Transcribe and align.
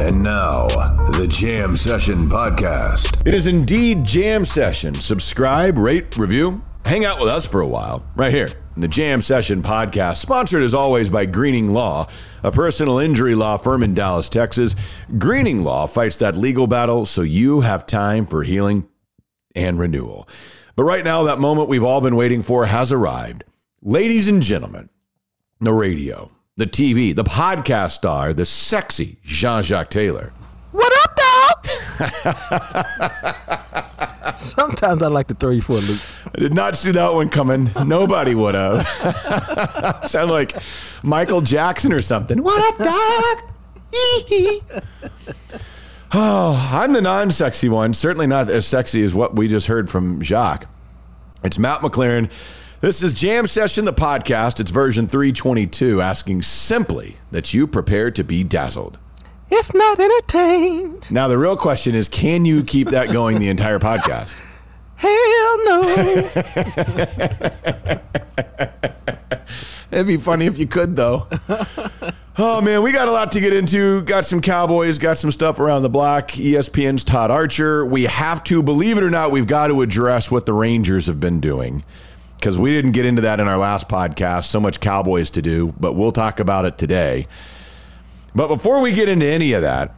And 0.00 0.22
now, 0.22 0.68
the 1.10 1.26
Jam 1.28 1.74
Session 1.76 2.28
Podcast. 2.30 3.26
It 3.26 3.34
is 3.34 3.46
indeed 3.46 4.04
Jam 4.04 4.44
Session. 4.44 4.94
Subscribe, 4.94 5.76
rate, 5.76 6.16
review, 6.16 6.62
hang 6.86 7.04
out 7.04 7.18
with 7.20 7.28
us 7.28 7.44
for 7.44 7.60
a 7.60 7.66
while, 7.66 8.06
right 8.14 8.32
here. 8.32 8.48
in 8.76 8.80
The 8.80 8.88
Jam 8.88 9.20
Session 9.20 9.60
Podcast, 9.60 10.16
sponsored 10.16 10.62
as 10.62 10.72
always 10.72 11.10
by 11.10 11.26
Greening 11.26 11.72
Law, 11.74 12.06
a 12.42 12.52
personal 12.52 12.98
injury 12.98 13.34
law 13.34 13.56
firm 13.56 13.82
in 13.82 13.92
Dallas, 13.92 14.28
Texas. 14.28 14.76
Greening 15.18 15.64
Law 15.64 15.86
fights 15.86 16.16
that 16.18 16.36
legal 16.36 16.66
battle 16.68 17.04
so 17.04 17.22
you 17.22 17.62
have 17.62 17.84
time 17.84 18.24
for 18.24 18.44
healing 18.44 18.88
and 19.56 19.78
renewal. 19.78 20.28
But 20.76 20.84
right 20.84 21.04
now, 21.04 21.24
that 21.24 21.40
moment 21.40 21.68
we've 21.68 21.84
all 21.84 22.00
been 22.00 22.16
waiting 22.16 22.42
for 22.42 22.66
has 22.66 22.92
arrived. 22.92 23.42
Ladies 23.82 24.28
and 24.28 24.42
gentlemen, 24.42 24.88
the 25.60 25.72
radio, 25.72 26.30
the 26.58 26.66
TV, 26.66 27.14
the 27.14 27.24
podcast 27.24 27.92
star, 27.92 28.34
the 28.34 28.44
sexy 28.44 29.16
Jean 29.22 29.62
Jacques 29.62 29.90
Taylor. 29.90 30.32
What 30.72 30.92
up, 31.04 31.16
dog? 31.16 31.56
Sometimes 34.36 35.04
I 35.04 35.06
like 35.06 35.28
to 35.28 35.34
throw 35.34 35.50
you 35.50 35.62
for 35.62 35.78
a 35.78 35.80
loop. 35.80 36.00
I 36.26 36.40
did 36.40 36.52
not 36.52 36.74
see 36.76 36.90
that 36.90 37.12
one 37.12 37.28
coming. 37.28 37.70
Nobody 37.86 38.34
would 38.34 38.56
have. 38.56 38.86
Sound 40.04 40.32
like 40.32 40.56
Michael 41.04 41.42
Jackson 41.42 41.92
or 41.92 42.00
something. 42.00 42.42
What 42.42 42.60
up, 42.72 42.78
dog? 42.78 43.44
Oh, 46.12 46.70
I'm 46.72 46.92
the 46.92 47.00
non 47.00 47.30
sexy 47.30 47.68
one. 47.68 47.94
Certainly 47.94 48.26
not 48.26 48.50
as 48.50 48.66
sexy 48.66 49.04
as 49.04 49.14
what 49.14 49.36
we 49.36 49.46
just 49.46 49.68
heard 49.68 49.88
from 49.88 50.20
Jacques. 50.22 50.66
It's 51.44 51.58
Matt 51.58 51.82
McLaren. 51.82 52.32
This 52.80 53.02
is 53.02 53.12
Jam 53.12 53.48
Session, 53.48 53.86
the 53.86 53.92
podcast. 53.92 54.60
It's 54.60 54.70
version 54.70 55.08
322, 55.08 56.00
asking 56.00 56.42
simply 56.42 57.16
that 57.32 57.52
you 57.52 57.66
prepare 57.66 58.12
to 58.12 58.22
be 58.22 58.44
dazzled. 58.44 58.98
If 59.50 59.74
not 59.74 59.98
entertained, 59.98 61.10
Now, 61.10 61.26
the 61.26 61.38
real 61.38 61.56
question 61.56 61.96
is 61.96 62.08
can 62.08 62.44
you 62.44 62.62
keep 62.62 62.90
that 62.90 63.10
going 63.10 63.40
the 63.40 63.48
entire 63.48 63.80
podcast? 63.80 64.36
hell 64.94 65.64
no. 65.64 65.82
It'd 69.90 70.06
be 70.06 70.18
funny 70.18 70.46
if 70.46 70.56
you 70.58 70.66
could, 70.68 70.94
though. 70.94 71.26
oh, 72.38 72.60
man, 72.60 72.82
we 72.82 72.92
got 72.92 73.08
a 73.08 73.10
lot 73.10 73.32
to 73.32 73.40
get 73.40 73.52
into. 73.54 74.02
Got 74.02 74.24
some 74.24 74.40
Cowboys, 74.40 75.00
got 75.00 75.18
some 75.18 75.32
stuff 75.32 75.58
around 75.58 75.82
the 75.82 75.88
block. 75.88 76.28
ESPN's 76.28 77.02
Todd 77.02 77.32
Archer. 77.32 77.84
We 77.84 78.04
have 78.04 78.44
to, 78.44 78.62
believe 78.62 78.98
it 78.98 79.02
or 79.02 79.10
not, 79.10 79.32
we've 79.32 79.46
got 79.48 79.66
to 79.68 79.82
address 79.82 80.30
what 80.30 80.46
the 80.46 80.52
Rangers 80.52 81.06
have 81.06 81.18
been 81.18 81.40
doing 81.40 81.82
because 82.38 82.58
we 82.58 82.70
didn't 82.70 82.92
get 82.92 83.04
into 83.04 83.22
that 83.22 83.40
in 83.40 83.48
our 83.48 83.58
last 83.58 83.88
podcast. 83.88 84.44
So 84.44 84.60
much 84.60 84.78
Cowboys 84.80 85.30
to 85.30 85.42
do, 85.42 85.74
but 85.78 85.94
we'll 85.94 86.12
talk 86.12 86.38
about 86.38 86.64
it 86.64 86.78
today. 86.78 87.26
But 88.34 88.48
before 88.48 88.80
we 88.80 88.92
get 88.92 89.08
into 89.08 89.26
any 89.26 89.52
of 89.54 89.62
that, 89.62 89.94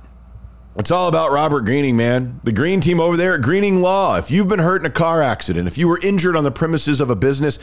it's 0.76 0.90
all 0.90 1.08
about 1.08 1.32
Robert 1.32 1.62
Greening, 1.62 1.96
man. 1.96 2.40
The 2.44 2.52
green 2.52 2.80
team 2.80 3.00
over 3.00 3.16
there 3.16 3.34
at 3.34 3.42
Greening 3.42 3.82
Law. 3.82 4.16
If 4.16 4.30
you've 4.30 4.48
been 4.48 4.60
hurt 4.60 4.80
in 4.80 4.86
a 4.86 4.90
car 4.90 5.20
accident, 5.20 5.66
if 5.66 5.76
you 5.76 5.86
were 5.88 5.98
injured 6.02 6.36
on 6.36 6.44
the 6.44 6.50
premises 6.50 7.00
of 7.00 7.10
a 7.10 7.16
business, 7.16 7.58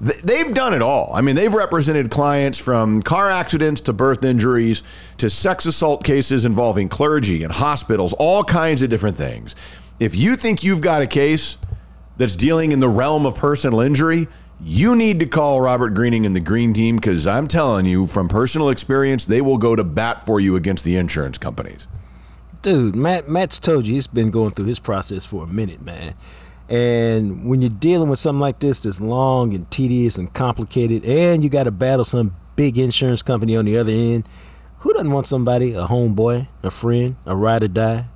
they've 0.00 0.52
done 0.54 0.74
it 0.74 0.82
all. 0.82 1.10
I 1.14 1.22
mean, 1.22 1.34
they've 1.34 1.52
represented 1.52 2.10
clients 2.10 2.58
from 2.58 3.02
car 3.02 3.30
accidents 3.30 3.80
to 3.82 3.92
birth 3.92 4.24
injuries 4.24 4.82
to 5.18 5.30
sex 5.30 5.66
assault 5.66 6.04
cases 6.04 6.44
involving 6.44 6.88
clergy 6.88 7.42
and 7.42 7.52
hospitals, 7.52 8.12
all 8.12 8.44
kinds 8.44 8.82
of 8.82 8.90
different 8.90 9.16
things. 9.16 9.56
If 9.98 10.14
you 10.14 10.36
think 10.36 10.62
you've 10.62 10.80
got 10.80 11.02
a 11.02 11.06
case 11.06 11.58
that's 12.16 12.36
dealing 12.36 12.72
in 12.72 12.80
the 12.80 12.88
realm 12.88 13.26
of 13.26 13.36
personal 13.36 13.80
injury, 13.80 14.28
you 14.60 14.94
need 14.94 15.18
to 15.20 15.26
call 15.26 15.60
Robert 15.60 15.90
Greening 15.90 16.24
and 16.24 16.36
the 16.36 16.40
Green 16.40 16.72
Team 16.72 16.96
because 16.96 17.26
I'm 17.26 17.48
telling 17.48 17.84
you 17.86 18.06
from 18.06 18.28
personal 18.28 18.68
experience, 18.68 19.24
they 19.24 19.40
will 19.40 19.58
go 19.58 19.74
to 19.74 19.82
bat 19.82 20.24
for 20.24 20.38
you 20.38 20.54
against 20.54 20.84
the 20.84 20.96
insurance 20.96 21.38
companies. 21.38 21.88
Dude, 22.62 22.94
Matt 22.94 23.28
Matt's 23.28 23.58
told 23.58 23.88
you 23.88 23.94
he's 23.94 24.06
been 24.06 24.30
going 24.30 24.52
through 24.52 24.66
his 24.66 24.78
process 24.78 25.24
for 25.24 25.42
a 25.42 25.46
minute, 25.48 25.82
man. 25.82 26.14
And 26.68 27.48
when 27.48 27.60
you're 27.60 27.70
dealing 27.70 28.08
with 28.08 28.20
something 28.20 28.40
like 28.40 28.60
this 28.60 28.80
that's 28.80 29.00
long 29.00 29.52
and 29.52 29.68
tedious 29.70 30.16
and 30.16 30.32
complicated, 30.32 31.04
and 31.04 31.42
you 31.42 31.50
got 31.50 31.64
to 31.64 31.72
battle 31.72 32.04
some 32.04 32.36
big 32.54 32.78
insurance 32.78 33.20
company 33.20 33.56
on 33.56 33.64
the 33.64 33.76
other 33.76 33.90
end, 33.90 34.28
who 34.78 34.92
doesn't 34.92 35.10
want 35.10 35.26
somebody, 35.26 35.72
a 35.72 35.86
homeboy, 35.86 36.46
a 36.62 36.70
friend, 36.70 37.16
a 37.26 37.34
ride 37.34 37.64
or 37.64 37.68
die, 37.68 38.06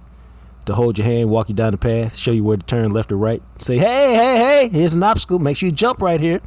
to 0.67 0.75
hold 0.75 0.99
your 0.99 1.07
hand, 1.07 1.31
walk 1.31 1.49
you 1.49 1.55
down 1.55 1.73
the 1.73 1.79
path, 1.79 2.17
show 2.17 2.31
you 2.31 2.45
where 2.45 2.57
to 2.57 2.67
turn 2.67 2.91
left 2.91 3.11
or 3.11 3.17
right, 3.17 3.43
say, 3.59 3.79
hey, 3.79 4.15
hey, 4.15 4.37
hey, 4.37 4.69
here's 4.69 4.95
an 4.95 5.03
obstacle, 5.03 5.39
make 5.39 5.57
sure 5.57 5.69
you 5.69 5.75
jump 5.75 6.03
right 6.03 6.21
here. 6.21 6.41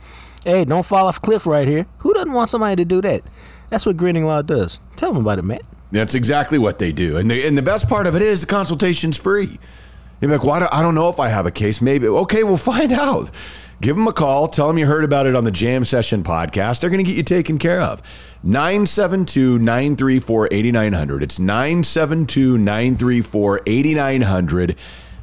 Hey, 0.45 0.63
don't 0.65 0.85
fall 0.85 1.07
off 1.07 1.17
a 1.17 1.19
cliff 1.19 1.45
right 1.45 1.67
here. 1.67 1.85
Who 1.99 2.13
doesn't 2.13 2.31
want 2.31 2.49
somebody 2.49 2.77
to 2.77 2.85
do 2.85 3.01
that? 3.01 3.23
That's 3.69 3.85
what 3.85 3.97
Greening 3.97 4.25
Law 4.25 4.41
does. 4.41 4.79
Tell 4.95 5.13
them 5.13 5.23
about 5.23 5.39
it, 5.39 5.43
Matt. 5.43 5.63
That's 5.91 6.15
exactly 6.15 6.57
what 6.57 6.79
they 6.79 6.91
do. 6.91 7.17
And 7.17 7.29
the, 7.29 7.45
and 7.45 7.57
the 7.57 7.61
best 7.61 7.89
part 7.89 8.07
of 8.07 8.15
it 8.15 8.21
is 8.21 8.41
the 8.41 8.47
consultation's 8.47 9.17
free. 9.17 9.57
You're 10.21 10.31
like, 10.31 10.43
well, 10.43 10.67
I 10.71 10.81
don't 10.81 10.95
know 10.95 11.09
if 11.09 11.19
I 11.19 11.29
have 11.29 11.45
a 11.45 11.51
case. 11.51 11.81
Maybe. 11.81 12.07
Okay, 12.07 12.43
we'll 12.43 12.57
find 12.57 12.91
out. 12.93 13.31
Give 13.81 13.95
them 13.95 14.07
a 14.07 14.13
call. 14.13 14.47
Tell 14.49 14.67
them 14.67 14.77
you 14.77 14.85
heard 14.85 15.05
about 15.05 15.25
it 15.25 15.35
on 15.35 15.45
the 15.45 15.51
Jam 15.51 15.85
Session 15.85 16.21
podcast. 16.21 16.81
They're 16.81 16.89
going 16.89 17.03
to 17.03 17.09
get 17.09 17.15
you 17.15 17.23
taken 17.23 17.57
care 17.57 17.81
of. 17.81 18.01
972 18.43 19.57
934 19.57 20.49
8900. 20.51 21.23
It's 21.23 21.39
972 21.39 22.57
934 22.57 23.61
8900. 23.65 24.75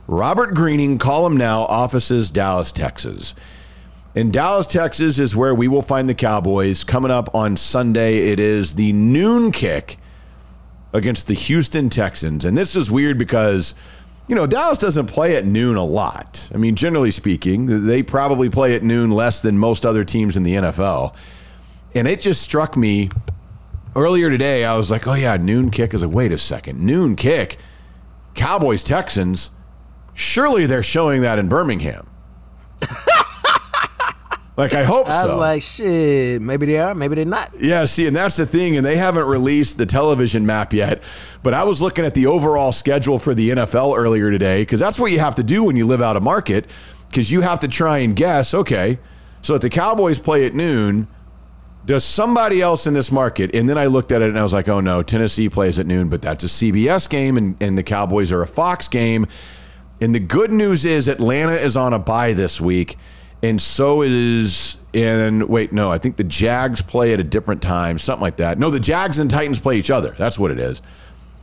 Robert 0.08 0.54
Greening, 0.54 0.98
call 0.98 1.26
him 1.26 1.36
now, 1.36 1.62
offices, 1.62 2.30
Dallas, 2.30 2.72
Texas. 2.72 3.34
In 4.14 4.30
Dallas, 4.30 4.66
Texas 4.66 5.18
is 5.18 5.36
where 5.36 5.54
we 5.54 5.68
will 5.68 5.82
find 5.82 6.08
the 6.08 6.14
Cowboys. 6.14 6.84
Coming 6.84 7.10
up 7.10 7.34
on 7.34 7.56
Sunday, 7.56 8.30
it 8.30 8.40
is 8.40 8.74
the 8.74 8.92
noon 8.94 9.52
kick 9.52 9.98
against 10.94 11.26
the 11.26 11.34
Houston 11.34 11.90
Texans. 11.90 12.46
And 12.46 12.56
this 12.56 12.74
is 12.74 12.90
weird 12.90 13.18
because, 13.18 13.74
you 14.28 14.34
know, 14.34 14.46
Dallas 14.46 14.78
doesn't 14.78 15.06
play 15.06 15.36
at 15.36 15.44
noon 15.44 15.76
a 15.76 15.84
lot. 15.84 16.50
I 16.52 16.56
mean, 16.56 16.74
generally 16.74 17.10
speaking, 17.10 17.86
they 17.86 18.02
probably 18.02 18.50
play 18.50 18.74
at 18.74 18.82
noon 18.82 19.10
less 19.10 19.40
than 19.40 19.58
most 19.58 19.86
other 19.86 20.04
teams 20.04 20.36
in 20.36 20.42
the 20.42 20.54
NFL. 20.54 21.14
And 21.94 22.08
it 22.08 22.20
just 22.20 22.42
struck 22.42 22.76
me 22.76 23.10
earlier 23.94 24.28
today. 24.28 24.64
I 24.64 24.76
was 24.76 24.90
like, 24.90 25.06
oh, 25.06 25.14
yeah, 25.14 25.36
noon 25.36 25.70
kick. 25.70 25.94
is 25.94 26.02
a 26.02 26.08
wait 26.08 26.32
a 26.32 26.38
second. 26.38 26.80
Noon 26.80 27.14
kick? 27.16 27.58
Cowboys, 28.34 28.82
Texans? 28.82 29.50
Surely 30.12 30.66
they're 30.66 30.82
showing 30.82 31.22
that 31.22 31.38
in 31.38 31.48
Birmingham. 31.48 32.06
like, 34.56 34.72
I 34.72 34.84
hope 34.84 35.08
I 35.08 35.22
so. 35.22 35.28
was 35.28 35.36
like, 35.36 35.62
shit, 35.62 36.40
maybe 36.40 36.66
they 36.66 36.78
are, 36.78 36.94
maybe 36.94 37.14
they're 37.14 37.24
not. 37.24 37.52
Yeah, 37.60 37.84
see, 37.84 38.06
and 38.06 38.16
that's 38.16 38.36
the 38.36 38.46
thing, 38.46 38.76
and 38.76 38.84
they 38.84 38.96
haven't 38.96 39.26
released 39.26 39.78
the 39.78 39.86
television 39.86 40.46
map 40.46 40.72
yet. 40.72 41.02
But 41.42 41.54
I 41.54 41.64
was 41.64 41.82
looking 41.82 42.04
at 42.04 42.14
the 42.14 42.26
overall 42.26 42.72
schedule 42.72 43.18
for 43.18 43.34
the 43.34 43.50
NFL 43.50 43.96
earlier 43.96 44.30
today 44.30 44.62
because 44.62 44.80
that's 44.80 44.98
what 44.98 45.12
you 45.12 45.18
have 45.18 45.34
to 45.36 45.42
do 45.42 45.64
when 45.64 45.76
you 45.76 45.86
live 45.86 46.02
out 46.02 46.16
of 46.16 46.22
market 46.22 46.66
because 47.08 47.30
you 47.30 47.40
have 47.42 47.60
to 47.60 47.68
try 47.68 47.98
and 47.98 48.16
guess. 48.16 48.54
Okay, 48.54 48.98
so 49.42 49.54
if 49.54 49.60
the 49.60 49.70
Cowboys 49.70 50.18
play 50.18 50.46
at 50.46 50.54
noon, 50.54 51.06
does 51.84 52.04
somebody 52.04 52.60
else 52.60 52.86
in 52.86 52.94
this 52.94 53.12
market? 53.12 53.54
And 53.54 53.68
then 53.68 53.78
I 53.78 53.86
looked 53.86 54.10
at 54.10 54.20
it 54.20 54.28
and 54.28 54.38
I 54.38 54.42
was 54.42 54.52
like, 54.52 54.68
oh 54.68 54.80
no, 54.80 55.02
Tennessee 55.02 55.48
plays 55.48 55.78
at 55.78 55.86
noon, 55.86 56.08
but 56.08 56.20
that's 56.20 56.42
a 56.44 56.48
CBS 56.48 57.08
game, 57.08 57.36
and, 57.36 57.56
and 57.60 57.78
the 57.78 57.84
Cowboys 57.84 58.32
are 58.32 58.42
a 58.42 58.46
Fox 58.46 58.88
game. 58.88 59.26
And 60.00 60.14
the 60.14 60.20
good 60.20 60.50
news 60.50 60.84
is 60.84 61.08
Atlanta 61.08 61.54
is 61.54 61.76
on 61.76 61.92
a 61.92 61.98
bye 61.98 62.32
this 62.32 62.60
week, 62.60 62.96
and 63.42 63.60
so 63.60 64.02
is 64.02 64.76
and 64.94 65.48
wait, 65.48 65.72
no, 65.72 65.90
I 65.92 65.98
think 65.98 66.16
the 66.16 66.24
Jags 66.24 66.80
play 66.80 67.12
at 67.12 67.20
a 67.20 67.24
different 67.24 67.60
time, 67.62 67.98
something 67.98 68.22
like 68.22 68.36
that. 68.38 68.58
No, 68.58 68.70
the 68.70 68.80
Jags 68.80 69.18
and 69.18 69.30
Titans 69.30 69.58
play 69.58 69.76
each 69.78 69.90
other. 69.90 70.14
That's 70.18 70.38
what 70.38 70.50
it 70.50 70.58
is. 70.58 70.80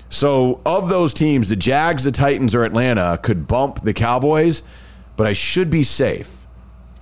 So 0.09 0.61
of 0.65 0.89
those 0.89 1.13
teams, 1.13 1.49
the 1.49 1.55
Jags, 1.55 2.03
the 2.03 2.11
Titans, 2.11 2.53
or 2.55 2.63
Atlanta 2.63 3.19
could 3.21 3.47
bump 3.47 3.81
the 3.83 3.93
Cowboys, 3.93 4.63
but 5.15 5.27
I 5.27 5.33
should 5.33 5.69
be 5.69 5.83
safe. 5.83 6.47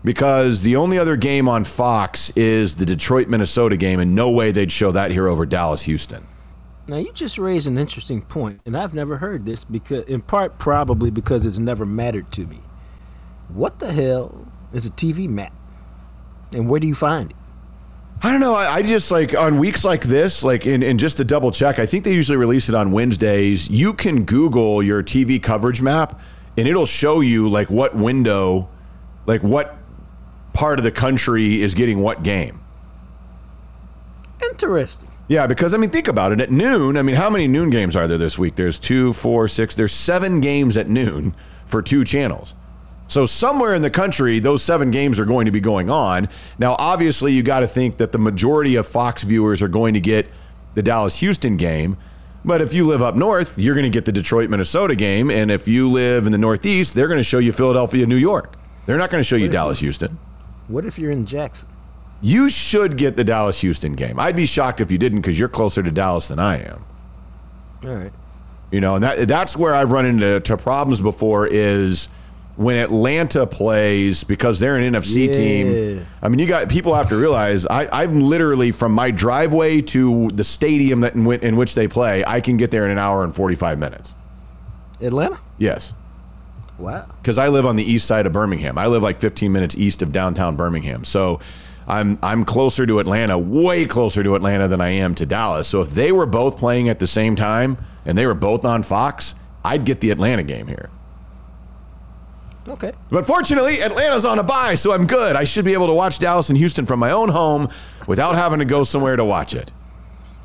because 0.04 0.62
the 0.64 0.76
only 0.76 0.98
other 0.98 1.16
game 1.16 1.48
on 1.48 1.64
Fox 1.64 2.32
is 2.36 2.76
the 2.76 2.86
Detroit 2.86 3.28
Minnesota 3.28 3.78
game, 3.78 4.00
and 4.00 4.16
no 4.16 4.30
way 4.32 4.52
they'd 4.52 4.72
show 4.72 4.92
that 4.92 5.12
here 5.12 5.28
over 5.28 5.46
Dallas 5.46 5.84
Houston. 5.84 6.26
Now 6.88 6.98
you 6.98 7.12
just 7.14 7.38
raised 7.38 7.68
an 7.68 7.78
interesting 7.78 8.22
point, 8.22 8.62
and 8.66 8.76
I've 8.76 8.94
never 8.94 9.18
heard 9.18 9.46
this 9.46 9.64
because, 9.64 10.04
in 10.06 10.22
part, 10.22 10.58
probably 10.58 11.12
because 11.12 11.46
it's 11.46 11.60
never 11.60 11.86
mattered 11.86 12.32
to 12.34 12.46
me. 12.46 12.60
What 13.50 13.80
the 13.80 13.94
hell 13.94 14.48
is 14.74 14.86
a 14.86 14.92
TV 14.92 15.28
map, 15.28 15.54
and 16.54 16.70
where 16.70 16.80
do 16.80 16.88
you 16.88 16.96
find 16.96 17.32
it? 17.32 17.38
I 18.24 18.32
don't 18.32 18.40
know. 18.40 18.54
I, 18.54 18.76
I 18.76 18.82
just 18.84 19.10
like 19.10 19.36
on 19.36 19.58
weeks 19.58 19.84
like 19.84 20.04
this, 20.04 20.44
like 20.44 20.68
in, 20.68 20.84
in 20.84 21.00
just 21.00 21.18
to 21.18 21.24
double 21.24 21.52
check, 21.52 21.80
I 21.80 21.88
think 21.88 22.04
they 22.04 22.14
usually 22.14 22.38
release 22.38 22.70
it 22.70 22.76
on 22.76 22.92
Wednesdays. 22.92 23.68
You 23.70 23.94
can 23.94 24.26
Google 24.26 24.84
your 24.84 25.02
TV 25.02 25.42
coverage 25.42 25.82
map 25.82 26.20
and 26.56 26.68
it'll 26.68 26.86
show 26.86 27.22
you 27.22 27.50
like 27.50 27.72
what 27.72 27.96
window, 27.96 28.70
like 29.26 29.42
what 29.42 29.76
part 30.54 30.78
of 30.78 30.84
the 30.84 30.92
country 30.92 31.62
is 31.62 31.74
getting 31.74 32.00
what 32.00 32.22
game. 32.22 32.62
Interesting. 34.44 35.10
Yeah, 35.28 35.48
because 35.48 35.74
I 35.74 35.78
mean, 35.78 35.90
think 35.90 36.08
about 36.08 36.32
it. 36.32 36.42
At 36.42 36.52
noon, 36.52 36.98
I 36.98 37.02
mean, 37.02 37.16
how 37.16 37.30
many 37.30 37.48
noon 37.48 37.70
games 37.70 37.96
are 37.96 38.08
there 38.08 38.18
this 38.18 38.38
week? 38.38 38.56
There's 38.56 38.78
two, 38.78 39.14
four, 39.14 39.48
six. 39.48 39.74
There's 39.74 39.94
seven 39.94 40.42
games 40.42 40.78
at 40.78 40.90
noon 40.90 41.36
for 41.66 41.82
two 41.82 42.04
channels. 42.04 42.54
So 43.12 43.26
somewhere 43.26 43.76
in 43.76 43.82
the 43.82 43.90
country, 43.90 44.40
those 44.40 44.64
seven 44.64 44.90
games 44.90 45.20
are 45.20 45.26
going 45.26 45.44
to 45.44 45.52
be 45.52 45.60
going 45.60 45.90
on. 45.90 46.30
Now, 46.58 46.78
obviously, 46.80 47.34
you 47.34 47.44
got 47.44 47.60
to 47.60 47.68
think 47.68 47.98
that 47.98 48.14
the 48.14 48.18
majority 48.18 48.76
of 48.76 48.88
Fox 48.88 49.24
viewers 49.24 49.62
are 49.62 49.68
going 49.68 49.96
to 49.96 50.00
get 50.00 50.30
the 50.76 50.82
Dallas 50.82 51.20
Houston 51.20 51.58
game. 51.58 51.98
But 52.46 52.62
if 52.62 52.74
you 52.74 52.88
live 52.88 53.02
up 53.02 53.18
north, 53.18 53.58
you're 53.58 53.76
going 53.76 53.84
to 53.84 53.90
get 53.90 54.06
the 54.06 54.14
Detroit 54.14 54.50
Minnesota 54.50 54.96
game. 54.96 55.30
And 55.30 55.52
if 55.52 55.68
you 55.68 55.90
live 55.90 56.26
in 56.26 56.32
the 56.32 56.38
Northeast, 56.38 56.94
they're 56.94 57.10
going 57.10 57.20
to 57.20 57.24
show 57.24 57.40
you 57.40 57.52
Philadelphia, 57.52 58.06
New 58.06 58.16
York. 58.16 58.56
They're 58.86 58.98
not 58.98 59.10
going 59.10 59.20
to 59.20 59.28
show 59.28 59.36
you 59.36 59.50
Dallas, 59.50 59.82
Houston. 59.82 60.18
What 60.70 60.86
if 60.86 60.98
you're 60.98 61.12
in 61.12 61.26
Jackson? 61.26 61.70
You 62.22 62.48
should 62.48 62.96
get 62.96 63.18
the 63.18 63.26
Dallas 63.26 63.60
Houston 63.60 63.96
game. 63.96 64.22
I'd 64.22 64.38
be 64.38 64.46
shocked 64.46 64.80
if 64.80 64.90
you 64.90 64.98
didn't 64.98 65.20
because 65.20 65.38
you're 65.38 65.50
closer 65.50 65.84
to 65.84 65.92
Dallas 65.92 66.30
than 66.30 66.40
I 66.40 66.64
am. 66.64 66.86
All 67.84 67.94
right. 67.94 68.14
You 68.72 68.80
know, 68.80 68.96
and 68.96 69.04
that 69.04 69.28
that's 69.28 69.58
where 69.58 69.76
I've 69.76 69.92
run 69.92 70.06
into 70.06 70.40
to 70.40 70.56
problems 70.56 71.02
before 71.02 71.46
is 71.46 72.08
when 72.58 72.78
Atlanta 72.78 73.48
plays 73.48 74.24
because 74.24 74.60
they're 74.60 74.76
an 74.78 74.94
NFC 74.94 75.28
Yeah. 75.28 75.34
team. 75.34 76.06
I 76.22 76.28
mean, 76.30 76.40
you 76.40 76.48
got 76.48 76.70
people 76.70 76.94
have 76.96 77.10
to 77.10 77.16
realize 77.18 77.66
I, 77.66 77.88
I'm 77.92 78.20
literally 78.22 78.72
from 78.72 78.92
my 78.92 79.10
driveway 79.12 79.82
to 79.82 80.30
the 80.34 80.44
stadium 80.44 81.02
that 81.02 81.16
in, 81.16 81.26
in 81.32 81.56
which 81.56 81.76
they 81.76 81.88
play. 81.88 82.24
I 82.26 82.42
can 82.42 82.58
get 82.58 82.70
there 82.72 82.86
in 82.86 82.92
an 82.92 83.00
hour 83.00 83.24
and 83.24 83.34
45 83.34 83.80
minutes. 83.80 84.16
Atlanta? 85.02 85.40
Yes, 85.58 85.94
Wow. 86.78 87.06
because 87.22 87.38
I 87.38 87.48
live 87.48 87.66
on 87.66 87.76
the 87.76 87.84
east 87.84 88.06
side 88.08 88.26
of 88.26 88.34
Birmingham. 88.34 88.78
I 88.78 88.88
live 88.88 89.02
like 89.04 89.20
15 89.20 89.52
minutes 89.52 89.76
east 89.78 90.02
of 90.02 90.12
downtown 90.12 90.56
Birmingham. 90.56 91.04
So 91.04 91.40
I'm 91.88 92.20
I'm 92.22 92.46
closer 92.46 92.86
to 92.86 93.00
Atlanta, 93.00 93.38
way 93.40 93.86
closer 93.86 94.22
to 94.24 94.36
Atlanta 94.36 94.68
than 94.68 94.82
I 94.82 94.90
am 94.90 95.16
to 95.16 95.26
Dallas. 95.26 95.68
So 95.68 95.82
if 95.82 95.90
they 95.92 96.12
were 96.12 96.26
both 96.28 96.58
playing 96.58 96.90
at 96.90 97.00
the 97.00 97.08
same 97.08 97.36
time 97.36 97.78
and 98.06 98.18
they 98.18 98.26
were 98.28 98.36
both 98.36 98.66
on 98.66 98.84
Fox, 98.84 99.34
I'd 99.66 99.86
get 99.86 100.02
the 100.02 100.12
Atlanta 100.12 100.44
game 100.44 100.68
here. 100.68 100.90
Okay. 102.68 102.92
But 103.10 103.26
fortunately, 103.26 103.82
Atlanta's 103.82 104.26
on 104.26 104.38
a 104.38 104.44
bye, 104.44 104.76
so 104.76 104.94
I'm 104.94 105.08
good. 105.08 105.36
I 105.36 105.44
should 105.44 105.66
be 105.66 105.74
able 105.74 105.88
to 105.88 105.94
watch 105.94 106.20
Dallas 106.20 106.50
and 106.50 106.58
Houston 106.58 106.86
from 106.86 107.00
my 107.00 107.12
own 107.12 107.30
home 107.30 107.70
without 108.08 108.36
having 108.36 108.60
to 108.60 108.66
go 108.66 108.84
somewhere 108.84 109.16
to 109.16 109.26
watch 109.26 109.56
it. 109.56 109.72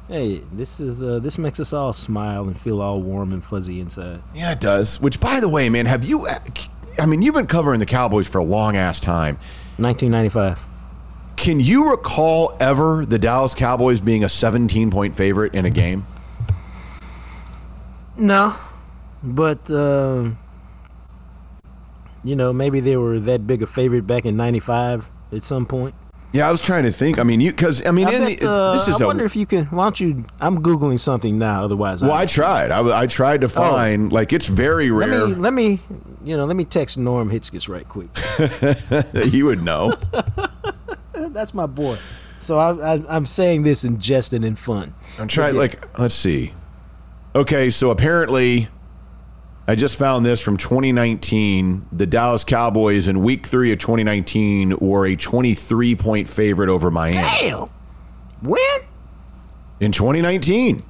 Hey, 0.09 0.39
this 0.53 0.81
is 0.81 1.03
uh, 1.03 1.19
this 1.19 1.37
makes 1.37 1.59
us 1.59 1.73
all 1.73 1.93
smile 1.93 2.47
and 2.47 2.59
feel 2.59 2.81
all 2.81 3.03
warm 3.03 3.33
and 3.33 3.45
fuzzy 3.45 3.81
inside. 3.81 4.23
Yeah, 4.35 4.53
it 4.53 4.61
does. 4.61 5.01
Which, 5.01 5.19
by 5.21 5.41
the 5.41 5.49
way, 5.49 5.69
man, 5.69 5.87
have 5.87 6.05
you? 6.05 6.29
I 6.99 7.07
mean, 7.07 7.23
you've 7.23 7.35
been 7.35 7.47
covering 7.49 7.81
the 7.81 7.87
Cowboys 7.87 8.29
for 8.29 8.39
a 8.39 8.45
long 8.45 8.77
ass 8.77 9.01
time. 9.01 9.37
1995. 9.79 10.61
Can 11.37 11.61
you 11.61 11.91
recall 11.91 12.57
ever 12.61 13.05
the 13.05 13.19
Dallas 13.19 13.53
Cowboys 13.55 14.01
being 14.01 14.25
a 14.25 14.29
17 14.29 14.91
point 14.91 15.15
favorite 15.15 15.55
in 15.55 15.67
a 15.67 15.71
game? 15.71 16.07
No, 18.17 18.57
but 19.23 19.71
um, 19.71 20.39
you 22.27 22.37
know 22.37 22.53
maybe 22.53 22.81
they 22.81 22.97
were 22.97 23.19
that 23.21 23.47
big 23.47 23.63
a 23.63 23.67
favorite 23.67 24.07
back 24.07 24.27
in 24.27 24.37
'95 24.37 25.11
at 25.33 25.43
some 25.43 25.67
point. 25.67 25.95
Yeah, 26.33 26.49
I 26.49 26.51
was 26.51 26.61
trying 26.61 26.83
to 26.83 26.93
think. 26.93 27.19
I 27.19 27.23
mean, 27.23 27.41
you 27.41 27.51
because 27.51 27.87
I 27.87 27.93
mean, 27.93 28.09
I, 28.09 28.13
in 28.13 28.25
bet, 28.25 28.41
the, 28.41 28.51
uh, 28.51 28.73
this 28.73 28.89
is 28.89 29.01
I 29.01 29.05
a 29.05 29.07
wonder 29.07 29.25
if 29.25 29.37
you 29.37 29.47
can. 29.47 29.67
Why 29.67 29.85
don't 29.85 30.01
you? 30.01 30.25
I'm 30.41 30.63
googling 30.63 30.99
something 30.99 31.39
now. 31.39 31.65
Otherwise, 31.65 32.03
well. 32.03 32.13
I, 32.13 32.23
I 32.23 32.27
tried. 32.27 32.71
I, 32.71 33.01
I 33.01 33.07
tried 33.07 33.41
to 33.41 33.49
find 33.49 34.13
like 34.13 34.33
it's 34.33 34.47
very 34.47 34.91
let 34.91 35.09
rare. 35.09 35.29
me 35.29 35.35
let 35.35 35.53
me 35.55 35.81
you 36.25 36.37
know 36.37 36.45
let 36.45 36.57
me 36.57 36.65
text 36.65 36.99
Norm 36.99 37.31
Hitzges 37.31 37.69
right 37.69 37.89
quick. 37.89 38.11
he 39.33 39.43
would 39.43 39.63
know. 39.63 39.95
That's 41.13 41.55
my 41.55 41.67
boy. 41.67 41.97
So 42.39 42.59
I, 42.59 42.95
I, 42.95 43.03
I'm 43.09 43.27
saying 43.27 43.63
this 43.63 43.83
in 43.85 43.99
jest 43.99 44.33
and 44.33 44.45
in 44.45 44.57
fun. 44.57 44.95
I'm 45.19 45.29
trying. 45.29 45.55
Yeah. 45.55 45.61
Like, 45.61 45.99
let's 45.99 46.15
see. 46.15 46.53
Okay, 47.35 47.71
so 47.71 47.91
apparently, 47.91 48.69
I 49.69 49.75
just 49.75 49.99
found 49.99 50.25
this 50.25 50.41
from 50.41 50.57
2019. 50.57 51.87
The 51.93 52.07
Dallas 52.07 52.45
Cowboys 52.45 53.09
in 53.09 53.23
Week 53.23 53.45
Three 53.45 53.73
of 53.73 53.79
2019 53.79 54.77
were 54.79 55.07
a 55.07 55.17
23 55.17 55.97
point 55.97 56.29
favorite 56.29 56.69
over 56.69 56.91
Miami 56.91 57.19
Damn. 57.19 57.69
When? 58.43 58.61
in 59.81 59.93
2019. 59.93 60.85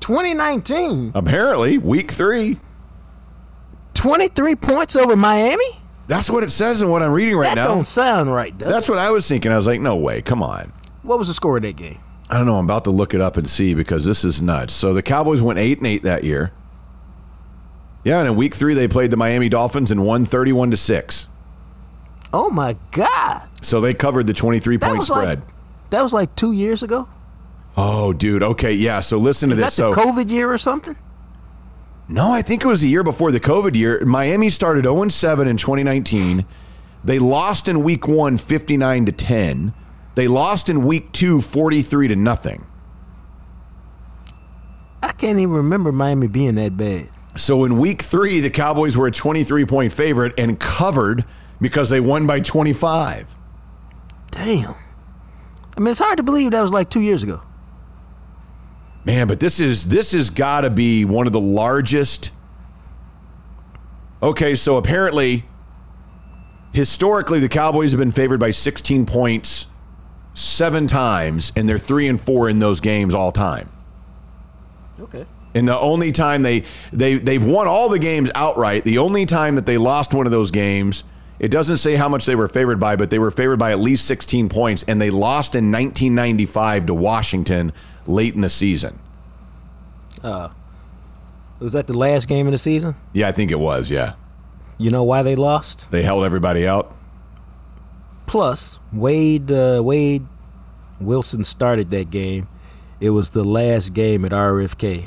2019. 0.00 1.12
Apparently, 1.14 1.78
Week 1.78 2.10
Three. 2.10 2.58
23 3.94 4.54
points 4.56 4.96
over 4.96 5.16
Miami. 5.16 5.64
That's 6.06 6.28
what 6.28 6.44
it 6.44 6.50
says 6.50 6.82
in 6.82 6.90
what 6.90 7.02
I'm 7.02 7.12
reading 7.12 7.36
right 7.36 7.48
that 7.48 7.54
now. 7.56 7.68
That 7.68 7.74
don't 7.74 7.86
sound 7.86 8.30
right. 8.32 8.56
Does 8.56 8.70
That's 8.70 8.88
it? 8.88 8.92
what 8.92 8.98
I 8.98 9.10
was 9.10 9.26
thinking. 9.26 9.50
I 9.50 9.56
was 9.56 9.66
like, 9.66 9.80
no 9.80 9.96
way, 9.96 10.20
come 10.20 10.42
on. 10.42 10.72
What 11.02 11.18
was 11.18 11.28
the 11.28 11.34
score 11.34 11.56
of 11.56 11.62
that 11.62 11.76
game? 11.76 11.98
I 12.28 12.36
don't 12.36 12.46
know. 12.46 12.58
I'm 12.58 12.66
about 12.66 12.84
to 12.84 12.90
look 12.90 13.14
it 13.14 13.20
up 13.20 13.36
and 13.36 13.48
see 13.48 13.74
because 13.74 14.04
this 14.04 14.24
is 14.24 14.42
nuts. 14.42 14.74
So 14.74 14.92
the 14.92 15.02
Cowboys 15.02 15.40
went 15.42 15.58
eight 15.58 15.78
and 15.78 15.86
eight 15.86 16.02
that 16.02 16.24
year. 16.24 16.52
Yeah, 18.04 18.20
and 18.20 18.28
in 18.28 18.36
week 18.36 18.54
three 18.54 18.74
they 18.74 18.86
played 18.88 19.10
the 19.10 19.16
Miami 19.16 19.48
Dolphins 19.48 19.90
and 19.90 20.04
won 20.04 20.24
31 20.24 20.70
to 20.72 20.76
six. 20.76 21.28
Oh 22.32 22.50
my 22.50 22.76
God. 22.92 23.42
So 23.62 23.80
they 23.80 23.94
covered 23.94 24.26
the 24.26 24.34
23 24.34 24.76
That 24.76 24.90
point 24.90 25.04
spread. 25.04 25.40
like 25.40 25.48
that 25.90 26.02
was 26.02 26.12
like 26.12 26.34
two 26.36 26.52
years 26.52 26.82
ago. 26.82 27.08
oh, 27.76 28.12
dude. 28.12 28.42
Okay, 28.42 28.72
yeah. 28.72 29.00
So 29.00 29.18
listen 29.18 29.48
to 29.50 29.54
Is 29.54 29.60
that 29.60 29.66
this. 29.66 29.76
the 29.76 29.92
So 29.92 29.98
COVID 29.98 30.28
year 30.30 30.52
or 30.52 30.58
something? 30.58 30.96
no, 32.08 32.30
I 32.32 32.42
think 32.42 32.62
it 32.62 32.66
was 32.68 32.82
a 32.82 32.86
year 32.88 33.02
before 33.02 33.32
the 33.32 33.40
COVID 33.40 33.74
year. 33.74 34.04
Miami 34.04 34.50
started 34.50 34.84
0 34.84 35.08
7 35.08 35.48
in 35.48 35.56
2019. 35.56 36.44
They 37.04 37.18
lost 37.18 37.68
in 37.68 37.82
week 37.82 38.06
one, 38.08 38.36
59 38.38 39.06
to 39.06 39.12
10. 39.12 39.72
They 40.14 40.26
lost 40.28 40.68
in 40.68 40.84
week 40.84 41.12
two, 41.12 41.40
43 41.40 42.08
to 42.08 42.16
nothing. 42.16 42.66
I 45.02 45.12
can't 45.12 45.38
even 45.38 45.54
remember 45.54 45.92
Miami 45.92 46.26
being 46.28 46.54
that 46.56 46.76
bad. 46.76 47.08
So 47.36 47.64
in 47.64 47.78
week 47.78 48.02
three, 48.02 48.40
the 48.40 48.50
Cowboys 48.50 48.96
were 48.96 49.06
a 49.06 49.10
23 49.10 49.64
point 49.64 49.92
favorite 49.92 50.38
and 50.38 50.58
covered 50.58 51.24
because 51.60 51.90
they 51.90 52.00
won 52.00 52.26
by 52.26 52.40
25. 52.40 53.34
Damn. 54.30 54.74
I 55.76 55.80
mean, 55.80 55.88
it's 55.88 55.98
hard 55.98 56.18
to 56.18 56.22
believe 56.22 56.52
that 56.52 56.62
was 56.62 56.72
like 56.72 56.90
two 56.90 57.00
years 57.00 57.22
ago. 57.22 57.42
Man, 59.04 59.26
but 59.26 59.40
this 59.40 59.60
is 59.60 59.88
this 59.88 60.12
has 60.12 60.30
got 60.30 60.62
to 60.62 60.70
be 60.70 61.04
one 61.04 61.26
of 61.26 61.32
the 61.32 61.40
largest. 61.40 62.32
Okay, 64.22 64.54
so 64.54 64.78
apparently, 64.78 65.44
historically, 66.72 67.40
the 67.40 67.48
Cowboys 67.48 67.92
have 67.92 67.98
been 67.98 68.10
favored 68.10 68.40
by 68.40 68.50
16 68.50 69.04
points 69.04 69.66
seven 70.32 70.86
times, 70.86 71.52
and 71.54 71.68
they're 71.68 71.78
three 71.78 72.08
and 72.08 72.18
four 72.18 72.48
in 72.48 72.60
those 72.60 72.80
games 72.80 73.14
all 73.14 73.30
time. 73.30 73.70
Okay. 74.98 75.26
And 75.54 75.68
the 75.68 75.78
only 75.78 76.10
time 76.12 76.42
they 76.42 76.64
they 76.92 77.14
they've 77.16 77.44
won 77.44 77.68
all 77.68 77.88
the 77.88 77.98
games 77.98 78.30
outright. 78.34 78.84
The 78.84 78.98
only 78.98 79.24
time 79.26 79.54
that 79.54 79.66
they 79.66 79.78
lost 79.78 80.12
one 80.12 80.26
of 80.26 80.32
those 80.32 80.50
games, 80.50 81.04
it 81.38 81.50
doesn't 81.50 81.78
say 81.78 81.94
how 81.94 82.08
much 82.08 82.26
they 82.26 82.34
were 82.34 82.48
favored 82.48 82.80
by, 82.80 82.96
but 82.96 83.10
they 83.10 83.18
were 83.20 83.30
favored 83.30 83.58
by 83.58 83.70
at 83.70 83.78
least 83.78 84.06
16 84.06 84.48
points, 84.48 84.84
and 84.88 85.00
they 85.00 85.10
lost 85.10 85.54
in 85.54 85.70
1995 85.70 86.86
to 86.86 86.94
Washington 86.94 87.72
late 88.06 88.34
in 88.34 88.40
the 88.40 88.48
season. 88.48 88.98
Was 90.22 91.72
that 91.72 91.86
the 91.86 91.96
last 91.96 92.28
game 92.28 92.46
of 92.46 92.52
the 92.52 92.58
season? 92.58 92.94
Yeah, 93.12 93.28
I 93.28 93.32
think 93.32 93.50
it 93.50 93.58
was. 93.60 93.90
Yeah, 93.90 94.14
You 94.78 94.90
know 94.90 95.04
why 95.04 95.22
they 95.22 95.36
lost? 95.36 95.90
they 95.90 96.02
held 96.02 96.24
everybody 96.24 96.66
out. 96.66 96.94
Plus, 98.26 98.78
Wade 98.92 99.52
uh, 99.52 99.80
Wade 99.84 100.26
Wilson 101.00 101.44
started 101.44 101.90
that 101.90 102.10
game. 102.10 102.48
It 103.00 103.10
was 103.10 103.30
the 103.30 103.44
last 103.44 103.92
game 103.92 104.24
at 104.24 104.32
RFK. 104.32 105.06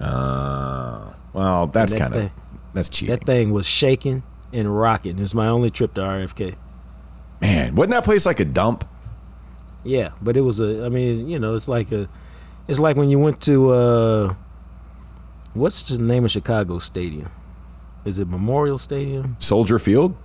Uh, 0.00 1.12
well, 1.32 1.66
that's 1.66 1.92
that 1.92 1.98
kind 1.98 2.14
of 2.14 2.30
that's 2.74 2.88
cheating. 2.88 3.14
That 3.16 3.24
thing 3.24 3.50
was 3.52 3.66
shaking 3.66 4.22
and 4.52 4.78
rocking. 4.78 5.18
It 5.18 5.22
was 5.22 5.34
my 5.34 5.48
only 5.48 5.70
trip 5.70 5.94
to 5.94 6.00
RFK. 6.00 6.56
Man, 7.40 7.74
wasn't 7.74 7.92
that 7.92 8.04
place 8.04 8.26
like 8.26 8.40
a 8.40 8.44
dump? 8.44 8.88
Yeah, 9.84 10.10
but 10.20 10.36
it 10.36 10.40
was 10.42 10.60
a. 10.60 10.84
I 10.84 10.88
mean, 10.88 11.28
you 11.28 11.38
know, 11.38 11.54
it's 11.54 11.68
like 11.68 11.92
a. 11.92 12.08
It's 12.66 12.78
like 12.78 12.96
when 12.96 13.08
you 13.08 13.18
went 13.18 13.40
to. 13.42 13.70
uh 13.70 14.34
What's 15.54 15.82
the 15.88 15.98
name 16.00 16.24
of 16.24 16.30
Chicago 16.30 16.78
Stadium? 16.78 17.30
Is 18.04 18.18
it 18.18 18.28
Memorial 18.28 18.78
Stadium? 18.78 19.36
Soldier 19.40 19.78
Field. 19.78 20.16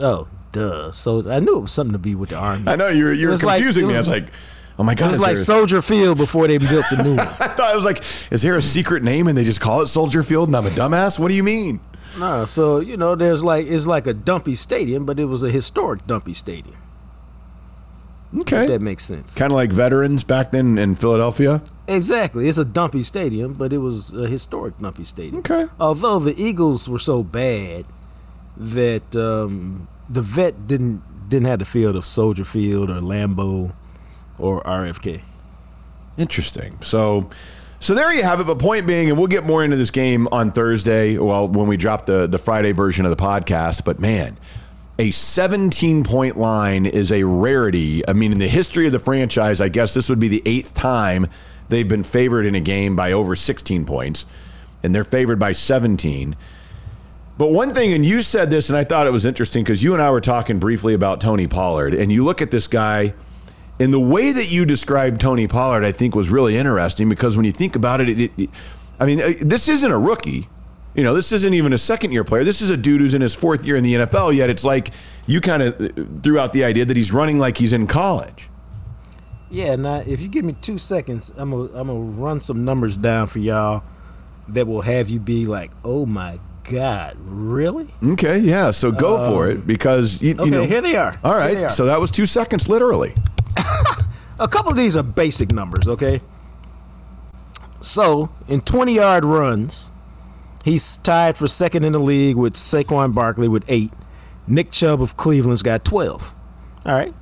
Oh, 0.00 0.28
duh. 0.52 0.92
So 0.92 1.28
I 1.28 1.40
knew 1.40 1.56
it 1.58 1.62
was 1.62 1.72
something 1.72 1.92
to 1.94 1.98
be 1.98 2.14
with 2.14 2.30
the 2.30 2.36
army. 2.36 2.64
I 2.68 2.76
know 2.76 2.88
you're 2.88 3.12
you're 3.12 3.34
like- 3.36 3.56
confusing 3.58 3.84
it 3.84 3.88
me. 3.88 3.94
I 3.94 3.98
was- 3.98 4.08
was 4.08 4.20
like, 4.20 4.30
oh 4.78 4.82
my 4.84 4.94
god! 4.94 5.06
It 5.06 5.10
was 5.10 5.20
like 5.20 5.36
Soldier 5.36 5.82
Field 5.82 6.18
before 6.18 6.46
they 6.48 6.58
built 6.58 6.84
the 6.90 7.02
new 7.02 7.16
one. 7.16 7.26
I 7.26 7.48
thought 7.48 7.72
it 7.72 7.76
was 7.76 7.84
like, 7.84 7.98
is 8.32 8.42
there 8.42 8.56
a 8.56 8.62
secret 8.62 9.02
name 9.02 9.26
and 9.28 9.36
they 9.36 9.44
just 9.44 9.60
call 9.60 9.80
it 9.82 9.86
Soldier 9.88 10.22
Field 10.22 10.48
and 10.48 10.56
I'm 10.56 10.66
a 10.66 10.70
dumbass? 10.70 11.18
What 11.18 11.28
do 11.28 11.34
you 11.34 11.42
mean? 11.42 11.80
No, 12.18 12.44
so 12.44 12.80
you 12.80 12.96
know, 12.96 13.14
there's 13.14 13.44
like 13.44 13.66
it's 13.66 13.86
like 13.86 14.06
a 14.06 14.14
dumpy 14.14 14.54
stadium, 14.54 15.04
but 15.06 15.20
it 15.20 15.26
was 15.26 15.42
a 15.42 15.50
historic 15.50 16.06
dumpy 16.06 16.32
stadium. 16.34 16.76
Okay, 18.40 18.66
That 18.66 18.82
makes 18.82 19.04
sense. 19.04 19.34
kind 19.34 19.50
of 19.50 19.56
like 19.56 19.72
veterans 19.72 20.22
back 20.22 20.50
then 20.50 20.76
in 20.76 20.94
Philadelphia. 20.96 21.62
Exactly. 21.86 22.46
It's 22.46 22.58
a 22.58 22.64
dumpy 22.64 23.02
stadium, 23.02 23.54
but 23.54 23.72
it 23.72 23.78
was 23.78 24.12
a 24.12 24.26
historic 24.28 24.76
dumpy 24.78 25.04
stadium. 25.04 25.38
Okay. 25.38 25.66
Although 25.80 26.18
the 26.18 26.38
Eagles 26.38 26.90
were 26.90 26.98
so 26.98 27.22
bad 27.22 27.86
that 28.58 29.16
um, 29.16 29.88
the 30.10 30.20
vet 30.20 30.66
didn't 30.66 31.02
didn't 31.30 31.46
have 31.46 31.58
the 31.60 31.64
field 31.64 31.96
of 31.96 32.04
Soldier 32.04 32.44
Field 32.44 32.90
or 32.90 33.00
Lambeau 33.00 33.72
or 34.38 34.62
RFK. 34.62 35.22
Interesting. 36.16 36.80
So, 36.80 37.30
so 37.80 37.94
there 37.94 38.12
you 38.12 38.22
have 38.22 38.40
it. 38.40 38.46
But 38.46 38.58
point 38.58 38.86
being, 38.86 39.08
and 39.08 39.18
we'll 39.18 39.28
get 39.28 39.44
more 39.44 39.62
into 39.64 39.76
this 39.76 39.90
game 39.90 40.28
on 40.32 40.52
Thursday. 40.52 41.16
Well, 41.16 41.48
when 41.48 41.68
we 41.68 41.76
drop 41.76 42.06
the 42.06 42.26
the 42.26 42.38
Friday 42.38 42.72
version 42.72 43.04
of 43.04 43.10
the 43.10 43.22
podcast. 43.22 43.84
But 43.84 44.00
man, 44.00 44.36
a 44.98 45.10
17 45.10 46.02
point 46.04 46.36
line 46.36 46.86
is 46.86 47.12
a 47.12 47.22
rarity. 47.22 48.06
I 48.08 48.12
mean, 48.12 48.32
in 48.32 48.38
the 48.38 48.48
history 48.48 48.86
of 48.86 48.92
the 48.92 48.98
franchise, 48.98 49.60
I 49.60 49.68
guess 49.68 49.94
this 49.94 50.08
would 50.08 50.18
be 50.18 50.28
the 50.28 50.42
eighth 50.44 50.74
time 50.74 51.28
they've 51.68 51.88
been 51.88 52.02
favored 52.02 52.46
in 52.46 52.54
a 52.54 52.60
game 52.60 52.96
by 52.96 53.12
over 53.12 53.36
16 53.36 53.84
points, 53.84 54.26
and 54.82 54.94
they're 54.94 55.04
favored 55.04 55.38
by 55.38 55.52
17. 55.52 56.34
But 57.36 57.52
one 57.52 57.72
thing, 57.72 57.92
and 57.92 58.04
you 58.04 58.20
said 58.20 58.50
this, 58.50 58.68
and 58.68 58.76
I 58.76 58.82
thought 58.82 59.06
it 59.06 59.12
was 59.12 59.24
interesting 59.24 59.62
because 59.62 59.84
you 59.84 59.92
and 59.92 60.02
I 60.02 60.10
were 60.10 60.20
talking 60.20 60.58
briefly 60.58 60.94
about 60.94 61.20
Tony 61.20 61.46
Pollard, 61.46 61.94
and 61.94 62.10
you 62.10 62.24
look 62.24 62.42
at 62.42 62.50
this 62.50 62.66
guy, 62.66 63.14
and 63.80 63.92
the 63.92 64.00
way 64.00 64.32
that 64.32 64.50
you 64.50 64.64
described 64.64 65.20
Tony 65.20 65.46
Pollard, 65.46 65.84
I 65.84 65.92
think, 65.92 66.14
was 66.14 66.30
really 66.30 66.56
interesting 66.56 67.08
because 67.08 67.36
when 67.36 67.46
you 67.46 67.52
think 67.52 67.76
about 67.76 68.00
it, 68.00 68.08
it, 68.08 68.32
it 68.36 68.50
I 68.98 69.06
mean, 69.06 69.20
uh, 69.20 69.32
this 69.40 69.68
isn't 69.68 69.90
a 69.90 69.98
rookie. 69.98 70.48
You 70.94 71.04
know, 71.04 71.14
this 71.14 71.30
isn't 71.30 71.54
even 71.54 71.72
a 71.72 71.78
second 71.78 72.10
year 72.10 72.24
player. 72.24 72.42
This 72.42 72.60
is 72.60 72.70
a 72.70 72.76
dude 72.76 73.00
who's 73.00 73.14
in 73.14 73.22
his 73.22 73.34
fourth 73.34 73.64
year 73.64 73.76
in 73.76 73.84
the 73.84 73.94
NFL, 73.94 74.34
yet 74.34 74.50
it's 74.50 74.64
like 74.64 74.90
you 75.26 75.40
kind 75.40 75.62
of 75.62 76.22
threw 76.22 76.40
out 76.40 76.52
the 76.52 76.64
idea 76.64 76.84
that 76.84 76.96
he's 76.96 77.12
running 77.12 77.38
like 77.38 77.56
he's 77.56 77.72
in 77.72 77.86
college. 77.86 78.50
Yeah. 79.48 79.76
Now, 79.76 80.02
if 80.06 80.20
you 80.20 80.28
give 80.28 80.44
me 80.44 80.56
two 80.60 80.78
seconds, 80.78 81.32
I'm 81.36 81.52
gonna 81.52 81.64
I'm 81.78 81.86
gonna 81.86 82.00
run 82.00 82.40
some 82.40 82.64
numbers 82.64 82.96
down 82.96 83.28
for 83.28 83.38
y'all 83.38 83.84
that 84.48 84.66
will 84.66 84.82
have 84.82 85.08
you 85.08 85.20
be 85.20 85.46
like, 85.46 85.70
"Oh 85.84 86.04
my 86.04 86.40
God, 86.70 87.16
really?" 87.24 87.88
Okay, 88.02 88.38
yeah. 88.38 88.70
So 88.70 88.90
go 88.92 89.28
for 89.28 89.48
it 89.48 89.66
because 89.66 90.20
you, 90.22 90.34
Okay, 90.34 90.44
you 90.44 90.50
know. 90.50 90.64
here 90.64 90.80
they 90.80 90.96
are. 90.96 91.18
All 91.24 91.34
right. 91.34 91.56
are. 91.56 91.70
So 91.70 91.86
that 91.86 92.00
was 92.00 92.10
two 92.10 92.26
seconds, 92.26 92.68
literally. 92.68 93.14
A 94.40 94.46
couple 94.46 94.70
of 94.70 94.76
these 94.76 94.96
are 94.96 95.02
basic 95.02 95.50
numbers, 95.50 95.88
okay? 95.88 96.20
So, 97.80 98.30
in 98.48 98.60
20 98.60 98.94
yard 98.94 99.24
runs, 99.24 99.90
he's 100.64 100.96
tied 100.98 101.36
for 101.36 101.46
second 101.46 101.84
in 101.84 101.92
the 101.92 101.98
league 101.98 102.36
with 102.36 102.54
Saquon 102.54 103.14
Barkley 103.14 103.48
with 103.48 103.64
eight. 103.68 103.92
Nick 104.46 104.70
Chubb 104.70 105.02
of 105.02 105.16
Cleveland's 105.16 105.62
got 105.62 105.84
12. 105.84 106.34
All 106.86 106.94
right. 106.94 107.14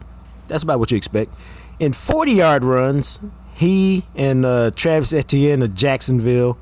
That's 0.48 0.62
about 0.62 0.78
what 0.78 0.90
you 0.90 0.96
expect. 0.96 1.32
In 1.78 1.92
40 1.92 2.32
yard 2.32 2.64
runs, 2.64 3.20
he 3.54 4.04
and 4.14 4.44
uh, 4.44 4.70
Travis 4.76 5.12
Etienne 5.12 5.62
of 5.62 5.74
Jacksonville. 5.74 6.56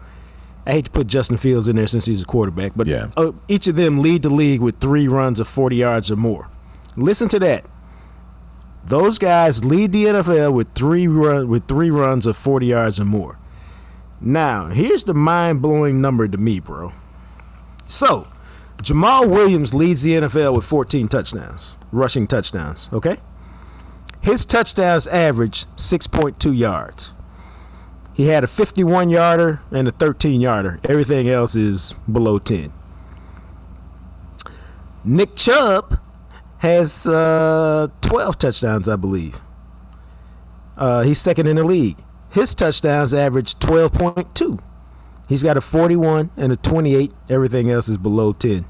I 0.67 0.73
hate 0.73 0.87
to 0.87 0.91
put 0.91 1.07
Justin 1.07 1.37
Fields 1.37 1.69
in 1.69 1.77
there 1.77 1.87
since 1.87 2.07
he's 2.07 2.23
a 2.23 2.27
quarterback, 2.27 2.73
but 2.75 2.87
Yeah. 2.87 3.09
uh, 3.17 3.33
each 3.49 3.67
of 3.69 3.77
them 3.77 4.01
lead 4.01 4.23
the 4.23 4.31
league 4.31 4.61
with 4.61 4.77
three 4.77 5.07
runs 5.09 5.39
of 5.41 5.47
40 5.47 5.77
yards 5.77 6.11
or 6.11 6.17
more. 6.17 6.49
Listen 6.97 7.29
to 7.31 7.39
that. 7.41 7.65
Those 8.87 9.19
guys 9.19 9.65
lead 9.65 9.93
the 9.93 10.05
NFL 10.07 10.53
with 10.53 10.69
three 10.75 11.07
run 11.07 11.49
with 11.49 11.67
three 11.69 11.91
runs 11.91 12.27
of 12.27 12.37
40 12.37 12.67
yards 12.67 13.01
or 13.01 13.05
more. 13.05 13.39
Now, 14.21 14.69
here's 14.69 15.05
the 15.05 15.15
mind-blowing 15.15 16.01
number 16.01 16.29
to 16.29 16.39
me, 16.39 16.61
bro. 16.61 16.93
So, 17.87 18.27
Jamaal 18.83 19.29
Williams 19.29 19.75
leads 19.75 20.03
the 20.03 20.13
NFL 20.15 20.55
with 20.55 20.65
14 20.65 21.09
touchdowns, 21.09 21.77
rushing 21.93 22.27
touchdowns, 22.27 22.89
okay? 22.93 23.19
His 24.21 24.45
touchdowns 24.45 25.07
average 25.09 25.67
6.2 25.77 26.57
yards. 26.57 27.15
He 28.15 28.27
had 28.27 28.45
a 28.45 28.47
51 28.47 29.11
yarder 29.11 29.61
and 29.73 29.89
a 29.89 29.91
13 29.91 30.41
yarder. 30.41 30.79
Everything 30.85 31.29
else 31.29 31.57
is 31.57 31.95
below 32.11 32.39
10. 32.39 32.73
Nick 35.05 35.35
Chubb 35.35 36.01
has 36.59 37.07
uh, 37.07 37.89
12 38.01 38.39
touchdowns, 38.39 38.89
I 38.89 38.97
believe. 38.97 39.41
Uh, 40.77 41.03
he's 41.03 41.21
second 41.21 41.47
in 41.49 41.57
the 41.57 41.65
league. 41.65 41.99
His 42.31 42.55
touchdowns 42.55 43.13
average 43.13 43.57
12.2. 43.57 44.61
He's 45.29 45.43
got 45.43 45.57
a 45.57 45.61
41 45.61 46.31
and 46.37 46.53
a 46.53 46.57
28. 46.57 47.13
Everything 47.29 47.71
else 47.71 47.89
is 47.89 47.97
below 47.97 48.33
10. 48.33 48.65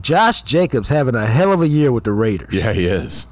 Josh 0.00 0.42
Jacobs 0.42 0.88
having 0.88 1.14
a 1.14 1.26
hell 1.26 1.52
of 1.52 1.60
a 1.60 1.68
year 1.68 1.92
with 1.92 2.04
the 2.04 2.12
Raiders. 2.12 2.52
Yeah, 2.54 2.72
he 2.72 2.86
is. 2.86 3.26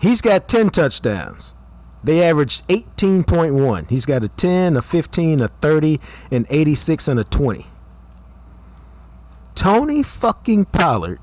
He's 0.00 0.20
got 0.20 0.48
10 0.48 0.70
touchdowns. 0.70 1.54
They 2.02 2.22
average 2.22 2.62
18.1. 2.68 3.90
He's 3.90 4.06
got 4.06 4.24
a 4.24 4.28
10, 4.28 4.76
a 4.76 4.82
15, 4.82 5.40
a 5.40 5.48
30, 5.48 6.00
an 6.30 6.46
86, 6.48 7.08
and 7.08 7.20
a 7.20 7.24
20. 7.24 7.66
Tony 9.54 10.02
fucking 10.02 10.64
Pollard 10.66 11.20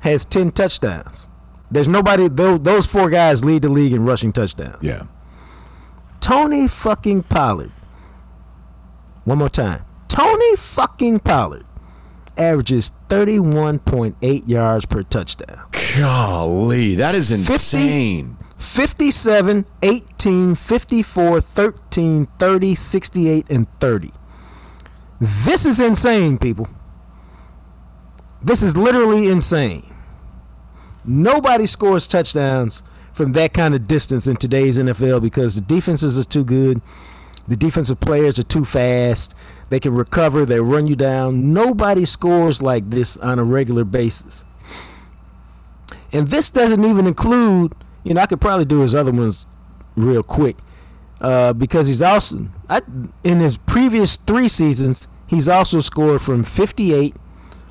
has 0.00 0.24
10 0.24 0.50
touchdowns. 0.50 1.28
There's 1.70 1.88
nobody, 1.88 2.28
those, 2.28 2.60
those 2.60 2.86
four 2.86 3.08
guys 3.10 3.44
lead 3.44 3.62
the 3.62 3.68
league 3.68 3.92
in 3.92 4.04
rushing 4.04 4.32
touchdowns. 4.32 4.82
Yeah. 4.82 5.04
Tony 6.20 6.66
fucking 6.66 7.22
Pollard. 7.24 7.70
One 9.24 9.38
more 9.38 9.48
time. 9.48 9.84
Tony 10.08 10.56
fucking 10.56 11.20
Pollard 11.20 11.64
averages 12.36 12.92
31.8 13.08 14.48
yards 14.48 14.86
per 14.86 15.02
touchdown. 15.02 15.64
Golly, 15.96 16.94
that 16.96 17.14
is 17.14 17.30
insane. 17.30 18.36
57, 18.64 19.66
18, 19.82 20.54
54, 20.54 21.40
13, 21.40 22.26
30, 22.38 22.74
68, 22.74 23.46
and 23.50 23.80
30. 23.80 24.10
This 25.20 25.64
is 25.66 25.78
insane, 25.78 26.38
people. 26.38 26.68
This 28.42 28.62
is 28.62 28.76
literally 28.76 29.28
insane. 29.28 29.94
Nobody 31.04 31.66
scores 31.66 32.06
touchdowns 32.06 32.82
from 33.12 33.32
that 33.34 33.52
kind 33.52 33.74
of 33.74 33.86
distance 33.86 34.26
in 34.26 34.36
today's 34.36 34.78
NFL 34.78 35.22
because 35.22 35.54
the 35.54 35.60
defenses 35.60 36.18
are 36.18 36.24
too 36.24 36.44
good. 36.44 36.80
The 37.46 37.56
defensive 37.56 38.00
players 38.00 38.38
are 38.38 38.44
too 38.44 38.64
fast. 38.64 39.34
They 39.68 39.78
can 39.78 39.94
recover, 39.94 40.44
they 40.46 40.60
run 40.60 40.86
you 40.86 40.96
down. 40.96 41.52
Nobody 41.52 42.06
scores 42.06 42.62
like 42.62 42.90
this 42.90 43.16
on 43.18 43.38
a 43.38 43.44
regular 43.44 43.84
basis. 43.84 44.44
And 46.12 46.28
this 46.28 46.50
doesn't 46.50 46.84
even 46.84 47.06
include, 47.06 47.74
you 48.04 48.14
know, 48.14 48.20
I 48.20 48.26
could 48.26 48.40
probably 48.40 48.64
do 48.64 48.80
his 48.80 48.94
other 48.94 49.12
ones 49.12 49.46
real 49.96 50.22
quick 50.22 50.56
uh, 51.20 51.52
because 51.52 51.88
he's 51.88 52.02
also, 52.02 52.48
I, 52.68 52.82
in 53.22 53.40
his 53.40 53.56
previous 53.56 54.16
three 54.16 54.48
seasons, 54.48 55.08
he's 55.26 55.48
also 55.48 55.80
scored 55.80 56.20
from 56.20 56.44
58, 56.44 57.14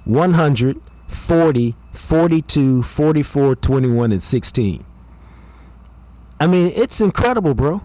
100, 0.06 0.82
40, 1.08 1.75
42, 1.94 2.84
44, 2.84 3.56
21, 3.56 4.12
and 4.12 4.24
16. 4.24 4.86
I 6.40 6.48
mean, 6.48 6.74
it's 6.75 7.00
incredible, 7.00 7.54
bro. 7.54 7.84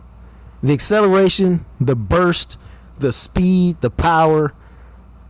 The 0.63 0.73
acceleration, 0.73 1.65
the 1.81 1.95
burst, 1.95 2.59
the 2.99 3.13
speed, 3.13 3.81
the 3.81 3.91
power. 3.91 4.55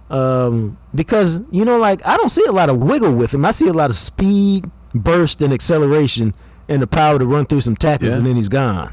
Um, 0.08 0.78
because 0.94 1.42
you 1.50 1.66
know, 1.66 1.76
like 1.76 2.04
I 2.06 2.16
don't 2.16 2.30
see 2.30 2.44
a 2.46 2.52
lot 2.52 2.70
of 2.70 2.78
wiggle 2.78 3.12
with 3.12 3.34
him. 3.34 3.44
I 3.44 3.50
see 3.50 3.68
a 3.68 3.74
lot 3.74 3.90
of 3.90 3.96
speed, 3.96 4.70
burst, 4.94 5.42
and 5.42 5.52
acceleration, 5.52 6.34
and 6.68 6.82
the 6.82 6.86
power 6.86 7.18
to 7.18 7.26
run 7.26 7.46
through 7.46 7.62
some 7.62 7.76
tackles, 7.76 8.10
Yeah. 8.12 8.18
and 8.18 8.26
then 8.26 8.36
he's 8.36 8.48
gone. 8.48 8.92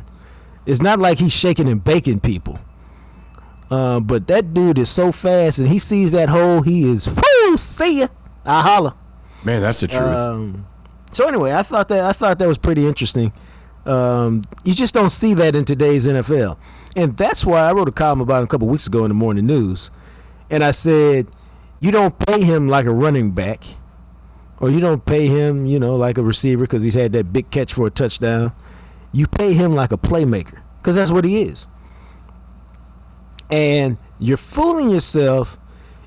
It's 0.66 0.82
not 0.82 1.00
like 1.00 1.20
he's 1.20 1.34
shaking 1.34 1.68
and 1.70 1.84
baking 1.84 2.22
people. 2.22 2.60
Uh, 3.70 4.00
but 4.00 4.28
that 4.28 4.54
dude 4.54 4.78
is 4.78 4.90
so 4.90 5.12
fast, 5.12 5.60
and 5.60 5.68
he 5.68 5.80
sees 5.80 6.12
that 6.12 6.30
hole. 6.30 6.62
He 6.62 6.90
is 6.90 7.10
whoo, 7.10 7.58
see 7.58 8.02
ya, 8.02 8.08
I 8.46 8.62
holla. 8.62 8.96
Man, 9.44 9.62
that's 9.62 9.80
the 9.80 9.88
truth. 9.88 10.02
Um, 10.04 10.66
so 11.12 11.28
anyway, 11.28 11.52
I 11.54 11.64
thought 11.64 11.88
that 11.90 12.04
I 12.04 12.12
thought 12.14 12.38
that 12.40 12.48
was 12.48 12.58
pretty 12.58 12.86
interesting. 12.88 13.34
Um, 13.86 14.42
you 14.64 14.74
just 14.74 14.94
don't 14.94 15.10
see 15.12 15.34
that 15.36 15.56
in 15.56 15.66
today's 15.66 16.06
NFL, 16.08 16.58
and 16.96 17.16
that's 17.18 17.46
why 17.46 17.62
I 17.62 17.72
wrote 17.74 17.88
a 17.90 17.92
column 17.92 18.22
about 18.22 18.38
him 18.40 18.44
a 18.46 18.48
couple 18.48 18.68
weeks 18.68 18.88
ago 18.88 19.04
in 19.04 19.10
the 19.10 19.16
morning 19.16 19.46
news, 19.48 19.92
and 20.50 20.64
I 20.64 20.72
said 20.72 21.28
you 21.80 21.92
don't 21.92 22.18
pay 22.20 22.44
him 22.44 22.68
like 22.68 22.86
a 22.86 22.92
running 22.94 23.32
back, 23.32 23.64
or 24.66 24.72
you 24.72 24.80
don't 24.80 25.06
pay 25.06 25.28
him, 25.28 25.68
you 25.68 25.80
know, 25.80 25.96
like 25.96 26.18
a 26.18 26.24
receiver 26.24 26.62
because 26.62 26.82
he's 26.82 26.96
had 26.96 27.12
that 27.14 27.32
big 27.32 27.52
catch 27.52 27.72
for 27.72 27.86
a 27.86 27.92
touchdown. 27.92 28.52
You 29.12 29.28
pay 29.28 29.54
him 29.54 29.76
like 29.76 29.92
a 29.92 29.98
playmaker 29.98 30.64
because 30.82 30.96
that's 30.96 31.12
what 31.12 31.24
he 31.24 31.44
is. 31.44 31.68
And 33.52 34.00
you're 34.18 34.38
fooling 34.38 34.90
yourself 34.90 35.60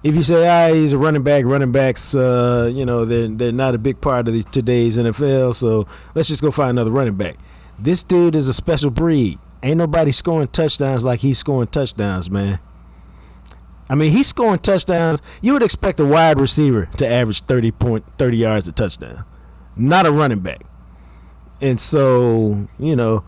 if 0.03 0.17
you 0.17 0.25
say, 0.25 0.49
ah, 0.49 0.75
he's 0.75 0.93
a 0.93 0.99
running 0.99 1.23
back, 1.23 1.45
running 1.45 1.71
backs, 1.71 2.17
uh, 2.17 2.69
you 2.73 2.85
know, 2.85 3.05
they're 3.05 3.29
they're 3.29 3.53
not 3.53 3.77
a 3.77 3.79
big 3.79 4.01
part 4.01 4.27
of 4.27 4.35
the, 4.35 4.43
today's 4.43 4.97
NFL. 4.97 5.55
So 5.55 5.87
let's 6.17 6.27
just 6.27 6.43
go 6.43 6.51
find 6.51 6.71
another 6.71 6.91
running 6.91 7.15
back. 7.15 7.37
This 7.79 8.03
dude 8.03 8.35
is 8.35 8.49
a 8.49 8.55
special 8.55 8.91
breed. 8.91 9.39
Ain't 9.63 9.79
nobody 9.79 10.11
scoring 10.11 10.49
touchdowns 10.49 11.05
like 11.05 11.21
he's 11.21 11.39
scoring 11.39 11.69
touchdowns, 11.69 12.29
man. 12.29 12.59
I 13.91 13.95
mean, 13.95 14.13
he's 14.13 14.27
scoring 14.27 14.59
touchdowns. 14.59 15.21
You 15.41 15.55
would 15.55 15.63
expect 15.63 15.99
a 16.01 16.05
wide 16.05 16.41
receiver 16.41 16.87
to 16.99 17.09
average 17.09 17.43
30 17.43 17.71
point 17.73 18.05
30 18.19 18.37
yards 18.37 18.69
a 18.69 18.73
touchdown, 18.73 19.25
not 19.77 20.07
a 20.07 20.13
running 20.13 20.41
back. 20.41 20.63
And 21.61 21.81
so, 21.81 22.69
you 22.79 22.95
know, 22.95 23.25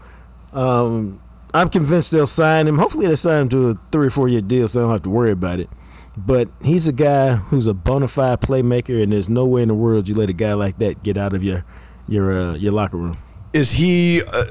um, 0.52 1.20
I'm 1.54 1.68
convinced 1.68 2.10
they'll 2.10 2.26
sign 2.26 2.66
him. 2.68 2.78
Hopefully, 2.78 3.06
they 3.06 3.14
sign 3.14 3.42
him 3.42 3.48
to 3.50 3.70
a 3.70 3.74
three 3.90 4.06
or 4.06 4.10
four 4.10 4.28
year 4.28 4.40
deal, 4.40 4.68
so 4.68 4.80
I 4.80 4.82
don't 4.84 4.92
have 4.92 5.02
to 5.02 5.10
worry 5.10 5.32
about 5.32 5.60
it. 5.60 5.68
But 6.16 6.48
he's 6.62 6.86
a 6.86 6.92
guy 6.92 7.36
who's 7.36 7.66
a 7.66 7.74
bona 7.74 8.08
fide 8.08 8.40
playmaker, 8.40 9.02
and 9.02 9.12
there's 9.12 9.28
no 9.28 9.46
way 9.46 9.62
in 9.62 9.68
the 9.68 9.74
world 9.74 10.08
you 10.08 10.14
let 10.14 10.28
a 10.28 10.34
guy 10.34 10.54
like 10.54 10.78
that 10.78 11.02
get 11.02 11.16
out 11.16 11.34
of 11.34 11.42
your 11.42 11.64
your 12.08 12.32
uh, 12.32 12.54
your 12.54 12.72
locker 12.72 12.96
room. 12.96 13.16
Is 13.52 13.72
he 13.72 14.22
uh, 14.22 14.44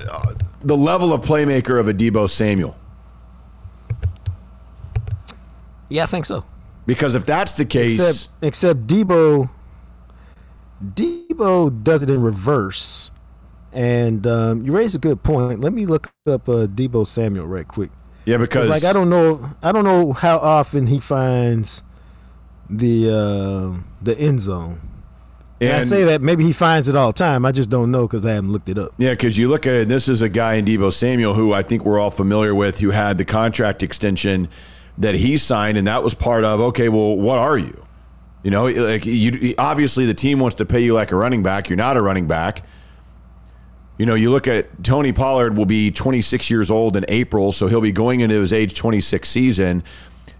the 0.62 0.76
level 0.76 1.14
of 1.14 1.22
playmaker 1.22 1.80
of 1.80 1.88
a 1.88 1.94
Deebo 1.94 2.30
Samuel? 2.30 2.76
Yeah, 5.90 6.04
I 6.04 6.06
think 6.06 6.26
so. 6.26 6.46
Because 6.86 7.16
if 7.16 7.26
that's 7.26 7.56
the 7.56 7.66
case, 7.66 8.00
Except 8.00 8.30
except 8.42 8.88
Deebo 8.88 9.50
Deebo 10.84 11.84
does 11.84 12.02
it 12.02 12.10
in 12.10 12.22
reverse. 12.22 13.12
And 13.72 14.26
um, 14.26 14.64
you 14.64 14.72
raise 14.72 14.96
a 14.96 15.00
good 15.00 15.22
point. 15.22 15.62
Let 15.62 15.74
me 15.74 15.86
look 15.86 16.12
up 16.26 16.50
uh, 16.50 16.66
Deebo 16.66 17.06
Samuel 17.06 17.46
right 17.46 17.68
quick. 17.68 17.92
yeah, 18.26 18.38
because 18.38 18.68
like 18.70 18.84
I 18.84 18.94
don't 18.94 19.10
know, 19.10 19.52
I 19.62 19.72
don't 19.72 19.84
know 19.84 20.14
how 20.14 20.38
often 20.38 20.88
he 20.88 21.00
finds 21.00 21.84
the 22.70 23.10
uh, 23.10 23.80
the 24.02 24.18
end 24.18 24.40
zone. 24.40 24.82
And, 25.62 25.74
I 25.74 25.84
say 25.84 26.06
that 26.06 26.22
maybe 26.22 26.46
he 26.46 26.54
finds 26.54 26.88
it 26.88 26.96
all 26.96 27.08
the 27.08 27.18
time. 27.18 27.46
I 27.46 27.52
just 27.52 27.70
don't 27.70 27.92
know 27.92 28.08
because 28.08 28.26
I 28.26 28.32
haven't 28.32 28.54
looked 28.54 28.70
it 28.70 28.78
up. 28.78 28.94
Yeah, 28.98 29.12
because 29.12 29.38
you 29.38 29.50
look 29.50 29.68
at 29.68 29.74
it, 29.74 29.88
this 29.90 30.08
is 30.08 30.22
a 30.22 30.30
guy 30.30 30.54
in 30.54 30.64
Deebo 30.64 30.94
Samuel 30.94 31.34
who 31.34 31.52
I 31.52 31.64
think 31.64 31.84
we're 31.84 32.00
all 32.00 32.12
familiar 32.12 32.56
with, 32.56 32.80
who 32.80 32.92
had 32.92 33.18
the 33.18 33.26
contract 33.26 33.84
extension 33.84 34.48
that 35.00 35.16
he 35.16 35.38
signed, 35.38 35.78
and 35.78 35.88
that 35.88 36.04
was 36.04 36.14
part 36.14 36.44
of. 36.44 36.60
Okay, 36.60 36.90
well, 36.90 37.16
what 37.16 37.40
are 37.40 37.58
you? 37.58 37.86
You 38.44 38.52
know, 38.52 38.68
like 38.68 39.06
you 39.06 39.56
obviously 39.58 40.06
the 40.06 40.14
team 40.14 40.40
wants 40.40 40.56
to 40.56 40.66
pay 40.66 40.82
you 40.82 40.94
like 40.94 41.12
a 41.12 41.16
running 41.16 41.44
back. 41.44 41.70
You're 41.70 41.78
not 41.78 41.98
a 41.98 42.02
running 42.02 42.28
back. 42.28 42.66
You 43.98 44.06
know, 44.06 44.16
you 44.16 44.32
look 44.32 44.48
at 44.48 44.82
Tony 44.82 45.12
Pollard 45.12 45.58
will 45.58 45.66
be 45.66 45.92
26 45.92 46.50
years 46.50 46.72
old 46.72 46.96
in 46.96 47.04
April, 47.10 47.52
so 47.52 47.68
he'll 47.68 47.82
be 47.82 47.92
going 47.92 48.22
into 48.22 48.40
his 48.40 48.54
age 48.54 48.74
26 48.74 49.28
season. 49.28 49.84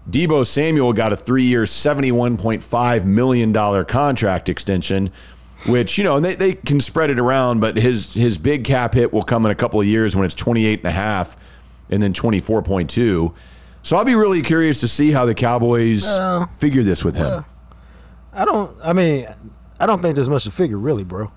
Deebo 0.08 0.46
Samuel 0.46 0.94
got 0.94 1.12
a 1.12 1.16
three-year, 1.16 1.64
$71.5 1.64 3.04
million 3.04 3.84
contract 3.84 4.48
extension, 4.48 5.12
which, 5.66 5.98
you 5.98 6.04
know, 6.04 6.18
they, 6.20 6.34
they 6.34 6.54
can 6.54 6.80
spread 6.80 7.10
it 7.10 7.20
around, 7.20 7.60
but 7.60 7.76
his 7.76 8.14
his 8.14 8.38
big 8.38 8.64
cap 8.64 8.94
hit 8.94 9.12
will 9.12 9.22
come 9.22 9.44
in 9.44 9.52
a 9.52 9.54
couple 9.54 9.78
of 9.78 9.86
years 9.86 10.16
when 10.16 10.24
it's 10.24 10.34
28 10.34 10.78
and 10.78 10.88
a 10.88 10.90
half 10.90 11.36
and 11.90 12.02
then 12.02 12.14
24.2. 12.14 13.34
So 13.82 13.96
I'll 13.96 14.04
be 14.04 14.14
really 14.14 14.42
curious 14.42 14.80
to 14.80 14.88
see 14.88 15.10
how 15.10 15.24
the 15.24 15.34
Cowboys 15.34 16.04
figure 16.58 16.82
this 16.82 17.04
with 17.04 17.16
him. 17.16 17.44
I 18.32 18.44
don't. 18.44 18.76
I 18.82 18.92
mean, 18.92 19.26
I 19.78 19.86
don't 19.86 20.00
think 20.00 20.14
there's 20.14 20.28
much 20.28 20.44
to 20.44 20.50
figure, 20.50 20.78
really, 20.78 21.04
bro. 21.04 21.32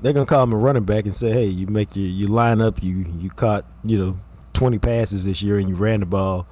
They're 0.00 0.12
gonna 0.12 0.26
call 0.26 0.44
him 0.44 0.52
a 0.52 0.56
running 0.56 0.84
back 0.84 1.04
and 1.04 1.14
say, 1.14 1.32
"Hey, 1.32 1.46
you 1.46 1.66
make 1.66 1.96
your 1.96 2.06
you 2.06 2.28
line 2.28 2.60
up. 2.60 2.82
You 2.82 3.04
you 3.18 3.30
caught 3.30 3.64
you 3.84 3.98
know 3.98 4.18
20 4.52 4.78
passes 4.78 5.24
this 5.24 5.42
year 5.42 5.58
and 5.58 5.68
you 5.68 5.74
ran 5.74 6.00
the 6.00 6.06
ball 6.06 6.46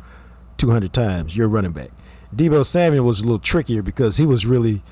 200 0.59 0.93
times. 0.93 1.37
You're 1.37 1.47
a 1.47 1.51
running 1.51 1.73
back." 1.73 1.91
Deebo 2.35 2.67
Samuel 2.67 3.05
was 3.05 3.21
a 3.21 3.23
little 3.23 3.39
trickier 3.39 3.83
because 3.83 4.17
he 4.17 4.27
was 4.27 4.45
really 4.47 4.83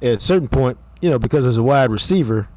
at 0.00 0.18
a 0.18 0.20
certain 0.20 0.48
point, 0.48 0.78
you 1.00 1.10
know, 1.10 1.18
because 1.18 1.44
as 1.46 1.56
a 1.56 1.62
wide 1.62 1.90
receiver, 1.90 2.48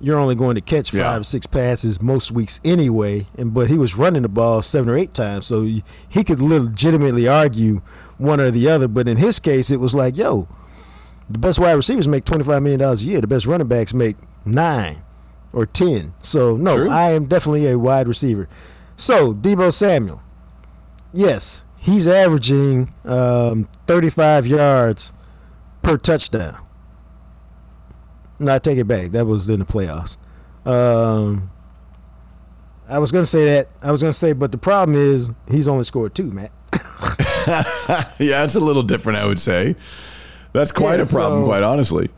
you're 0.00 0.18
only 0.18 0.34
going 0.34 0.54
to 0.54 0.60
catch 0.60 0.90
five 0.90 0.98
Yeah. 1.00 1.16
or 1.18 1.24
six 1.24 1.46
passes 1.46 2.00
most 2.00 2.30
weeks 2.30 2.60
anyway. 2.64 3.26
And 3.36 3.52
but 3.52 3.68
he 3.68 3.76
was 3.76 3.96
running 3.96 4.22
the 4.22 4.28
ball 4.28 4.62
seven 4.62 4.88
or 4.88 4.96
eight 4.96 5.12
times, 5.14 5.46
so 5.46 5.62
he, 5.64 5.82
he 6.08 6.22
could 6.24 6.40
legitimately 6.40 7.26
argue 7.26 7.82
one 8.16 8.40
or 8.40 8.50
the 8.50 8.68
other. 8.68 8.86
But 8.88 9.08
in 9.08 9.16
his 9.16 9.38
case, 9.40 9.70
it 9.70 9.80
was 9.80 9.94
like, 9.94 10.16
yo, 10.16 10.46
the 11.28 11.38
best 11.38 11.58
wide 11.58 11.72
receivers 11.72 12.06
make 12.08 12.24
twenty 12.24 12.44
five 12.44 12.62
million 12.62 12.80
dollars 12.80 13.02
a 13.02 13.06
year. 13.06 13.20
The 13.20 13.26
best 13.26 13.46
running 13.46 13.66
backs 13.68 13.92
make 13.92 14.16
nine 14.44 15.02
or 15.52 15.66
ten. 15.66 16.14
So 16.20 16.56
no, 16.56 16.76
True. 16.76 16.90
I 16.90 17.10
am 17.10 17.26
definitely 17.26 17.66
a 17.68 17.78
wide 17.78 18.06
receiver. 18.08 18.48
So 18.96 19.34
Deebo 19.34 19.72
Samuel, 19.72 20.22
yes, 21.12 21.64
he's 21.76 22.06
averaging 22.08 22.92
um, 23.04 23.68
thirty 23.86 24.10
five 24.10 24.46
yards 24.46 25.12
per 25.82 25.96
touchdown. 25.96 26.58
No, 28.38 28.54
I 28.54 28.58
take 28.58 28.78
it 28.78 28.84
back. 28.84 29.10
That 29.12 29.26
was 29.26 29.50
in 29.50 29.58
the 29.60 29.64
playoffs. 29.66 30.16
Um, 30.64 31.50
I 32.88 32.98
was 32.98 33.10
gonna 33.12 33.26
say 33.26 33.44
that. 33.46 33.68
I 33.82 33.90
was 33.90 34.00
gonna 34.00 34.12
say, 34.12 34.32
but 34.32 34.52
the 34.52 34.58
problem 34.58 34.96
is 34.96 35.30
he's 35.50 35.68
only 35.68 35.84
scored 35.84 36.14
two, 36.14 36.30
Matt. 36.30 36.52
yeah, 38.18 38.44
it's 38.44 38.54
a 38.54 38.60
little 38.60 38.82
different, 38.82 39.18
I 39.18 39.26
would 39.26 39.38
say. 39.38 39.76
That's 40.52 40.72
quite 40.72 40.96
Yeah, 40.96 41.02
a 41.04 41.06
problem, 41.06 41.42
so- 41.42 41.46
quite 41.46 41.62
honestly. 41.62 42.10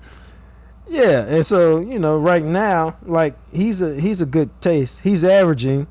Yeah, 0.89 1.25
and 1.27 1.47
so 1.47 1.79
you 1.81 1.99
know, 2.01 2.17
right 2.17 2.45
now, 2.45 2.97
like 3.07 3.35
he's 3.55 3.81
a 3.81 4.01
he's 4.01 4.21
a 4.21 4.27
good 4.27 4.51
taste. 4.61 5.01
He's 5.03 5.25
averaging 5.25 5.87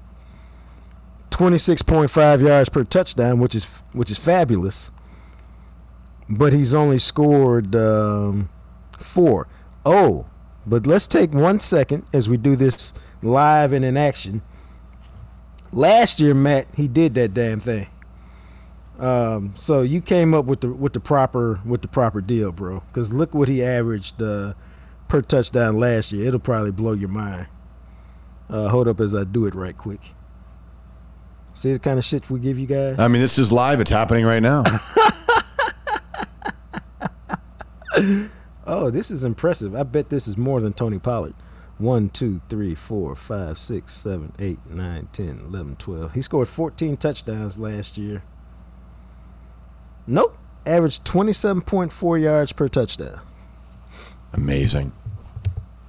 twenty 1.29 1.57
six 1.57 1.81
point 1.81 2.11
five 2.11 2.41
yards 2.41 2.67
per 2.69 2.83
touchdown, 2.83 3.39
which 3.39 3.55
is 3.55 3.65
which 3.93 4.11
is 4.11 4.17
fabulous. 4.17 4.91
But 6.27 6.51
he's 6.53 6.75
only 6.75 6.99
scored 6.99 7.75
um, 7.77 8.49
four. 8.99 9.47
Oh, 9.91 10.28
but 10.67 10.86
let's 10.86 11.08
take 11.08 11.34
one 11.34 11.60
second 11.60 12.06
as 12.13 12.30
we 12.30 12.38
do 12.38 12.56
this 12.56 12.93
live 13.23 13.73
and 13.73 13.84
in 13.84 13.97
action. 13.97 14.43
Last 15.71 16.19
year, 16.19 16.36
Matt, 16.36 16.67
he 16.75 16.88
did 16.88 17.15
that 17.15 17.34
damn 17.34 17.60
thing. 17.60 17.88
Um, 18.99 19.54
so 19.56 19.82
you 19.82 19.99
came 19.99 20.36
up 20.36 20.45
with 20.45 20.62
the 20.62 20.69
with 20.71 20.93
the 20.93 20.99
proper 20.99 21.60
with 21.65 21.82
the 21.82 21.88
proper 21.88 22.21
deal, 22.21 22.52
bro. 22.52 22.84
Because 22.88 23.12
look 23.12 23.34
what 23.34 23.49
he 23.49 23.63
averaged 23.63 24.21
uh, 24.21 24.54
per 25.08 25.23
touchdown 25.23 25.80
last 25.80 26.12
year. 26.12 26.28
It'll 26.28 26.39
probably 26.39 26.71
blow 26.71 26.93
your 26.93 27.10
mind. 27.10 27.47
Uh, 28.47 28.67
hold 28.67 28.88
up 28.88 28.99
as 28.99 29.15
I 29.15 29.23
do 29.23 29.47
it 29.47 29.56
right 29.56 29.75
quick. 29.75 30.13
See 31.54 31.73
the 31.73 31.80
kind 31.80 31.97
of 31.97 32.06
shit 32.06 32.30
we 32.30 32.39
give 32.39 32.60
you 32.60 32.67
guys. 32.67 32.99
I 32.99 33.08
mean, 33.08 33.23
this 33.23 33.39
is 33.39 33.52
live. 33.52 33.82
It's 33.82 33.89
happening 33.89 34.23
right 34.23 34.43
now. 34.43 34.63
Oh, 38.71 38.91
this 38.91 39.10
is 39.10 39.23
impressive. 39.23 39.75
I 39.75 39.82
bet 39.82 40.10
this 40.10 40.27
is 40.27 40.38
more 40.38 40.62
than 40.62 40.73
Tony 40.73 40.99
Pollard. 40.99 41.34
1, 41.79 42.10
2, 42.10 42.41
3, 42.49 42.75
4, 42.75 43.15
5, 43.15 43.58
6, 43.58 43.91
7, 43.91 44.34
8, 44.38 44.60
9, 44.69 45.10
10, 45.12 45.41
11, 45.47 45.75
12. 45.77 46.13
He 46.13 46.21
scored 46.21 46.47
14 46.47 46.95
touchdowns 46.97 47.58
last 47.58 47.97
year. 47.97 48.21
Nope. 50.05 50.38
Averaged 50.67 51.03
27.4 51.03 52.21
yards 52.21 52.51
per 52.51 52.67
touchdown. 52.67 53.21
Amazing. 54.34 54.91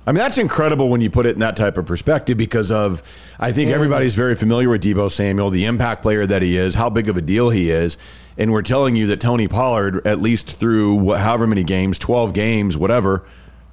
I 0.07 0.13
mean, 0.13 0.21
that's 0.21 0.39
incredible 0.39 0.89
when 0.89 1.03
you 1.03 1.11
put 1.11 1.27
it 1.27 1.35
in 1.35 1.41
that 1.41 1.57
type 1.57 1.77
of 1.77 1.85
perspective 1.85 2.39
because 2.39 2.71
of, 2.71 3.03
I 3.39 3.53
think 3.53 3.71
everybody's 3.71 4.15
very 4.15 4.35
familiar 4.35 4.71
with 4.71 4.83
Deebo 4.83 5.11
Samuel, 5.11 5.51
the 5.51 5.67
impact 5.67 6.01
player 6.01 6.27
that 6.27 6.41
he 6.41 6.57
is, 6.57 6.75
how 6.75 6.89
big 6.89 7.11
of 7.11 7.19
a 7.19 7.21
deal 7.21 7.51
he 7.51 7.69
is. 7.69 7.99
And 8.41 8.53
we're 8.53 8.63
telling 8.63 8.97
you 8.97 9.07
that 9.09 9.21
Tony 9.21 9.47
Pollard, 9.47 10.05
at 10.07 10.21
least 10.21 10.51
through 10.51 11.05
wh- 11.05 11.19
however 11.21 11.47
many 11.47 11.63
games, 11.63 11.99
12 11.99 12.33
games, 12.33 12.77
whatever, 12.77 13.23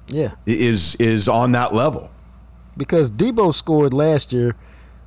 Yeah. 0.08 0.32
is 0.46 0.94
is 0.96 1.26
on 1.28 1.52
that 1.52 1.74
level. 1.74 2.10
Because 2.76 3.10
Deebo 3.10 3.52
scored 3.54 3.92
last 3.94 4.32
year 4.32 4.54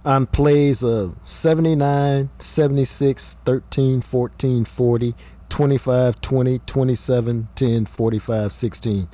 on 0.04 0.26
plays 0.26 0.84
of 0.84 1.16
79, 1.24 2.30
76, 2.40 3.38
13, 3.46 4.02
14, 4.02 4.66
40, 4.66 5.16
25, 5.48 6.20
20, 6.22 6.60
27, 6.66 7.48
10, 7.56 7.86
45, 7.86 8.52
16. 8.52 9.08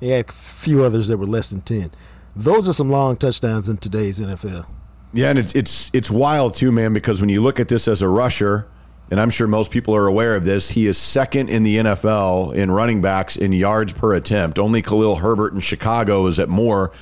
He 0.00 0.10
had 0.10 0.28
a 0.28 0.32
few 0.32 0.84
others 0.84 1.08
that 1.08 1.16
were 1.16 1.26
less 1.26 1.48
than 1.48 1.62
10. 1.62 1.92
Those 2.36 2.68
are 2.68 2.72
some 2.74 2.90
long 2.90 3.16
touchdowns 3.16 3.68
in 3.70 3.78
today's 3.78 4.20
NFL. 4.20 4.66
Yeah, 5.14 5.30
and 5.30 5.38
it's 5.38 5.54
it's 5.54 5.90
it's 5.94 6.10
wild 6.10 6.54
too, 6.56 6.72
man, 6.72 6.92
because 6.92 7.20
when 7.20 7.30
you 7.30 7.40
look 7.40 7.58
at 7.58 7.68
this 7.68 7.88
as 7.88 8.02
a 8.02 8.08
rusher, 8.08 8.66
and 9.10 9.20
I'm 9.20 9.30
sure 9.30 9.46
most 9.46 9.70
people 9.70 9.94
are 9.94 10.06
aware 10.06 10.34
of 10.34 10.44
this, 10.44 10.70
he 10.70 10.86
is 10.86 10.96
second 10.96 11.50
in 11.50 11.62
the 11.62 11.76
NFL 11.76 12.54
in 12.54 12.70
running 12.70 13.00
backs 13.02 13.36
in 13.36 13.52
yards 13.52 13.92
per 13.92 14.14
attempt. 14.14 14.58
Only 14.58 14.82
Khalil 14.82 15.16
Herbert 15.16 15.52
in 15.52 15.60
Chicago 15.60 16.26
is 16.26 16.40
at 16.40 16.48
more. 16.48 16.92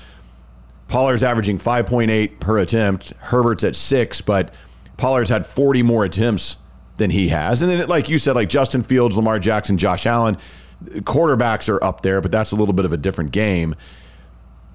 Pollard's 0.89 1.23
averaging 1.23 1.59
5.8 1.59 2.41
per 2.41 2.59
attempt. 2.59 3.13
Herbert's 3.19 3.65
at 3.65 3.77
six, 3.77 4.21
but 4.21 4.53
Pollard's 4.97 5.31
had 5.31 5.47
40 5.47 5.83
more 5.83 6.05
attempts 6.05 6.59
than 6.97 7.11
he 7.11 7.29
has. 7.29 7.63
And 7.63 7.71
then, 7.71 7.89
like 7.89 8.09
you 8.09 8.19
said, 8.19 8.35
like 8.35 8.49
Justin 8.49 8.83
Fields, 8.83 9.17
Lamar 9.17 9.39
Jackson, 9.39 9.79
Josh 9.79 10.05
Allen, 10.05 10.37
quarterbacks 10.85 11.69
are 11.69 11.83
up 11.83 12.03
there, 12.03 12.21
but 12.21 12.31
that's 12.31 12.53
a 12.53 12.57
little 12.57 12.75
bit 12.75 12.85
of 12.85 12.93
a 12.93 12.97
different 12.97 13.31
game. 13.31 13.75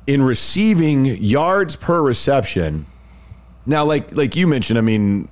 In 0.07 0.21
receiving 0.21 1.05
yards 1.05 1.75
per 1.75 2.01
reception, 2.01 2.85
now, 3.65 3.83
like 3.83 4.15
like 4.15 4.35
you 4.35 4.47
mentioned, 4.47 4.79
I 4.79 4.81
mean, 4.81 5.27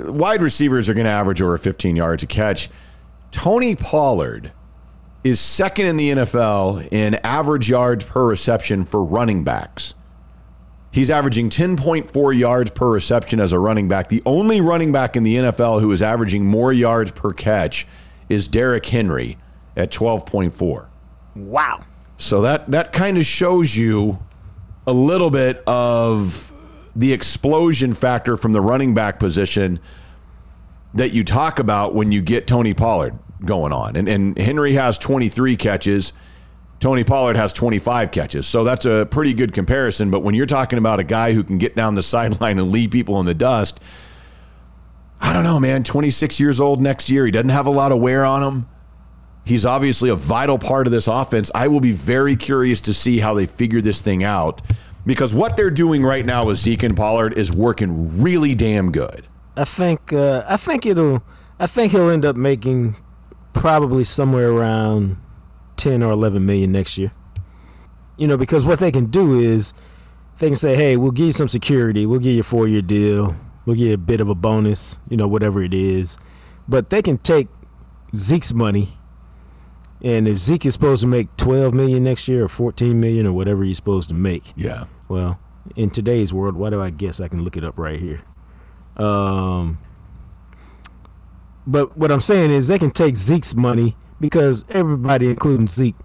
wide 0.00 0.42
receivers 0.42 0.88
are 0.88 0.94
going 0.94 1.06
to 1.06 1.10
average 1.10 1.42
over 1.42 1.56
15 1.58 1.96
yards 1.96 2.22
a 2.22 2.26
catch. 2.26 2.68
Tony 3.30 3.74
Pollard 3.74 4.52
is 5.24 5.40
second 5.40 5.86
in 5.86 5.96
the 5.96 6.10
NFL 6.10 6.88
in 6.92 7.14
average 7.24 7.68
yards 7.68 8.04
per 8.04 8.26
reception 8.26 8.84
for 8.84 9.04
running 9.04 9.44
backs. 9.44 9.94
He's 10.92 11.10
averaging 11.10 11.50
10.4 11.50 12.38
yards 12.38 12.70
per 12.70 12.90
reception 12.90 13.38
as 13.40 13.52
a 13.52 13.58
running 13.58 13.88
back. 13.88 14.08
The 14.08 14.22
only 14.24 14.60
running 14.60 14.92
back 14.92 15.16
in 15.16 15.24
the 15.24 15.36
NFL 15.36 15.80
who 15.80 15.92
is 15.92 16.00
averaging 16.00 16.46
more 16.46 16.72
yards 16.72 17.10
per 17.10 17.32
catch 17.32 17.86
is 18.28 18.48
Derrick 18.48 18.86
Henry 18.86 19.36
at 19.76 19.90
12.4. 19.90 20.88
Wow. 21.34 21.84
So 22.16 22.40
that 22.42 22.70
that 22.70 22.92
kind 22.92 23.18
of 23.18 23.26
shows 23.26 23.76
you 23.76 24.18
a 24.86 24.92
little 24.92 25.30
bit 25.30 25.62
of 25.66 26.45
the 26.96 27.12
explosion 27.12 27.92
factor 27.92 28.36
from 28.36 28.52
the 28.52 28.60
running 28.60 28.94
back 28.94 29.18
position 29.18 29.78
that 30.94 31.12
you 31.12 31.22
talk 31.22 31.58
about 31.58 31.94
when 31.94 32.10
you 32.10 32.22
get 32.22 32.46
Tony 32.46 32.72
Pollard 32.72 33.18
going 33.44 33.72
on. 33.72 33.96
And 33.96 34.08
and 34.08 34.38
Henry 34.38 34.72
has 34.72 34.98
23 34.98 35.56
catches. 35.56 36.12
Tony 36.80 37.04
Pollard 37.04 37.36
has 37.36 37.52
25 37.52 38.10
catches. 38.10 38.46
So 38.46 38.64
that's 38.64 38.84
a 38.84 39.06
pretty 39.10 39.34
good 39.34 39.52
comparison, 39.52 40.10
but 40.10 40.20
when 40.20 40.34
you're 40.34 40.46
talking 40.46 40.78
about 40.78 41.00
a 41.00 41.04
guy 41.04 41.32
who 41.32 41.42
can 41.42 41.58
get 41.58 41.74
down 41.74 41.94
the 41.94 42.02
sideline 42.14 42.58
and 42.58 42.70
leave 42.70 42.90
people 42.90 43.20
in 43.20 43.26
the 43.26 43.34
dust, 43.34 43.80
I 45.20 45.32
don't 45.32 45.44
know, 45.44 45.58
man, 45.58 45.84
26 45.84 46.38
years 46.40 46.60
old 46.60 46.82
next 46.82 47.08
year, 47.08 47.24
he 47.24 47.30
doesn't 47.30 47.48
have 47.48 47.66
a 47.66 47.70
lot 47.70 47.92
of 47.92 47.98
wear 47.98 48.24
on 48.24 48.42
him. 48.42 48.68
He's 49.44 49.64
obviously 49.64 50.10
a 50.10 50.16
vital 50.16 50.58
part 50.58 50.86
of 50.86 50.92
this 50.92 51.06
offense. 51.06 51.50
I 51.54 51.68
will 51.68 51.80
be 51.80 51.92
very 51.92 52.36
curious 52.36 52.80
to 52.82 52.92
see 52.92 53.18
how 53.18 53.32
they 53.32 53.46
figure 53.46 53.80
this 53.80 54.00
thing 54.00 54.24
out 54.24 54.60
because 55.06 55.32
what 55.32 55.56
they're 55.56 55.70
doing 55.70 56.02
right 56.02 56.26
now 56.26 56.44
with 56.44 56.58
Zeke 56.58 56.82
and 56.82 56.96
Pollard 56.96 57.38
is 57.38 57.52
working 57.52 58.20
really 58.20 58.54
damn 58.54 58.92
good. 58.92 59.26
I 59.56 59.64
think 59.64 60.12
uh, 60.12 60.44
I 60.46 60.56
think 60.56 60.84
it'll 60.84 61.22
I 61.58 61.66
think 61.66 61.92
he'll 61.92 62.10
end 62.10 62.24
up 62.24 62.36
making 62.36 62.96
probably 63.54 64.04
somewhere 64.04 64.50
around 64.50 65.16
10 65.76 66.02
or 66.02 66.12
11 66.12 66.44
million 66.44 66.72
next 66.72 66.98
year. 66.98 67.12
You 68.18 68.26
know, 68.26 68.36
because 68.36 68.66
what 68.66 68.80
they 68.80 68.90
can 68.90 69.06
do 69.06 69.38
is 69.38 69.72
they 70.38 70.48
can 70.48 70.56
say, 70.56 70.74
"Hey, 70.74 70.96
we'll 70.96 71.12
give 71.12 71.26
you 71.26 71.32
some 71.32 71.48
security. 71.48 72.04
We'll 72.04 72.20
give 72.20 72.34
you 72.34 72.40
a 72.40 72.44
4-year 72.44 72.82
deal. 72.82 73.36
We'll 73.64 73.76
give 73.76 73.86
you 73.86 73.94
a 73.94 73.98
bit 73.98 74.20
of 74.20 74.28
a 74.28 74.34
bonus, 74.34 74.98
you 75.08 75.16
know, 75.16 75.28
whatever 75.28 75.62
it 75.62 75.72
is." 75.72 76.18
But 76.68 76.90
they 76.90 77.00
can 77.00 77.16
take 77.16 77.48
Zeke's 78.14 78.52
money 78.52 78.98
and 80.02 80.28
if 80.28 80.38
Zeke 80.38 80.66
is 80.66 80.74
supposed 80.74 81.00
to 81.02 81.06
make 81.06 81.34
12 81.36 81.72
million 81.72 82.04
next 82.04 82.28
year 82.28 82.44
or 82.44 82.48
14 82.48 83.00
million 83.00 83.26
or 83.26 83.32
whatever 83.32 83.64
he's 83.64 83.76
supposed 83.78 84.08
to 84.10 84.14
make, 84.14 84.52
Yeah. 84.56 84.84
Well, 85.08 85.38
in 85.74 85.90
today's 85.90 86.32
world, 86.32 86.56
why 86.56 86.70
do 86.70 86.80
I 86.80 86.90
guess 86.90 87.20
I 87.20 87.28
can 87.28 87.42
look 87.42 87.56
it 87.56 87.64
up 87.64 87.78
right 87.78 87.98
here? 87.98 88.22
Um, 88.96 89.78
but 91.66 91.96
what 91.96 92.12
I'm 92.12 92.20
saying 92.20 92.50
is 92.50 92.68
they 92.68 92.78
can 92.78 92.90
take 92.90 93.16
Zeke's 93.16 93.54
money 93.54 93.96
because 94.20 94.64
everybody, 94.70 95.28
including 95.28 95.66
Zeke, 95.66 95.96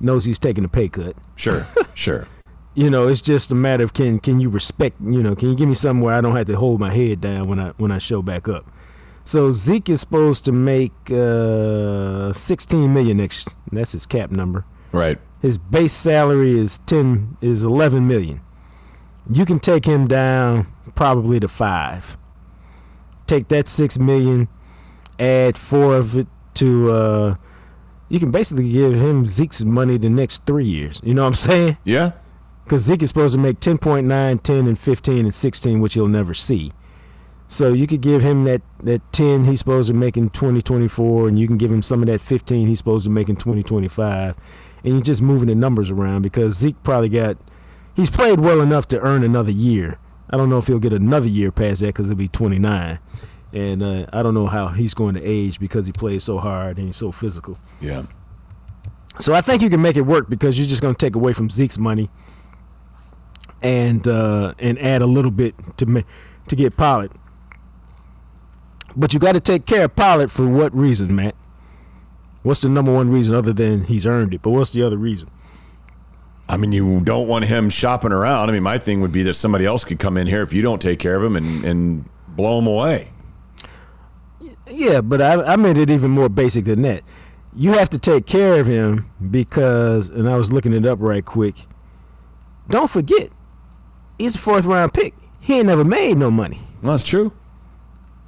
knows 0.00 0.24
he's 0.24 0.38
taking 0.38 0.64
a 0.64 0.68
pay 0.68 0.88
cut. 0.88 1.14
Sure. 1.36 1.66
sure. 1.94 2.26
You 2.74 2.90
know, 2.90 3.08
it's 3.08 3.20
just 3.20 3.50
a 3.50 3.56
matter 3.56 3.82
of 3.82 3.92
can 3.92 4.20
can 4.20 4.38
you 4.38 4.48
respect? 4.48 4.96
You 5.00 5.22
know, 5.22 5.34
can 5.34 5.48
you 5.48 5.56
give 5.56 5.68
me 5.68 5.74
something 5.74 6.00
where 6.02 6.14
I 6.14 6.20
don't 6.20 6.36
have 6.36 6.46
to 6.46 6.56
hold 6.56 6.78
my 6.78 6.92
head 6.92 7.20
down 7.20 7.48
when 7.48 7.58
I 7.58 7.70
when 7.70 7.90
I 7.90 7.98
show 7.98 8.22
back 8.22 8.48
up? 8.48 8.70
So 9.24 9.50
Zeke 9.50 9.90
is 9.90 10.00
supposed 10.00 10.44
to 10.46 10.52
make 10.52 10.92
uh, 11.10 12.32
16 12.32 12.94
million 12.94 13.18
next. 13.18 13.48
That's 13.72 13.92
his 13.92 14.06
cap 14.06 14.30
number. 14.30 14.64
Right. 14.92 15.18
His 15.42 15.58
base 15.58 15.92
salary 15.92 16.58
is 16.58 16.78
10 16.86 17.36
is 17.42 17.64
11 17.64 18.06
million. 18.06 18.40
You 19.30 19.44
can 19.44 19.58
take 19.60 19.84
him 19.84 20.06
down 20.06 20.66
probably 20.94 21.38
to 21.40 21.48
5. 21.48 22.16
Take 23.26 23.48
that 23.48 23.68
6 23.68 23.98
million, 23.98 24.48
add 25.18 25.58
4 25.58 25.96
of 25.96 26.16
it 26.16 26.26
to 26.54 26.90
uh 26.90 27.34
you 28.08 28.18
can 28.18 28.30
basically 28.30 28.72
give 28.72 28.94
him 28.94 29.26
Zeke's 29.26 29.62
money 29.62 29.98
the 29.98 30.08
next 30.08 30.46
3 30.46 30.64
years. 30.64 31.00
You 31.04 31.12
know 31.12 31.22
what 31.22 31.28
I'm 31.28 31.34
saying? 31.50 31.78
Yeah. 31.84 32.12
Cuz 32.66 32.82
Zeke 32.82 33.02
is 33.02 33.08
supposed 33.10 33.34
to 33.34 33.40
make 33.40 33.60
10.9, 33.60 34.42
10 34.42 34.66
and 34.66 34.78
15 34.78 35.18
and 35.18 35.34
16 35.34 35.80
which 35.80 35.94
he'll 35.94 36.08
never 36.08 36.34
see. 36.34 36.72
So 37.50 37.72
you 37.72 37.86
could 37.86 38.02
give 38.02 38.22
him 38.22 38.44
that, 38.44 38.60
that 38.82 39.00
10 39.12 39.44
he's 39.44 39.58
supposed 39.58 39.88
to 39.88 39.94
make 39.94 40.18
in 40.18 40.28
2024, 40.28 41.28
and 41.28 41.38
you 41.38 41.46
can 41.46 41.56
give 41.56 41.72
him 41.72 41.82
some 41.82 42.02
of 42.02 42.06
that 42.08 42.20
15 42.20 42.68
he's 42.68 42.76
supposed 42.76 43.04
to 43.04 43.10
make 43.10 43.30
in 43.30 43.36
2025. 43.36 44.36
And 44.84 44.92
you're 44.92 45.02
just 45.02 45.22
moving 45.22 45.48
the 45.48 45.54
numbers 45.54 45.90
around 45.90 46.22
because 46.22 46.58
Zeke 46.58 46.80
probably 46.82 47.08
got, 47.08 47.38
he's 47.98 48.10
played 48.10 48.38
well 48.38 48.60
enough 48.60 48.86
to 48.86 49.00
earn 49.00 49.24
another 49.24 49.50
year. 49.50 49.98
I 50.30 50.36
don't 50.36 50.48
know 50.48 50.58
if 50.58 50.68
he'll 50.68 50.78
get 50.78 50.92
another 50.92 51.26
year 51.26 51.50
past 51.50 51.80
that 51.80 51.88
because 51.88 52.06
he'll 52.06 52.14
be 52.16 52.28
29. 52.28 53.00
And 53.52 53.82
uh, 53.82 54.06
I 54.12 54.22
don't 54.22 54.34
know 54.34 54.46
how 54.46 54.68
he's 54.68 54.94
going 54.94 55.16
to 55.16 55.22
age 55.22 55.58
because 55.58 55.86
he 55.86 55.92
plays 55.92 56.22
so 56.22 56.38
hard 56.38 56.76
and 56.76 56.86
he's 56.86 56.96
so 56.96 57.10
physical. 57.10 57.58
Yeah. 57.80 58.04
So 59.18 59.34
I 59.34 59.40
think 59.40 59.62
you 59.62 59.68
can 59.68 59.82
make 59.82 59.96
it 59.96 60.02
work 60.02 60.30
because 60.30 60.56
you're 60.56 60.68
just 60.68 60.80
going 60.80 60.94
to 60.94 60.98
take 60.98 61.16
away 61.16 61.32
from 61.32 61.50
Zeke's 61.50 61.76
money 61.76 62.08
and 63.62 64.06
uh, 64.06 64.54
and 64.60 64.78
add 64.78 65.02
a 65.02 65.06
little 65.06 65.32
bit 65.32 65.56
to 65.78 65.86
ma- 65.86 66.02
to 66.46 66.54
get 66.54 66.76
Pollard. 66.76 67.10
But 68.94 69.12
you 69.12 69.18
got 69.18 69.32
to 69.32 69.40
take 69.40 69.66
care 69.66 69.86
of 69.86 69.96
Pollard 69.96 70.30
for 70.30 70.46
what 70.46 70.72
reason, 70.72 71.16
Matt? 71.16 71.34
What's 72.44 72.60
the 72.60 72.68
number 72.68 72.94
one 72.94 73.10
reason 73.10 73.34
other 73.34 73.52
than 73.52 73.84
he's 73.84 74.06
earned 74.06 74.34
it? 74.34 74.42
But 74.42 74.50
what's 74.50 74.70
the 74.70 74.82
other 74.82 74.96
reason? 74.96 75.30
I 76.48 76.56
mean, 76.56 76.72
you 76.72 77.00
don't 77.00 77.28
want 77.28 77.44
him 77.44 77.68
shopping 77.68 78.12
around. 78.12 78.48
I 78.48 78.52
mean, 78.52 78.62
my 78.62 78.78
thing 78.78 79.00
would 79.02 79.12
be 79.12 79.22
that 79.24 79.34
somebody 79.34 79.66
else 79.66 79.84
could 79.84 79.98
come 79.98 80.16
in 80.16 80.26
here 80.26 80.42
if 80.42 80.52
you 80.52 80.62
don't 80.62 80.80
take 80.80 80.98
care 80.98 81.16
of 81.16 81.22
him 81.22 81.36
and, 81.36 81.64
and 81.64 82.08
blow 82.28 82.58
him 82.58 82.66
away. 82.66 83.10
Yeah, 84.66 85.00
but 85.00 85.20
I, 85.20 85.42
I 85.42 85.56
made 85.56 85.76
it 85.76 85.90
even 85.90 86.10
more 86.10 86.28
basic 86.28 86.64
than 86.64 86.82
that. 86.82 87.02
You 87.54 87.72
have 87.72 87.90
to 87.90 87.98
take 87.98 88.26
care 88.26 88.60
of 88.60 88.66
him 88.66 89.10
because, 89.30 90.08
and 90.08 90.28
I 90.28 90.36
was 90.36 90.52
looking 90.52 90.72
it 90.72 90.86
up 90.86 90.98
right 91.00 91.24
quick. 91.24 91.66
Don't 92.68 92.90
forget, 92.90 93.30
he's 94.18 94.34
a 94.34 94.38
fourth 94.38 94.64
round 94.64 94.94
pick. 94.94 95.14
He 95.40 95.58
ain't 95.58 95.66
never 95.66 95.84
made 95.84 96.18
no 96.18 96.30
money. 96.30 96.60
That's 96.82 97.02
true. 97.02 97.32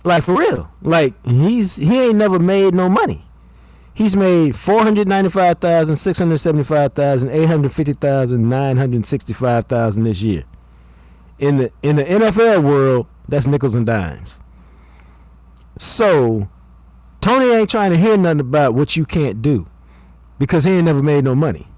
Like 0.04 0.24
for 0.24 0.34
real. 0.34 0.70
Like 0.82 1.14
he's 1.26 1.76
he 1.76 2.06
ain't 2.06 2.16
never 2.16 2.38
made 2.38 2.74
no 2.74 2.88
money. 2.88 3.24
He's 4.00 4.16
made 4.16 4.56
four 4.56 4.82
hundred 4.82 5.08
ninety 5.08 5.28
five 5.28 5.58
thousand, 5.58 5.96
six 5.96 6.18
hundred 6.18 6.38
seventy 6.38 6.64
five 6.64 6.94
thousand, 6.94 7.28
eight 7.28 7.44
hundred 7.44 7.70
fifty 7.70 7.92
thousand, 7.92 8.48
nine 8.48 8.78
hundred 8.78 9.04
sixty 9.04 9.34
five 9.34 9.66
thousand 9.66 10.04
this 10.04 10.22
year. 10.22 10.44
In 11.38 11.58
the 11.58 11.70
in 11.82 11.96
the 11.96 12.04
NFL 12.04 12.64
world, 12.64 13.08
that's 13.28 13.46
nickels 13.46 13.74
and 13.74 13.84
dimes. 13.84 14.40
So 15.76 16.48
Tony 17.20 17.50
ain't 17.50 17.68
trying 17.68 17.90
to 17.90 17.98
hear 17.98 18.16
nothing 18.16 18.40
about 18.40 18.72
what 18.72 18.96
you 18.96 19.04
can't 19.04 19.42
do. 19.42 19.68
Because 20.38 20.64
he 20.64 20.70
ain't 20.70 20.86
never 20.86 21.02
made 21.02 21.24
no 21.24 21.34
money. 21.34 21.68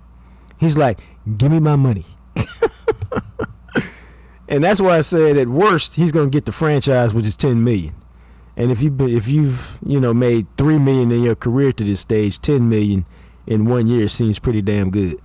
He's 0.61 0.79
like, 0.79 1.01
give 1.39 1.51
me 1.51 1.59
my 1.59 1.75
money. 1.75 2.07
and 4.49 4.63
that's 4.63 4.81
why 4.81 4.99
I 4.99 5.01
said 5.01 5.37
at 5.37 5.49
worst 5.49 5.97
he's 5.97 6.13
gonna 6.13 6.31
get 6.31 6.45
the 6.45 6.53
franchise, 6.53 7.13
which 7.13 7.27
is 7.27 7.37
ten 7.37 7.65
million. 7.65 7.97
And 8.57 8.71
if 8.71 8.83
you 8.83 8.95
if 9.09 9.29
you've 9.29 9.79
you 9.85 9.99
know 9.99 10.13
made 10.13 10.47
three 10.57 10.79
million 10.79 11.11
in 11.11 11.23
your 11.23 11.35
career 11.35 11.73
to 11.73 11.85
this 11.85 12.01
stage, 12.01 12.41
ten 12.41 12.69
million 12.69 13.07
in 13.47 13.65
one 13.65 13.87
year 13.87 14.09
seems 14.09 14.39
pretty 14.39 14.63
damn 14.63 14.91
good. 14.91 15.17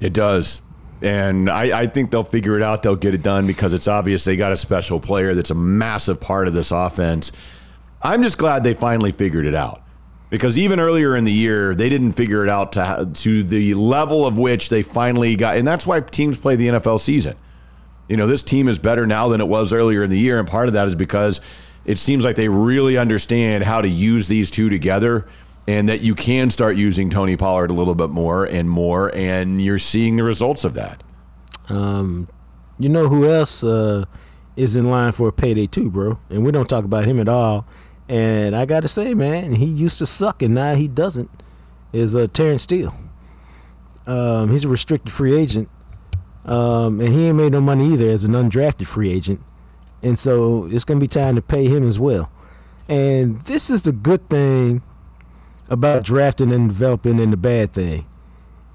It 0.00 0.12
does. 0.12 0.62
And 1.02 1.48
I, 1.48 1.80
I 1.80 1.86
think 1.86 2.10
they'll 2.10 2.22
figure 2.22 2.56
it 2.56 2.62
out. 2.62 2.82
They'll 2.82 2.96
get 2.96 3.14
it 3.14 3.22
done 3.22 3.46
because 3.46 3.72
it's 3.72 3.88
obvious 3.88 4.24
they 4.24 4.36
got 4.36 4.52
a 4.52 4.56
special 4.56 5.00
player 5.00 5.34
that's 5.34 5.50
a 5.50 5.54
massive 5.54 6.20
part 6.20 6.46
of 6.46 6.52
this 6.52 6.72
offense. 6.72 7.32
I'm 8.02 8.22
just 8.22 8.36
glad 8.38 8.64
they 8.64 8.74
finally 8.74 9.12
figured 9.12 9.46
it 9.46 9.54
out 9.54 9.82
because 10.30 10.58
even 10.58 10.80
earlier 10.80 11.16
in 11.16 11.24
the 11.24 11.32
year 11.32 11.74
they 11.74 11.88
didn't 11.88 12.12
figure 12.12 12.42
it 12.42 12.48
out 12.48 12.72
to 12.72 13.10
to 13.12 13.42
the 13.42 13.74
level 13.74 14.26
of 14.26 14.38
which 14.38 14.68
they 14.68 14.82
finally 14.82 15.36
got, 15.36 15.56
and 15.56 15.66
that's 15.66 15.86
why 15.86 16.00
teams 16.00 16.38
play 16.38 16.56
the 16.56 16.68
NFL 16.68 17.00
season. 17.00 17.36
You 18.08 18.16
know, 18.16 18.26
this 18.26 18.42
team 18.42 18.68
is 18.68 18.78
better 18.78 19.06
now 19.06 19.28
than 19.28 19.40
it 19.40 19.46
was 19.46 19.72
earlier 19.72 20.02
in 20.02 20.10
the 20.10 20.18
year, 20.18 20.38
and 20.38 20.48
part 20.48 20.66
of 20.66 20.74
that 20.74 20.86
is 20.88 20.96
because 20.96 21.40
it 21.90 21.98
seems 21.98 22.24
like 22.24 22.36
they 22.36 22.48
really 22.48 22.96
understand 22.96 23.64
how 23.64 23.80
to 23.80 23.88
use 23.88 24.28
these 24.28 24.48
two 24.48 24.70
together 24.70 25.26
and 25.66 25.88
that 25.88 26.02
you 26.02 26.14
can 26.14 26.48
start 26.48 26.76
using 26.76 27.10
Tony 27.10 27.36
Pollard 27.36 27.68
a 27.68 27.74
little 27.74 27.96
bit 27.96 28.10
more 28.10 28.44
and 28.44 28.70
more, 28.70 29.12
and 29.12 29.60
you're 29.60 29.80
seeing 29.80 30.14
the 30.14 30.22
results 30.22 30.64
of 30.64 30.74
that. 30.74 31.02
Um, 31.68 32.28
you 32.78 32.88
know 32.88 33.08
who 33.08 33.28
else 33.28 33.64
uh, 33.64 34.04
is 34.54 34.76
in 34.76 34.88
line 34.88 35.10
for 35.10 35.26
a 35.26 35.32
payday 35.32 35.66
too, 35.66 35.90
bro? 35.90 36.20
And 36.30 36.44
we 36.44 36.52
don't 36.52 36.68
talk 36.68 36.84
about 36.84 37.06
him 37.06 37.18
at 37.18 37.28
all. 37.28 37.66
And 38.08 38.54
I 38.54 38.66
got 38.66 38.82
to 38.82 38.88
say, 38.88 39.12
man, 39.12 39.56
he 39.56 39.64
used 39.66 39.98
to 39.98 40.06
suck, 40.06 40.42
and 40.42 40.54
now 40.54 40.76
he 40.76 40.86
doesn't. 40.86 41.42
Is 41.92 42.14
uh, 42.14 42.28
Terrence 42.32 42.62
Steele? 42.62 42.94
Um, 44.06 44.48
he's 44.50 44.64
a 44.64 44.68
restricted 44.68 45.12
free 45.12 45.36
agent, 45.36 45.68
um, 46.44 47.00
and 47.00 47.12
he 47.12 47.26
ain't 47.26 47.36
made 47.36 47.50
no 47.50 47.60
money 47.60 47.92
either 47.92 48.08
as 48.08 48.22
an 48.22 48.32
undrafted 48.32 48.86
free 48.86 49.10
agent. 49.10 49.40
And 50.02 50.18
so 50.18 50.66
it's 50.70 50.84
gonna 50.84 51.00
be 51.00 51.08
time 51.08 51.36
to 51.36 51.42
pay 51.42 51.66
him 51.66 51.86
as 51.86 51.98
well. 51.98 52.30
And 52.88 53.40
this 53.42 53.70
is 53.70 53.82
the 53.82 53.92
good 53.92 54.28
thing 54.28 54.82
about 55.68 56.02
drafting 56.04 56.52
and 56.52 56.68
developing, 56.68 57.20
and 57.20 57.32
the 57.32 57.36
bad 57.36 57.72
thing. 57.72 58.06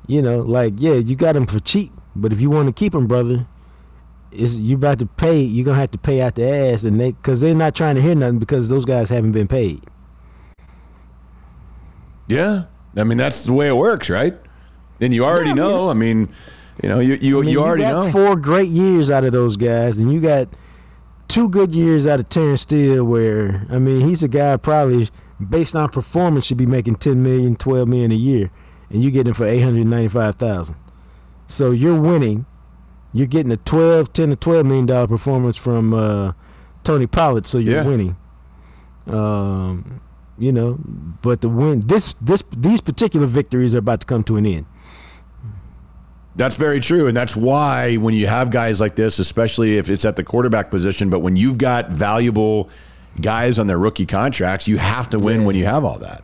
You 0.08 0.22
know, 0.22 0.40
like 0.40 0.74
yeah, 0.78 0.94
you 0.94 1.16
got 1.16 1.36
him 1.36 1.46
for 1.46 1.60
cheap, 1.60 1.92
but 2.16 2.32
if 2.32 2.40
you 2.40 2.50
want 2.50 2.68
to 2.70 2.74
keep 2.74 2.94
him, 2.94 3.08
brother, 3.08 3.48
is 4.32 4.60
you 4.60 4.76
about 4.76 5.00
to 5.00 5.06
pay. 5.06 5.40
You're 5.40 5.66
gonna 5.66 5.80
have 5.80 5.92
to 5.92 5.98
pay 5.98 6.22
out 6.22 6.36
the 6.36 6.48
ass, 6.48 6.84
and 6.84 7.00
they 7.00 7.12
because 7.12 7.42
they're 7.42 7.56
not 7.56 7.76
trying 7.76 7.96
to 7.96 8.02
hear 8.02 8.16
nothing 8.16 8.40
because 8.40 8.70
those 8.70 8.86
guys 8.86 9.10
haven't 9.10 9.32
been 9.32 9.48
paid. 9.48 9.84
Yeah, 12.28 12.64
I 12.96 13.04
mean, 13.04 13.18
that's 13.18 13.44
the 13.44 13.54
way 13.54 13.68
it 13.68 13.76
works, 13.78 14.10
right? 14.10 14.38
And 15.00 15.14
you 15.14 15.26
already 15.26 15.50
Yeah, 15.50 15.52
I 15.52 15.56
mean, 15.56 15.78
know. 15.78 15.90
I 15.90 15.94
mean, 15.94 16.28
you 16.82 16.90
know, 16.90 17.00
you 17.00 17.18
you, 17.22 17.38
I 17.40 17.42
mean, 17.42 17.50
you 17.52 17.62
already 17.62 17.84
got 17.84 18.06
know. 18.06 18.12
four 18.12 18.36
great 18.36 18.70
years 18.70 19.12
out 19.12 19.24
of 19.24 19.32
those 19.32 19.58
guys, 19.58 20.00
and 20.00 20.12
you 20.12 20.20
got 20.22 20.48
two 21.36 21.50
good 21.50 21.76
years 21.76 22.08
out 22.08 22.20
of 22.22 22.30
Terrence 22.30 22.62
Steele. 22.62 23.04
Where 23.04 23.66
I 23.70 23.78
mean, 23.80 24.02
he's 24.08 24.24
a 24.24 24.28
guy 24.28 24.56
probably 24.58 25.10
based 25.50 25.76
on 25.76 25.90
performance 25.90 26.46
should 26.46 26.58
be 26.58 26.66
making 26.66 26.96
10 26.96 27.22
million, 27.22 27.56
12 27.58 27.88
million 27.90 28.12
a 28.12 28.16
year, 28.16 28.50
and 28.90 29.04
you 29.04 29.12
get 29.12 29.28
him 29.28 29.34
for 29.34 29.44
eight 29.46 29.60
hundred 29.62 29.86
ninety-five 29.86 30.36
thousand. 30.36 30.78
So 31.48 31.72
you're 31.72 32.00
winning. 32.00 32.46
You're 33.14 33.28
getting 33.28 33.52
a 33.52 33.58
12, 33.58 34.12
10 34.12 34.30
to 34.32 34.36
12 34.36 34.66
million 34.66 34.86
dollar 34.86 35.08
performance 35.08 35.56
from 35.56 35.94
uh, 35.94 36.34
Tony 36.84 37.08
Pollard, 37.08 37.46
so 37.48 37.58
you're 37.60 37.76
Yeah. 37.82 37.86
winning. 37.88 38.18
Um, 39.08 40.02
you 40.38 40.52
know, 40.52 40.78
but 41.22 41.42
the 41.42 41.48
win 41.50 41.82
this 41.82 42.14
this 42.22 42.44
these 42.56 42.82
particular 42.82 43.28
victories 43.28 43.74
are 43.76 43.80
about 43.80 44.02
to 44.02 44.06
come 44.06 44.24
to 44.24 44.36
an 44.38 44.46
end. 44.46 44.66
That's 46.36 46.58
very 46.58 46.80
true. 46.80 47.08
And 47.08 47.16
that's 47.16 47.36
why 47.36 47.96
when 47.96 48.14
you 48.14 48.28
have 48.28 48.52
guys 48.52 48.82
like 48.82 48.96
this, 48.96 49.20
especially 49.20 49.78
if 49.78 49.90
it's 49.90 50.04
at 50.04 50.16
the 50.18 50.24
quarterback 50.24 50.70
position, 50.70 51.10
but 51.10 51.20
when 51.20 51.36
you've 51.36 51.58
got 51.58 51.90
valuable 51.90 52.70
guys 53.22 53.58
on 53.58 53.68
their 53.68 53.80
rookie 53.80 54.06
contracts, 54.06 54.68
you 54.68 54.78
have 54.78 55.10
to 55.12 55.20
win 55.20 55.46
when 55.46 55.56
you 55.56 55.66
have 55.66 55.86
all 55.86 55.98
that. 56.00 56.24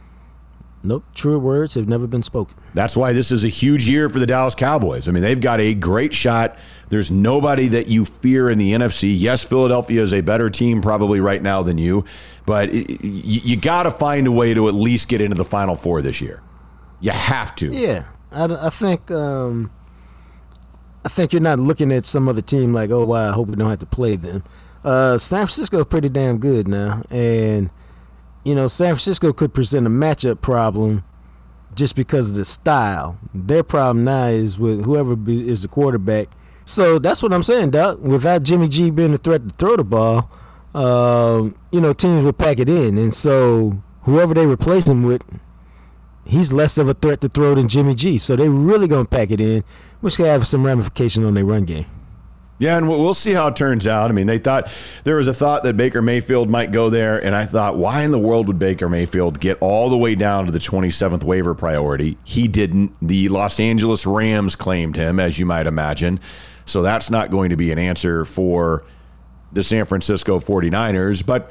Nope, 0.84 1.04
true 1.14 1.38
words 1.38 1.76
have 1.76 1.88
never 1.88 2.08
been 2.08 2.24
spoken. 2.24 2.58
That's 2.74 2.98
why 2.98 3.14
this 3.14 3.32
is 3.32 3.46
a 3.46 3.50
huge 3.50 3.88
year 3.88 4.10
for 4.10 4.18
the 4.18 4.26
Dallas 4.26 4.56
Cowboys. 4.56 5.08
I 5.08 5.12
mean, 5.12 5.22
they've 5.22 5.40
got 5.40 5.60
a 5.60 5.76
great 5.76 6.12
shot. 6.12 6.58
There's 6.90 7.12
nobody 7.12 7.68
that 7.68 7.88
you 7.88 8.04
fear 8.04 8.50
in 8.50 8.58
the 8.58 8.74
NFC. 8.74 9.14
Yes, 9.16 9.44
Philadelphia 9.44 10.02
is 10.02 10.12
a 10.14 10.22
better 10.22 10.50
team 10.50 10.82
probably 10.82 11.20
right 11.20 11.42
now 11.42 11.62
than 11.62 11.78
you, 11.78 12.04
but 12.48 12.70
it, 12.70 13.04
you, 13.04 13.42
you 13.44 13.58
got 13.58 13.84
to 13.84 13.92
find 13.92 14.26
a 14.26 14.32
way 14.32 14.56
to 14.56 14.68
at 14.68 14.74
least 14.74 15.08
get 15.08 15.22
into 15.22 15.36
the 15.36 15.46
Final 15.46 15.76
Four 15.76 16.02
this 16.02 16.20
year. 16.20 16.42
You 17.00 17.12
have 17.12 17.56
to. 17.58 17.68
Yeah, 17.68 18.06
I, 18.32 18.46
I 18.46 18.70
think 18.72 19.12
um, 19.12 19.70
I 21.04 21.10
think 21.10 21.34
you're 21.34 21.42
not 21.42 21.60
looking 21.60 21.92
at 21.92 22.06
some 22.06 22.30
other 22.30 22.42
team 22.42 22.74
like, 22.74 22.92
oh 22.92 23.06
wow, 23.06 23.30
I 23.30 23.32
hope 23.34 23.48
we 23.48 23.56
don't 23.56 23.70
have 23.70 23.80
to 23.80 23.86
play 23.86 24.16
them. 24.16 24.44
Uh, 24.84 25.18
San 25.18 25.40
Francisco 25.40 25.80
is 25.80 25.86
pretty 25.88 26.10
damn 26.10 26.38
good 26.38 26.68
now, 26.68 27.02
and 27.10 27.70
you 28.44 28.56
know 28.56 28.68
San 28.68 28.90
Francisco 28.90 29.34
could 29.34 29.54
present 29.54 29.88
a 29.88 29.90
matchup 29.90 30.42
problem 30.42 31.04
just 31.76 31.96
because 31.96 32.32
of 32.32 32.38
the 32.38 32.46
style. 32.46 33.18
Their 33.34 33.64
problem 33.64 34.04
now 34.04 34.28
is 34.28 34.60
with 34.60 34.84
whoever 34.86 35.16
be, 35.16 35.48
is 35.48 35.62
the 35.62 35.68
quarterback. 35.68 36.30
So 36.66 37.00
that's 37.00 37.24
what 37.24 37.34
I'm 37.34 37.44
saying, 37.44 37.72
Doc. 37.72 38.00
Without 38.00 38.44
Jimmy 38.44 38.68
G 38.68 38.92
being 38.92 39.14
a 39.14 39.18
threat 39.18 39.48
to 39.48 39.56
throw 39.56 39.76
the 39.76 39.84
ball, 39.84 40.30
um, 40.76 41.56
you 41.72 41.82
know 41.82 41.94
teams 41.94 42.24
will 42.24 42.34
pack 42.34 42.60
it 42.60 42.70
in, 42.70 42.98
and 42.98 43.14
so 43.14 43.82
whoever 44.04 44.34
they 44.34 44.46
replace 44.46 44.88
him 44.88 45.04
with 45.04 45.24
he's 46.32 46.52
less 46.54 46.78
of 46.78 46.90
a 46.90 46.94
threat 46.94 47.22
to 47.22 47.30
throw 47.30 47.54
than 47.56 47.68
Jimmy 47.68 47.94
G. 47.94 48.18
So 48.18 48.36
they're 48.36 48.50
really 48.50 48.88
gonna 48.88 49.06
pack 49.06 49.32
it 49.32 49.42
in, 49.42 49.64
which 50.00 50.16
can 50.16 50.26
have 50.26 50.48
some 50.48 50.66
ramification 50.66 51.26
on 51.26 51.34
their 51.34 51.46
run 51.46 51.64
game. 51.64 51.86
Yeah, 52.58 52.78
and 52.78 52.88
we'll 52.88 53.16
see 53.16 53.34
how 53.34 53.48
it 53.48 53.56
turns 53.56 53.88
out. 53.88 54.12
I 54.12 54.14
mean, 54.14 54.28
they 54.28 54.38
thought 54.38 54.72
there 55.04 55.16
was 55.16 55.28
a 55.28 55.34
thought 55.34 55.64
that 55.64 55.76
Baker 55.78 56.00
Mayfield 56.00 56.48
might 56.48 56.72
go 56.72 56.92
there, 56.92 57.18
and 57.18 57.36
I 57.36 57.48
thought, 57.48 57.76
why 57.76 58.04
in 58.04 58.12
the 58.12 58.20
world 58.20 58.46
would 58.46 58.60
Baker 58.60 58.88
Mayfield 58.88 59.40
get 59.40 59.58
all 59.62 59.90
the 59.90 59.98
way 59.98 60.14
down 60.14 60.46
to 60.46 60.52
the 60.52 60.60
27th 60.60 61.24
waiver 61.24 61.56
priority? 61.56 62.20
He 62.24 62.48
didn't. 62.48 62.94
The 63.02 63.30
Los 63.30 63.60
Angeles 63.60 64.06
Rams 64.06 64.56
claimed 64.56 64.96
him, 64.96 65.20
as 65.20 65.40
you 65.40 65.46
might 65.48 65.66
imagine. 65.66 66.20
So 66.66 66.84
that's 66.84 67.10
not 67.10 67.32
going 67.32 67.50
to 67.50 67.58
be 67.58 67.72
an 67.72 67.80
answer 67.80 68.26
for 68.26 68.86
the 69.52 69.64
San 69.64 69.86
Francisco 69.86 70.40
49ers. 70.40 71.26
But 71.26 71.50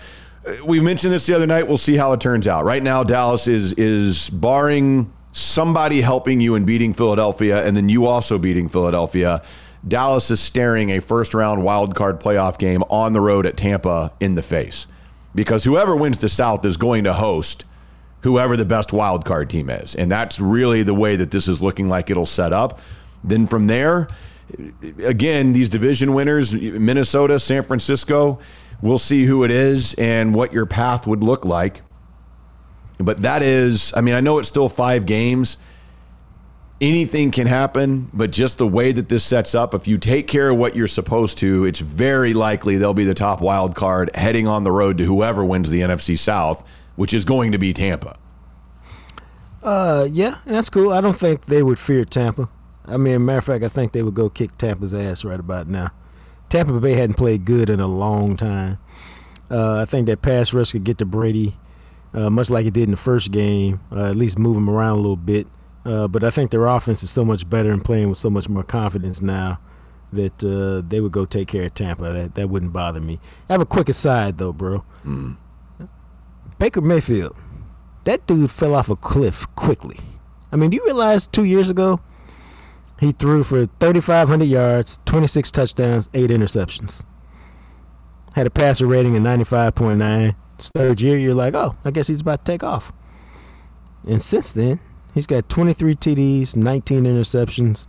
we 0.64 0.81
mentioned 0.81 1.12
this 1.12 1.26
the 1.26 1.35
other 1.35 1.46
night. 1.46 1.68
We'll 1.68 1.76
see 1.76 1.96
how 1.96 2.12
it 2.12 2.20
turns 2.20 2.48
out. 2.48 2.64
Right 2.64 2.83
now, 2.83 3.03
Dallas 3.03 3.48
is 3.48 3.72
is 3.74 4.31
barring 4.31 5.12
somebody 5.33 6.00
helping 6.00 6.40
you 6.40 6.55
in 6.55 6.64
beating 6.64 6.92
Philadelphia, 6.92 7.64
and 7.64 7.76
then 7.76 7.88
you 7.88 8.07
also 8.07 8.38
beating 8.38 8.68
Philadelphia. 8.68 9.42
Dallas 9.87 10.31
is 10.31 10.40
staring 10.40 10.90
a 10.90 11.00
first 11.00 11.35
round 11.35 11.64
wild 11.64 11.94
card 11.94 12.20
playoff 12.20 12.59
game 12.59 12.83
on 12.90 13.12
the 13.12 13.20
road 13.20 13.46
at 13.46 13.57
Tampa 13.57 14.12
in 14.20 14.35
the 14.35 14.42
face. 14.42 14.87
Because 15.35 15.64
whoever 15.64 15.94
wins 15.94 16.18
the 16.18 16.29
South 16.29 16.64
is 16.64 16.76
going 16.76 17.05
to 17.05 17.12
host 17.12 17.64
whoever 18.22 18.57
the 18.57 18.64
best 18.64 18.92
wild 18.92 19.24
card 19.24 19.48
team 19.48 19.70
is. 19.70 19.94
And 19.94 20.11
that's 20.11 20.40
really 20.40 20.83
the 20.83 20.94
way 20.94 21.16
that 21.16 21.31
this 21.31 21.48
is 21.48 21.62
looking 21.62 21.88
like 21.88 22.11
it'll 22.11 22.26
set 22.26 22.53
up. 22.53 22.81
Then 23.24 23.46
from 23.46 23.66
there, 23.66 24.09
again, 25.03 25.53
these 25.53 25.68
division 25.68 26.12
winners, 26.14 26.53
Minnesota, 26.53 27.38
San 27.38 27.62
Francisco, 27.62 28.40
we'll 28.83 28.99
see 28.99 29.25
who 29.25 29.45
it 29.45 29.51
is 29.51 29.95
and 29.95 30.35
what 30.35 30.53
your 30.53 30.66
path 30.66 31.07
would 31.07 31.23
look 31.23 31.45
like. 31.45 31.83
But 32.99 33.23
that 33.23 33.43
is, 33.43 33.93
I 33.97 34.01
mean, 34.01 34.14
I 34.14 34.21
know 34.21 34.38
it's 34.38 34.49
still 34.49 34.69
five 34.69 35.07
games. 35.07 35.57
Anything 36.81 37.31
can 37.31 37.47
happen, 37.47 38.09
but 38.12 38.31
just 38.31 38.59
the 38.59 38.66
way 38.66 38.93
that 38.93 39.09
this 39.09 39.23
sets 39.23 39.55
up, 39.55 39.75
if 39.75 39.87
you 39.87 39.99
take 39.99 40.29
care 40.29 40.51
of 40.51 40.57
what 40.57 40.75
you're 40.75 40.87
supposed 40.87 41.37
to, 41.38 41.66
it's 41.66 41.81
very 41.81 42.33
likely 42.33 42.77
they'll 42.79 42.95
be 42.95 43.05
the 43.05 43.14
top 43.14 43.43
wild 43.43 43.75
card 43.75 44.11
heading 44.14 44.47
on 44.47 44.64
the 44.64 44.73
road 44.73 44.97
to 44.99 45.05
whoever 45.05 45.45
wins 45.45 45.69
the 45.69 45.81
NFC 45.81 46.16
South, 46.16 46.66
which 46.97 47.12
is 47.12 47.27
going 47.27 47.53
to 47.53 47.59
be 47.59 47.75
Tampa. 47.75 48.16
Uh, 49.62 50.09
yeah, 50.11 50.38
that's 50.47 50.71
cool. 50.71 50.90
I 50.90 51.03
don't 51.03 51.19
think 51.19 51.47
they 51.47 51.62
would 51.62 51.79
fear 51.79 52.07
Tampa. 52.07 52.49
I 52.87 52.97
mean, 52.97 53.25
matter 53.27 53.38
of 53.38 53.45
fact, 53.45 53.62
I 53.62 53.69
think 53.69 53.93
they 53.93 54.03
would 54.03 54.14
go 54.14 54.31
kick 54.31 54.57
Tampa's 54.57 54.95
ass 54.95 55.23
right 55.23 55.38
about 55.38 55.69
now. 55.69 55.90
Tampa 56.51 56.81
Bay 56.81 56.95
hadn't 56.95 57.15
played 57.15 57.45
good 57.45 57.71
in 57.71 57.79
a 57.79 57.87
long 57.87 58.37
time. 58.37 58.79
Uh, 59.51 59.79
I 59.79 59.85
think 59.85 60.07
that 60.07 60.21
pass 60.21 60.53
rush 60.53 60.73
could 60.73 60.85
get 60.85 60.99
to 60.99 61.05
Brady, 61.07 61.57
uh, 62.13 62.29
much 62.29 62.51
like 62.51 62.67
it 62.67 62.75
did 62.75 62.85
in 62.85 62.91
the 62.91 62.97
first 62.97 63.31
game. 63.31 63.81
Uh, 63.91 64.11
at 64.11 64.17
least 64.17 64.37
move 64.37 64.57
him 64.57 64.69
around 64.69 64.93
a 64.93 65.01
little 65.01 65.17
bit. 65.17 65.47
Uh, 65.85 66.09
but 66.09 66.25
I 66.25 66.31
think 66.31 66.51
their 66.51 66.67
offense 66.67 67.03
is 67.03 67.11
so 67.11 67.25
much 67.25 67.49
better 67.49 67.71
and 67.71 67.83
playing 67.83 68.09
with 68.11 68.19
so 68.19 68.29
much 68.29 68.49
more 68.49 68.65
confidence 68.65 69.23
now 69.23 69.61
that 70.13 70.43
uh, 70.43 70.87
they 70.87 71.01
would 71.01 71.13
go 71.13 71.25
take 71.25 71.49
care 71.49 71.67
of 71.67 71.75
Tampa. 71.75 72.13
That 72.13 72.35
that 72.35 72.51
wouldn't 72.51 72.73
bother 72.73 73.01
me. 73.01 73.21
I 73.49 73.55
have 73.55 73.63
a 73.63 73.67
quick 73.67 73.89
aside 73.89 74.39
though, 74.39 74.53
bro. 74.53 74.85
Baker 76.59 76.81
Mayfield, 76.81 77.37
that 78.05 78.27
dude 78.27 78.51
fell 78.51 78.75
off 78.75 78.91
a 78.91 78.97
cliff 78.97 79.47
quickly. 79.55 79.99
I 80.53 80.57
mean, 80.57 80.71
do 80.71 80.77
you 80.77 80.85
realize 80.85 81.27
two 81.29 81.45
years 81.45 81.71
ago 81.71 82.01
he 83.01 83.13
threw 83.13 83.43
for 83.43 83.67
3,500 83.81 84.45
yards, 84.47 84.99
26 85.07 85.51
touchdowns, 85.51 86.09
eight 86.15 86.31
interceptions, 86.31 87.03
had 88.35 88.47
a 88.47 88.51
passer 88.51 88.87
rating 88.87 89.17
of 89.17 89.23
95.9. 89.23 90.35
His 90.59 90.69
third 90.75 91.01
year, 91.01 91.17
you're 91.17 91.35
like, 91.35 91.55
oh, 91.55 91.77
I 91.85 91.91
guess 91.91 92.07
he's 92.07 92.21
about 92.21 92.45
to 92.45 92.53
take 92.53 92.63
off. 92.63 92.93
And 94.07 94.21
since 94.21 94.53
then, 94.53 94.79
he's 95.15 95.27
got 95.27 95.49
23 95.49 95.95
TDs, 95.95 96.55
19 96.57 97.05
interceptions, 97.05 97.87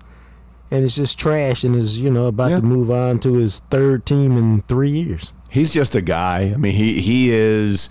and 0.71 0.83
it's 0.85 0.95
just 0.95 1.19
trash 1.19 1.63
and 1.65 1.75
is, 1.75 1.99
you 2.01 2.09
know, 2.09 2.27
about 2.27 2.51
Yeah. 2.51 2.57
to 2.61 2.65
move 2.65 2.89
on 2.89 3.19
to 3.19 3.33
his 3.33 3.59
third 3.69 4.05
team 4.05 4.37
in 4.37 4.61
three 4.69 4.89
years. 4.89 5.33
He's 5.49 5.71
just 5.71 5.95
a 5.95 6.01
guy. 6.01 6.51
I 6.53 6.57
mean, 6.57 6.73
he 6.73 7.01
he 7.01 7.29
is 7.29 7.89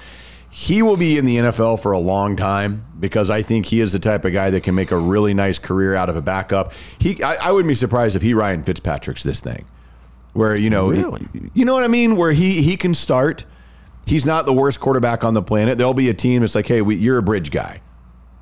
he 0.50 0.82
will 0.82 0.96
be 0.96 1.16
in 1.16 1.24
the 1.24 1.36
NFL 1.36 1.80
for 1.80 1.92
a 1.92 1.98
long 1.98 2.34
time 2.36 2.84
because 2.98 3.30
I 3.30 3.40
think 3.42 3.66
he 3.66 3.80
is 3.80 3.92
the 3.92 3.98
type 4.00 4.24
of 4.24 4.32
guy 4.32 4.50
that 4.50 4.62
can 4.64 4.74
make 4.74 4.90
a 4.90 4.98
really 4.98 5.32
nice 5.32 5.58
career 5.58 5.94
out 5.94 6.08
of 6.08 6.16
a 6.16 6.22
backup. 6.22 6.72
He 6.98 7.22
I, 7.22 7.48
I 7.48 7.52
wouldn't 7.52 7.68
be 7.68 7.74
surprised 7.74 8.16
if 8.16 8.22
he 8.22 8.34
Ryan 8.34 8.62
Fitzpatrick's 8.64 9.22
this 9.22 9.40
thing. 9.40 9.64
Where, 10.32 10.58
you 10.58 10.70
know, 10.70 10.90
Really? 10.90 11.26
you 11.54 11.64
know 11.64 11.74
what 11.74 11.84
I 11.84 11.88
mean? 11.88 12.16
Where 12.16 12.32
he 12.32 12.62
he 12.62 12.76
can 12.76 12.94
start. 12.94 13.44
He's 14.06 14.26
not 14.26 14.44
the 14.46 14.52
worst 14.52 14.80
quarterback 14.80 15.22
on 15.24 15.34
the 15.34 15.42
planet. 15.42 15.78
There'll 15.78 15.94
be 15.94 16.08
a 16.08 16.14
team 16.14 16.40
that's 16.40 16.54
like, 16.54 16.66
hey, 16.66 16.82
we, 16.82 16.96
you're 16.96 17.18
a 17.18 17.22
bridge 17.22 17.50
guy. 17.50 17.80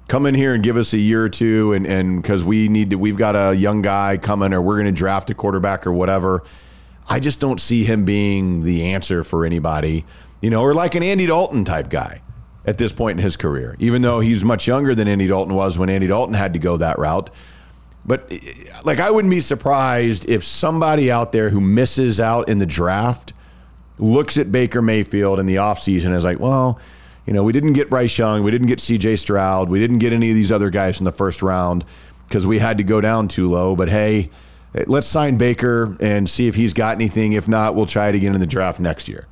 Come 0.07 0.25
in 0.25 0.35
here 0.35 0.55
and 0.55 0.65
give 0.65 0.79
us 0.79 0.95
a 0.95 0.99
year 0.99 1.23
or 1.25 1.29
two, 1.29 1.75
and 1.75 1.87
and 1.87 2.23
because 2.23 2.43
we 2.45 2.69
need 2.69 2.91
to, 2.91 2.97
we've 2.97 3.19
got 3.19 3.35
a 3.37 3.55
young 3.55 3.83
guy 3.83 4.17
coming, 4.17 4.55
or 4.55 4.63
we're 4.63 4.77
going 4.77 4.87
to 4.87 4.93
draft 4.93 5.29
a 5.29 5.35
quarterback 5.35 5.87
or 5.87 5.93
whatever. 5.93 6.43
I 7.11 7.21
just 7.21 7.41
don't 7.41 7.61
see 7.61 7.85
him 7.85 8.05
being 8.07 8.63
the 8.65 8.85
answer 8.85 9.25
for 9.25 9.45
anybody, 9.45 10.07
you 10.41 10.51
know, 10.51 10.63
or 10.63 10.75
like 10.75 10.95
an 10.95 11.03
Andy 11.03 11.27
Dalton 11.27 11.65
type 11.65 11.91
guy 11.91 12.23
at 12.65 12.79
this 12.79 12.93
point 12.93 13.19
in 13.19 13.25
his 13.25 13.37
career, 13.37 13.77
even 13.79 14.03
though 14.03 14.21
he's 14.21 14.45
much 14.45 14.67
younger 14.67 14.95
than 14.95 15.09
Andy 15.09 15.27
Dalton 15.27 15.55
was 15.55 15.79
when 15.79 15.89
Andy 15.89 16.07
Dalton 16.07 16.35
had 16.35 16.53
to 16.53 16.59
go 16.59 16.77
that 16.77 16.99
route. 16.99 17.31
But 18.05 18.31
eh, 18.31 18.39
like, 18.85 19.01
I 19.01 19.11
wouldn't 19.11 19.31
be 19.31 19.41
surprised 19.41 20.29
if 20.29 20.45
somebody 20.45 21.11
out 21.11 21.33
there 21.33 21.51
who 21.51 21.61
misses 21.61 22.21
out 22.21 22.49
in 22.49 22.59
the 22.59 22.67
draft 22.67 23.33
looks 23.99 24.39
at 24.39 24.53
Baker 24.53 24.83
Mayfield 24.83 25.41
in 25.41 25.47
the 25.47 25.57
offseason 25.57 26.07
and 26.07 26.15
is 26.15 26.25
like, 26.25 26.39
well, 26.39 26.79
you 27.27 27.33
know, 27.33 27.43
we 27.43 27.53
didn't 27.53 27.73
get 27.75 27.91
Bryce 27.91 28.17
Young, 28.17 28.43
we 28.43 28.51
didn't 28.51 28.69
get 28.69 28.79
CJ 28.79 29.19
Stroud, 29.19 29.69
we 29.69 29.79
didn't 29.79 29.99
get 29.99 30.13
any 30.13 30.31
of 30.31 30.37
these 30.37 30.53
other 30.53 30.71
guys 30.71 30.97
from 30.97 31.05
the 31.05 31.13
first 31.13 31.43
round 31.43 31.85
because 32.27 32.47
we 32.47 32.59
had 32.59 32.79
to 32.79 32.85
go 32.85 33.01
down 33.01 33.29
too 33.29 33.49
low. 33.49 33.77
But 33.77 33.89
hey, 33.89 34.31
eh, 34.75 34.85
let's 34.87 35.07
sign 35.07 35.37
Baker 35.39 35.97
and 36.01 36.29
see 36.29 36.49
if 36.49 36.55
he's 36.55 36.73
got 36.73 36.97
anything. 36.97 37.33
If 37.33 37.49
not, 37.49 37.75
we'll 37.75 37.87
try 37.87 38.09
it 38.09 38.15
again 38.15 38.35
in 38.35 38.41
the 38.41 38.47
draft 38.47 38.81
next 38.81 39.09
year. 39.09 39.27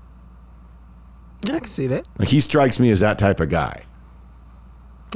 I 1.50 1.58
can 1.60 1.68
see 1.68 1.86
that. 1.88 2.06
Like 2.18 2.28
he 2.28 2.40
strikes 2.40 2.80
me 2.80 2.90
as 2.90 3.00
that 3.00 3.18
type 3.18 3.40
of 3.40 3.48
guy. 3.48 3.84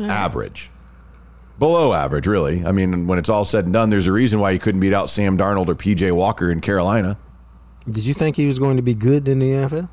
Average. 0.01 0.71
Below 1.59 1.93
average, 1.93 2.27
really. 2.27 2.65
I 2.65 2.73
mean, 2.73 3.07
when 3.07 3.19
it's 3.19 3.29
all 3.29 3.45
said 3.45 3.65
and 3.65 3.73
done, 3.75 3.91
there's 3.91 4.07
a 4.07 4.13
reason 4.13 4.41
why 4.41 4.53
he 4.53 4.59
couldn't 4.59 4.81
beat 4.81 4.95
out 4.95 5.11
Sam 5.11 5.37
Darnold 5.37 5.69
or 5.69 5.75
PJ 5.75 6.11
Walker 6.13 6.51
in 6.51 6.61
Carolina. 6.61 7.19
Did 7.89 8.07
you 8.07 8.15
think 8.15 8.37
he 8.37 8.47
was 8.47 8.59
going 8.59 8.77
to 8.77 8.83
be 8.83 8.95
good 8.95 9.29
in 9.29 9.39
the 9.41 9.51
NFL? 9.51 9.91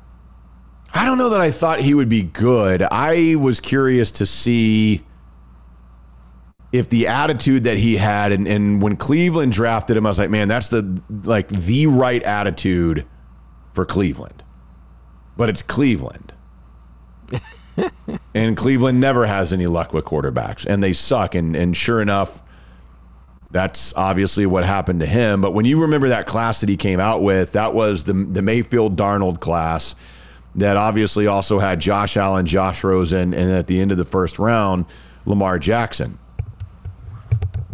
I 0.94 1.04
don't 1.04 1.18
know 1.18 1.30
that 1.30 1.40
I 1.40 1.50
thought 1.50 1.80
he 1.80 1.92
would 1.92 2.08
be 2.08 2.22
good. 2.22 2.82
I 2.82 3.34
was 3.36 3.60
curious 3.60 4.10
to 4.12 4.26
see 4.26 5.04
if 6.72 6.88
the 6.88 7.06
attitude 7.08 7.64
that 7.64 7.78
he 7.78 7.96
had 7.96 8.32
and, 8.32 8.46
and 8.46 8.80
when 8.80 8.96
Cleveland 8.96 9.52
drafted 9.52 9.96
him, 9.96 10.06
I 10.06 10.10
was 10.10 10.18
like, 10.18 10.30
man, 10.30 10.48
that's 10.48 10.68
the 10.70 11.02
like 11.24 11.48
the 11.48 11.86
right 11.86 12.22
attitude 12.22 13.06
for 13.72 13.84
Cleveland. 13.84 14.42
But 15.38 15.48
it's 15.48 15.62
Cleveland. 15.62 16.34
and 18.34 18.56
Cleveland 18.56 19.00
never 19.00 19.24
has 19.24 19.52
any 19.52 19.68
luck 19.68 19.94
with 19.94 20.04
quarterbacks 20.04 20.66
and 20.66 20.82
they 20.82 20.92
suck. 20.92 21.34
And 21.34 21.56
and 21.56 21.74
sure 21.74 22.02
enough, 22.02 22.42
that's 23.50 23.94
obviously 23.94 24.44
what 24.46 24.64
happened 24.64 25.00
to 25.00 25.06
him. 25.06 25.40
But 25.40 25.54
when 25.54 25.64
you 25.64 25.80
remember 25.80 26.08
that 26.08 26.26
class 26.26 26.60
that 26.60 26.68
he 26.68 26.76
came 26.76 27.00
out 27.00 27.22
with, 27.22 27.52
that 27.52 27.72
was 27.72 28.04
the 28.04 28.12
the 28.12 28.42
Mayfield 28.42 28.96
Darnold 28.96 29.40
class 29.40 29.94
that 30.56 30.76
obviously 30.76 31.28
also 31.28 31.60
had 31.60 31.80
Josh 31.80 32.16
Allen, 32.16 32.44
Josh 32.44 32.82
Rosen, 32.82 33.32
and 33.32 33.50
at 33.52 33.68
the 33.68 33.80
end 33.80 33.92
of 33.92 33.96
the 33.96 34.04
first 34.04 34.40
round, 34.40 34.86
Lamar 35.24 35.58
Jackson. 35.58 36.18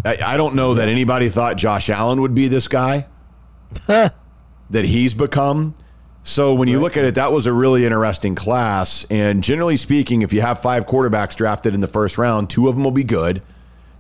I, 0.05 0.19
I 0.23 0.37
don't 0.37 0.55
know 0.55 0.75
that 0.75 0.89
anybody 0.89 1.31
thought 1.31 1.57
Josh 1.57 1.89
Allen 1.89 2.21
would 2.21 2.35
be 2.35 2.49
this 2.49 2.69
guy 2.69 3.07
that 3.87 4.85
he's 4.85 5.15
become. 5.15 5.75
So 6.27 6.55
when 6.55 6.69
you 6.69 6.81
look 6.81 6.97
at 6.97 7.05
it, 7.05 7.17
that 7.17 7.33
was 7.33 7.47
a 7.47 7.53
really 7.53 7.85
interesting 7.85 8.35
class. 8.35 9.05
And 9.11 9.45
generally 9.45 9.77
speaking, 9.77 10.23
if 10.23 10.33
you 10.33 10.41
have 10.41 10.59
five 10.59 10.87
quarterbacks 10.87 11.37
drafted 11.37 11.75
in 11.75 11.81
the 11.81 11.87
first 11.87 12.17
round, 12.17 12.49
two 12.49 12.67
of 12.67 12.77
them 12.77 12.83
will 12.83 12.91
be 12.91 13.05
good. 13.05 13.43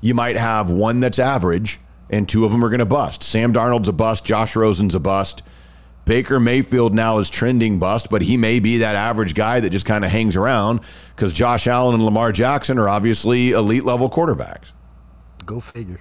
You 0.00 0.14
might 0.14 0.37
have 0.38 0.70
one 0.70 1.00
that's 1.00 1.18
average, 1.18 1.80
and 2.08 2.26
two 2.26 2.46
of 2.46 2.50
them 2.50 2.64
are 2.64 2.70
going 2.70 2.78
to 2.78 2.87
bust. 2.87 3.22
Sam 3.22 3.52
Darnold's 3.52 3.88
a 3.88 3.92
bust. 3.92 4.24
Josh 4.24 4.56
Rosen's 4.56 4.94
a 4.94 5.00
bust. 5.00 5.42
Baker 6.06 6.40
Mayfield 6.40 6.94
now 6.94 7.18
is 7.18 7.28
trending 7.28 7.78
bust, 7.78 8.08
but 8.10 8.22
he 8.22 8.38
may 8.38 8.58
be 8.58 8.78
that 8.78 8.96
average 8.96 9.34
guy 9.34 9.60
that 9.60 9.68
just 9.68 9.84
kind 9.84 10.02
of 10.02 10.10
hangs 10.10 10.34
around 10.34 10.80
because 11.14 11.34
Josh 11.34 11.66
Allen 11.66 11.94
and 11.94 12.04
Lamar 12.06 12.32
Jackson 12.32 12.78
are 12.78 12.88
obviously 12.88 13.50
elite 13.50 13.84
level 13.84 14.08
quarterbacks. 14.08 14.72
Go 15.44 15.60
figure. 15.60 16.00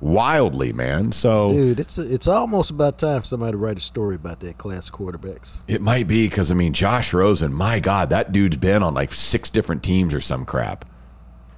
Wildly, 0.00 0.72
man. 0.72 1.10
So 1.10 1.52
Dude, 1.52 1.80
it's 1.80 1.98
it's 1.98 2.28
almost 2.28 2.70
about 2.70 2.98
time 2.98 3.20
for 3.20 3.26
somebody 3.26 3.52
to 3.52 3.58
write 3.58 3.78
a 3.78 3.80
story 3.80 4.14
about 4.14 4.40
that 4.40 4.56
class 4.56 4.88
of 4.88 4.94
quarterbacks. 4.94 5.62
it 5.66 5.82
might 5.82 6.06
be 6.06 6.28
because, 6.28 6.52
I 6.52 6.54
mean, 6.54 6.72
Josh 6.72 7.12
Rosen, 7.12 7.52
my 7.52 7.80
God, 7.80 8.10
that 8.10 8.30
dude's 8.30 8.56
been 8.56 8.82
on 8.82 8.94
like 8.94 9.10
six 9.12 9.50
different 9.50 9.82
teams 9.82 10.14
or 10.14 10.20
some 10.20 10.44
crap 10.44 10.84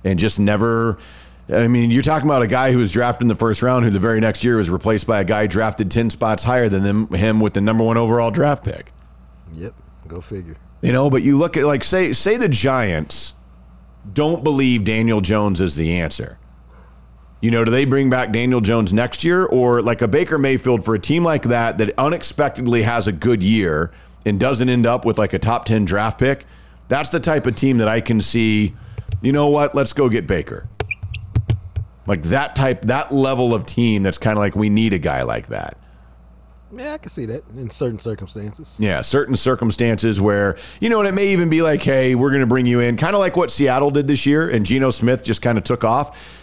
and 0.04 0.18
just 0.18 0.40
never. 0.40 0.98
I 1.52 1.66
mean, 1.66 1.90
you're 1.90 2.02
talking 2.02 2.28
about 2.28 2.42
a 2.42 2.46
guy 2.46 2.70
who 2.70 2.78
was 2.78 2.92
drafted 2.92 3.22
in 3.22 3.28
the 3.28 3.34
first 3.34 3.60
round 3.60 3.84
who 3.84 3.90
the 3.90 3.98
very 3.98 4.20
next 4.20 4.44
year 4.44 4.56
was 4.56 4.70
replaced 4.70 5.06
by 5.06 5.20
a 5.20 5.24
guy 5.24 5.48
drafted 5.48 5.90
10 5.90 6.08
spots 6.10 6.44
higher 6.44 6.68
than 6.68 6.84
them, 6.84 7.08
him 7.08 7.40
with 7.40 7.54
the 7.54 7.60
number 7.60 7.82
one 7.82 7.96
overall 7.96 8.30
draft 8.30 8.64
pick. 8.64 8.92
Yep, 9.54 9.74
go 10.06 10.20
figure. 10.20 10.56
You 10.80 10.92
know, 10.92 11.10
but 11.10 11.22
you 11.22 11.36
look 11.36 11.56
at 11.56 11.64
like 11.64 11.84
say 11.84 12.12
say 12.14 12.36
the 12.36 12.48
Giants 12.48 13.34
don't 14.10 14.42
believe 14.42 14.84
Daniel 14.84 15.20
Jones 15.20 15.60
is 15.60 15.76
the 15.76 15.92
answer. 15.98 16.38
You 17.40 17.50
know, 17.50 17.64
do 17.64 17.70
they 17.70 17.86
bring 17.86 18.10
back 18.10 18.32
Daniel 18.32 18.60
Jones 18.60 18.92
next 18.92 19.24
year 19.24 19.46
or 19.46 19.80
like 19.80 20.02
a 20.02 20.08
Baker 20.08 20.38
Mayfield 20.38 20.84
for 20.84 20.94
a 20.94 20.98
team 20.98 21.24
like 21.24 21.44
that 21.44 21.78
that 21.78 21.94
unexpectedly 21.98 22.82
has 22.82 23.08
a 23.08 23.12
good 23.12 23.42
year 23.42 23.92
and 24.26 24.38
doesn't 24.38 24.68
end 24.68 24.86
up 24.86 25.06
with 25.06 25.18
like 25.18 25.32
a 25.32 25.38
top 25.38 25.64
10 25.64 25.86
draft 25.86 26.18
pick? 26.18 26.44
That's 26.88 27.08
the 27.08 27.20
type 27.20 27.46
of 27.46 27.56
team 27.56 27.78
that 27.78 27.88
I 27.88 28.02
can 28.02 28.20
see, 28.20 28.74
you 29.22 29.32
know 29.32 29.46
what, 29.46 29.74
let's 29.74 29.94
go 29.94 30.08
get 30.10 30.26
Baker. 30.26 30.68
Like 32.06 32.22
that 32.22 32.56
type 32.56 32.82
that 32.82 33.12
level 33.12 33.54
of 33.54 33.64
team 33.64 34.02
that's 34.02 34.18
kind 34.18 34.36
of 34.36 34.40
like 34.40 34.54
we 34.54 34.68
need 34.68 34.92
a 34.92 34.98
guy 34.98 35.22
like 35.22 35.46
that. 35.46 35.78
Yeah, 36.76 36.94
I 36.94 36.98
can 36.98 37.08
see 37.08 37.26
that 37.26 37.42
in 37.56 37.70
certain 37.70 37.98
circumstances. 37.98 38.76
Yeah, 38.78 39.00
certain 39.00 39.34
circumstances 39.34 40.20
where, 40.20 40.56
you 40.80 40.88
know, 40.88 41.00
and 41.00 41.08
it 41.08 41.12
may 41.12 41.28
even 41.28 41.48
be 41.48 41.62
like, 41.62 41.82
hey, 41.82 42.14
we're 42.14 42.30
going 42.30 42.42
to 42.42 42.46
bring 42.46 42.66
you 42.66 42.80
in, 42.80 42.96
kind 42.96 43.14
of 43.14 43.20
like 43.20 43.36
what 43.36 43.50
Seattle 43.50 43.90
did 43.90 44.06
this 44.06 44.24
year, 44.24 44.48
and 44.48 44.64
Geno 44.64 44.90
Smith 44.90 45.24
just 45.24 45.42
kind 45.42 45.58
of 45.58 45.64
took 45.64 45.84
off. 45.84 46.39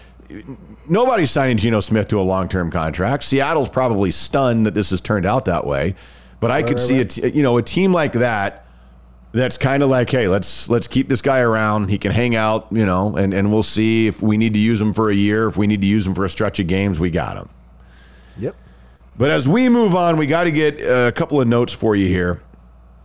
Nobody's 0.90 1.32
signing 1.32 1.58
Geno 1.58 1.80
Smith 1.80 2.08
to 2.10 2.20
a 2.20 2.24
long 2.24 2.50
term 2.50 2.72
contract. 2.72 3.24
Seattle's 3.24 3.70
probably 3.70 4.12
stunned 4.12 4.66
that 4.66 4.74
this 4.74 4.90
has 4.90 5.02
turned 5.02 5.26
out 5.26 5.46
that 5.46 5.66
way. 5.66 5.96
But 6.40 6.52
I 6.52 6.62
could 6.62 6.80
see 6.80 7.00
a 7.00 7.06
t- 7.06 7.30
you 7.30 7.44
know 7.44 7.58
a 7.58 7.64
team 7.64 7.92
like 7.92 8.14
that 8.14 8.68
that's 9.32 9.58
kind 9.58 9.84
of 9.84 9.90
like, 9.90 10.10
hey, 10.10 10.28
let's 10.28 10.70
let's 10.70 10.88
keep 10.88 11.10
this 11.10 11.22
guy 11.22 11.40
around. 11.40 11.90
He 11.90 11.98
can 11.98 12.12
hang 12.12 12.36
out, 12.36 12.68
you 12.72 12.86
know, 12.86 13.16
and, 13.16 13.34
and 13.34 13.52
we'll 13.52 13.64
see 13.64 14.08
if 14.08 14.22
we 14.22 14.38
need 14.38 14.54
to 14.54 14.60
use 14.60 14.80
him 14.80 14.94
for 14.94 15.10
a 15.10 15.16
year. 15.16 15.48
If 15.48 15.58
we 15.58 15.68
need 15.68 15.82
to 15.82 15.88
use 15.88 16.06
him 16.06 16.14
for 16.14 16.26
a 16.26 16.30
stretch 16.30 16.60
of 16.60 16.68
games, 16.68 17.00
we 17.00 17.10
got 17.10 17.38
him. 17.38 17.50
Yep. 18.38 18.56
But 19.18 19.32
as 19.32 19.48
we 19.48 19.70
move 19.70 19.96
on, 19.96 20.18
we 20.18 20.28
got 20.28 20.44
to 20.44 20.52
get 20.52 20.80
a 20.82 21.12
couple 21.12 21.42
of 21.42 21.48
notes 21.48 21.74
for 21.74 21.96
you 21.96 22.08
here. 22.08 22.42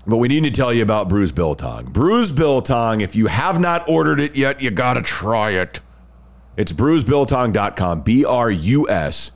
But 0.06 0.16
we 0.16 0.28
need 0.28 0.44
to 0.44 0.50
tell 0.50 0.72
you 0.72 0.82
about 0.82 1.08
Bruise 1.08 1.32
Biltong. 1.32 1.86
Bruise 1.86 2.32
Biltong, 2.32 3.00
if 3.00 3.14
you 3.14 3.28
have 3.28 3.60
not 3.60 3.88
ordered 3.88 4.18
it 4.18 4.36
yet, 4.36 4.60
you 4.60 4.70
got 4.70 4.94
to 4.94 5.02
try 5.02 5.50
it. 5.50 5.80
It's 6.56 6.72
bruisebiltong.com, 6.72 8.02
B 8.02 8.24
R 8.24 8.50
U 8.50 8.88
S 8.88 9.32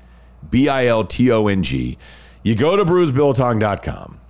B 0.50 0.68
I 0.68 0.86
L 0.86 1.04
T 1.04 1.30
O 1.30 1.46
N 1.48 1.62
G. 1.62 1.98
You 2.42 2.54
go 2.54 2.76
to 2.76 2.84
bruisebiltong.com. 2.84 4.20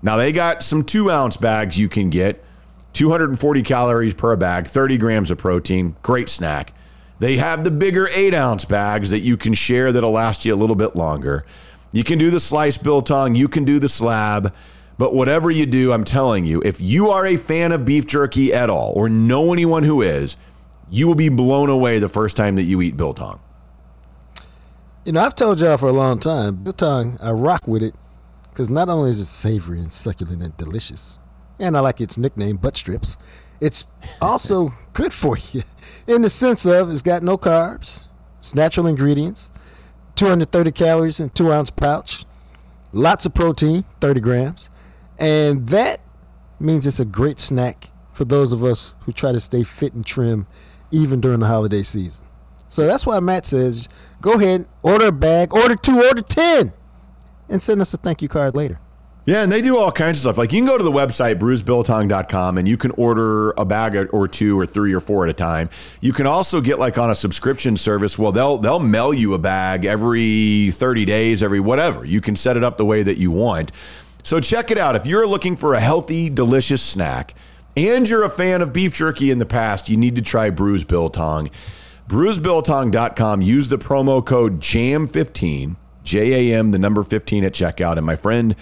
Now, 0.00 0.16
they 0.16 0.32
got 0.32 0.62
some 0.62 0.84
two 0.84 1.10
ounce 1.10 1.36
bags 1.36 1.78
you 1.78 1.88
can 1.88 2.08
get 2.08 2.44
240 2.92 3.62
calories 3.62 4.14
per 4.14 4.36
bag, 4.36 4.66
30 4.66 4.96
grams 4.98 5.30
of 5.30 5.38
protein. 5.38 5.96
Great 6.02 6.28
snack. 6.28 6.72
They 7.18 7.36
have 7.36 7.64
the 7.64 7.70
bigger 7.70 8.08
eight 8.14 8.34
ounce 8.34 8.64
bags 8.64 9.10
that 9.10 9.20
you 9.20 9.36
can 9.36 9.54
share 9.54 9.90
that'll 9.92 10.12
last 10.12 10.44
you 10.44 10.54
a 10.54 10.56
little 10.56 10.76
bit 10.76 10.94
longer. 10.94 11.44
You 11.92 12.04
can 12.04 12.18
do 12.18 12.30
the 12.30 12.40
slice 12.40 12.78
biltong, 12.78 13.34
you 13.34 13.48
can 13.48 13.64
do 13.64 13.78
the 13.78 13.88
slab, 13.88 14.54
but 14.98 15.14
whatever 15.14 15.50
you 15.50 15.64
do, 15.64 15.92
I'm 15.92 16.04
telling 16.04 16.44
you, 16.44 16.62
if 16.64 16.80
you 16.80 17.08
are 17.10 17.26
a 17.26 17.36
fan 17.36 17.72
of 17.72 17.84
beef 17.84 18.06
jerky 18.06 18.52
at 18.52 18.68
all 18.68 18.92
or 18.94 19.08
know 19.08 19.52
anyone 19.52 19.84
who 19.84 20.02
is, 20.02 20.36
you 20.90 21.06
will 21.06 21.14
be 21.14 21.28
blown 21.28 21.70
away 21.70 21.98
the 21.98 22.08
first 22.08 22.36
time 22.36 22.56
that 22.56 22.62
you 22.62 22.80
eat 22.82 22.96
biltong. 22.96 23.40
You 25.04 25.12
know, 25.12 25.20
I've 25.20 25.34
told 25.34 25.60
y'all 25.60 25.76
for 25.76 25.88
a 25.88 25.92
long 25.92 26.20
time, 26.20 26.56
biltong, 26.56 27.18
I 27.22 27.30
rock 27.30 27.66
with 27.66 27.82
it 27.82 27.94
because 28.50 28.68
not 28.68 28.88
only 28.88 29.10
is 29.10 29.20
it 29.20 29.26
savory 29.26 29.78
and 29.78 29.90
succulent 29.90 30.42
and 30.42 30.56
delicious, 30.56 31.18
and 31.58 31.76
I 31.76 31.80
like 31.80 32.00
its 32.00 32.18
nickname, 32.18 32.56
butt 32.56 32.76
strips, 32.76 33.16
it's 33.60 33.84
also 34.20 34.70
good 34.92 35.12
for 35.12 35.38
you 35.52 35.62
in 36.06 36.22
the 36.22 36.30
sense 36.30 36.66
of 36.66 36.90
it's 36.90 37.02
got 37.02 37.22
no 37.22 37.38
carbs, 37.38 38.06
it's 38.38 38.54
natural 38.54 38.86
ingredients, 38.86 39.50
230 40.16 40.72
calories 40.72 41.20
in 41.20 41.30
two 41.30 41.52
ounce 41.52 41.70
pouch, 41.70 42.24
lots 42.92 43.24
of 43.24 43.34
protein, 43.34 43.84
30 44.00 44.20
grams, 44.20 44.70
and 45.18 45.68
that 45.68 46.00
means 46.60 46.86
it's 46.86 47.00
a 47.00 47.04
great 47.04 47.38
snack 47.38 47.90
for 48.12 48.24
those 48.24 48.52
of 48.52 48.64
us 48.64 48.94
who 49.00 49.12
try 49.12 49.30
to 49.30 49.40
stay 49.40 49.62
fit 49.62 49.94
and 49.94 50.04
trim 50.04 50.46
even 50.90 51.20
during 51.20 51.40
the 51.40 51.46
holiday 51.46 51.82
season. 51.82 52.26
So 52.68 52.86
that's 52.86 53.06
why 53.06 53.20
Matt 53.20 53.46
says 53.46 53.88
go 54.20 54.34
ahead, 54.34 54.66
order 54.82 55.06
a 55.06 55.12
bag, 55.12 55.54
order 55.54 55.76
two, 55.76 56.02
order 56.02 56.22
10, 56.22 56.72
and 57.48 57.62
send 57.62 57.80
us 57.80 57.94
a 57.94 57.96
thank 57.96 58.22
you 58.22 58.28
card 58.28 58.54
later. 58.54 58.80
Yeah, 59.28 59.42
and 59.42 59.52
they 59.52 59.60
do 59.60 59.76
all 59.76 59.92
kinds 59.92 60.16
of 60.16 60.22
stuff. 60.22 60.38
Like 60.38 60.54
you 60.54 60.60
can 60.60 60.66
go 60.66 60.78
to 60.78 60.84
the 60.84 60.90
website 60.90 61.38
bruisebiltong.com 61.38 62.56
and 62.56 62.66
you 62.66 62.78
can 62.78 62.92
order 62.92 63.50
a 63.58 63.64
bag 63.66 64.08
or 64.10 64.26
two 64.26 64.58
or 64.58 64.64
three 64.64 64.94
or 64.94 65.00
four 65.00 65.24
at 65.24 65.28
a 65.28 65.34
time. 65.34 65.68
You 66.00 66.14
can 66.14 66.26
also 66.26 66.62
get 66.62 66.78
like 66.78 66.96
on 66.96 67.10
a 67.10 67.14
subscription 67.14 67.76
service. 67.76 68.18
Well, 68.18 68.32
they'll 68.32 68.56
they'll 68.56 68.80
mail 68.80 69.12
you 69.12 69.34
a 69.34 69.38
bag 69.38 69.84
every 69.84 70.70
30 70.70 71.04
days, 71.04 71.42
every 71.42 71.60
whatever. 71.60 72.06
You 72.06 72.22
can 72.22 72.36
set 72.36 72.56
it 72.56 72.64
up 72.64 72.78
the 72.78 72.86
way 72.86 73.02
that 73.02 73.18
you 73.18 73.30
want. 73.30 73.72
So 74.22 74.40
check 74.40 74.70
it 74.70 74.78
out. 74.78 74.96
If 74.96 75.04
you're 75.04 75.26
looking 75.26 75.56
for 75.56 75.74
a 75.74 75.80
healthy, 75.80 76.30
delicious 76.30 76.80
snack 76.80 77.34
and 77.78 78.08
you're 78.08 78.24
a 78.24 78.28
fan 78.28 78.62
of 78.62 78.72
beef 78.72 78.94
jerky 78.94 79.30
in 79.30 79.38
the 79.38 79.46
past, 79.46 79.88
you 79.88 79.96
need 79.96 80.16
to 80.16 80.22
try 80.22 80.50
Bruise 80.50 80.84
Biltong. 80.84 81.50
BruiseBiltong.com. 82.08 83.42
Use 83.42 83.68
the 83.68 83.78
promo 83.78 84.24
code 84.24 84.60
JAM15, 84.60 85.76
J 86.02 86.52
A 86.52 86.58
M, 86.58 86.70
the 86.70 86.78
number 86.78 87.02
15 87.02 87.44
at 87.44 87.52
checkout. 87.52 87.96
And 87.96 88.06
my 88.06 88.16
friend, 88.16 88.56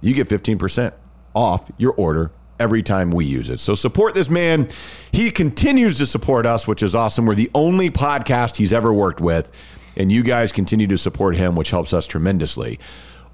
you 0.00 0.14
get 0.14 0.28
15% 0.28 0.92
off 1.34 1.70
your 1.78 1.92
order 1.94 2.30
every 2.60 2.82
time 2.82 3.10
we 3.10 3.24
use 3.24 3.50
it. 3.50 3.58
So 3.58 3.74
support 3.74 4.14
this 4.14 4.30
man. 4.30 4.68
He 5.10 5.30
continues 5.30 5.98
to 5.98 6.06
support 6.06 6.46
us, 6.46 6.68
which 6.68 6.82
is 6.82 6.94
awesome. 6.94 7.26
We're 7.26 7.34
the 7.34 7.50
only 7.54 7.90
podcast 7.90 8.56
he's 8.56 8.72
ever 8.72 8.92
worked 8.92 9.20
with, 9.20 9.50
and 9.96 10.12
you 10.12 10.22
guys 10.22 10.52
continue 10.52 10.86
to 10.86 10.96
support 10.98 11.36
him, 11.36 11.56
which 11.56 11.70
helps 11.70 11.92
us 11.92 12.06
tremendously. 12.06 12.78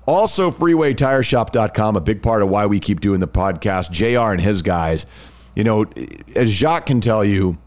Also, 0.06 0.50
freewaytireshop.com, 0.50 1.96
a 1.96 2.00
big 2.00 2.22
part 2.22 2.42
of 2.42 2.48
why 2.48 2.64
we 2.64 2.80
keep 2.80 3.00
doing 3.00 3.20
the 3.20 3.28
podcast. 3.28 3.90
JR 3.90 4.32
and 4.32 4.40
his 4.40 4.62
guys, 4.62 5.04
you 5.58 5.64
know, 5.64 5.86
as 6.36 6.50
Jacques 6.50 6.86
can 6.86 7.00
tell 7.00 7.24
you, 7.24 7.58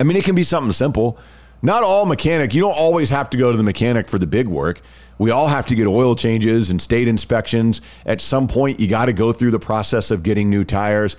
I 0.00 0.02
mean, 0.02 0.16
it 0.16 0.24
can 0.24 0.34
be 0.34 0.42
something 0.42 0.72
simple. 0.72 1.16
Not 1.62 1.84
all 1.84 2.06
mechanic, 2.06 2.52
you 2.52 2.60
don't 2.62 2.76
always 2.76 3.08
have 3.10 3.30
to 3.30 3.36
go 3.36 3.52
to 3.52 3.56
the 3.56 3.62
mechanic 3.62 4.08
for 4.08 4.18
the 4.18 4.26
big 4.26 4.48
work. 4.48 4.80
We 5.16 5.30
all 5.30 5.46
have 5.46 5.64
to 5.66 5.76
get 5.76 5.86
oil 5.86 6.16
changes 6.16 6.72
and 6.72 6.82
state 6.82 7.06
inspections. 7.06 7.80
At 8.04 8.20
some 8.20 8.48
point, 8.48 8.80
you 8.80 8.88
got 8.88 9.04
to 9.06 9.12
go 9.12 9.30
through 9.30 9.52
the 9.52 9.60
process 9.60 10.10
of 10.10 10.24
getting 10.24 10.50
new 10.50 10.64
tires. 10.64 11.16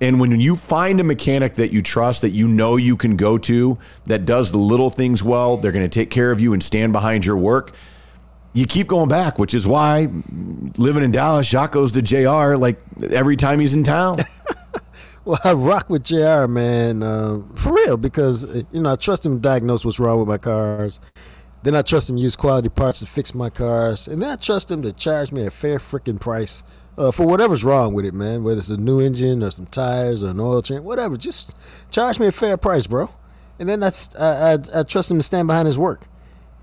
And 0.00 0.18
when 0.18 0.40
you 0.40 0.56
find 0.56 0.98
a 0.98 1.04
mechanic 1.04 1.54
that 1.54 1.72
you 1.72 1.82
trust, 1.82 2.22
that 2.22 2.30
you 2.30 2.48
know 2.48 2.74
you 2.74 2.96
can 2.96 3.16
go 3.16 3.38
to, 3.38 3.78
that 4.06 4.24
does 4.24 4.50
the 4.50 4.58
little 4.58 4.90
things 4.90 5.22
well, 5.22 5.56
they're 5.56 5.70
going 5.70 5.88
to 5.88 6.00
take 6.00 6.10
care 6.10 6.32
of 6.32 6.40
you 6.40 6.52
and 6.52 6.60
stand 6.60 6.92
behind 6.92 7.24
your 7.24 7.36
work. 7.36 7.76
You 8.54 8.66
keep 8.66 8.88
going 8.88 9.08
back, 9.08 9.38
which 9.38 9.54
is 9.54 9.68
why 9.68 10.08
living 10.78 11.04
in 11.04 11.12
Dallas, 11.12 11.46
Jacques 11.46 11.70
goes 11.70 11.92
to 11.92 12.02
JR 12.02 12.56
like 12.56 12.80
every 13.08 13.36
time 13.36 13.60
he's 13.60 13.74
in 13.76 13.84
town. 13.84 14.18
Well, 15.28 15.38
I 15.44 15.52
rock 15.52 15.90
with 15.90 16.04
JR, 16.04 16.46
man, 16.46 17.02
uh, 17.02 17.40
for 17.54 17.74
real, 17.74 17.98
because, 17.98 18.46
uh, 18.46 18.62
you 18.72 18.80
know, 18.80 18.92
I 18.92 18.96
trust 18.96 19.26
him 19.26 19.34
to 19.36 19.40
diagnose 19.42 19.84
what's 19.84 20.00
wrong 20.00 20.18
with 20.18 20.26
my 20.26 20.38
cars. 20.38 21.00
Then 21.64 21.76
I 21.76 21.82
trust 21.82 22.08
him 22.08 22.16
to 22.16 22.22
use 22.22 22.34
quality 22.34 22.70
parts 22.70 23.00
to 23.00 23.06
fix 23.06 23.34
my 23.34 23.50
cars. 23.50 24.08
And 24.08 24.22
then 24.22 24.30
I 24.30 24.36
trust 24.36 24.70
him 24.70 24.80
to 24.80 24.90
charge 24.90 25.30
me 25.30 25.44
a 25.44 25.50
fair 25.50 25.76
freaking 25.76 26.18
price 26.18 26.62
uh, 26.96 27.10
for 27.10 27.26
whatever's 27.26 27.62
wrong 27.62 27.92
with 27.92 28.06
it, 28.06 28.14
man. 28.14 28.42
Whether 28.42 28.60
it's 28.60 28.70
a 28.70 28.78
new 28.78 29.00
engine 29.00 29.42
or 29.42 29.50
some 29.50 29.66
tires 29.66 30.22
or 30.22 30.28
an 30.28 30.40
oil 30.40 30.62
change, 30.62 30.80
whatever. 30.80 31.18
Just 31.18 31.54
charge 31.90 32.18
me 32.18 32.28
a 32.28 32.32
fair 32.32 32.56
price, 32.56 32.86
bro. 32.86 33.10
And 33.58 33.68
then 33.68 33.80
that's, 33.80 34.16
I, 34.16 34.54
I, 34.54 34.58
I 34.76 34.82
trust 34.82 35.10
him 35.10 35.18
to 35.18 35.22
stand 35.22 35.46
behind 35.46 35.66
his 35.66 35.76
work. 35.76 36.06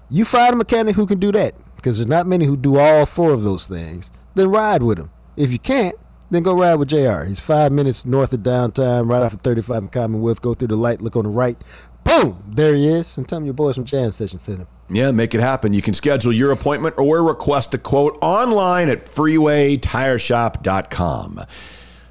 You 0.10 0.26
find 0.26 0.54
a 0.54 0.58
mechanic 0.58 0.96
who 0.96 1.06
can 1.06 1.20
do 1.20 1.32
that, 1.34 1.54
because 1.76 2.00
there's 2.00 2.10
not 2.10 2.26
many 2.26 2.46
who 2.46 2.58
do 2.58 2.80
all 2.80 3.06
four 3.06 3.32
of 3.32 3.44
those 3.44 3.68
things. 3.68 4.12
Then 4.34 4.50
ride 4.50 4.82
with 4.82 4.98
him. 4.98 5.12
If 5.38 5.52
you 5.52 5.60
can't, 5.60 5.96
then 6.30 6.44
go 6.44 6.54
ride 6.54 6.76
with 6.76 6.90
JR. 6.90 7.24
He's 7.24 7.40
five 7.40 7.72
minutes 7.72 8.06
north 8.06 8.34
of 8.34 8.44
downtown, 8.44 9.08
right 9.08 9.24
off 9.24 9.34
of 9.34 9.42
35 9.42 9.84
in 9.84 9.90
Commonwealth. 9.90 10.42
Go 10.42 10.54
through 10.54 10.70
the 10.70 10.76
light, 10.76 11.02
look 11.02 11.16
on 11.16 11.24
the 11.24 11.30
right. 11.30 11.58
Boom! 12.04 12.44
There 12.48 12.76
he 12.76 12.88
is. 12.88 13.18
And 13.18 13.28
tell 13.28 13.40
him 13.40 13.46
your 13.46 13.54
boys 13.54 13.76
from 13.76 13.86
Jam 13.86 14.12
Session 14.12 14.40
sent 14.40 14.60
him. 14.60 14.68
Yeah, 14.90 15.12
make 15.12 15.34
it 15.34 15.42
happen. 15.42 15.74
You 15.74 15.82
can 15.82 15.96
schedule 15.96 16.32
your 16.32 16.52
appointment 16.52 17.00
or 17.00 17.24
request 17.24 17.74
a 17.74 17.80
quote 17.80 18.18
online 18.22 18.88
at 18.90 19.00
freewaytireshop.com. 19.00 21.42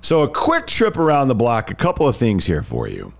So, 0.00 0.22
a 0.22 0.28
quick 0.28 0.66
trip 0.66 0.96
around 0.98 1.28
the 1.28 1.36
block, 1.36 1.70
a 1.70 1.74
couple 1.74 2.08
of 2.08 2.16
things 2.16 2.46
here 2.46 2.62
for 2.62 2.88
you. 2.88 3.14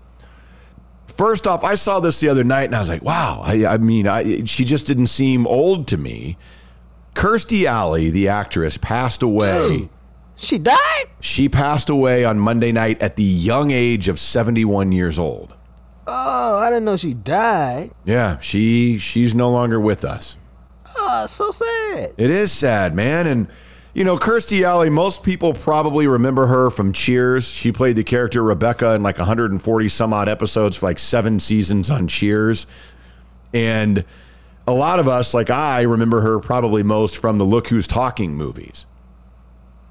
First 1.07 1.47
off, 1.47 1.63
I 1.63 1.75
saw 1.75 2.01
this 2.01 2.19
the 2.19 2.27
other 2.27 2.43
night 2.43 2.65
and 2.65 2.75
I 2.75 2.79
was 2.79 2.89
like, 2.89 3.01
wow. 3.01 3.41
I, 3.43 3.65
I 3.65 3.77
mean, 3.77 4.07
I, 4.07 4.43
she 4.43 4.65
just 4.65 4.85
didn't 4.85 5.07
seem 5.07 5.47
old 5.47 5.87
to 5.87 5.97
me. 5.97 6.37
Kirstie 7.13 7.63
Alley, 7.63 8.09
the 8.09 8.27
actress, 8.27 8.77
passed 8.77 9.23
away. 9.23 9.79
Dude, 9.79 9.89
she 10.35 10.57
died? 10.57 11.05
She 11.19 11.49
passed 11.49 11.89
away 11.89 12.25
on 12.25 12.39
Monday 12.39 12.71
night 12.71 13.01
at 13.01 13.15
the 13.15 13.23
young 13.23 13.71
age 13.71 14.07
of 14.07 14.19
71 14.19 14.91
years 14.91 15.17
old. 15.17 15.55
Oh, 16.07 16.57
I 16.57 16.69
didn't 16.69 16.85
know 16.85 16.97
she 16.97 17.13
died. 17.13 17.91
Yeah, 18.03 18.37
she 18.39 18.97
she's 18.97 19.33
no 19.33 19.49
longer 19.49 19.79
with 19.79 20.05
us. 20.05 20.37
Oh, 20.97 21.25
so 21.27 21.51
sad. 21.51 22.13
It 22.17 22.29
is 22.29 22.51
sad, 22.51 22.93
man. 22.93 23.25
And 23.27 23.47
you 23.93 24.03
know, 24.03 24.17
Kirstie 24.17 24.63
Alley, 24.63 24.89
most 24.89 25.23
people 25.23 25.53
probably 25.53 26.05
remember 26.05 26.47
her 26.47 26.69
from 26.69 26.91
Cheers. 26.91 27.47
She 27.47 27.71
played 27.71 27.95
the 27.95 28.03
character 28.03 28.43
Rebecca 28.43 28.93
in 28.93 29.03
like 29.03 29.17
140 29.17 29.89
some 29.89 30.13
odd 30.13 30.27
episodes 30.27 30.75
for 30.75 30.87
like 30.87 30.99
seven 30.99 31.39
seasons 31.39 31.89
on 31.89 32.07
Cheers. 32.07 32.67
And 33.53 34.03
a 34.67 34.73
lot 34.73 34.99
of 34.99 35.07
us, 35.07 35.33
like 35.33 35.49
I, 35.49 35.83
remember 35.83 36.21
her 36.21 36.39
probably 36.39 36.83
most 36.83 37.17
from 37.17 37.37
the 37.37 37.45
Look 37.45 37.69
Who's 37.69 37.87
Talking 37.87 38.35
movies 38.35 38.85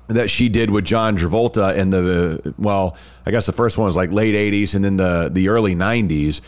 that 0.09 0.29
she 0.31 0.49
did 0.49 0.71
with 0.71 0.85
John 0.85 1.17
Travolta 1.17 1.77
in 1.77 1.91
the 1.91 2.55
well, 2.59 2.97
I 3.25 3.31
guess 3.31 3.47
the 3.47 3.53
first 3.53 3.79
one 3.79 3.87
was 3.87 3.97
like 3.97 4.13
late 4.13 4.35
80s 4.35 4.75
and 4.75 4.85
then 4.85 4.97
the 4.97 5.31
the 5.33 5.49
early 5.49 5.75
90s. 5.75 6.41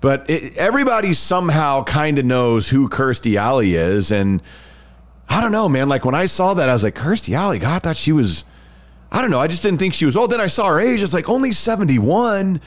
But 0.00 0.28
it, 0.28 0.56
everybody 0.56 1.12
somehow 1.12 1.84
kind 1.84 2.18
of 2.18 2.24
knows 2.24 2.68
who 2.68 2.88
Kirstie 2.88 3.36
Alley 3.36 3.74
is 3.74 4.10
and 4.10 4.42
I 5.28 5.40
don't 5.40 5.52
know, 5.52 5.68
man. 5.68 5.88
Like 5.88 6.04
when 6.04 6.14
I 6.14 6.26
saw 6.26 6.54
that, 6.54 6.68
I 6.68 6.72
was 6.74 6.82
like, 6.82 6.94
Kirstie 6.94 7.34
Alley, 7.34 7.58
God, 7.58 7.74
I 7.74 7.78
thought 7.78 7.96
she 7.96 8.12
was, 8.12 8.44
I 9.10 9.22
don't 9.22 9.30
know. 9.30 9.40
I 9.40 9.46
just 9.46 9.62
didn't 9.62 9.78
think 9.78 9.94
she 9.94 10.04
was 10.04 10.16
old. 10.16 10.30
Then 10.30 10.40
I 10.40 10.46
saw 10.46 10.68
her 10.68 10.80
age. 10.80 11.02
It's 11.02 11.14
like 11.14 11.28
only 11.28 11.52
71. 11.52 12.60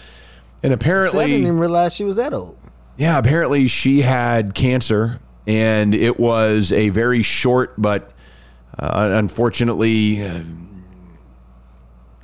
And 0.64 0.74
apparently, 0.74 1.26
I 1.26 1.28
didn't 1.28 1.42
even 1.42 1.60
realize 1.60 1.94
she 1.94 2.04
was 2.04 2.16
that 2.16 2.34
old. 2.34 2.58
Yeah, 2.98 3.20
apparently 3.20 3.68
she 3.68 4.02
had 4.02 4.56
cancer 4.56 5.20
and 5.46 5.94
it 5.94 6.20
was 6.20 6.72
a 6.72 6.90
very 6.90 7.22
short, 7.22 7.80
but 7.80 8.12
uh, 8.78 9.12
unfortunately, 9.14 10.26
uh, 10.26 10.44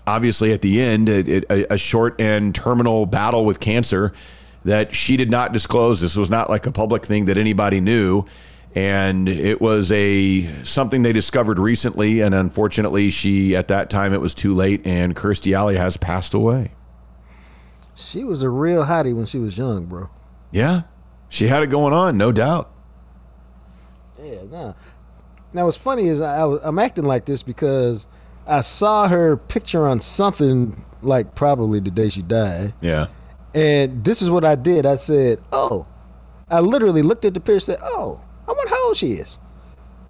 obviously 0.06 0.52
at 0.52 0.62
the 0.62 0.82
end, 0.82 1.10
a, 1.10 1.74
a 1.74 1.78
short 1.78 2.20
and 2.20 2.54
terminal 2.54 3.06
battle 3.06 3.46
with 3.46 3.60
cancer 3.60 4.14
that 4.66 4.94
she 4.94 5.18
did 5.18 5.32
not 5.32 5.54
disclose. 5.54 6.02
This 6.02 6.16
was 6.16 6.30
not 6.30 6.50
like 6.50 6.66
a 6.66 6.72
public 6.72 7.06
thing 7.06 7.26
that 7.26 7.38
anybody 7.38 7.80
knew. 7.80 8.26
And 8.74 9.28
it 9.28 9.60
was 9.60 9.92
a 9.92 10.64
something 10.64 11.02
they 11.02 11.12
discovered 11.12 11.60
recently 11.60 12.22
and 12.22 12.34
unfortunately 12.34 13.10
she 13.10 13.54
at 13.54 13.68
that 13.68 13.90
time 13.90 14.14
it 14.14 14.22
was 14.22 14.34
too 14.34 14.54
late 14.54 14.88
and 14.88 15.14
kirstie 15.14 15.54
alley 15.54 15.76
has 15.76 15.98
passed 15.98 16.34
away. 16.34 16.72
She 17.96 18.24
was 18.24 18.44
a 18.44 18.50
real 18.50 18.86
hottie 18.86 19.14
when 19.14 19.26
she 19.26 19.40
was 19.40 19.58
young 19.58 19.88
bro. 19.88 20.10
Yeah. 20.52 20.84
She 21.28 21.48
had 21.48 21.64
it 21.64 21.68
going 21.68 21.94
on 21.94 22.18
no 22.18 22.32
doubt. 22.32 22.72
Yeah 24.24 24.44
nah. 24.50 24.74
Now 25.54 25.66
what's 25.66 25.78
funny 25.78 26.08
is 26.08 26.22
I, 26.22 26.42
I, 26.42 26.68
i'm 26.68 26.80
acting 26.80 27.06
like 27.06 27.26
this 27.26 27.44
because 27.44 28.08
i 28.48 28.62
saw 28.62 29.08
her 29.08 29.38
picture 29.38 29.88
on 29.88 30.00
something 30.00 30.86
like 31.02 31.36
probably 31.36 31.80
the 31.80 31.92
day 31.92 32.10
she 32.10 32.22
died 32.22 32.74
yeah 32.82 33.08
and 33.54 34.04
this 34.04 34.22
is 34.22 34.30
what 34.30 34.46
i 34.46 34.56
did 34.56 34.86
i 34.86 34.96
said 34.96 35.40
oh 35.52 35.86
i 36.50 36.60
literally 36.60 37.02
looked 37.02 37.26
at 37.26 37.34
the 37.34 37.40
picture 37.40 37.54
and 37.54 37.64
said 37.64 37.80
oh 37.82 38.22
I 38.52 38.54
wonder 38.54 38.70
how 38.70 38.88
old 38.88 38.98
she 38.98 39.14
is. 39.14 39.38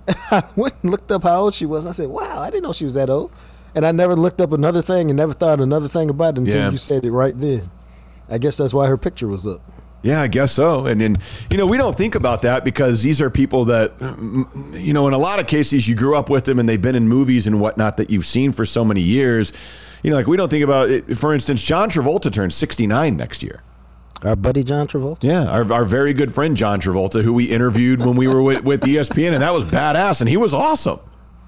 And 0.08 0.18
I 0.32 0.44
went 0.56 0.74
and 0.82 0.92
looked 0.92 1.12
up 1.12 1.24
how 1.24 1.42
old 1.42 1.54
she 1.54 1.66
was. 1.66 1.86
I 1.86 1.92
said, 1.92 2.10
wow, 2.10 2.40
I 2.42 2.50
didn't 2.50 2.64
know 2.64 2.74
she 2.74 2.86
was 2.86 2.96
that 2.96 3.10
old. 3.10 3.32
And 3.76 3.86
I 3.86 3.92
never 3.92 4.16
looked 4.16 4.42
up 4.42 4.52
another 4.52 4.82
thing 4.82 5.10
and 5.10 5.18
never 5.18 5.34
thought 5.34 5.60
another 5.60 5.88
thing 5.88 6.10
about 6.10 6.36
it 6.36 6.40
until 6.40 6.56
yeah. 6.56 6.70
you 6.72 6.78
said 6.78 7.06
it 7.06 7.12
right 7.12 7.40
then. 7.40 7.70
I 8.30 8.38
guess 8.38 8.58
that's 8.58 8.74
why 8.74 8.88
her 8.88 8.98
picture 8.98 9.28
was 9.28 9.46
up. 9.46 9.62
Yeah, 10.04 10.22
I 10.22 10.28
guess 10.28 10.52
so. 10.52 10.88
And 10.88 11.00
then, 11.00 11.18
you 11.52 11.58
know, 11.58 11.66
we 11.66 11.78
don't 11.78 11.96
think 11.96 12.16
about 12.16 12.42
that 12.42 12.64
because 12.64 13.04
these 13.04 13.22
are 13.22 13.30
people 13.30 13.66
that, 13.66 13.98
mm, 14.00 14.48
you 14.82 14.94
know, 14.94 15.08
in 15.08 15.14
a 15.14 15.18
lot 15.18 15.40
of 15.40 15.48
cases, 15.48 15.88
you 15.88 15.96
grew 15.96 16.16
up 16.16 16.30
with 16.30 16.46
them 16.46 16.58
and 16.60 16.68
they've 16.68 16.82
been 16.82 16.96
in 16.96 17.08
movies 17.08 17.46
and 17.46 17.62
whatnot 17.62 17.98
that 17.98 18.10
you've 18.10 18.26
seen 18.26 18.52
for 18.52 18.66
so 18.66 18.84
many 18.84 19.02
years. 19.02 19.54
You 20.02 20.10
know, 20.10 20.18
like 20.18 20.28
we 20.28 20.38
don't 20.38 20.50
think 20.50 20.64
about 20.64 20.90
it. 20.90 21.18
For 21.18 21.34
instance, 21.34 21.62
John 21.64 21.90
Travolta 21.90 22.32
turns 22.32 22.56
69 22.56 23.16
next 23.16 23.44
year. 23.44 23.62
Our 24.24 24.36
buddy 24.36 24.64
John 24.64 24.88
Travolta. 24.88 25.24
Yeah, 25.24 25.46
our, 25.46 25.72
our 25.72 25.86
very 25.86 26.14
good 26.14 26.34
friend 26.34 26.56
John 26.56 26.80
Travolta, 26.80 27.24
who 27.24 27.34
we 27.34 27.46
interviewed 27.46 28.00
when 28.00 28.16
we 28.16 28.28
were 28.28 28.42
with, 28.42 28.64
with 28.64 28.82
ESPN, 28.82 29.34
and 29.34 29.42
that 29.42 29.54
was 29.54 29.66
badass, 29.66 30.22
and 30.22 30.30
he 30.30 30.38
was 30.38 30.54
awesome. 30.54 31.00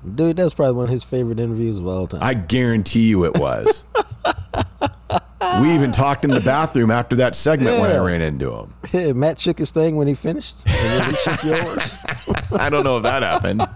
Dude, 0.03 0.37
that 0.37 0.43
was 0.43 0.53
probably 0.53 0.73
one 0.73 0.85
of 0.85 0.89
his 0.89 1.03
favorite 1.03 1.39
interviews 1.39 1.77
of 1.77 1.87
all 1.87 2.07
time. 2.07 2.21
I 2.23 2.33
guarantee 2.33 3.07
you 3.07 3.25
it 3.25 3.37
was. 3.37 3.83
we 5.61 5.73
even 5.73 5.91
talked 5.91 6.25
in 6.25 6.31
the 6.31 6.41
bathroom 6.41 6.91
after 6.91 7.15
that 7.17 7.35
segment 7.35 7.79
when 7.79 7.91
I 7.91 7.97
ran 7.97 8.21
into 8.21 8.51
him. 8.53 8.73
Yeah, 8.91 9.13
Matt 9.13 9.39
shook 9.39 9.57
his 9.59 9.71
thing 9.71 9.95
when 9.95 10.07
he 10.07 10.13
finished. 10.15 10.67
And 10.67 11.11
he 11.11 11.15
shook 11.17 11.43
yours. 11.43 11.97
I 12.51 12.69
don't 12.69 12.83
know 12.83 12.97
if 12.97 13.03
that 13.03 13.23
happened. 13.23 13.67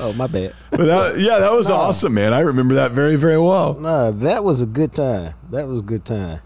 Oh, 0.00 0.12
my 0.14 0.26
bad. 0.26 0.54
But 0.70 0.84
that, 0.86 1.18
yeah, 1.18 1.38
that 1.38 1.52
was 1.52 1.70
awesome, 1.70 2.14
man. 2.14 2.32
I 2.32 2.40
remember 2.40 2.74
that 2.74 2.92
very, 2.92 3.16
very 3.16 3.38
well. 3.38 3.74
Nah, 3.74 4.10
that 4.10 4.42
was 4.42 4.60
a 4.62 4.66
good 4.66 4.94
time. 4.94 5.34
That 5.50 5.68
was 5.68 5.80
a 5.80 5.84
good 5.84 6.04
time. 6.04 6.40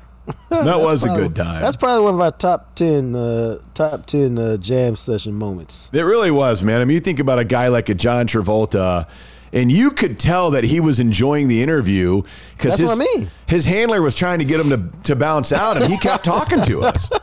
that 0.50 0.80
was 0.80 1.04
a 1.04 1.08
good 1.08 1.36
time. 1.36 1.62
That's 1.62 1.76
probably 1.76 2.04
one 2.04 2.14
of 2.14 2.20
our 2.20 2.32
top 2.32 2.74
ten, 2.74 3.14
uh, 3.14 3.60
top 3.74 4.06
ten 4.06 4.38
uh, 4.38 4.56
jam 4.56 4.96
session 4.96 5.34
moments. 5.34 5.88
It 5.92 6.02
really 6.02 6.30
was, 6.32 6.62
man. 6.62 6.80
I 6.80 6.84
mean, 6.84 6.94
you 6.94 7.00
think 7.00 7.20
about 7.20 7.38
a 7.38 7.44
guy 7.44 7.68
like 7.68 7.88
a 7.88 7.94
John 7.94 8.26
Travolta, 8.26 9.08
and 9.52 9.70
you 9.70 9.90
could 9.90 10.18
tell 10.18 10.50
that 10.50 10.64
he 10.64 10.80
was 10.80 11.00
enjoying 11.00 11.48
the 11.48 11.62
interview 11.62 12.22
because 12.56 12.78
his, 12.78 12.90
I 12.90 12.94
mean. 12.94 13.30
his 13.46 13.64
handler 13.64 14.02
was 14.02 14.14
trying 14.14 14.38
to 14.40 14.44
get 14.44 14.60
him 14.60 14.70
to, 14.70 15.02
to 15.04 15.16
bounce 15.16 15.52
out, 15.52 15.80
and 15.80 15.90
he 15.90 15.98
kept 15.98 16.24
talking 16.24 16.62
to 16.64 16.82
us. 16.82 17.10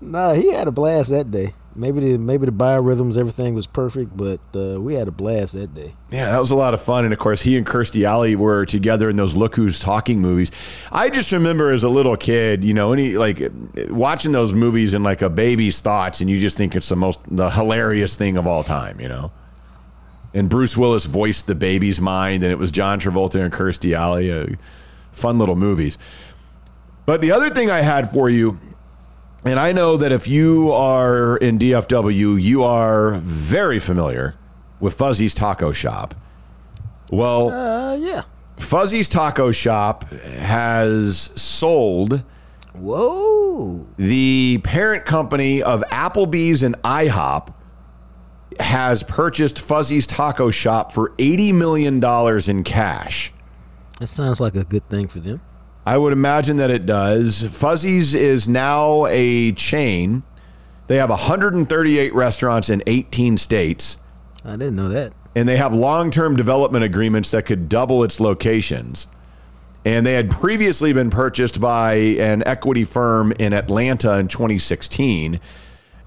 Nah, 0.00 0.32
he 0.32 0.52
had 0.52 0.68
a 0.68 0.70
blast 0.70 1.10
that 1.10 1.30
day. 1.30 1.54
Maybe 1.74 2.00
the 2.00 2.18
maybe 2.18 2.46
the 2.46 2.52
biorhythms, 2.52 3.16
everything 3.16 3.54
was 3.54 3.66
perfect, 3.66 4.16
but 4.16 4.40
uh, 4.54 4.80
we 4.80 4.94
had 4.94 5.06
a 5.06 5.12
blast 5.12 5.52
that 5.52 5.74
day. 5.74 5.94
Yeah, 6.10 6.32
that 6.32 6.40
was 6.40 6.50
a 6.50 6.56
lot 6.56 6.74
of 6.74 6.80
fun, 6.80 7.04
and 7.04 7.12
of 7.12 7.20
course, 7.20 7.42
he 7.42 7.56
and 7.56 7.64
Kirstie 7.64 8.04
Alley 8.04 8.34
were 8.34 8.64
together 8.64 9.08
in 9.10 9.16
those 9.16 9.36
Look 9.36 9.54
Who's 9.54 9.78
Talking 9.78 10.20
movies. 10.20 10.50
I 10.90 11.08
just 11.08 11.30
remember 11.30 11.70
as 11.70 11.84
a 11.84 11.88
little 11.88 12.16
kid, 12.16 12.64
you 12.64 12.74
know, 12.74 12.92
any 12.92 13.12
like 13.16 13.40
watching 13.90 14.32
those 14.32 14.54
movies 14.54 14.92
in 14.94 15.04
like 15.04 15.22
a 15.22 15.30
baby's 15.30 15.80
thoughts, 15.80 16.20
and 16.20 16.28
you 16.28 16.40
just 16.40 16.56
think 16.56 16.74
it's 16.74 16.88
the 16.88 16.96
most 16.96 17.20
the 17.30 17.50
hilarious 17.50 18.16
thing 18.16 18.36
of 18.36 18.46
all 18.46 18.64
time, 18.64 19.00
you 19.00 19.08
know. 19.08 19.30
And 20.34 20.50
Bruce 20.50 20.76
Willis 20.76 21.06
voiced 21.06 21.46
the 21.46 21.54
baby's 21.54 22.00
mind, 22.00 22.42
and 22.42 22.52
it 22.52 22.58
was 22.58 22.70
John 22.70 23.00
Travolta 23.00 23.40
and 23.40 23.52
Kirstie 23.52 23.96
Alley. 23.96 24.30
Uh, 24.30 24.46
fun 25.10 25.38
little 25.38 25.56
movies. 25.56 25.98
But 27.06 27.22
the 27.22 27.32
other 27.32 27.48
thing 27.48 27.70
I 27.70 27.80
had 27.80 28.10
for 28.10 28.28
you 28.28 28.58
and 29.44 29.58
I 29.58 29.72
know 29.72 29.96
that 29.96 30.12
if 30.12 30.26
you 30.26 30.72
are 30.72 31.36
in 31.36 31.58
DFW, 31.58 32.40
you 32.42 32.64
are 32.64 33.14
very 33.14 33.78
familiar 33.78 34.34
with 34.80 34.94
Fuzzy's 34.94 35.32
Taco 35.32 35.70
Shop. 35.72 36.14
Well, 37.12 37.50
uh, 37.50 37.94
yeah. 37.94 38.22
Fuzzy's 38.58 39.08
Taco 39.08 39.50
Shop 39.52 40.10
has 40.10 41.30
sold. 41.40 42.24
Whoa. 42.74 43.86
The 43.96 44.60
parent 44.64 45.06
company 45.06 45.62
of 45.62 45.82
Applebee's 45.90 46.62
and 46.62 46.76
IHOP 46.82 47.54
has 48.60 49.02
purchased 49.02 49.58
Fuzzy's 49.58 50.06
Taco 50.06 50.50
Shop 50.50 50.92
for 50.92 51.10
$80 51.18 51.54
million 51.54 52.04
in 52.48 52.64
cash. 52.64 53.32
That 53.98 54.06
sounds 54.06 54.40
like 54.40 54.54
a 54.54 54.64
good 54.64 54.88
thing 54.88 55.08
for 55.08 55.20
them. 55.20 55.40
I 55.84 55.96
would 55.96 56.12
imagine 56.12 56.58
that 56.58 56.70
it 56.70 56.86
does. 56.86 57.44
Fuzzy's 57.44 58.14
is 58.14 58.46
now 58.46 59.06
a 59.06 59.52
chain. 59.52 60.22
They 60.86 60.96
have 60.96 61.10
138 61.10 62.14
restaurants 62.14 62.68
in 62.70 62.82
18 62.86 63.38
states. 63.38 63.98
I 64.44 64.52
didn't 64.52 64.76
know 64.76 64.88
that. 64.90 65.12
And 65.34 65.48
they 65.48 65.56
have 65.56 65.72
long 65.72 66.10
term 66.10 66.36
development 66.36 66.84
agreements 66.84 67.30
that 67.30 67.46
could 67.46 67.68
double 67.68 68.04
its 68.04 68.20
locations. 68.20 69.06
And 69.84 70.04
they 70.04 70.14
had 70.14 70.30
previously 70.30 70.92
been 70.92 71.10
purchased 71.10 71.60
by 71.60 71.94
an 71.94 72.42
equity 72.46 72.84
firm 72.84 73.32
in 73.38 73.52
Atlanta 73.52 74.18
in 74.18 74.28
2016. 74.28 75.40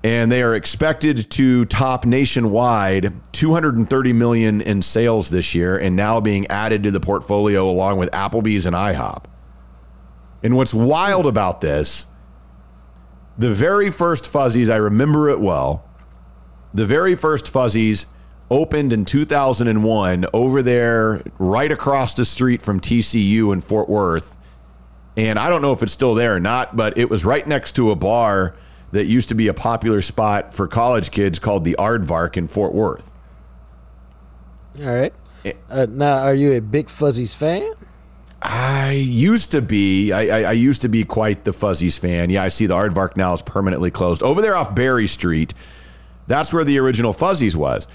And 0.04 0.32
they 0.32 0.41
are 0.41 0.56
expected 0.56 1.30
to 1.32 1.66
top 1.66 2.06
nationwide 2.06 3.14
230 3.34 4.14
million 4.14 4.62
in 4.62 4.82
sales 4.82 5.30
this 5.30 5.54
year 5.54 5.78
and 5.78 5.95
now 5.95 6.20
being 6.20 6.47
added 6.47 6.84
to 6.84 6.91
the 6.91 6.99
portfolio 6.99 7.70
along 7.70 7.97
with 7.97 8.10
Applebee's 8.12 8.66
and 8.66 8.76
IHOP. 8.76 9.26
And 10.43 10.58
what's 10.58 10.74
wild 10.74 11.28
about 11.28 11.62
this, 11.62 12.08
the 13.38 13.52
very 13.52 13.91
first 13.91 14.26
Fuzzies, 14.26 14.72
I 14.72 14.78
remember 14.78 15.30
it 15.30 15.39
well. 15.39 15.88
The 16.74 16.86
very 16.86 17.16
first 17.16 17.47
Fuzzies 17.47 18.08
opened 18.49 18.91
in 18.91 19.06
2001 19.06 20.26
over 20.34 20.62
there, 20.62 21.24
right 21.39 21.72
across 21.72 22.14
the 22.14 22.26
street 22.26 22.62
from 22.62 22.80
TCU 22.80 23.54
in 23.54 23.62
Fort 23.62 23.88
Worth. 23.88 24.38
And 25.16 25.38
I 25.39 25.49
don't 25.49 25.62
know 25.62 25.74
if 25.74 25.84
it's 25.84 25.93
still 25.93 26.16
there 26.16 26.36
or 26.36 26.39
not, 26.39 26.76
but 26.76 26.97
it 26.97 27.10
was 27.10 27.24
right 27.24 27.45
next 27.45 27.74
to 27.78 27.91
a 27.91 27.95
bar 27.95 28.56
that 28.91 29.05
used 29.05 29.29
to 29.29 29.35
be 29.35 29.47
a 29.47 29.53
popular 29.53 30.01
spot 30.01 30.53
for 30.53 30.67
college 30.67 31.11
kids 31.11 31.39
called 31.39 31.63
the 31.63 31.75
Aardvark 31.79 32.37
in 32.37 32.47
Fort 32.47 32.73
Worth. 32.73 33.11
All 34.79 34.85
right. 34.85 35.13
Uh, 35.69 35.87
now, 35.89 36.19
are 36.19 36.33
you 36.33 36.53
a 36.53 36.61
big 36.61 36.87
Fuzzies 36.87 37.33
fan? 37.33 37.73
I 38.41 38.91
used 38.91 39.51
to 39.51 39.61
be. 39.61 40.11
I, 40.11 40.39
I, 40.39 40.41
I, 40.49 40.51
used 40.53 40.81
to 40.81 40.89
be 40.89 41.03
quite 41.03 41.43
the 41.43 41.51
Fuzzies 41.51 41.97
fan. 41.97 42.29
Yeah, 42.29 42.43
I 42.43 42.47
see 42.47 42.65
the 42.65 42.73
Aardvark 42.73 43.15
now 43.15 43.33
is 43.33 43.41
permanently 43.41 43.91
closed 43.91 44.23
over 44.23 44.41
there 44.41 44.55
off 44.55 44.73
Berry 44.73 45.07
Street. 45.07 45.53
That's 46.27 46.53
where 46.53 46.63
the 46.63 46.79
original 46.79 47.13
Fuzzies 47.13 47.55
was. 47.55 47.87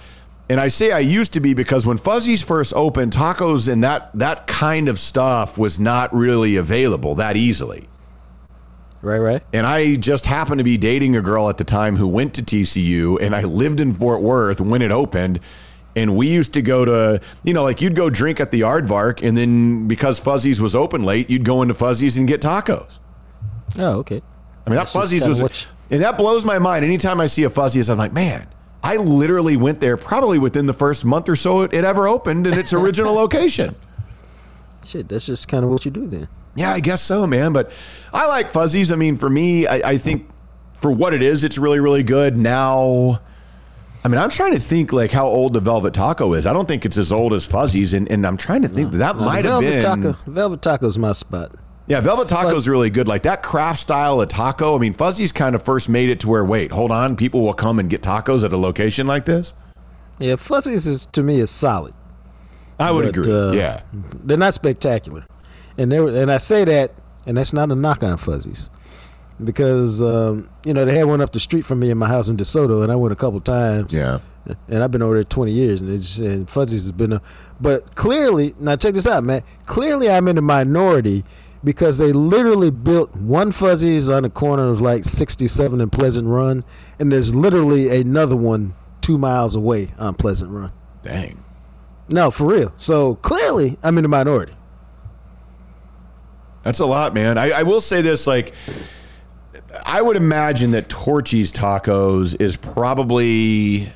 And 0.48 0.60
I 0.60 0.68
say 0.68 0.92
I 0.92 1.00
used 1.00 1.32
to 1.32 1.40
be 1.40 1.54
because 1.54 1.84
when 1.84 1.96
Fuzzies 1.96 2.44
first 2.44 2.72
opened, 2.74 3.12
tacos 3.12 3.68
and 3.68 3.82
that 3.82 4.16
that 4.16 4.46
kind 4.46 4.88
of 4.88 5.00
stuff 5.00 5.58
was 5.58 5.80
not 5.80 6.14
really 6.14 6.56
available 6.56 7.16
that 7.16 7.36
easily. 7.36 7.88
Right, 9.06 9.20
right. 9.20 9.42
And 9.52 9.64
I 9.64 9.94
just 9.94 10.26
happened 10.26 10.58
to 10.58 10.64
be 10.64 10.76
dating 10.76 11.14
a 11.14 11.20
girl 11.20 11.48
at 11.48 11.58
the 11.58 11.64
time 11.64 11.94
who 11.94 12.08
went 12.08 12.34
to 12.34 12.42
TCU, 12.42 13.22
and 13.22 13.36
I 13.36 13.42
lived 13.42 13.78
in 13.78 13.94
Fort 13.94 14.20
Worth 14.20 14.60
when 14.60 14.82
it 14.82 14.90
opened. 14.90 15.38
And 15.94 16.16
we 16.16 16.26
used 16.26 16.54
to 16.54 16.60
go 16.60 16.84
to, 16.84 17.20
you 17.44 17.54
know, 17.54 17.62
like 17.62 17.80
you'd 17.80 17.94
go 17.94 18.10
drink 18.10 18.40
at 18.40 18.50
the 18.50 18.62
Aardvark, 18.62 19.22
and 19.22 19.36
then 19.36 19.86
because 19.86 20.18
Fuzzies 20.18 20.60
was 20.60 20.74
open 20.74 21.04
late, 21.04 21.30
you'd 21.30 21.44
go 21.44 21.62
into 21.62 21.72
Fuzzies 21.72 22.18
and 22.18 22.26
get 22.26 22.40
tacos. 22.40 22.98
Oh, 23.78 23.98
okay. 23.98 24.20
I 24.66 24.70
mean, 24.70 24.76
that 24.76 24.88
Fuzzies 24.88 25.24
was, 25.28 25.66
and 25.88 26.02
that 26.02 26.18
blows 26.18 26.44
my 26.44 26.58
mind. 26.58 26.84
Anytime 26.84 27.20
I 27.20 27.26
see 27.26 27.44
a 27.44 27.50
Fuzzies, 27.50 27.88
I'm 27.88 27.98
like, 27.98 28.12
man, 28.12 28.48
I 28.82 28.96
literally 28.96 29.56
went 29.56 29.80
there 29.80 29.96
probably 29.96 30.40
within 30.40 30.66
the 30.66 30.72
first 30.72 31.04
month 31.04 31.28
or 31.28 31.36
so 31.36 31.62
it, 31.62 31.72
it 31.72 31.84
ever 31.84 32.08
opened 32.08 32.48
in 32.48 32.58
its 32.58 32.72
original 32.72 33.14
location. 33.14 33.76
Shit, 34.84 35.08
that's 35.08 35.26
just 35.26 35.46
kind 35.46 35.64
of 35.64 35.70
what 35.70 35.84
you 35.84 35.92
do 35.92 36.08
then. 36.08 36.26
Yeah, 36.56 36.72
I 36.72 36.80
guess 36.80 37.02
so, 37.02 37.26
man. 37.26 37.52
But 37.52 37.70
I 38.12 38.26
like 38.28 38.50
Fuzzies. 38.50 38.90
I 38.90 38.96
mean, 38.96 39.16
for 39.16 39.30
me, 39.30 39.66
I, 39.66 39.90
I 39.90 39.98
think 39.98 40.28
for 40.72 40.90
what 40.90 41.14
it 41.14 41.22
is, 41.22 41.44
it's 41.44 41.58
really, 41.58 41.80
really 41.80 42.02
good. 42.02 42.36
Now, 42.36 43.20
I 44.04 44.08
mean, 44.08 44.18
I'm 44.18 44.30
trying 44.30 44.52
to 44.52 44.60
think 44.60 44.92
like 44.92 45.10
how 45.10 45.26
old 45.26 45.52
the 45.52 45.60
Velvet 45.60 45.94
Taco 45.94 46.32
is. 46.34 46.46
I 46.46 46.52
don't 46.52 46.66
think 46.66 46.84
it's 46.84 46.98
as 46.98 47.12
old 47.12 47.32
as 47.32 47.46
Fuzzies, 47.46 47.92
and, 47.94 48.10
and 48.10 48.26
I'm 48.26 48.36
trying 48.36 48.62
to 48.62 48.68
think 48.68 48.92
no, 48.92 48.98
that, 48.98 49.16
no, 49.16 49.24
might 49.24 49.44
have 49.44 49.60
been 49.60 49.82
Velvet 49.82 50.12
Taco. 50.12 50.30
Velvet 50.30 50.62
Taco's 50.62 50.98
my 50.98 51.12
spot. 51.12 51.52
Yeah, 51.88 52.00
Velvet 52.00 52.28
Taco 52.28 52.54
is 52.56 52.68
really 52.68 52.90
good. 52.90 53.06
Like 53.06 53.22
that 53.22 53.42
craft 53.42 53.78
style 53.78 54.20
of 54.20 54.28
taco. 54.28 54.76
I 54.76 54.78
mean, 54.78 54.92
Fuzzies 54.92 55.32
kind 55.32 55.54
of 55.54 55.62
first 55.62 55.88
made 55.88 56.08
it 56.08 56.20
to 56.20 56.28
where 56.28 56.44
wait, 56.44 56.72
hold 56.72 56.90
on, 56.90 57.16
people 57.16 57.42
will 57.42 57.54
come 57.54 57.78
and 57.78 57.88
get 57.88 58.02
tacos 58.02 58.44
at 58.44 58.52
a 58.52 58.56
location 58.56 59.06
like 59.06 59.24
this. 59.24 59.54
Yeah, 60.18 60.36
Fuzzies 60.36 60.86
is 60.86 61.06
to 61.06 61.22
me 61.22 61.38
is 61.38 61.50
solid. 61.50 61.94
I 62.78 62.90
would 62.90 63.04
but, 63.04 63.16
agree. 63.16 63.32
Uh, 63.32 63.52
yeah, 63.52 63.82
they're 63.92 64.36
not 64.36 64.54
spectacular, 64.54 65.26
and 65.78 65.90
they 65.90 66.00
were, 66.00 66.10
and 66.10 66.30
I 66.30 66.38
say 66.38 66.64
that, 66.64 66.92
and 67.26 67.36
that's 67.36 67.52
not 67.52 67.70
a 67.70 67.74
knock 67.74 68.02
on 68.02 68.16
Fuzzies, 68.18 68.70
because 69.42 70.02
um, 70.02 70.48
you 70.64 70.72
know 70.72 70.84
they 70.84 70.96
had 70.96 71.06
one 71.06 71.20
up 71.20 71.32
the 71.32 71.40
street 71.40 71.66
from 71.66 71.80
me 71.80 71.90
in 71.90 71.98
my 71.98 72.08
house 72.08 72.28
in 72.28 72.36
DeSoto, 72.36 72.82
and 72.82 72.92
I 72.92 72.96
went 72.96 73.12
a 73.12 73.16
couple 73.16 73.40
times. 73.40 73.92
Yeah, 73.92 74.20
and 74.68 74.82
I've 74.82 74.90
been 74.90 75.02
over 75.02 75.14
there 75.14 75.24
twenty 75.24 75.52
years, 75.52 75.80
and, 75.80 76.00
just, 76.00 76.18
and 76.18 76.48
Fuzzies 76.48 76.82
has 76.82 76.92
been 76.92 77.14
a. 77.14 77.22
But 77.60 77.94
clearly, 77.94 78.54
now 78.58 78.76
check 78.76 78.94
this 78.94 79.06
out, 79.06 79.24
man. 79.24 79.42
Clearly, 79.66 80.10
I'm 80.10 80.28
in 80.28 80.36
the 80.36 80.42
minority 80.42 81.24
because 81.64 81.98
they 81.98 82.12
literally 82.12 82.70
built 82.70 83.14
one 83.16 83.50
Fuzzies 83.50 84.08
on 84.08 84.22
the 84.22 84.30
corner 84.30 84.68
of 84.68 84.80
like 84.80 85.04
67 85.04 85.80
and 85.80 85.90
Pleasant 85.90 86.28
Run, 86.28 86.64
and 86.98 87.10
there's 87.10 87.34
literally 87.34 88.00
another 88.00 88.36
one 88.36 88.74
two 89.00 89.18
miles 89.18 89.56
away 89.56 89.92
on 89.98 90.14
Pleasant 90.14 90.50
Run. 90.50 90.72
Dang. 91.02 91.42
No, 92.08 92.30
for 92.30 92.46
real. 92.46 92.72
So 92.76 93.16
clearly, 93.16 93.78
I'm 93.82 93.98
in 93.98 94.02
the 94.02 94.08
minority. 94.08 94.52
That's 96.66 96.80
a 96.80 96.86
lot, 96.86 97.14
man. 97.14 97.38
I, 97.38 97.50
I 97.50 97.62
will 97.62 97.80
say 97.80 98.02
this: 98.02 98.26
like, 98.26 98.52
I 99.86 100.02
would 100.02 100.16
imagine 100.16 100.72
that 100.72 100.88
Torchy's 100.88 101.52
Tacos 101.52 102.34
is 102.40 102.56
probably 102.56 103.92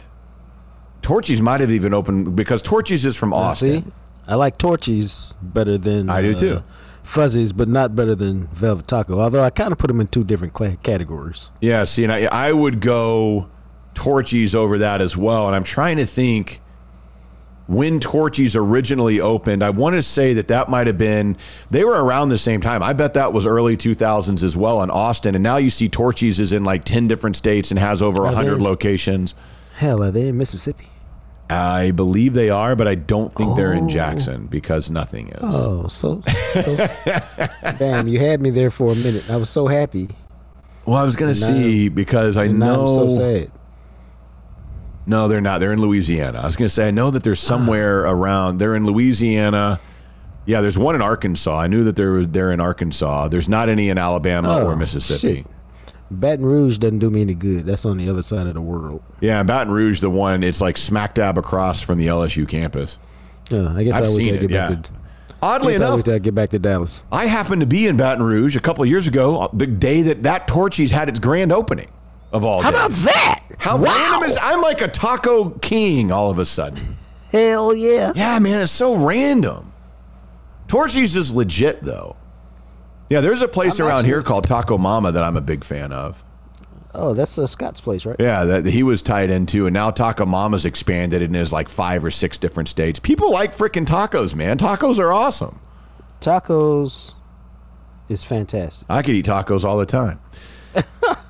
Torchy's 1.03 1.43
might 1.43 1.61
have 1.61 1.73
even 1.73 1.93
opened 1.93 2.37
because 2.37 2.63
Torchy's 2.63 3.05
is 3.05 3.17
from 3.17 3.33
Austin. 3.33 3.83
See, 3.83 3.93
I 4.29 4.37
like 4.37 4.57
Torchy's 4.57 5.35
better 5.43 5.79
than 5.79 6.09
I 6.09 6.23
do 6.23 6.33
too. 6.33 6.55
Uh, 6.59 6.63
Fuzzies, 7.03 7.53
but 7.53 7.67
not 7.67 7.97
better 7.97 8.15
than 8.15 8.47
Velvet 8.49 8.87
Taco. 8.87 9.19
Although 9.19 9.43
I 9.43 9.51
kind 9.51 9.73
of 9.73 9.79
put 9.79 9.89
them 9.89 10.01
in 10.01 10.07
two 10.07 10.23
different 10.23 10.57
cl- 10.57 10.77
categories. 10.77 11.51
Yeah, 11.61 11.83
see, 11.83 12.05
and 12.05 12.13
I, 12.13 12.27
I 12.27 12.53
would 12.53 12.81
go 12.81 13.51
Torchy's 13.95 14.55
over 14.55 14.79
that 14.79 15.01
as 15.01 15.17
well. 15.17 15.49
And 15.49 15.57
I'm 15.57 15.65
trying 15.65 15.97
to 15.97 16.07
think 16.07 16.61
when 17.71 18.01
Torchy's 18.01 18.57
originally 18.57 19.21
opened. 19.21 19.63
I 19.63 19.71
want 19.71 19.95
to 19.95 20.03
say 20.03 20.35
that 20.35 20.49
that 20.49 20.69
might 20.69 20.89
have 20.89 20.99
been 20.99 21.37
they 21.71 21.85
were 21.85 22.05
around 22.05 22.31
the 22.31 22.39
same 22.39 22.61
time. 22.61 22.83
I 22.83 22.93
bet 22.93 23.15
that 23.15 23.33
was 23.33 23.47
early 23.47 23.77
2000s 23.77 24.43
as 24.43 24.57
well 24.57 24.83
in 24.83 24.91
Austin. 24.91 25.37
And 25.37 25.45
now 25.45 25.57
you 25.57 25.71
see 25.71 25.89
Torchy's 25.89 26.41
is 26.41 26.53
in 26.53 26.65
like 26.65 26.85
10 26.85 27.07
different 27.07 27.37
states 27.37 27.71
and 27.71 27.79
has 27.79 28.03
over 28.03 28.23
100 28.25 28.61
locations. 28.61 29.37
Hell, 29.77 30.03
are 30.03 30.11
they 30.11 30.27
in 30.27 30.37
Mississippi? 30.37 30.89
I 31.49 31.93
believe 31.93 32.35
they 32.35 32.51
are, 32.51 32.75
but 32.75 32.89
I 32.89 32.97
don't 32.97 33.33
think 33.33 33.51
oh. 33.51 33.55
they're 33.55 33.73
in 33.73 33.85
oh. 33.85 33.89
Jackson 33.89 34.47
because 34.47 34.91
nothing 34.91 35.29
is. 35.29 35.39
Oh, 35.41 35.87
so, 35.89 36.23
so 36.23 36.87
damn! 37.79 38.07
You 38.07 38.21
had 38.21 38.41
me 38.41 38.51
there 38.51 38.71
for 38.71 38.93
a 38.93 38.95
minute. 38.95 39.29
I 39.29 39.37
was 39.37 39.51
so 39.51 39.67
happy. 39.67 40.09
Well, 40.87 40.97
I 40.97 41.03
was 41.03 41.17
gonna 41.17 41.35
see 41.35 41.89
because 41.89 42.37
I 42.37 42.47
know. 42.47 43.09
so 43.09 43.17
sad. 43.17 43.51
No, 45.11 45.27
they're 45.27 45.41
not. 45.41 45.59
They're 45.59 45.73
in 45.73 45.81
Louisiana. 45.81 46.39
I 46.39 46.45
was 46.45 46.55
gonna 46.55 46.69
say 46.69 46.87
I 46.87 46.93
know 46.93 47.11
that 47.11 47.25
there's 47.25 47.41
somewhere 47.41 48.07
ah. 48.07 48.13
around. 48.13 48.59
They're 48.59 48.77
in 48.77 48.87
Louisiana. 48.87 49.81
Yeah, 50.47 50.61
there's 50.61 50.79
one 50.79 50.95
in 50.95 51.03
Arkansas. 51.03 51.59
I 51.59 51.67
knew 51.67 51.83
that 51.83 51.97
they're 51.97 52.25
they're 52.25 52.53
in 52.53 52.61
Arkansas. 52.61 53.27
There's 53.27 53.49
not 53.49 53.69
any 53.69 53.89
in 53.89 53.99
Alabama 53.99 54.61
oh, 54.61 54.67
or 54.67 54.77
Mississippi. 54.77 55.39
Shit. 55.39 55.47
Baton 56.13 56.45
Rouge 56.45 56.79
doesn't 56.79 57.01
do 57.01 57.11
me 57.11 57.23
any 57.23 57.35
good. 57.35 57.67
That's 57.67 57.85
on 57.85 57.99
the 57.99 58.09
other 58.09 58.23
side 58.23 58.47
of 58.47 58.55
the 58.55 58.61
world. 58.61 59.03
Yeah, 59.21 59.43
Baton 59.43 59.73
Rouge, 59.73 60.01
the 60.01 60.11
one 60.11 60.45
it's 60.45 60.61
like 60.61 60.77
smack 60.77 61.15
dab 61.15 61.37
across 61.37 61.83
from 61.83 61.99
the 61.99 62.07
LSU 62.07 62.49
campus. 62.49 63.01
Yeah, 63.51 63.75
I 63.75 63.83
guess 63.83 63.97
I've 63.97 64.05
I 64.05 64.07
seen 64.07 64.37
it. 64.37 64.49
Yeah. 64.49 64.69
To, 64.69 64.93
Oddly 65.43 65.75
enough, 65.75 66.07
I 66.07 66.19
get 66.19 66.37
back 66.37 66.51
to 66.51 66.61
Dallas. 66.61 67.03
I 67.11 67.27
happened 67.27 67.63
to 67.63 67.67
be 67.67 67.89
in 67.89 67.97
Baton 67.97 68.23
Rouge 68.25 68.55
a 68.55 68.61
couple 68.61 68.85
of 68.85 68.91
years 68.91 69.09
ago, 69.09 69.41
uh, 69.41 69.49
the 69.53 69.67
day 69.67 70.03
that 70.03 70.23
that 70.23 70.47
Torchy's 70.47 70.93
had 70.93 71.09
its 71.09 71.19
grand 71.19 71.51
opening 71.51 71.89
of 72.33 72.45
all. 72.45 72.63
How 72.63 72.71
days. 72.71 72.79
about 72.79 72.91
that? 73.13 73.43
How 73.59 73.77
wow. 73.77 73.85
random 73.85 74.29
is? 74.29 74.39
I'm 74.41 74.61
like 74.61 74.81
a 74.81 74.89
taco 74.89 75.51
king 75.51 76.13
all 76.13 76.31
of 76.31 76.39
a 76.39 76.45
sudden. 76.45 76.97
Hell 77.33 77.75
yeah! 77.75 78.13
Yeah, 78.15 78.39
man, 78.39 78.63
it's 78.63 78.73
so 78.73 78.97
random. 78.97 79.73
Torchy's 80.67 81.17
is 81.17 81.33
legit 81.33 81.81
though. 81.81 82.17
Yeah, 83.09 83.21
there's 83.21 83.43
a 83.43 83.49
place 83.49 83.81
I'm 83.81 83.87
around 83.87 83.99
actually, 83.99 84.09
here 84.11 84.23
called 84.23 84.47
Taco 84.47 84.79
Mama 84.79 85.13
that 85.13 85.23
I'm 85.23 85.37
a 85.37 85.41
big 85.41 85.65
fan 85.65 85.93
of. 85.93 86.23
Oh, 86.95 87.15
that's 87.15 87.39
uh, 87.39 87.47
Scott's 87.47 87.81
place, 87.81 88.05
right? 88.05 88.17
Yeah, 88.19 88.45
that 88.45 88.67
he 88.67 88.83
was 88.83 89.03
tied 89.03 89.31
into, 89.31 89.67
and 89.67 89.75
now 89.75 89.91
Taco 89.91 90.27
Mama's 90.27 90.65
expanded 90.65 91.23
and 91.23 91.37
is 91.37 91.53
like 91.53 91.69
five 91.69 92.05
or 92.05 92.11
six 92.11 92.39
different 92.39 92.69
states. 92.69 92.99
People 92.99 93.31
like 93.31 93.55
freaking 93.57 93.87
tacos, 93.87 94.35
man. 94.35 94.59
Tacos 94.59 94.99
are 94.99 95.13
awesome. 95.13 95.61
Tacos 96.21 97.15
is 98.09 98.25
fantastic. 98.25 98.87
I 98.91 99.03
could 99.03 99.15
eat 99.15 99.27
tacos 99.27 99.65
all 99.65 99.79
the 99.79 99.87
time. 99.87 100.21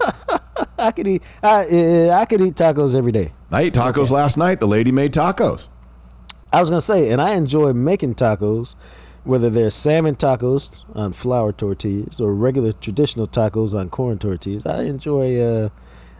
I 0.78 0.92
could 0.92 1.06
eat. 1.06 1.22
I, 1.42 2.10
I 2.10 2.24
could 2.24 2.40
eat 2.40 2.54
tacos 2.54 2.94
every 2.94 3.12
day. 3.12 3.32
I 3.50 3.62
ate 3.62 3.74
tacos 3.74 4.04
okay. 4.04 4.14
last 4.14 4.36
night. 4.36 4.60
The 4.60 4.68
lady 4.68 4.92
made 4.92 5.12
tacos. 5.12 5.68
I 6.52 6.60
was 6.60 6.70
gonna 6.70 6.80
say, 6.80 7.10
and 7.10 7.20
I 7.20 7.34
enjoy 7.34 7.72
making 7.72 8.16
tacos 8.16 8.74
whether 9.24 9.50
they're 9.50 9.70
salmon 9.70 10.16
tacos 10.16 10.70
on 10.96 11.12
flour 11.12 11.52
tortillas 11.52 12.20
or 12.20 12.34
regular 12.34 12.72
traditional 12.72 13.26
tacos 13.26 13.78
on 13.78 13.90
corn 13.90 14.18
tortillas. 14.18 14.66
I 14.66 14.84
enjoy 14.84 15.40
uh, 15.40 15.68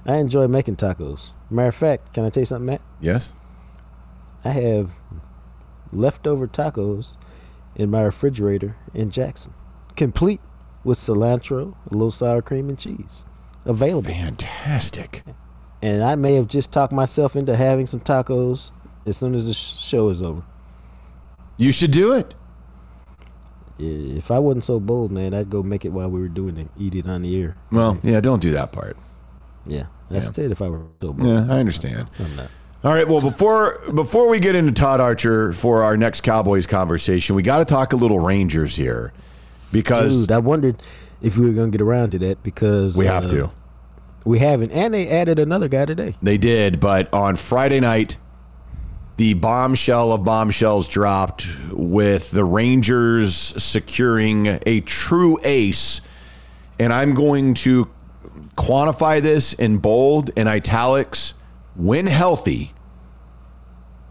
I 0.07 0.16
enjoy 0.16 0.47
making 0.47 0.76
tacos. 0.76 1.31
Matter 1.51 1.68
of 1.68 1.74
fact, 1.74 2.12
can 2.12 2.24
I 2.24 2.31
tell 2.31 2.43
you 2.43 2.47
something, 2.47 2.66
Matt? 2.66 2.83
Yes. 3.01 3.35
I 4.45 4.51
have 4.51 4.93
leftover 5.93 6.47
tacos 6.47 7.16
in 7.74 7.91
my 7.91 8.03
refrigerator 8.03 8.76
in 8.95 9.11
Jackson, 9.11 9.53
complete 9.97 10.41
with 10.85 10.99
cilantro, 10.99 11.74
a 11.91 11.95
little 11.95 12.11
sour 12.11 12.41
cream, 12.41 12.68
and 12.68 12.78
cheese 12.78 13.24
available. 13.65 14.11
Fantastic. 14.13 15.23
And 15.83 16.03
I 16.03 16.15
may 16.15 16.35
have 16.35 16.49
just 16.49 16.73
talked 16.73 16.93
myself 16.93 17.37
into 17.37 17.57
having 17.57 17.87
some 17.87 18.01
tacos 18.01 18.71
as 19.07 19.17
soon 19.17 19.35
as 19.35 19.47
the 19.47 19.55
show 19.55 20.09
is 20.11 20.21
over. 20.23 20.43
You 21.57 21.73
should 21.73 21.91
do 21.91 22.13
it. 22.13 22.35
if 23.79 24.31
I 24.31 24.39
wasn't 24.39 24.65
so 24.65 24.79
bold, 24.79 25.11
man, 25.11 25.33
I'd 25.33 25.49
go 25.49 25.63
make 25.63 25.85
it 25.87 25.89
while 25.89 26.11
we 26.11 26.21
were 26.21 26.29
doing 26.29 26.59
it, 26.59 26.69
eat 26.79 26.95
it 26.95 27.07
on 27.09 27.23
the 27.23 27.41
air. 27.41 27.57
Well, 27.73 27.99
yeah, 28.03 28.21
don't 28.21 28.43
do 28.43 28.53
that 28.53 28.73
part. 28.73 28.97
Yeah, 29.67 29.87
that's 30.11 30.37
Yeah. 30.37 30.45
it. 30.45 30.51
If 30.53 30.61
I 30.61 30.69
were 30.69 30.83
so 31.01 31.13
bold, 31.15 31.27
Yeah, 31.27 31.47
I 31.49 31.59
understand. 31.59 32.09
I'm 32.19 32.37
not. 32.37 32.49
All 32.85 32.93
right. 32.93 33.07
Well, 33.09 33.21
before 33.23 33.79
before 33.95 34.29
we 34.29 34.39
get 34.39 34.55
into 34.55 34.73
Todd 34.73 35.01
Archer 35.01 35.53
for 35.55 35.83
our 35.83 35.97
next 35.97 36.23
Cowboys 36.23 36.67
conversation, 36.67 37.37
we 37.37 37.43
got 37.43 37.59
to 37.59 37.65
talk 37.67 37.93
a 37.93 37.97
little 37.97 38.19
Rangers 38.21 38.77
here 38.77 39.13
because 39.73 40.23
Dude, 40.23 40.33
I 40.33 40.39
wondered 40.39 40.83
if 41.23 41.37
we 41.37 41.47
were 41.47 41.53
gonna 41.53 41.71
get 41.71 41.81
around 41.81 42.11
to 42.11 42.18
that 42.21 42.43
because 42.43 42.97
we 42.97 43.07
have 43.07 43.27
uh, 43.27 43.29
to. 43.29 43.51
We 44.25 44.39
haven't, 44.39 44.71
and 44.73 44.93
they 44.93 45.09
added 45.09 45.39
another 45.39 45.68
guy 45.68 45.87
today. 45.87 46.14
They 46.23 46.37
did, 46.37 46.79
but 46.79 47.12
on 47.12 47.37
Friday 47.37 47.81
night, 47.81 48.18
the 49.21 49.35
bombshell 49.35 50.12
of 50.12 50.25
bombshells 50.25 50.89
dropped 50.89 51.47
with 51.73 52.31
the 52.31 52.43
Rangers 52.43 53.35
securing 53.35 54.59
a 54.64 54.81
true 54.81 55.39
ace. 55.45 56.01
And 56.79 56.91
I'm 56.91 57.12
going 57.12 57.53
to 57.55 57.91
quantify 58.57 59.21
this 59.21 59.53
in 59.53 59.77
bold 59.77 60.31
and 60.39 60.49
italics. 60.49 61.35
When 61.77 62.07
healthy, 62.07 62.73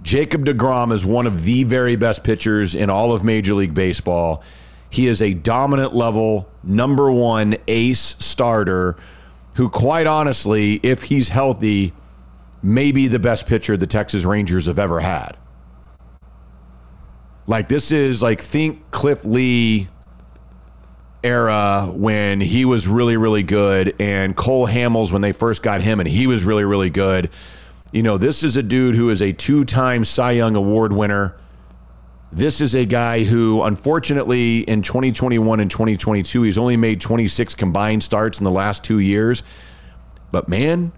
Jacob 0.03 0.45
DeGrom 0.45 0.91
is 0.91 1.03
one 1.07 1.25
of 1.25 1.43
the 1.43 1.63
very 1.63 1.95
best 1.95 2.23
pitchers 2.23 2.75
in 2.75 2.91
all 2.91 3.11
of 3.11 3.23
Major 3.23 3.55
League 3.55 3.73
Baseball. 3.73 4.43
He 4.89 5.07
is 5.07 5.21
a 5.21 5.33
dominant 5.33 5.93
level, 5.93 6.49
number 6.63 7.11
one 7.11 7.57
ace 7.67 8.15
starter 8.19 8.95
who, 9.55 9.69
quite 9.69 10.07
honestly, 10.07 10.75
if 10.83 11.03
he's 11.03 11.29
healthy, 11.29 11.93
may 12.63 12.91
be 12.91 13.07
the 13.07 13.19
best 13.19 13.45
pitcher 13.45 13.77
the 13.77 13.87
Texas 13.87 14.25
Rangers 14.25 14.65
have 14.65 14.79
ever 14.79 14.99
had. 14.99 15.37
Like, 17.45 17.67
this 17.67 17.91
is 17.91 18.21
like, 18.21 18.41
think 18.41 18.91
Cliff 18.91 19.25
Lee 19.25 19.87
era 21.23 21.89
when 21.91 22.39
he 22.39 22.63
was 22.63 22.87
really, 22.87 23.17
really 23.17 23.43
good, 23.43 23.95
and 23.99 24.35
Cole 24.35 24.67
Hamels 24.67 25.11
when 25.11 25.21
they 25.21 25.31
first 25.31 25.63
got 25.63 25.81
him, 25.81 25.99
and 25.99 26.07
he 26.07 26.27
was 26.27 26.43
really, 26.43 26.63
really 26.63 26.89
good. 26.89 27.29
You 27.91 28.03
know, 28.03 28.17
this 28.17 28.43
is 28.43 28.55
a 28.55 28.63
dude 28.63 28.95
who 28.95 29.09
is 29.09 29.21
a 29.21 29.31
two 29.31 29.63
time 29.65 30.03
Cy 30.03 30.31
Young 30.31 30.55
Award 30.55 30.93
winner. 30.93 31.35
This 32.31 32.61
is 32.61 32.75
a 32.75 32.85
guy 32.85 33.23
who, 33.23 33.63
unfortunately, 33.63 34.59
in 34.59 34.83
2021 34.83 35.59
and 35.59 35.71
2022, 35.71 36.43
he's 36.43 36.57
only 36.59 36.77
made 36.77 37.01
26 37.01 37.55
combined 37.55 38.03
starts 38.03 38.37
in 38.37 38.43
the 38.43 38.51
last 38.51 38.83
two 38.83 38.99
years. 38.99 39.43
But 40.31 40.47
man, 40.47 40.91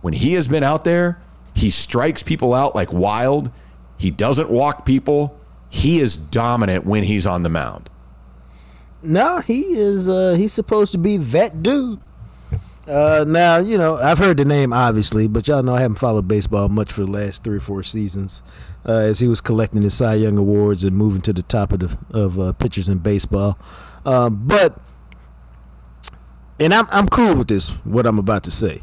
when 0.00 0.14
he 0.14 0.34
has 0.34 0.46
been 0.46 0.62
out 0.62 0.84
there, 0.84 1.20
he 1.54 1.70
strikes 1.70 2.22
people 2.22 2.54
out 2.54 2.76
like 2.76 2.92
wild. 2.92 3.50
He 3.98 4.10
doesn't 4.12 4.48
walk 4.48 4.86
people. 4.86 5.40
He 5.68 5.98
is 5.98 6.16
dominant 6.16 6.86
when 6.86 7.02
he's 7.02 7.26
on 7.26 7.42
the 7.42 7.48
mound. 7.48 7.90
No, 9.02 9.40
he 9.40 9.62
is. 9.74 10.08
Uh, 10.08 10.34
he's 10.34 10.52
supposed 10.52 10.92
to 10.92 10.98
be 10.98 11.16
that 11.16 11.62
dude. 11.62 12.00
Uh, 12.86 13.24
now 13.26 13.56
you 13.56 13.76
know 13.76 13.96
I've 13.96 14.18
heard 14.18 14.36
the 14.36 14.44
name 14.44 14.72
obviously, 14.72 15.26
but 15.26 15.48
y'all 15.48 15.62
know 15.62 15.74
I 15.74 15.80
haven't 15.80 15.96
followed 15.96 16.28
baseball 16.28 16.68
much 16.68 16.92
for 16.92 17.00
the 17.04 17.10
last 17.10 17.42
three 17.42 17.56
or 17.56 17.60
four 17.60 17.82
seasons. 17.82 18.42
Uh, 18.88 18.98
as 18.98 19.18
he 19.18 19.26
was 19.26 19.40
collecting 19.40 19.82
his 19.82 19.94
Cy 19.94 20.14
Young 20.14 20.38
awards 20.38 20.84
and 20.84 20.96
moving 20.96 21.20
to 21.22 21.32
the 21.32 21.42
top 21.42 21.72
of 21.72 21.80
the 21.80 21.98
of 22.16 22.38
uh, 22.38 22.52
pitchers 22.52 22.88
in 22.88 22.98
baseball, 22.98 23.58
um, 24.04 24.46
but 24.46 24.80
and 26.60 26.72
I'm 26.72 26.86
I'm 26.90 27.08
cool 27.08 27.34
with 27.34 27.48
this. 27.48 27.70
What 27.84 28.06
I'm 28.06 28.18
about 28.18 28.44
to 28.44 28.50
say, 28.50 28.82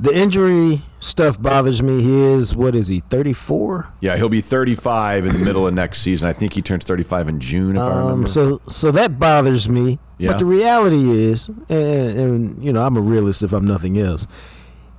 the 0.00 0.16
injury 0.16 0.82
stuff 1.00 1.40
bothers 1.40 1.82
me. 1.82 2.02
He 2.02 2.22
is 2.22 2.56
what 2.56 2.74
is 2.74 2.88
he? 2.88 3.00
34. 3.00 3.92
Yeah, 4.00 4.16
he'll 4.16 4.28
be 4.28 4.40
35 4.40 5.26
in 5.26 5.32
the 5.32 5.38
middle 5.38 5.66
of 5.66 5.74
next 5.74 6.00
season. 6.00 6.28
I 6.28 6.32
think 6.32 6.52
he 6.52 6.62
turns 6.62 6.84
35 6.84 7.28
in 7.28 7.40
June, 7.40 7.76
if 7.76 7.82
I 7.82 7.98
remember. 7.98 8.12
Um, 8.12 8.26
so 8.26 8.60
so 8.68 8.90
that 8.92 9.18
bothers 9.18 9.68
me. 9.68 9.98
Yeah. 10.18 10.32
But 10.32 10.38
the 10.38 10.46
reality 10.46 11.10
is, 11.10 11.48
and, 11.48 11.68
and 11.68 12.64
you 12.64 12.72
know, 12.72 12.84
I'm 12.84 12.96
a 12.96 13.00
realist 13.00 13.42
if 13.42 13.52
I'm 13.52 13.64
nothing 13.66 13.98
else. 13.98 14.26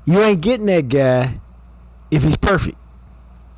You 0.05 0.21
ain't 0.21 0.41
getting 0.41 0.67
that 0.67 0.87
guy 0.89 1.39
if 2.11 2.23
he's 2.23 2.37
perfect, 2.37 2.77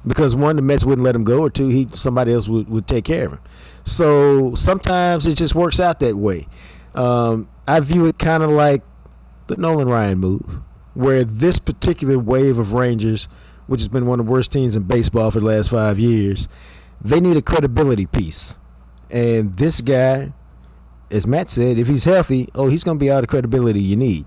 because 0.07 0.35
one, 0.35 0.55
the 0.55 0.61
Mets 0.61 0.85
wouldn't 0.85 1.03
let 1.03 1.15
him 1.15 1.23
go, 1.23 1.39
or 1.39 1.49
two, 1.49 1.67
he 1.67 1.87
somebody 1.93 2.33
else 2.33 2.47
would, 2.47 2.69
would 2.69 2.87
take 2.87 3.05
care 3.05 3.25
of 3.25 3.33
him. 3.33 3.39
So 3.83 4.53
sometimes 4.55 5.27
it 5.27 5.35
just 5.35 5.55
works 5.55 5.79
out 5.79 5.99
that 5.99 6.15
way. 6.15 6.47
Um, 6.95 7.49
I 7.67 7.79
view 7.79 8.05
it 8.05 8.17
kind 8.17 8.43
of 8.43 8.49
like 8.49 8.83
the 9.47 9.57
Nolan 9.57 9.87
Ryan 9.87 10.19
move, 10.19 10.61
where 10.93 11.23
this 11.23 11.59
particular 11.59 12.17
wave 12.17 12.57
of 12.57 12.73
Rangers, 12.73 13.27
which 13.67 13.81
has 13.81 13.87
been 13.87 14.07
one 14.07 14.19
of 14.19 14.25
the 14.25 14.31
worst 14.31 14.51
teams 14.51 14.75
in 14.75 14.83
baseball 14.83 15.31
for 15.31 15.39
the 15.39 15.45
last 15.45 15.69
five 15.69 15.99
years, 15.99 16.47
they 17.01 17.19
need 17.19 17.37
a 17.37 17.41
credibility 17.41 18.05
piece. 18.05 18.57
And 19.09 19.55
this 19.55 19.81
guy, 19.81 20.33
as 21.11 21.27
Matt 21.27 21.49
said, 21.49 21.77
if 21.77 21.87
he's 21.87 22.05
healthy, 22.05 22.49
oh, 22.55 22.67
he's 22.67 22.83
going 22.83 22.97
to 22.97 23.03
be 23.03 23.09
all 23.09 23.21
the 23.21 23.27
credibility 23.27 23.81
you 23.81 23.95
need. 23.95 24.25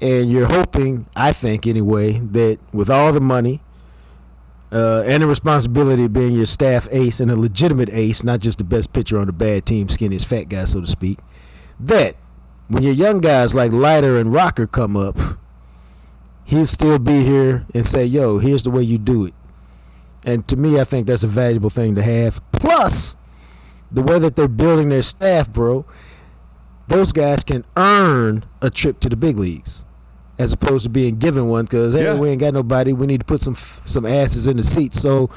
And 0.00 0.30
you're 0.30 0.46
hoping, 0.46 1.08
I 1.16 1.32
think 1.32 1.66
anyway, 1.66 2.12
that 2.18 2.58
with 2.72 2.88
all 2.88 3.12
the 3.12 3.20
money 3.20 3.60
uh, 4.70 5.02
and 5.06 5.22
the 5.22 5.26
responsibility 5.26 6.04
of 6.04 6.12
being 6.12 6.32
your 6.32 6.46
staff 6.46 6.88
ace 6.90 7.20
and 7.20 7.30
a 7.30 7.36
legitimate 7.36 7.88
ace, 7.90 8.22
not 8.22 8.40
just 8.40 8.58
the 8.58 8.64
best 8.64 8.92
pitcher 8.92 9.18
on 9.18 9.26
the 9.26 9.32
bad 9.32 9.64
team, 9.64 9.88
skinniest 9.88 10.26
fat 10.26 10.44
guy, 10.44 10.64
so 10.64 10.80
to 10.80 10.86
speak, 10.86 11.18
that 11.80 12.16
when 12.68 12.82
your 12.82 12.92
young 12.92 13.20
guys 13.20 13.54
like 13.54 13.72
Leiter 13.72 14.18
and 14.18 14.32
Rocker 14.32 14.66
come 14.66 14.96
up, 14.96 15.18
he'll 16.44 16.66
still 16.66 16.98
be 16.98 17.24
here 17.24 17.66
and 17.74 17.84
say, 17.84 18.04
yo, 18.04 18.38
here's 18.38 18.62
the 18.62 18.70
way 18.70 18.82
you 18.82 18.98
do 18.98 19.24
it. 19.24 19.34
And 20.24 20.46
to 20.48 20.56
me, 20.56 20.78
I 20.78 20.84
think 20.84 21.06
that's 21.06 21.22
a 21.22 21.28
valuable 21.28 21.70
thing 21.70 21.94
to 21.94 22.02
have. 22.02 22.42
Plus, 22.52 23.16
the 23.90 24.02
way 24.02 24.18
that 24.18 24.36
they're 24.36 24.48
building 24.48 24.90
their 24.90 25.02
staff, 25.02 25.48
bro, 25.50 25.86
those 26.88 27.12
guys 27.12 27.44
can 27.44 27.64
earn 27.76 28.44
a 28.60 28.68
trip 28.68 29.00
to 29.00 29.08
the 29.08 29.16
big 29.16 29.38
leagues 29.38 29.84
as 30.38 30.52
opposed 30.52 30.84
to 30.84 30.90
being 30.90 31.16
given 31.16 31.48
one 31.48 31.64
because 31.64 31.94
hey, 31.94 32.04
Yeah. 32.04 32.16
we 32.18 32.28
ain't 32.30 32.40
got 32.40 32.54
nobody. 32.54 32.92
We 32.92 33.06
need 33.06 33.20
to 33.20 33.26
put 33.26 33.42
some 33.42 33.56
some 33.84 34.06
asses 34.06 34.46
in 34.46 34.56
the 34.56 34.62
seats. 34.62 35.00
So, 35.00 35.30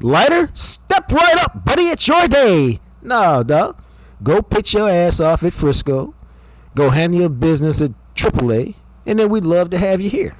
Leiter, 0.00 0.50
step 0.54 1.10
right 1.12 1.36
up, 1.42 1.64
buddy. 1.64 1.84
It's 1.84 2.06
your 2.06 2.26
day. 2.28 2.80
No, 3.02 3.42
dog. 3.42 3.76
Go 4.22 4.42
pitch 4.42 4.74
your 4.74 4.88
ass 4.88 5.20
off 5.20 5.42
at 5.44 5.52
Frisco. 5.52 6.14
Go 6.74 6.90
handle 6.90 7.20
your 7.20 7.28
business 7.28 7.80
at 7.80 7.92
AAA, 8.14 8.74
and 9.06 9.18
then 9.18 9.28
we'd 9.28 9.44
love 9.44 9.70
to 9.70 9.78
have 9.78 10.00
you 10.00 10.10
here. 10.10 10.36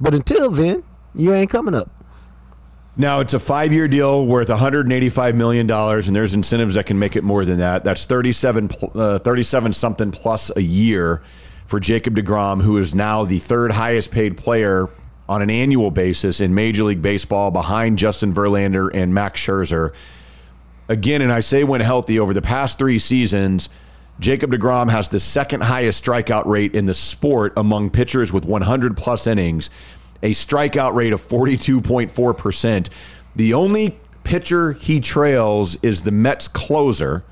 But 0.00 0.14
until 0.14 0.50
then, 0.50 0.82
you 1.14 1.32
ain't 1.32 1.50
coming 1.50 1.74
up. 1.74 1.90
Now 2.96 3.18
it's 3.20 3.34
a 3.34 3.40
five-year 3.40 3.88
deal 3.88 4.24
worth 4.26 4.48
185 4.48 5.34
million 5.34 5.66
dollars, 5.66 6.06
and 6.06 6.14
there's 6.14 6.34
incentives 6.34 6.74
that 6.74 6.86
can 6.86 6.98
make 6.98 7.16
it 7.16 7.24
more 7.24 7.44
than 7.44 7.58
that. 7.58 7.82
That's 7.82 8.06
37, 8.06 8.70
uh, 8.94 9.18
37 9.18 9.72
something 9.72 10.10
plus 10.12 10.50
a 10.56 10.62
year 10.62 11.22
for 11.66 11.80
Jacob 11.80 12.16
Degrom, 12.16 12.62
who 12.62 12.76
is 12.78 12.94
now 12.94 13.24
the 13.24 13.38
third 13.38 13.72
highest 13.72 14.10
paid 14.10 14.36
player 14.36 14.88
on 15.28 15.40
an 15.40 15.50
annual 15.50 15.90
basis 15.90 16.40
in 16.40 16.54
Major 16.54 16.84
League 16.84 17.00
Baseball, 17.00 17.50
behind 17.50 17.98
Justin 17.98 18.34
Verlander 18.34 18.90
and 18.92 19.14
Max 19.14 19.40
Scherzer. 19.40 19.94
Again, 20.88 21.22
and 21.22 21.32
I 21.32 21.40
say 21.40 21.64
when 21.64 21.80
healthy, 21.80 22.18
over 22.18 22.34
the 22.34 22.42
past 22.42 22.78
three 22.78 22.98
seasons, 22.98 23.70
Jacob 24.20 24.52
DeGrom 24.52 24.90
has 24.90 25.08
the 25.08 25.18
second 25.18 25.62
highest 25.62 26.04
strikeout 26.04 26.46
rate 26.46 26.74
in 26.74 26.84
the 26.84 26.94
sport 26.94 27.54
among 27.56 27.90
pitchers 27.90 28.32
with 28.32 28.44
100 28.44 28.96
plus 28.96 29.26
innings, 29.26 29.70
a 30.22 30.30
strikeout 30.30 30.94
rate 30.94 31.12
of 31.12 31.22
42.4%. 31.22 32.88
The 33.34 33.54
only 33.54 33.98
pitcher 34.22 34.72
he 34.74 35.00
trails 35.00 35.76
is 35.82 36.02
the 36.02 36.12
Mets 36.12 36.48
closer. 36.48 37.24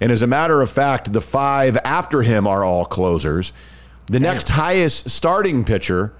And 0.00 0.10
as 0.10 0.22
a 0.22 0.26
matter 0.26 0.62
of 0.62 0.70
fact, 0.70 1.12
the 1.12 1.20
five 1.20 1.76
after 1.84 2.22
him 2.22 2.46
are 2.46 2.64
all 2.64 2.84
closers. 2.84 3.52
The 4.06 4.20
next 4.20 4.48
highest 4.48 5.10
starting 5.10 5.64
pitcher 5.64 6.14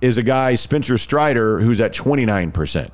is 0.00 0.18
a 0.18 0.22
guy, 0.22 0.54
Spencer 0.54 0.96
Strider, 0.96 1.58
who's 1.58 1.80
at 1.80 1.92
29% 1.92 2.90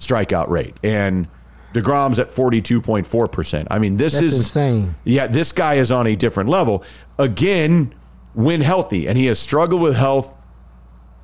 strikeout 0.00 0.48
rate. 0.48 0.76
And 0.82 1.28
DeGrom's 1.72 2.18
at 2.18 2.28
42.4%. 2.28 3.66
I 3.70 3.78
mean, 3.78 3.96
this 3.96 4.14
That's 4.14 4.26
is 4.26 4.34
insane. 4.34 4.96
Yeah, 5.04 5.28
this 5.28 5.52
guy 5.52 5.74
is 5.74 5.92
on 5.92 6.06
a 6.06 6.16
different 6.16 6.48
level. 6.48 6.84
Again, 7.18 7.94
when 8.34 8.60
healthy, 8.60 9.06
and 9.06 9.16
he 9.16 9.26
has 9.26 9.38
struggled 9.38 9.80
with 9.80 9.96
health 9.96 10.36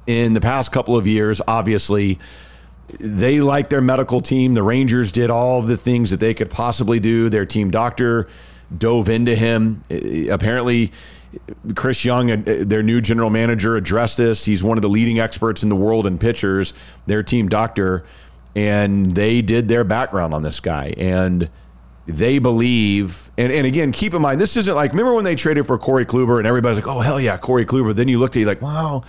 in 0.07 0.35
the 0.35 0.41
past 0.41 0.71
couple 0.71 0.97
of 0.97 1.07
years, 1.07 1.41
obviously. 1.47 2.19
They 2.89 3.41
like 3.41 3.69
their 3.69 3.81
medical 3.81 4.21
team. 4.21 4.55
The 4.55 4.63
Rangers 4.63 5.13
did 5.13 5.31
all 5.31 5.61
the 5.63 5.77
things 5.77 6.11
that 6.13 6.21
they 6.21 6.35
could 6.35 6.51
possibly 6.51 7.01
do. 7.01 7.29
Their 7.29 7.45
team 7.45 7.71
doctor 7.71 8.29
dove 8.77 9.09
into 9.09 9.35
him. 9.35 9.83
Uh, 9.91 10.33
Apparently, 10.33 10.93
Chris 11.75 12.05
Young, 12.05 12.31
uh, 12.31 12.43
their 12.45 12.83
new 12.83 13.01
general 13.01 13.31
manager, 13.31 13.77
addressed 13.77 14.17
this. 14.17 14.45
He's 14.45 14.63
one 14.63 14.79
of 14.79 14.83
the 14.83 14.89
leading 14.89 15.19
experts 15.19 15.63
in 15.63 15.69
the 15.69 15.77
world 15.77 16.07
in 16.07 16.19
pitchers, 16.19 16.75
their 17.07 17.23
team 17.23 17.49
doctor, 17.49 18.05
and 18.55 19.11
they 19.11 19.43
did 19.43 19.69
their 19.69 19.85
background 19.85 20.33
on 20.33 20.43
this 20.43 20.61
guy. 20.61 20.95
And 20.97 21.51
they 22.07 22.39
believe, 22.39 23.31
and, 23.37 23.53
and 23.53 23.67
again, 23.67 23.91
keep 23.91 24.15
in 24.15 24.23
mind, 24.23 24.41
this 24.41 24.57
isn't 24.57 24.75
like, 24.75 24.93
remember 24.93 25.13
when 25.13 25.25
they 25.25 25.35
traded 25.35 25.67
for 25.67 25.77
Corey 25.77 26.07
Kluber 26.07 26.39
and 26.39 26.47
everybody's 26.47 26.79
like, 26.79 26.87
oh, 26.87 27.01
hell 27.01 27.21
yeah, 27.21 27.37
Corey 27.37 27.67
Kluber. 27.67 27.95
Then 27.95 28.07
you 28.07 28.19
looked 28.19 28.37
at 28.37 28.43
it 28.43 28.47
like, 28.47 28.63
wow, 28.63 29.03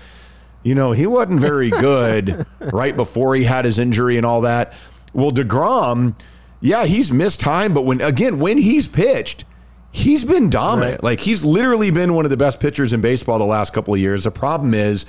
you 0.63 0.75
know, 0.75 0.91
he 0.91 1.07
wasn't 1.07 1.39
very 1.39 1.69
good 1.69 2.45
right 2.59 2.95
before 2.95 3.35
he 3.35 3.43
had 3.43 3.65
his 3.65 3.79
injury 3.79 4.17
and 4.17 4.25
all 4.25 4.41
that. 4.41 4.73
Well, 5.13 5.31
DeGrom, 5.31 6.15
yeah, 6.61 6.85
he's 6.85 7.11
missed 7.11 7.39
time, 7.39 7.73
but 7.73 7.83
when 7.83 8.01
again 8.01 8.39
when 8.39 8.57
he's 8.57 8.87
pitched, 8.87 9.45
he's 9.91 10.25
been 10.25 10.49
dominant. 10.49 10.95
Right. 10.95 11.03
Like 11.03 11.19
he's 11.21 11.43
literally 11.43 11.91
been 11.91 12.13
one 12.13 12.25
of 12.25 12.31
the 12.31 12.37
best 12.37 12.59
pitchers 12.59 12.93
in 12.93 13.01
baseball 13.01 13.39
the 13.39 13.45
last 13.45 13.73
couple 13.73 13.93
of 13.93 13.99
years. 13.99 14.23
The 14.23 14.31
problem 14.31 14.73
is 14.73 15.05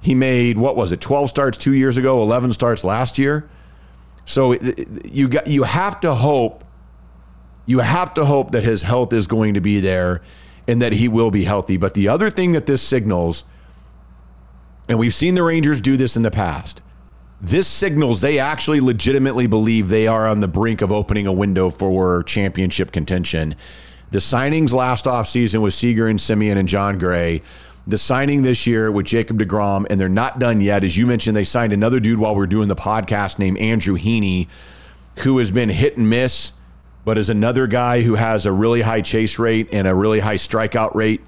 he 0.00 0.14
made 0.14 0.58
what 0.58 0.76
was 0.76 0.92
it, 0.92 1.00
12 1.00 1.28
starts 1.28 1.58
2 1.58 1.72
years 1.72 1.96
ago, 1.96 2.22
11 2.22 2.52
starts 2.52 2.84
last 2.84 3.18
year. 3.18 3.48
So 4.24 4.56
you 5.04 5.28
got 5.28 5.46
you 5.46 5.64
have 5.64 6.00
to 6.00 6.14
hope 6.14 6.64
you 7.66 7.80
have 7.80 8.14
to 8.14 8.24
hope 8.24 8.52
that 8.52 8.62
his 8.62 8.82
health 8.82 9.12
is 9.12 9.26
going 9.26 9.54
to 9.54 9.60
be 9.60 9.80
there 9.80 10.22
and 10.66 10.82
that 10.82 10.92
he 10.92 11.08
will 11.08 11.30
be 11.30 11.44
healthy. 11.44 11.76
But 11.76 11.94
the 11.94 12.08
other 12.08 12.30
thing 12.30 12.52
that 12.52 12.66
this 12.66 12.82
signals 12.82 13.44
and 14.88 14.98
we've 14.98 15.14
seen 15.14 15.34
the 15.34 15.42
Rangers 15.42 15.80
do 15.80 15.96
this 15.96 16.16
in 16.16 16.22
the 16.22 16.30
past. 16.30 16.82
This 17.40 17.66
signals 17.66 18.20
they 18.20 18.38
actually 18.38 18.80
legitimately 18.80 19.46
believe 19.46 19.88
they 19.88 20.06
are 20.06 20.28
on 20.28 20.40
the 20.40 20.48
brink 20.48 20.80
of 20.80 20.92
opening 20.92 21.26
a 21.26 21.32
window 21.32 21.70
for 21.70 22.22
championship 22.22 22.92
contention. 22.92 23.56
The 24.10 24.18
signings 24.18 24.72
last 24.72 25.06
offseason 25.06 25.62
with 25.62 25.74
Seager 25.74 26.06
and 26.06 26.18
Semien 26.18 26.56
and 26.56 26.68
Jon 26.68 26.98
Gray. 26.98 27.42
The 27.86 27.98
signing 27.98 28.42
this 28.42 28.64
year 28.64 28.92
with 28.92 29.06
Jacob 29.06 29.38
DeGrom, 29.38 29.86
and 29.90 30.00
they're 30.00 30.08
not 30.08 30.38
done 30.38 30.60
yet. 30.60 30.84
As 30.84 30.96
you 30.96 31.04
mentioned, 31.06 31.36
they 31.36 31.42
signed 31.42 31.72
another 31.72 31.98
dude 31.98 32.20
while 32.20 32.36
we 32.36 32.44
are 32.44 32.46
doing 32.46 32.68
the 32.68 32.76
podcast 32.76 33.40
named 33.40 33.58
Andrew 33.58 33.98
Heaney, 33.98 34.48
who 35.20 35.38
has 35.38 35.50
been 35.50 35.68
hit 35.68 35.96
and 35.96 36.08
miss, 36.08 36.52
but 37.04 37.18
is 37.18 37.28
another 37.28 37.66
guy 37.66 38.02
who 38.02 38.14
has 38.14 38.46
a 38.46 38.52
really 38.52 38.82
high 38.82 39.00
chase 39.00 39.36
rate 39.38 39.68
and 39.72 39.88
a 39.88 39.94
really 39.94 40.20
high 40.20 40.36
strikeout 40.36 40.94
rate 40.94 41.22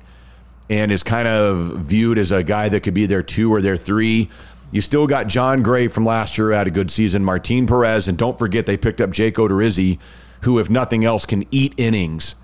and 0.70 0.90
is 0.90 1.02
kind 1.02 1.28
of 1.28 1.78
viewed 1.78 2.18
as 2.18 2.32
a 2.32 2.42
guy 2.42 2.68
that 2.68 2.80
could 2.80 2.94
be 2.94 3.06
their 3.06 3.22
two 3.22 3.52
or 3.52 3.60
their 3.60 3.76
three. 3.76 4.30
You 4.72 4.80
still 4.80 5.06
got 5.06 5.28
Jon 5.28 5.62
Gray 5.62 5.88
from 5.88 6.04
last 6.04 6.36
year 6.36 6.48
who 6.48 6.52
had 6.54 6.66
a 6.66 6.70
good 6.70 6.90
season, 6.90 7.24
Martin 7.24 7.66
Perez, 7.66 8.08
and 8.08 8.18
don't 8.18 8.38
forget 8.38 8.66
they 8.66 8.76
picked 8.76 9.00
up 9.00 9.10
Jake 9.10 9.36
Odorizzi, 9.36 9.98
who, 10.42 10.58
if 10.58 10.68
nothing 10.68 11.04
else, 11.04 11.26
can 11.26 11.44
eat 11.50 11.74
innings. 11.76 12.34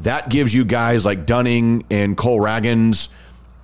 That 0.00 0.28
gives 0.28 0.54
you 0.54 0.64
guys 0.64 1.06
like 1.06 1.26
Dunning 1.26 1.84
and 1.90 2.16
Cole 2.16 2.40
Ragans 2.40 3.08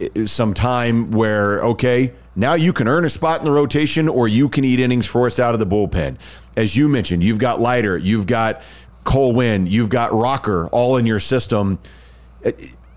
eh, 0.01 0.25
some 0.25 0.55
time 0.55 1.11
where, 1.11 1.61
okay, 1.61 2.13
now 2.37 2.55
you 2.55 2.73
can 2.73 2.87
earn 2.87 3.05
a 3.05 3.09
spot 3.09 3.41
in 3.41 3.45
the 3.45 3.51
rotation 3.51 4.09
or 4.09 4.29
you 4.29 4.49
can 4.49 4.65
eat 4.65 4.79
innings 4.79 5.07
for 5.07 5.27
us 5.27 5.41
out 5.41 5.55
of 5.55 5.59
the 5.59 5.67
bullpen. 5.67 6.17
As 6.57 6.77
you 6.77 6.89
mentioned, 6.89 7.25
you've 7.25 7.41
got 7.41 7.61
Leiter, 7.61 7.99
you've 7.99 8.29
got 8.29 8.63
Cole 9.03 9.33
Winn, 9.33 9.67
you've 9.67 9.91
got 9.91 10.13
Rocker 10.13 10.69
all 10.69 10.97
in 10.97 11.05
your 11.05 11.19
system 11.19 11.81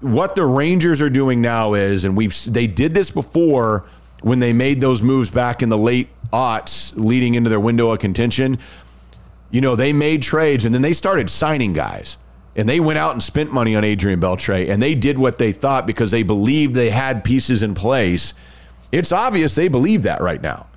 what 0.02 0.36
the 0.36 0.46
Rangers 0.46 1.02
are 1.02 1.10
doing 1.10 1.42
now 1.42 1.74
is, 1.74 2.06
and 2.06 2.18
we've 2.18 2.36
they 2.46 2.68
did 2.68 2.94
this 2.94 3.10
before 3.10 3.86
when 4.22 4.40
they 4.40 4.54
made 4.54 4.82
those 4.82 5.02
moves 5.02 5.32
back 5.32 5.62
in 5.62 5.70
the 5.70 5.78
late 5.78 6.10
aughts, 6.32 6.94
leading 6.96 7.36
into 7.36 7.50
their 7.50 7.60
window 7.60 7.92
of 7.92 8.00
contention. 8.00 8.60
You 9.50 9.62
know, 9.62 9.76
they 9.76 9.94
made 9.94 10.22
trades 10.22 10.66
and 10.66 10.74
then 10.74 10.82
they 10.82 10.94
started 10.94 11.30
signing 11.30 11.74
guys. 11.74 12.18
And 12.56 12.68
they 12.68 12.82
went 12.82 13.00
out 13.00 13.14
and 13.14 13.24
spent 13.24 13.54
money 13.54 13.78
on 13.78 13.86
Adrian 13.86 14.20
Beltre, 14.20 14.70
and 14.70 14.84
they 14.84 14.94
did 14.94 15.18
what 15.18 15.38
they 15.38 15.54
thought 15.54 15.88
because 15.88 16.12
they 16.12 16.22
believed 16.22 16.76
they 16.76 16.90
had 16.90 17.24
pieces 17.24 17.64
in 17.64 17.74
place. 17.74 18.34
It's 18.92 19.14
obvious 19.14 19.56
they 19.56 19.70
believe 19.70 20.04
that 20.04 20.20
right 20.20 20.42
now. 20.42 20.68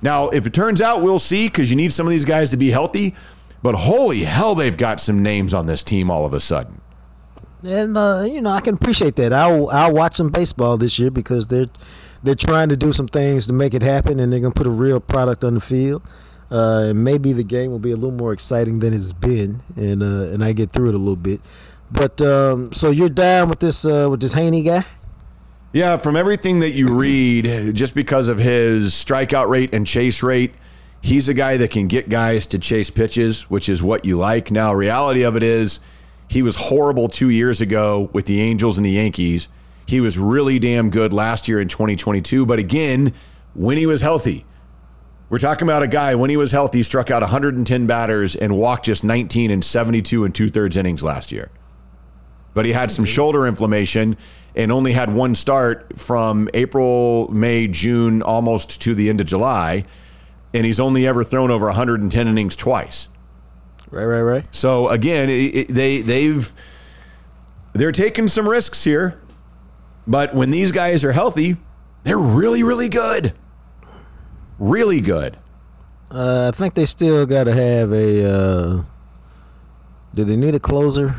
Now, 0.00 0.30
if 0.30 0.46
it 0.46 0.54
turns 0.54 0.80
out, 0.80 1.02
we'll 1.02 1.18
see 1.18 1.46
because 1.46 1.68
you 1.68 1.76
need 1.76 1.92
some 1.92 2.06
of 2.06 2.10
these 2.10 2.24
guys 2.24 2.48
to 2.50 2.56
be 2.56 2.70
healthy. 2.70 3.14
But 3.62 3.74
holy 3.74 4.24
hell, 4.24 4.54
they've 4.54 4.76
got 4.76 4.98
some 4.98 5.22
names 5.22 5.52
on 5.52 5.66
this 5.66 5.84
team 5.84 6.10
all 6.10 6.24
of 6.24 6.32
a 6.32 6.40
sudden. 6.40 6.80
And 7.62 7.96
uh, 7.96 8.24
you 8.26 8.40
know, 8.40 8.50
I 8.50 8.60
can 8.60 8.74
appreciate 8.74 9.16
that. 9.16 9.32
I'll 9.32 9.68
I'll 9.70 9.92
watch 9.92 10.16
some 10.16 10.30
baseball 10.30 10.76
this 10.76 10.98
year 10.98 11.10
because 11.10 11.48
they're 11.48 11.66
they're 12.22 12.34
trying 12.34 12.68
to 12.70 12.76
do 12.76 12.92
some 12.92 13.08
things 13.08 13.46
to 13.46 13.52
make 13.52 13.74
it 13.74 13.82
happen, 13.82 14.18
and 14.18 14.32
they're 14.32 14.40
gonna 14.40 14.54
put 14.54 14.66
a 14.66 14.70
real 14.70 15.00
product 15.00 15.44
on 15.44 15.54
the 15.54 15.60
field. 15.60 16.02
Uh, 16.50 16.86
and 16.88 17.04
maybe 17.04 17.32
the 17.32 17.44
game 17.44 17.70
will 17.70 17.78
be 17.78 17.92
a 17.92 17.94
little 17.94 18.10
more 18.10 18.32
exciting 18.32 18.80
than 18.80 18.92
it's 18.92 19.12
been, 19.12 19.62
and 19.76 20.02
uh, 20.02 20.32
and 20.32 20.44
I 20.44 20.52
get 20.52 20.72
through 20.72 20.88
it 20.88 20.94
a 20.94 20.98
little 20.98 21.16
bit. 21.16 21.40
But 21.92 22.20
um, 22.22 22.72
so 22.72 22.90
you're 22.90 23.08
down 23.08 23.48
with 23.48 23.60
this 23.60 23.84
uh, 23.84 24.08
with 24.10 24.20
this 24.20 24.34
Heaney 24.34 24.64
guy? 24.64 24.84
Yeah, 25.72 25.98
from 25.98 26.16
everything 26.16 26.60
that 26.60 26.70
you 26.70 26.98
read, 26.98 27.76
just 27.76 27.94
because 27.94 28.28
of 28.28 28.38
his 28.38 28.92
strikeout 28.92 29.48
rate 29.48 29.72
and 29.72 29.86
chase 29.86 30.20
rate, 30.20 30.52
he's 31.00 31.28
a 31.28 31.34
guy 31.34 31.56
that 31.58 31.70
can 31.70 31.86
get 31.86 32.08
guys 32.08 32.48
to 32.48 32.58
chase 32.58 32.90
pitches, 32.90 33.48
which 33.48 33.68
is 33.68 33.80
what 33.80 34.04
you 34.04 34.16
like. 34.16 34.50
Now, 34.50 34.72
reality 34.72 35.22
of 35.22 35.36
it 35.36 35.44
is, 35.44 35.78
he 36.30 36.42
was 36.42 36.54
horrible 36.54 37.08
two 37.08 37.28
years 37.28 37.60
ago 37.60 38.08
with 38.12 38.26
the 38.26 38.40
Angels 38.40 38.78
and 38.78 38.86
the 38.86 38.92
Yankees. 38.92 39.48
He 39.84 40.00
was 40.00 40.16
really 40.16 40.60
damn 40.60 40.88
good 40.88 41.12
last 41.12 41.48
year 41.48 41.60
in 41.60 41.66
2022. 41.66 42.46
But 42.46 42.60
again, 42.60 43.12
when 43.52 43.76
he 43.76 43.84
was 43.84 44.00
healthy, 44.00 44.46
we're 45.28 45.40
talking 45.40 45.66
about 45.66 45.82
a 45.82 45.88
guy 45.88 46.14
when 46.14 46.30
he 46.30 46.36
was 46.36 46.52
healthy 46.52 46.84
struck 46.84 47.10
out 47.10 47.22
110 47.22 47.86
batters 47.88 48.36
and 48.36 48.56
walked 48.56 48.84
just 48.84 49.02
19 49.02 49.50
and 49.50 49.64
72 49.64 50.24
and 50.24 50.32
two 50.32 50.48
thirds 50.48 50.76
innings 50.76 51.02
last 51.02 51.32
year. 51.32 51.50
But 52.54 52.64
he 52.64 52.70
had 52.70 52.92
some 52.92 53.04
mm-hmm. 53.04 53.12
shoulder 53.12 53.44
inflammation 53.44 54.16
and 54.54 54.70
only 54.70 54.92
had 54.92 55.12
one 55.12 55.34
start 55.34 55.98
from 55.98 56.48
April, 56.54 57.26
May, 57.32 57.66
June, 57.66 58.22
almost 58.22 58.80
to 58.82 58.94
the 58.94 59.08
end 59.08 59.20
of 59.20 59.26
July. 59.26 59.84
And 60.54 60.64
he's 60.64 60.78
only 60.78 61.08
ever 61.08 61.24
thrown 61.24 61.50
over 61.50 61.66
110 61.66 62.28
innings 62.28 62.54
twice. 62.54 63.08
Right, 63.90 64.04
right, 64.04 64.22
right. 64.22 64.54
So 64.54 64.88
again, 64.88 65.28
it, 65.28 65.54
it, 65.54 65.68
they 65.68 66.00
they've 66.00 66.52
they're 67.72 67.92
taking 67.92 68.28
some 68.28 68.48
risks 68.48 68.84
here, 68.84 69.20
but 70.06 70.34
when 70.34 70.50
these 70.50 70.70
guys 70.72 71.04
are 71.04 71.12
healthy, 71.12 71.56
they're 72.04 72.18
really 72.18 72.62
really 72.62 72.88
good, 72.88 73.34
really 74.58 75.00
good. 75.00 75.38
Uh, 76.10 76.50
I 76.52 76.56
think 76.56 76.74
they 76.74 76.86
still 76.86 77.26
got 77.26 77.44
to 77.44 77.52
have 77.52 77.92
a. 77.92 78.32
Uh, 78.32 78.82
do 80.14 80.24
they 80.24 80.36
need 80.36 80.54
a 80.54 80.60
closer? 80.60 81.14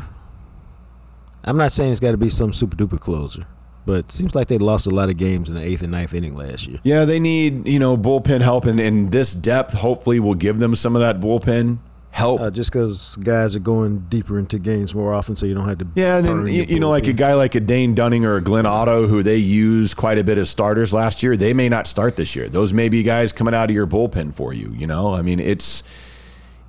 I'm 1.44 1.56
not 1.56 1.72
saying 1.72 1.90
it's 1.90 2.00
got 2.00 2.12
to 2.12 2.18
be 2.18 2.28
some 2.28 2.52
super 2.52 2.76
duper 2.76 3.00
closer, 3.00 3.42
but 3.84 3.98
it 4.04 4.12
seems 4.12 4.34
like 4.34 4.48
they 4.48 4.58
lost 4.58 4.86
a 4.86 4.90
lot 4.90 5.08
of 5.08 5.16
games 5.16 5.48
in 5.48 5.56
the 5.56 5.62
eighth 5.62 5.82
and 5.82 5.90
ninth 5.90 6.14
inning 6.14 6.36
last 6.36 6.66
year. 6.66 6.78
Yeah, 6.84 7.04
they 7.04 7.18
need 7.20 7.66
you 7.66 7.78
know 7.78 7.98
bullpen 7.98 8.40
help, 8.40 8.64
and, 8.64 8.80
and 8.80 9.12
this 9.12 9.34
depth 9.34 9.74
hopefully 9.74 10.20
will 10.20 10.34
give 10.34 10.58
them 10.58 10.74
some 10.74 10.94
of 10.96 11.00
that 11.00 11.20
bullpen 11.20 11.78
help. 12.12 12.40
Uh, 12.40 12.50
just 12.50 12.70
because 12.70 13.16
guys 13.16 13.56
are 13.56 13.60
going 13.60 14.00
deeper 14.08 14.38
into 14.38 14.58
games 14.58 14.94
more 14.94 15.12
often, 15.12 15.34
so 15.34 15.46
you 15.46 15.54
don't 15.54 15.68
have 15.68 15.78
to. 15.78 15.86
Yeah, 15.94 16.18
and 16.18 16.26
then 16.26 16.46
you, 16.46 16.62
you 16.62 16.78
know, 16.78 16.90
like 16.90 17.08
a 17.08 17.12
guy 17.12 17.34
like 17.34 17.54
a 17.54 17.60
Dane 17.60 17.94
Dunning 17.94 18.24
or 18.24 18.36
a 18.36 18.40
Glenn 18.40 18.66
Otto, 18.66 19.08
who 19.08 19.22
they 19.22 19.36
used 19.36 19.96
quite 19.96 20.18
a 20.18 20.24
bit 20.24 20.38
as 20.38 20.48
starters 20.48 20.92
last 20.92 21.22
year, 21.22 21.36
they 21.36 21.54
may 21.54 21.68
not 21.68 21.86
start 21.86 22.16
this 22.16 22.36
year. 22.36 22.48
Those 22.48 22.72
may 22.72 22.88
be 22.88 23.02
guys 23.02 23.32
coming 23.32 23.54
out 23.54 23.70
of 23.70 23.74
your 23.74 23.86
bullpen 23.86 24.34
for 24.34 24.52
you. 24.52 24.72
You 24.72 24.86
know, 24.86 25.14
I 25.14 25.22
mean, 25.22 25.40
it's 25.40 25.82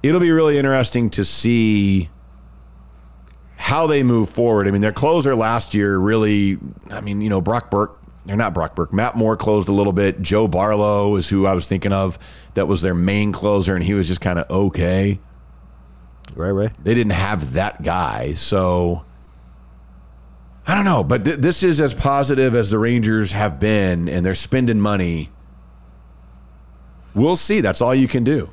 it'll 0.02 0.22
be 0.22 0.32
really 0.32 0.58
interesting 0.58 1.10
to 1.12 1.26
see 1.26 2.10
how 3.58 3.86
they 3.86 4.02
move 4.02 4.30
forward. 4.30 4.68
I 4.68 4.72
mean, 4.72 4.82
their 4.82 4.92
closer 4.92 5.36
last 5.36 5.74
year 5.74 5.98
really, 5.98 6.58
I 6.90 7.02
mean, 7.02 7.22
you 7.22 7.30
know, 7.30 7.42
Brock 7.42 7.70
Burke. 7.70 8.00
They're 8.26 8.38
not 8.38 8.54
Brock 8.54 8.74
Burke. 8.74 8.94
Matt 8.94 9.18
Moore 9.18 9.36
closed 9.36 9.68
a 9.68 9.74
little 9.74 9.92
bit. 9.92 10.22
Joe 10.22 10.48
Barlow 10.48 11.18
is 11.18 11.28
who 11.28 11.46
I 11.46 11.54
was 11.54 11.68
thinking 11.68 11.92
of. 11.92 12.18
That 12.54 12.70
was 12.70 12.82
their 12.82 12.94
main 12.94 13.34
closer, 13.34 13.76
and 13.76 13.84
he 13.84 13.94
was 13.94 14.08
just 14.08 14.22
kind 14.22 14.40
of 14.40 14.50
okay 14.50 15.20
Right, 16.36 16.52
right. 16.52 16.72
they 16.84 16.94
didn't 16.94 17.14
have 17.14 17.54
that 17.54 17.84
guy. 17.84 18.34
So 18.34 19.06
I 20.66 20.76
don't 20.76 20.86
know, 20.86 21.04
but 21.04 21.26
th- 21.26 21.38
this 21.38 21.64
is 21.64 21.82
as 21.82 21.94
positive 21.94 22.56
as 22.56 22.72
the 22.72 22.80
Rangers 22.80 23.34
have 23.34 23.60
been, 23.60 24.08
and 24.08 24.26
they're 24.26 24.36
spending 24.36 24.80
money. 24.80 25.30
We'll 27.14 27.36
see. 27.36 27.62
That's 27.62 27.82
all 27.82 27.94
you 27.94 28.08
can 28.08 28.24
do. 28.24 28.52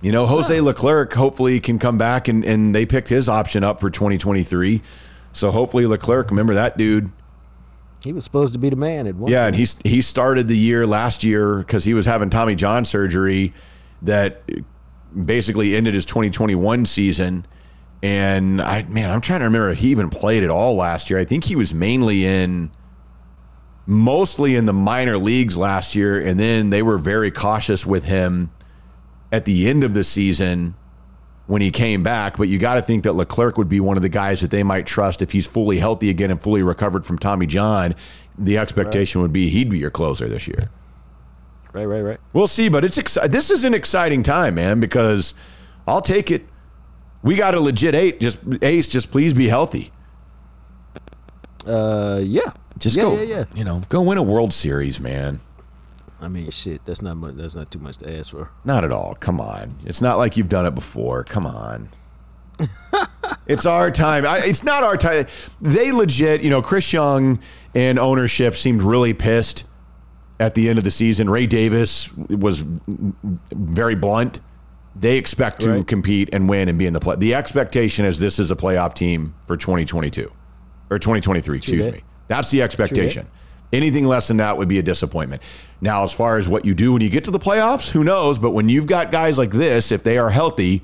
You 0.00 0.12
know, 0.12 0.24
Jose 0.24 0.58
Leclerc 0.60 1.12
hopefully 1.12 1.60
can 1.60 1.78
come 1.78 1.98
back, 1.98 2.28
and, 2.28 2.44
and 2.44 2.74
they 2.74 2.86
picked 2.86 3.08
his 3.08 3.28
option 3.28 3.64
up 3.64 3.80
for 3.80 3.90
2023. 3.90 4.80
So 5.32 5.50
hopefully 5.50 5.86
Leclerc, 5.86 6.30
remember 6.30 6.54
that 6.54 6.78
dude. 6.78 7.10
He 8.02 8.12
was 8.12 8.24
supposed 8.24 8.54
to 8.54 8.58
be 8.58 8.70
the 8.70 8.76
man 8.76 9.06
at 9.06 9.14
one. 9.16 9.30
Yeah, 9.30 9.46
and 9.46 9.54
he's 9.54 9.76
he 9.84 10.00
started 10.00 10.48
the 10.48 10.56
year 10.56 10.86
last 10.86 11.22
year 11.22 11.58
because 11.58 11.84
he 11.84 11.92
was 11.92 12.06
having 12.06 12.30
Tommy 12.30 12.54
John 12.54 12.86
surgery 12.86 13.52
that 14.02 14.42
basically 15.14 15.74
ended 15.74 15.94
his 15.94 16.06
2021 16.06 16.86
season. 16.86 17.46
And 18.02 18.62
I 18.62 18.82
man, 18.84 19.10
I'm 19.10 19.20
trying 19.20 19.40
to 19.40 19.46
remember 19.46 19.70
if 19.70 19.78
he 19.78 19.90
even 19.90 20.08
played 20.08 20.42
at 20.42 20.50
all 20.50 20.76
last 20.76 21.10
year. 21.10 21.18
I 21.18 21.24
think 21.24 21.44
he 21.44 21.56
was 21.56 21.74
mainly 21.74 22.24
in 22.24 22.70
mostly 23.86 24.56
in 24.56 24.66
the 24.66 24.72
minor 24.72 25.18
leagues 25.18 25.56
last 25.56 25.94
year, 25.94 26.20
and 26.20 26.38
then 26.38 26.70
they 26.70 26.82
were 26.82 26.96
very 26.96 27.30
cautious 27.30 27.84
with 27.84 28.04
him 28.04 28.50
at 29.32 29.44
the 29.44 29.68
end 29.68 29.84
of 29.84 29.94
the 29.94 30.04
season 30.04 30.74
when 31.46 31.60
he 31.60 31.70
came 31.70 32.02
back. 32.02 32.36
But 32.36 32.48
you 32.48 32.58
got 32.58 32.74
to 32.74 32.82
think 32.82 33.04
that 33.04 33.14
Leclerc 33.14 33.58
would 33.58 33.68
be 33.68 33.80
one 33.80 33.96
of 33.96 34.02
the 34.02 34.08
guys 34.08 34.40
that 34.40 34.50
they 34.50 34.62
might 34.62 34.86
trust 34.86 35.20
if 35.20 35.32
he's 35.32 35.46
fully 35.46 35.78
healthy 35.78 36.08
again 36.08 36.30
and 36.30 36.40
fully 36.40 36.62
recovered 36.62 37.04
from 37.04 37.18
Tommy 37.18 37.46
John. 37.46 37.94
The 38.38 38.58
expectation 38.58 39.20
would 39.20 39.32
be 39.32 39.48
he'd 39.48 39.68
be 39.68 39.78
your 39.78 39.90
closer 39.90 40.28
this 40.28 40.46
year. 40.46 40.70
Right, 41.72 41.84
right, 41.84 42.00
right. 42.00 42.20
We'll 42.32 42.48
see, 42.48 42.68
but 42.68 42.84
it's 42.84 42.98
exci- 42.98 43.30
this 43.30 43.50
is 43.50 43.64
an 43.64 43.74
exciting 43.74 44.22
time, 44.22 44.56
man, 44.56 44.80
because 44.80 45.34
I'll 45.86 46.00
take 46.00 46.30
it. 46.30 46.46
We 47.22 47.36
got 47.36 47.54
a 47.54 47.60
legit 47.60 47.94
eight. 47.94 48.20
Just 48.20 48.40
ace. 48.62 48.88
Just 48.88 49.10
please 49.10 49.34
be 49.34 49.48
healthy. 49.48 49.92
Uh, 51.66 52.20
yeah. 52.22 52.52
Just 52.78 52.96
yeah, 52.96 53.02
go. 53.02 53.14
Yeah, 53.14 53.22
yeah. 53.22 53.44
You 53.54 53.64
know, 53.64 53.82
go 53.88 54.00
win 54.00 54.18
a 54.18 54.22
World 54.22 54.52
Series, 54.52 55.00
man. 55.00 55.40
I 56.20 56.28
mean, 56.28 56.50
shit, 56.50 56.84
that's 56.84 57.02
not 57.02 57.16
much. 57.16 57.36
That's 57.36 57.54
not 57.54 57.70
too 57.70 57.78
much 57.78 57.98
to 57.98 58.18
ask 58.18 58.30
for. 58.30 58.50
Not 58.64 58.84
at 58.84 58.92
all. 58.92 59.14
Come 59.14 59.40
on. 59.40 59.76
It's 59.86 60.00
not 60.00 60.18
like 60.18 60.36
you've 60.36 60.48
done 60.48 60.66
it 60.66 60.74
before. 60.74 61.24
Come 61.24 61.46
on. 61.46 61.88
it's 63.46 63.64
our 63.64 63.90
time. 63.90 64.26
I, 64.26 64.40
it's 64.44 64.62
not 64.62 64.82
our 64.82 64.96
time. 64.96 65.26
They 65.60 65.92
legit, 65.92 66.42
you 66.42 66.50
know, 66.50 66.60
Chris 66.60 66.92
Young 66.92 67.40
and 67.74 67.98
ownership 67.98 68.54
seemed 68.54 68.82
really 68.82 69.14
pissed 69.14 69.64
at 70.40 70.54
the 70.54 70.68
end 70.68 70.78
of 70.78 70.84
the 70.84 70.90
season. 70.90 71.30
Ray 71.30 71.46
Davis 71.46 72.10
was 72.16 72.64
very 73.52 73.94
blunt. 73.94 74.40
They 74.96 75.18
expect 75.18 75.60
to 75.60 75.70
Right. 75.70 75.86
compete 75.86 76.30
and 76.32 76.48
win 76.48 76.68
and 76.68 76.76
be 76.78 76.86
in 76.86 76.92
the 76.94 76.98
play. 77.00 77.14
The 77.16 77.34
expectation 77.34 78.04
is 78.04 78.18
this 78.18 78.38
is 78.40 78.50
a 78.50 78.56
playoff 78.56 78.94
team 78.94 79.34
for 79.46 79.56
2022 79.56 80.32
or 80.90 80.98
2023, 80.98 81.58
excuse 81.58 81.84
that. 81.84 81.94
me. 81.94 82.00
That's 82.26 82.50
the 82.50 82.62
expectation. 82.62 83.26
Anything 83.72 84.04
less 84.04 84.26
than 84.26 84.38
that 84.38 84.56
would 84.58 84.66
be 84.66 84.78
a 84.78 84.82
disappointment. 84.82 85.42
Now, 85.80 86.02
as 86.02 86.12
far 86.12 86.38
as 86.38 86.48
what 86.48 86.64
you 86.64 86.74
do 86.74 86.92
when 86.92 87.02
you 87.02 87.08
get 87.10 87.22
to 87.24 87.30
the 87.30 87.38
playoffs, 87.38 87.90
who 87.90 88.02
knows? 88.02 88.38
But 88.38 88.50
when 88.50 88.68
you've 88.68 88.86
got 88.86 89.12
guys 89.12 89.38
like 89.38 89.52
this, 89.52 89.92
if 89.92 90.02
they 90.02 90.18
are 90.18 90.30
healthy, 90.30 90.82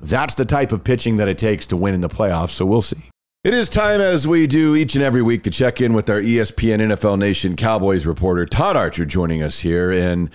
that's 0.00 0.36
the 0.36 0.44
type 0.44 0.70
of 0.70 0.84
pitching 0.84 1.16
that 1.16 1.26
it 1.28 1.38
takes 1.38 1.66
to 1.66 1.76
win 1.76 1.94
in 1.94 2.00
the 2.00 2.08
playoffs. 2.08 2.50
So 2.50 2.64
we'll 2.64 2.82
see. 2.82 3.08
It 3.44 3.54
is 3.54 3.68
time, 3.68 4.00
as 4.00 4.24
we 4.28 4.46
do 4.46 4.76
each 4.76 4.94
and 4.94 5.02
every 5.02 5.20
week, 5.20 5.42
to 5.42 5.50
check 5.50 5.80
in 5.80 5.94
with 5.94 6.08
our 6.08 6.20
ESPN 6.20 6.78
NFL 6.78 7.18
Nation 7.18 7.56
Cowboys 7.56 8.06
reporter, 8.06 8.46
Todd 8.46 8.76
Archer, 8.76 9.04
joining 9.04 9.42
us 9.42 9.58
here. 9.58 9.90
And 9.90 10.30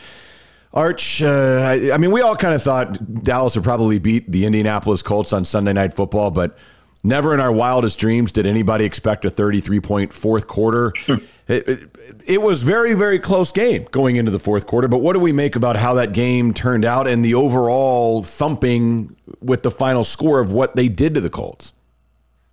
Arch, 0.74 1.22
uh, 1.22 1.62
I, 1.64 1.93
I 1.93 1.97
mean, 1.99 2.12
we 2.12 2.20
all 2.20 2.36
kind 2.36 2.53
of 2.53 2.62
thought 2.62 3.24
Dallas 3.24 3.55
would 3.55 3.64
probably 3.64 3.97
beat 3.97 4.30
the 4.30 4.45
Indianapolis 4.45 5.03
Colts 5.03 5.32
on 5.32 5.45
Sunday 5.45 5.72
Night 5.72 5.93
Football, 5.93 6.32
but 6.32 6.58
never 7.01 7.34
in 7.34 7.39
our 7.39 7.49
wildest 7.49 7.97
dreams 7.97 8.34
did 8.34 8.45
anybody 8.45 8.84
expect 8.84 9.24
a 9.24 9.30
33 9.30 9.80
point 9.80 10.12
fourth 10.12 10.47
quarter. 10.47 10.91
it, 11.08 11.24
it, 11.47 11.97
it 12.26 12.41
was 12.41 12.62
very, 12.62 12.93
very 12.93 13.20
close 13.20 13.53
game 13.53 13.88
going 13.91 14.18
into 14.18 14.32
the 14.32 14.39
fourth 14.39 14.68
quarter. 14.68 14.89
But 14.89 14.97
what 14.97 15.14
do 15.14 15.22
we 15.22 15.32
make 15.32 15.55
about 15.55 15.78
how 15.78 15.93
that 15.93 16.12
game 16.12 16.53
turned 16.53 16.84
out 16.84 17.08
and 17.08 17.24
the 17.24 17.36
overall 17.36 18.22
thumping 18.22 19.16
with 19.39 19.64
the 19.64 19.72
final 19.72 20.03
score 20.03 20.41
of 20.41 20.51
what 20.51 20.76
they 20.76 20.89
did 20.89 21.14
to 21.14 21.22
the 21.22 21.30
Colts? 21.30 21.72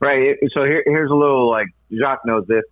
Right. 0.04 0.36
So 0.52 0.64
here, 0.64 0.82
here's 0.84 1.10
a 1.10 1.14
little 1.14 1.50
like 1.50 1.68
Jacques 1.90 2.26
knows 2.26 2.46
this. 2.46 2.64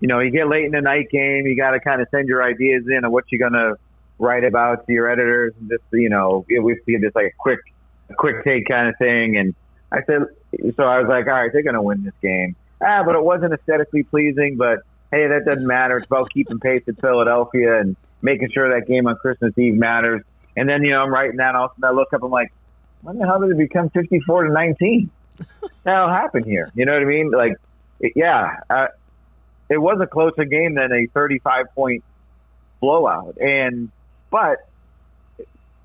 You 0.00 0.08
know, 0.08 0.20
you 0.20 0.30
get 0.30 0.48
late 0.48 0.64
in 0.64 0.72
the 0.72 0.80
night 0.80 1.10
game, 1.10 1.46
you 1.46 1.54
got 1.54 1.72
to 1.72 1.80
kind 1.80 2.00
of 2.00 2.08
send 2.10 2.28
your 2.28 2.42
ideas 2.42 2.84
in 2.88 3.04
of 3.04 3.12
what 3.12 3.24
you're 3.30 3.50
gonna 3.50 3.74
write 4.18 4.42
about 4.42 4.86
to 4.86 4.92
your 4.92 5.10
editors, 5.10 5.52
and 5.60 5.68
just 5.68 5.82
you 5.92 6.08
know, 6.08 6.46
we 6.48 6.80
see 6.86 6.96
just 6.98 7.14
like 7.14 7.26
a 7.26 7.36
quick, 7.38 7.58
a 8.08 8.14
quick 8.14 8.42
take 8.42 8.66
kind 8.66 8.88
of 8.88 8.94
thing. 8.98 9.36
And 9.36 9.54
I 9.92 9.98
said, 10.06 10.22
so 10.76 10.84
I 10.84 10.98
was 10.98 11.08
like, 11.08 11.26
all 11.26 11.34
right, 11.34 11.50
they're 11.52 11.62
gonna 11.62 11.82
win 11.82 12.04
this 12.04 12.14
game. 12.22 12.56
Ah, 12.80 13.02
but 13.04 13.14
it 13.14 13.22
wasn't 13.22 13.52
aesthetically 13.52 14.04
pleasing. 14.04 14.56
But 14.56 14.78
hey, 15.10 15.28
that 15.28 15.44
doesn't 15.44 15.66
matter. 15.66 15.98
It's 15.98 16.06
about 16.06 16.30
keeping 16.32 16.58
pace 16.58 16.84
at 16.88 16.98
Philadelphia 17.00 17.80
and 17.80 17.96
making 18.22 18.50
sure 18.50 18.72
that 18.74 18.88
game 18.88 19.06
on 19.06 19.16
Christmas 19.16 19.52
Eve 19.58 19.74
matters. 19.74 20.22
And 20.56 20.66
then 20.68 20.82
you 20.82 20.92
know, 20.92 21.02
I'm 21.02 21.12
writing 21.12 21.36
that. 21.36 21.54
All 21.54 21.66
of 21.66 21.72
a 21.72 21.74
sudden, 21.74 21.96
I 21.96 22.00
look 22.00 22.14
up, 22.14 22.22
I'm 22.22 22.30
like, 22.30 22.50
when 23.02 23.18
the 23.18 23.26
hell 23.26 23.40
did 23.40 23.50
it 23.50 23.58
become 23.58 23.90
54 23.90 24.44
to 24.44 24.52
19? 24.52 25.10
That'll 25.84 26.08
happen 26.08 26.44
here. 26.44 26.70
You 26.74 26.86
know 26.86 26.92
what 26.92 27.02
I 27.02 27.06
mean? 27.06 27.30
Like, 27.30 27.56
yeah, 28.14 28.60
uh, 28.68 28.86
it 29.68 29.78
was 29.78 29.98
a 30.02 30.06
closer 30.06 30.44
game 30.44 30.74
than 30.74 30.92
a 30.92 31.06
35 31.12 31.66
point 31.74 32.04
blowout, 32.80 33.36
and 33.40 33.90
but 34.30 34.58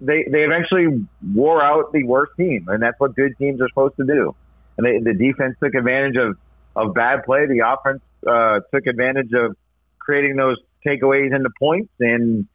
they 0.01 0.25
they 0.29 0.41
eventually 0.41 1.05
wore 1.33 1.63
out 1.63 1.91
the 1.93 2.03
worst 2.03 2.33
team, 2.37 2.65
and 2.67 2.81
that's 2.81 2.99
what 2.99 3.15
good 3.15 3.37
teams 3.37 3.61
are 3.61 3.69
supposed 3.69 3.95
to 3.97 4.05
do. 4.05 4.35
And 4.77 4.85
they, 4.85 4.99
the 4.99 5.17
defense 5.17 5.55
took 5.63 5.73
advantage 5.73 6.15
of 6.17 6.37
of 6.75 6.93
bad 6.93 7.23
play. 7.23 7.45
The 7.47 7.63
offense 7.65 8.01
uh, 8.27 8.59
took 8.73 8.87
advantage 8.87 9.31
of 9.33 9.55
creating 9.99 10.35
those 10.35 10.57
takeaways 10.85 11.35
into 11.35 11.49
points, 11.59 11.91
and 11.99 12.47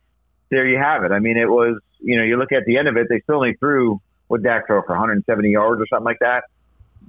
there 0.51 0.67
you 0.67 0.79
have 0.79 1.05
it. 1.05 1.13
I 1.13 1.19
mean, 1.19 1.37
it 1.37 1.49
was 1.49 1.81
you 2.01 2.19
know 2.19 2.25
you 2.25 2.37
look 2.37 2.53
at 2.53 2.65
the 2.67 2.79
end 2.79 2.89
of 2.89 2.97
it, 2.97 3.07
they 3.09 3.21
still 3.21 3.37
only 3.37 3.55
threw 3.55 4.01
what 4.29 4.43
Dak 4.43 4.67
throw 4.67 4.83
for 4.83 4.93
170 4.93 5.51
yards 5.51 5.81
or 5.81 5.87
something 5.89 6.05
like 6.05 6.21
that 6.21 6.45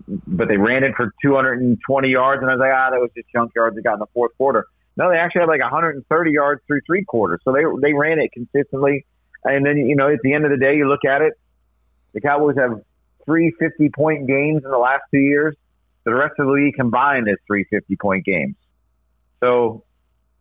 but 0.08 0.48
they 0.48 0.58
ran 0.58 0.84
it 0.84 0.94
for 0.96 1.14
220 1.22 2.08
yards, 2.10 2.42
and 2.42 2.50
I 2.50 2.56
was 2.56 2.60
like, 2.60 2.72
ah, 2.74 2.90
that 2.92 3.00
was 3.00 3.10
just 3.16 3.28
junk 3.34 3.52
yards 3.56 3.76
they 3.76 3.82
got 3.82 3.94
in 3.94 4.00
the 4.00 4.08
fourth 4.14 4.36
quarter. 4.38 4.66
No, 4.96 5.10
they 5.10 5.18
actually 5.18 5.42
had 5.42 5.50
like 5.50 5.62
130 5.62 6.32
yards 6.32 6.62
through 6.68 6.82
three 6.86 7.04
quarters, 7.04 7.40
so 7.44 7.52
they 7.52 7.64
they 7.82 7.94
ran 7.94 8.20
it 8.20 8.32
consistently. 8.32 9.06
And 9.44 9.66
then 9.66 9.78
you 9.78 9.96
know, 9.96 10.10
at 10.10 10.20
the 10.24 10.34
end 10.34 10.46
of 10.46 10.52
the 10.52 10.58
day, 10.58 10.76
you 10.76 10.88
look 10.88 11.06
at 11.06 11.22
it, 11.22 11.34
the 12.14 12.22
Cowboys 12.22 12.56
have 12.58 12.82
three 13.26 13.54
50 13.60 13.90
point 13.90 14.28
games 14.28 14.64
in 14.64 14.70
the 14.70 14.78
last 14.78 15.04
two 15.12 15.20
years. 15.20 15.56
The 16.04 16.14
rest 16.14 16.34
of 16.38 16.48
the 16.48 16.52
league 16.52 16.76
combined 16.76 17.28
is 17.28 17.38
three 17.48 17.64
50 17.70 17.96
point 17.96 18.26
games. 18.26 18.56
So, 19.40 19.84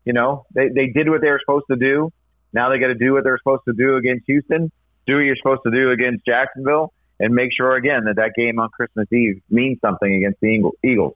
you 0.05 0.13
know, 0.13 0.45
they 0.55 0.69
they 0.69 0.89
did 0.89 1.09
what 1.09 1.21
they 1.21 1.31
were 1.31 1.41
supposed 1.41 1.67
to 1.71 1.77
do. 1.77 2.13
Now 2.53 2.69
they 2.69 2.79
got 2.79 2.89
to 2.89 2.95
do 2.95 3.15
what 3.15 3.25
they're 3.25 3.39
supposed 3.39 3.63
to 3.69 3.73
do 3.73 3.97
against 3.97 4.25
Houston. 4.27 4.71
Do 5.07 5.15
what 5.17 5.21
you're 5.21 5.37
supposed 5.37 5.63
to 5.65 5.71
do 5.71 5.91
against 5.91 6.27
Jacksonville 6.27 6.93
and 7.23 7.35
make 7.35 7.51
sure 7.57 7.77
again 7.77 8.05
that 8.05 8.17
that 8.17 8.33
game 8.37 8.59
on 8.59 8.69
Christmas 8.71 9.07
Eve 9.13 9.41
means 9.49 9.79
something 9.81 10.13
against 10.15 10.41
the 10.41 10.71
Eagles. 10.85 11.15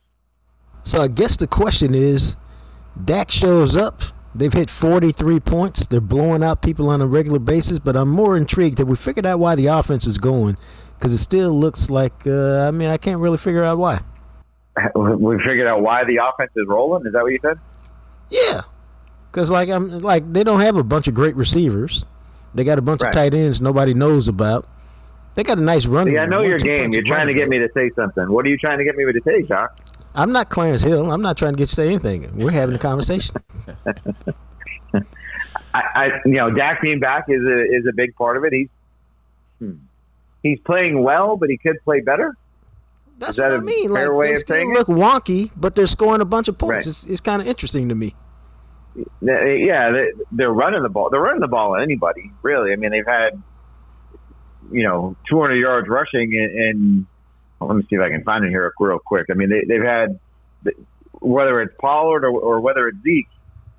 So 0.83 1.03
I 1.03 1.09
guess 1.09 1.37
the 1.37 1.47
question 1.47 1.95
is, 1.95 2.37
Dak 3.05 3.31
shows 3.31 3.77
up. 3.77 4.01
They've 4.35 4.53
hit 4.53 4.71
43 4.71 5.41
points. 5.41 5.87
They're 5.87 6.01
blowing 6.01 6.43
out 6.43 6.63
people 6.63 6.89
on 6.91 7.01
a 7.01 7.07
regular 7.07 7.39
basis. 7.39 7.79
But 7.79 7.97
I'm 7.97 8.09
more 8.09 8.37
intrigued. 8.37 8.77
that 8.79 8.87
we 8.87 8.95
figured 8.97 9.27
out 9.27 9.39
why 9.39 9.55
the 9.55 9.67
offense 9.67 10.07
is 10.07 10.19
going? 10.19 10.57
Because 10.97 11.13
it 11.13 11.19
still 11.19 11.51
looks 11.59 11.91
like. 11.91 12.27
Uh, 12.27 12.69
I 12.69 12.71
mean, 12.71 12.89
I 12.89 12.99
can't 12.99 13.21
really 13.21 13.39
figure 13.39 13.65
out 13.65 13.79
why. 13.79 14.01
We 14.95 15.37
figured 15.39 15.67
out 15.67 15.81
why 15.83 16.05
the 16.05 16.19
offense 16.19 16.53
is 16.55 16.67
rolling. 16.69 17.07
Is 17.07 17.13
that 17.15 17.23
what 17.23 17.33
you 17.33 17.39
said? 17.41 17.59
Yeah, 18.29 18.63
because 19.31 19.51
like 19.51 19.69
I'm 19.71 20.01
like 20.01 20.31
they 20.33 20.45
don't 20.45 20.61
have 20.61 20.77
a 20.77 20.85
bunch 20.85 21.09
of 21.09 21.15
great 21.15 21.35
receivers. 21.35 22.05
They 22.55 22.63
got 22.65 22.79
a 22.79 22.83
bunch 22.83 23.01
Right. 23.03 23.09
of 23.09 23.15
tight 23.15 23.35
ends 23.35 23.61
nobody 23.61 23.95
knows 23.95 24.29
about. 24.29 24.67
They 25.37 25.45
got 25.45 25.59
a 25.59 25.63
nice 25.63 25.85
run. 25.85 26.07
See, 26.07 26.17
I 26.17 26.25
know 26.25 26.41
your 26.41 26.59
game. 26.59 26.93
You're 26.93 27.05
trying 27.05 27.27
to 27.27 27.35
get 27.35 27.51
me 27.51 27.59
to 27.59 27.69
say 27.75 27.91
something. 27.95 28.33
What 28.33 28.47
are 28.47 28.49
you 28.49 28.57
trying 28.57 28.79
to 28.79 28.85
get 28.85 28.97
me 28.97 29.05
to 29.05 29.21
say, 29.23 29.43
Doc? 29.43 29.79
I'm 30.15 30.33
not 30.33 30.49
Clarence 30.49 30.83
Hill. 30.83 31.13
I'm 31.13 31.21
not 31.21 31.37
trying 31.37 31.53
to 31.53 31.59
get 31.59 31.65
you 31.65 31.67
to 31.67 31.75
say 31.75 31.89
anything. 31.89 32.35
We're 32.39 32.51
having 32.51 32.75
a 32.75 32.79
conversation. 32.79 33.37
I, 34.95 35.03
I 35.75 36.07
you 36.25 36.33
know, 36.33 36.51
Dak 36.51 36.81
being 36.81 37.01
back 37.01 37.27
is 37.29 37.43
a 37.43 37.65
is 37.65 37.85
a 37.87 37.93
big 37.95 38.17
part 38.17 38.39
of 38.39 38.45
it. 38.45 38.55
He's 38.55 38.69
hmm. 39.59 39.75
he's 40.43 40.59
playing 40.61 41.03
well, 41.03 41.37
but 41.37 41.51
he 41.51 41.59
could 41.59 41.77
play 41.85 42.01
better. 42.01 42.35
That's 43.19 43.31
Is 43.31 43.37
that 43.37 43.51
what 43.51 43.59
I 43.59 43.59
a 43.59 43.61
mean. 43.61 43.91
Like 43.91 44.11
way 44.11 44.33
they 44.33 44.39
still 44.39 44.73
look 44.73 44.89
wonky, 44.89 45.51
but 45.55 45.75
they're 45.75 45.87
scoring 45.87 46.23
a 46.23 46.27
bunch 46.27 46.49
of 46.49 46.57
points. 46.57 46.87
Right. 46.87 46.87
It's, 46.87 47.05
it's 47.05 47.21
kind 47.21 47.43
of 47.43 47.49
interesting 47.49 47.91
to 47.91 47.95
me. 47.95 48.15
Yeah, 49.21 49.91
they, 49.91 50.07
they're 50.33 50.51
running 50.51 50.83
the 50.83 50.89
ball. 50.89 51.11
They're 51.11 51.21
running 51.21 51.41
the 51.41 51.49
ball 51.49 51.75
on 51.75 51.83
anybody, 51.83 52.33
really. 52.41 52.73
I 52.73 52.77
mean, 52.77 52.91
they've 52.91 53.07
had 53.07 53.43
you 54.71 54.85
know 54.85 55.17
200 55.29 55.57
yards 55.57 55.89
rushing, 55.89 56.35
and, 56.35 56.61
and 56.61 57.07
well, 57.59 57.69
let 57.69 57.77
me 57.77 57.83
see 57.89 57.97
if 57.97 58.03
I 58.03 58.11
can 58.11 58.25
find 58.25 58.45
it 58.45 58.51
here 58.51 58.73
real 58.79 58.99
quick. 58.99 59.27
I 59.31 59.35
mean, 59.35 59.49
they, 59.49 59.65
they've 59.67 59.85
had 59.85 60.19
whether 61.21 61.61
it's 61.61 61.75
Pollard 61.81 62.25
or, 62.25 62.31
or 62.31 62.61
whether 62.61 62.89
it's 62.89 62.99
Zeke, 63.03 63.29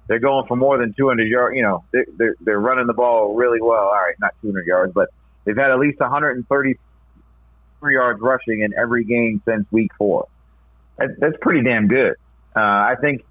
they're 0.07 0.19
going 0.19 0.47
for 0.47 0.55
more 0.55 0.77
than 0.77 0.93
200 0.97 1.27
yards. 1.27 1.55
You 1.55 1.63
know, 1.63 1.83
they, 1.91 1.99
they're 2.17 2.35
they're 2.41 2.59
running 2.59 2.87
the 2.87 2.93
ball 2.93 3.35
really 3.35 3.61
well. 3.61 3.85
All 3.85 3.91
right, 3.91 4.15
not 4.19 4.33
200 4.41 4.65
yards, 4.65 4.93
but 4.93 5.09
they've 5.45 5.57
had 5.57 5.71
at 5.71 5.79
least 5.79 5.99
133 5.99 7.93
yards 7.93 8.19
rushing 8.21 8.61
in 8.61 8.73
every 8.77 9.03
game 9.03 9.41
since 9.45 9.65
week 9.71 9.91
four. 9.97 10.27
That, 10.97 11.09
that's 11.19 11.37
pretty 11.41 11.63
damn 11.63 11.87
good. 11.87 12.15
Uh, 12.55 12.59
I 12.59 12.95
think. 12.99 13.23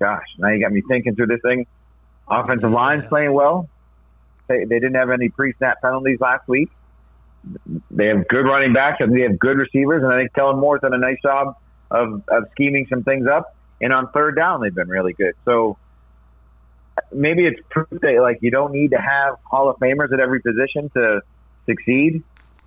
Gosh, 0.00 0.26
now 0.38 0.50
you 0.50 0.62
got 0.62 0.70
me 0.70 0.80
thinking 0.86 1.16
through 1.16 1.26
this 1.26 1.40
thing. 1.42 1.66
Offensive 2.28 2.70
line's 2.70 3.04
playing 3.06 3.32
well. 3.32 3.68
They, 4.48 4.64
they 4.64 4.80
didn't 4.80 4.94
have 4.94 5.10
any 5.10 5.28
pre-snap 5.28 5.80
penalties 5.80 6.20
last 6.20 6.48
week. 6.48 6.70
They 7.90 8.06
have 8.06 8.26
good 8.28 8.44
running 8.44 8.72
backs 8.72 8.96
and 9.00 9.14
they 9.14 9.22
have 9.22 9.38
good 9.38 9.56
receivers, 9.58 10.02
and 10.02 10.12
I 10.12 10.18
think 10.18 10.32
Kellen 10.34 10.58
Moore's 10.58 10.80
done 10.80 10.94
a 10.94 10.98
nice 10.98 11.20
job 11.22 11.56
of, 11.90 12.22
of 12.28 12.44
scheming 12.52 12.86
some 12.88 13.04
things 13.04 13.26
up. 13.26 13.54
And 13.80 13.92
on 13.92 14.10
third 14.10 14.34
down, 14.34 14.60
they've 14.60 14.74
been 14.74 14.88
really 14.88 15.12
good. 15.12 15.34
So 15.44 15.78
maybe 17.12 17.46
it's 17.46 17.60
proof 17.70 17.88
that 17.90 18.18
like 18.20 18.38
you 18.40 18.50
don't 18.50 18.72
need 18.72 18.90
to 18.90 18.98
have 18.98 19.36
Hall 19.44 19.70
of 19.70 19.76
Famers 19.78 20.12
at 20.12 20.20
every 20.20 20.40
position 20.40 20.90
to 20.90 21.20
succeed, 21.66 22.22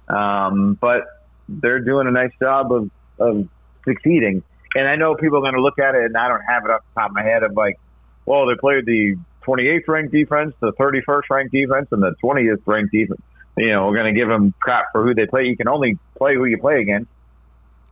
um, 0.08 0.78
but 0.80 1.02
they're 1.50 1.82
doing 1.82 2.08
a 2.08 2.12
nice 2.12 2.32
job 2.40 2.72
of, 2.72 2.90
of 3.20 3.50
succeeding. 3.84 4.44
And 4.74 4.88
I 4.88 4.96
know 4.96 5.16
people 5.16 5.40
are 5.40 5.42
going 5.42 5.56
to 5.56 5.62
look 5.62 5.80
at 5.80 5.96
it, 5.96 6.06
and 6.06 6.16
I 6.16 6.30
don't 6.30 6.44
have 6.48 6.64
it 6.64 6.72
off 6.72 6.82
the 6.94 7.02
top 7.02 7.10
of 7.10 7.16
my 7.16 7.24
head 7.24 7.44
of 7.44 7.54
like, 7.58 7.78
well, 8.26 8.46
they 8.48 8.56
played 8.56 8.86
the 8.86 9.18
28th 9.46 9.88
ranked 9.88 10.14
defense, 10.14 10.54
the 10.60 10.74
31st 10.74 11.22
ranked 11.30 11.52
defense, 11.52 11.88
and 11.92 12.02
the 12.02 12.16
20th 12.24 12.62
ranked 12.66 12.92
defense. 12.92 13.22
You 13.58 13.70
know, 13.70 13.88
we're 13.88 13.96
going 13.96 14.14
to 14.14 14.20
give 14.20 14.30
them 14.30 14.54
crap 14.60 14.86
for 14.92 15.04
who 15.04 15.14
they 15.14 15.26
play. 15.26 15.46
You 15.46 15.58
can 15.58 15.68
only 15.68 15.98
play 16.18 16.36
who 16.36 16.46
you 16.46 16.58
play 16.58 16.82
against. 16.82 17.10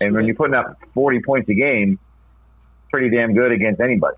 And 0.02 0.16
when 0.16 0.26
you're 0.26 0.36
putting 0.36 0.56
up 0.56 0.78
40 0.94 1.22
points 1.22 1.50
a 1.50 1.54
game, 1.54 2.00
pretty 2.90 3.10
damn 3.10 3.34
good 3.34 3.52
against 3.52 3.82
anybody. 3.82 4.16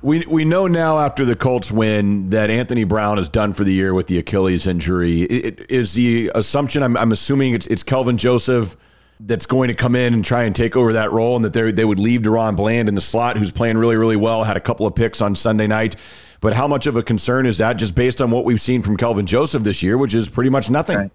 We 0.00 0.24
we 0.26 0.44
know 0.44 0.68
now 0.68 0.98
after 0.98 1.24
the 1.24 1.34
Colts 1.34 1.72
win 1.72 2.30
that 2.30 2.50
Anthony 2.50 2.84
Brown 2.84 3.18
is 3.18 3.28
done 3.28 3.52
for 3.52 3.64
the 3.64 3.72
year 3.72 3.92
with 3.92 4.06
the 4.06 4.18
Achilles 4.18 4.66
injury. 4.66 5.22
It, 5.22 5.60
it, 5.60 5.70
is 5.70 5.94
the 5.94 6.30
assumption? 6.36 6.84
I'm, 6.84 6.96
I'm 6.96 7.10
assuming 7.10 7.52
it's 7.54 7.66
it's 7.66 7.82
Kelvin 7.82 8.16
Joseph 8.16 8.76
that's 9.18 9.46
going 9.46 9.68
to 9.68 9.74
come 9.74 9.96
in 9.96 10.14
and 10.14 10.24
try 10.24 10.44
and 10.44 10.54
take 10.54 10.76
over 10.76 10.92
that 10.92 11.10
role, 11.10 11.34
and 11.34 11.44
that 11.44 11.52
they 11.52 11.72
they 11.72 11.84
would 11.84 11.98
leave 11.98 12.20
DaRon 12.20 12.54
Bland 12.54 12.88
in 12.88 12.94
the 12.94 13.00
slot, 13.00 13.36
who's 13.36 13.50
playing 13.50 13.76
really 13.76 13.96
really 13.96 14.14
well, 14.14 14.44
had 14.44 14.56
a 14.56 14.60
couple 14.60 14.86
of 14.86 14.94
picks 14.94 15.20
on 15.20 15.34
Sunday 15.34 15.66
night. 15.66 15.96
But 16.40 16.52
how 16.52 16.68
much 16.68 16.86
of 16.86 16.96
a 16.96 17.02
concern 17.02 17.46
is 17.46 17.58
that, 17.58 17.74
just 17.74 17.94
based 17.94 18.20
on 18.20 18.30
what 18.30 18.44
we've 18.44 18.60
seen 18.60 18.82
from 18.82 18.96
Kelvin 18.96 19.26
Joseph 19.26 19.62
this 19.64 19.82
year, 19.82 19.98
which 19.98 20.14
is 20.14 20.28
pretty 20.28 20.50
much 20.50 20.70
nothing? 20.70 20.96
Right. 20.96 21.10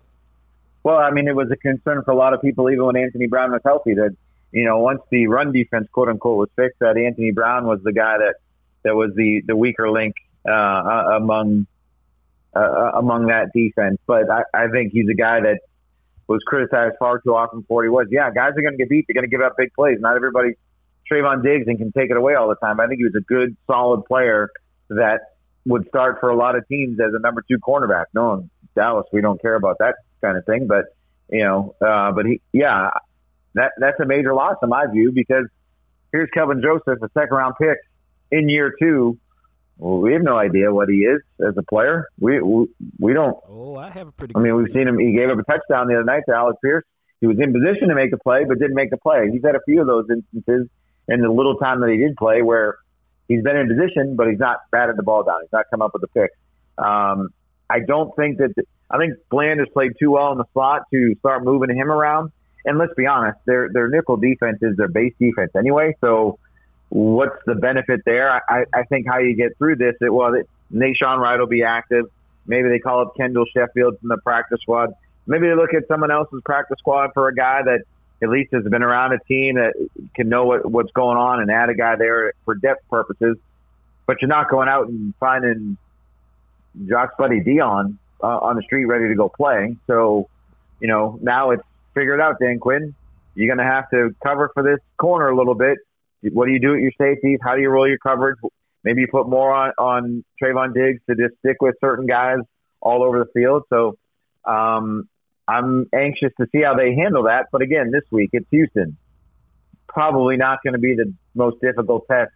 Well, 0.84 0.98
I 0.98 1.12
mean, 1.12 1.28
it 1.28 1.36
was 1.36 1.50
a 1.50 1.56
concern 1.56 2.04
for 2.04 2.12
a 2.12 2.16
lot 2.16 2.34
of 2.34 2.42
people, 2.42 2.70
even 2.70 2.86
when 2.86 2.98
Anthony 2.98 3.28
Brown 3.28 3.52
was 3.52 3.62
healthy. 3.64 3.94
That 3.94 4.16
you 4.52 4.66
know, 4.66 4.80
once 4.80 5.02
the 5.10 5.28
run 5.28 5.54
defense, 5.54 5.88
quote 5.92 6.10
unquote, 6.10 6.38
was 6.38 6.50
fixed, 6.56 6.80
that 6.80 6.98
Anthony 6.98 7.32
Brown 7.32 7.66
was 7.66 7.82
the 7.84 7.94
guy 7.94 8.18
that 8.18 8.36
that 8.84 8.96
was 8.96 9.12
the 9.16 9.42
the 9.48 9.56
weaker 9.56 9.90
link 9.90 10.16
uh, 10.48 10.52
among 10.52 11.68
uh, 12.54 12.92
among 12.96 13.28
that 13.28 13.54
defense. 13.54 13.98
But 14.06 14.30
I, 14.30 14.44
I 14.54 14.68
think 14.68 14.92
he's 14.92 15.08
a 15.10 15.16
guy 15.16 15.40
that 15.40 15.60
was 16.28 16.42
criticized 16.46 16.96
far 17.00 17.20
too 17.20 17.34
often 17.34 17.64
for 17.64 17.76
what 17.76 17.84
he 17.84 17.90
was. 17.90 18.08
Yeah, 18.12 18.30
guys 18.32 18.52
are 18.58 18.62
going 18.62 18.74
to 18.74 18.78
get 18.78 18.90
beat. 18.90 19.06
They're 19.08 19.14
going 19.14 19.30
to 19.30 19.30
give 19.30 19.42
up 19.42 19.56
big 19.58 19.74
plays. 19.74 20.00
Not 20.02 20.18
everybody 20.18 20.56
Trevon 21.10 21.44
Diggs 21.44 21.68
and 21.68 21.78
can 21.78 21.92
take 21.92 22.10
it 22.12 22.18
away 22.18 22.36
all 22.36 22.50
the 22.50 22.56
time. 22.56 22.80
I 22.80 22.88
think 22.88 23.00
he 23.00 23.06
was 23.06 23.16
a 23.16 23.22
good, 23.22 23.56
solid 23.68 24.06
player 24.06 24.50
that 24.90 25.20
would 25.66 25.88
start 25.88 26.20
for 26.20 26.30
a 26.30 26.36
lot 26.36 26.56
of 26.56 26.68
teams 26.68 27.00
as 27.00 27.14
a 27.14 27.20
number 27.20 27.44
two 27.50 27.58
cornerback. 27.58 28.06
No, 28.14 28.34
in 28.36 28.50
Dallas, 28.76 29.06
we 29.12 29.22
don't 29.22 29.42
care 29.42 29.56
about 29.56 29.78
that 29.80 29.96
kind 30.22 30.38
of 30.38 30.46
thing. 30.46 30.68
But 30.68 30.86
you 31.30 31.44
know, 31.44 31.76
uh, 31.82 32.12
but 32.12 32.26
he, 32.26 32.42
yeah, 32.52 32.90
that 33.56 33.72
that's 33.78 34.00
a 34.00 34.06
major 34.06 34.34
loss 34.34 34.58
in 34.62 34.70
my 34.70 34.86
view 34.92 35.12
because 35.14 35.46
here's 36.12 36.30
Kelvin 36.34 36.62
Joseph, 36.62 37.02
a 37.02 37.10
second 37.14 37.36
round 37.36 37.56
pick 37.60 37.78
in 38.32 38.50
year 38.50 38.74
two. 38.80 39.18
Well, 39.78 40.00
we 40.00 40.14
have 40.14 40.22
no 40.22 40.38
idea 40.38 40.72
what 40.72 40.88
he 40.88 40.98
is 40.98 41.22
as 41.46 41.56
a 41.58 41.64
player. 41.64 42.08
We 42.20 42.42
we, 42.42 42.68
we 43.00 43.14
don't. 43.14 43.38
Oh, 43.50 43.76
I 43.76 43.90
have 43.90 44.10
a 44.10 44.12
pretty. 44.12 44.36
I 44.36 44.40
mean, 44.40 44.56
we've 44.56 44.72
seen 44.74 44.88
him. 44.88 45.00
He 45.00 45.14
gave 45.14 45.30
up 45.30 45.40
a 45.40 45.44
touchdown 45.44 45.88
the 45.88 45.96
other 45.96 46.04
night 46.04 46.24
to 46.30 46.36
Alec 46.36 46.58
Pierce. 46.64 46.86
He 47.22 47.28
was 47.28 47.38
in 47.40 47.54
position 47.54 47.88
to 47.88 47.96
make 47.96 48.12
a 48.14 48.18
play, 48.18 48.44
but 48.46 48.60
didn't 48.60 48.76
make 48.76 48.90
the 48.90 48.98
play. 48.98 49.30
He's 49.32 49.44
had 49.44 49.56
a 49.56 49.62
few 49.66 49.82
of 49.82 49.88
those 49.88 50.06
instances 50.10 50.68
in 51.08 51.22
the 51.22 51.30
little 51.30 51.56
time 51.56 51.82
that 51.82 51.90
he 51.90 51.98
did 51.98 52.16
play 52.18 52.42
where 52.42 52.76
he's 53.34 53.44
been 53.44 53.58
in 53.58 53.68
position, 53.68 54.16
but 54.16 54.28
he's 54.28 54.40
not 54.40 54.60
batted 54.72 54.98
the 54.98 55.04
ball 55.04 55.24
down. 55.24 55.42
He's 55.42 55.52
not 55.52 55.66
come 55.70 55.82
up 55.82 55.92
with 55.94 56.04
a 56.04 56.08
pick. 56.08 56.32
Um, 56.78 57.30
I 57.70 57.80
don't 57.80 58.16
think 58.16 58.38
that. 58.38 58.54
I 58.90 58.98
think 58.98 59.16
Bland 59.30 59.60
has 59.60 59.70
played 59.74 59.94
too 60.00 60.12
well 60.12 60.32
in 60.32 60.38
the 60.38 60.46
slot 60.54 60.84
to 60.92 61.16
start 61.20 61.44
moving 61.44 61.76
him 61.76 61.90
around. 61.90 62.32
And 62.66 62.78
let's 62.78 62.94
be 62.94 63.08
honest, 63.08 63.40
their 63.46 63.70
their 63.72 63.88
nickel 63.88 64.18
defense 64.18 64.60
is 64.62 64.78
their 64.78 64.88
base 64.88 65.14
defense 65.20 65.52
anyway. 65.58 65.96
So 66.00 66.38
what's 66.90 67.38
the 67.46 67.56
benefit 67.56 68.02
there? 68.06 68.30
I, 68.32 68.66
I 68.74 68.84
think 68.84 69.08
how 69.08 69.18
you 69.18 69.36
get 69.36 69.58
through 69.58 69.78
this, 69.78 69.96
it 70.00 70.14
well, 70.14 70.34
Nahshon 70.72 71.18
Wright 71.18 71.40
will 71.40 71.48
be 71.48 71.64
active. 71.64 72.06
Maybe 72.46 72.70
they 72.70 72.80
call 72.80 73.02
up 73.02 73.16
Kendall 73.18 73.46
Sheffield 73.56 74.00
from 74.00 74.10
the 74.10 74.18
practice 74.18 74.60
squad. 74.62 74.94
Maybe 75.26 75.48
they 75.48 75.56
look 75.56 75.74
at 75.74 75.88
someone 75.88 76.12
else's 76.12 76.42
practice 76.46 76.78
squad 76.80 77.12
for 77.14 77.30
a 77.30 77.36
guy 77.36 77.62
that 77.64 77.84
at 78.22 78.30
least 78.30 78.53
has 78.53 78.64
been 78.64 78.84
around 78.84 79.14
a 79.14 79.20
team 79.28 79.55
that 79.55 79.74
can 80.16 80.30
know 80.30 80.45
what, 80.45 80.70
what's 80.70 80.91
going 80.91 81.18
on 81.18 81.41
and 81.41 81.51
add 81.51 81.70
a 81.70 81.76
guy 81.76 81.95
there 81.95 82.34
for 82.45 82.55
depth 82.55 82.88
purposes. 82.89 83.38
But 84.05 84.22
you're 84.22 84.30
not 84.30 84.49
going 84.49 84.70
out 84.70 84.88
and 84.88 85.14
finding 85.20 85.78
Jock's 86.88 87.16
buddy 87.18 87.39
Dion 87.39 87.97
uh, 88.22 88.28
on 88.28 88.55
the 88.55 88.61
street 88.64 88.86
ready 88.86 89.07
to 89.09 89.16
go 89.16 89.30
play. 89.30 89.76
So, 89.88 90.30
you 90.80 90.88
know, 90.88 91.18
now 91.22 91.51
it's 91.51 91.64
figured 91.93 92.20
out, 92.20 92.39
Dan 92.39 92.59
Quinn. 92.59 92.95
You're 93.36 93.53
going 93.53 93.66
to 93.66 93.72
have 93.72 93.89
to 93.91 94.16
cover 94.24 94.51
for 94.53 94.64
this 94.64 94.80
corner 94.97 95.30
a 95.30 95.36
little 95.36 95.55
bit. 95.55 95.78
What 96.32 96.45
do 96.45 96.51
you 96.51 96.59
do 96.59 96.74
at 96.74 96.82
your 96.82 96.91
safeties? 96.97 97.39
How 97.41 97.55
do 97.55 97.61
you 97.61 97.70
roll 97.70 97.88
your 97.88 97.97
coverage? 97.97 98.38
Maybe 98.84 99.01
you 99.01 99.07
put 99.07 99.28
more 99.28 99.53
on, 99.53 99.72
on 99.78 100.24
Trevon 100.41 100.74
Diggs 100.74 101.01
to 101.09 101.16
just 101.16 101.38
stick 101.39 101.61
with 101.61 101.76
certain 101.82 102.05
guys 102.05 102.39
all 102.82 103.03
over 103.03 103.20
the 103.20 103.32
field. 103.34 103.64
So 103.70 103.97
um, 104.45 105.07
I'm 105.48 105.88
anxious 105.94 106.32
to 106.39 106.48
see 106.52 106.62
how 106.64 106.76
they 106.76 106.96
handle 106.96 107.24
that. 107.24 107.48
But 107.52 107.62
again, 107.62 107.91
this 107.91 108.04
week 108.12 108.30
it's 108.34 108.48
Houston. 108.52 108.98
Probably 109.88 110.38
not 110.38 110.60
going 110.64 110.74
to 110.74 110.80
be 110.80 110.96
the 110.96 111.14
most 111.36 111.60
difficult 111.62 112.08
test 112.08 112.32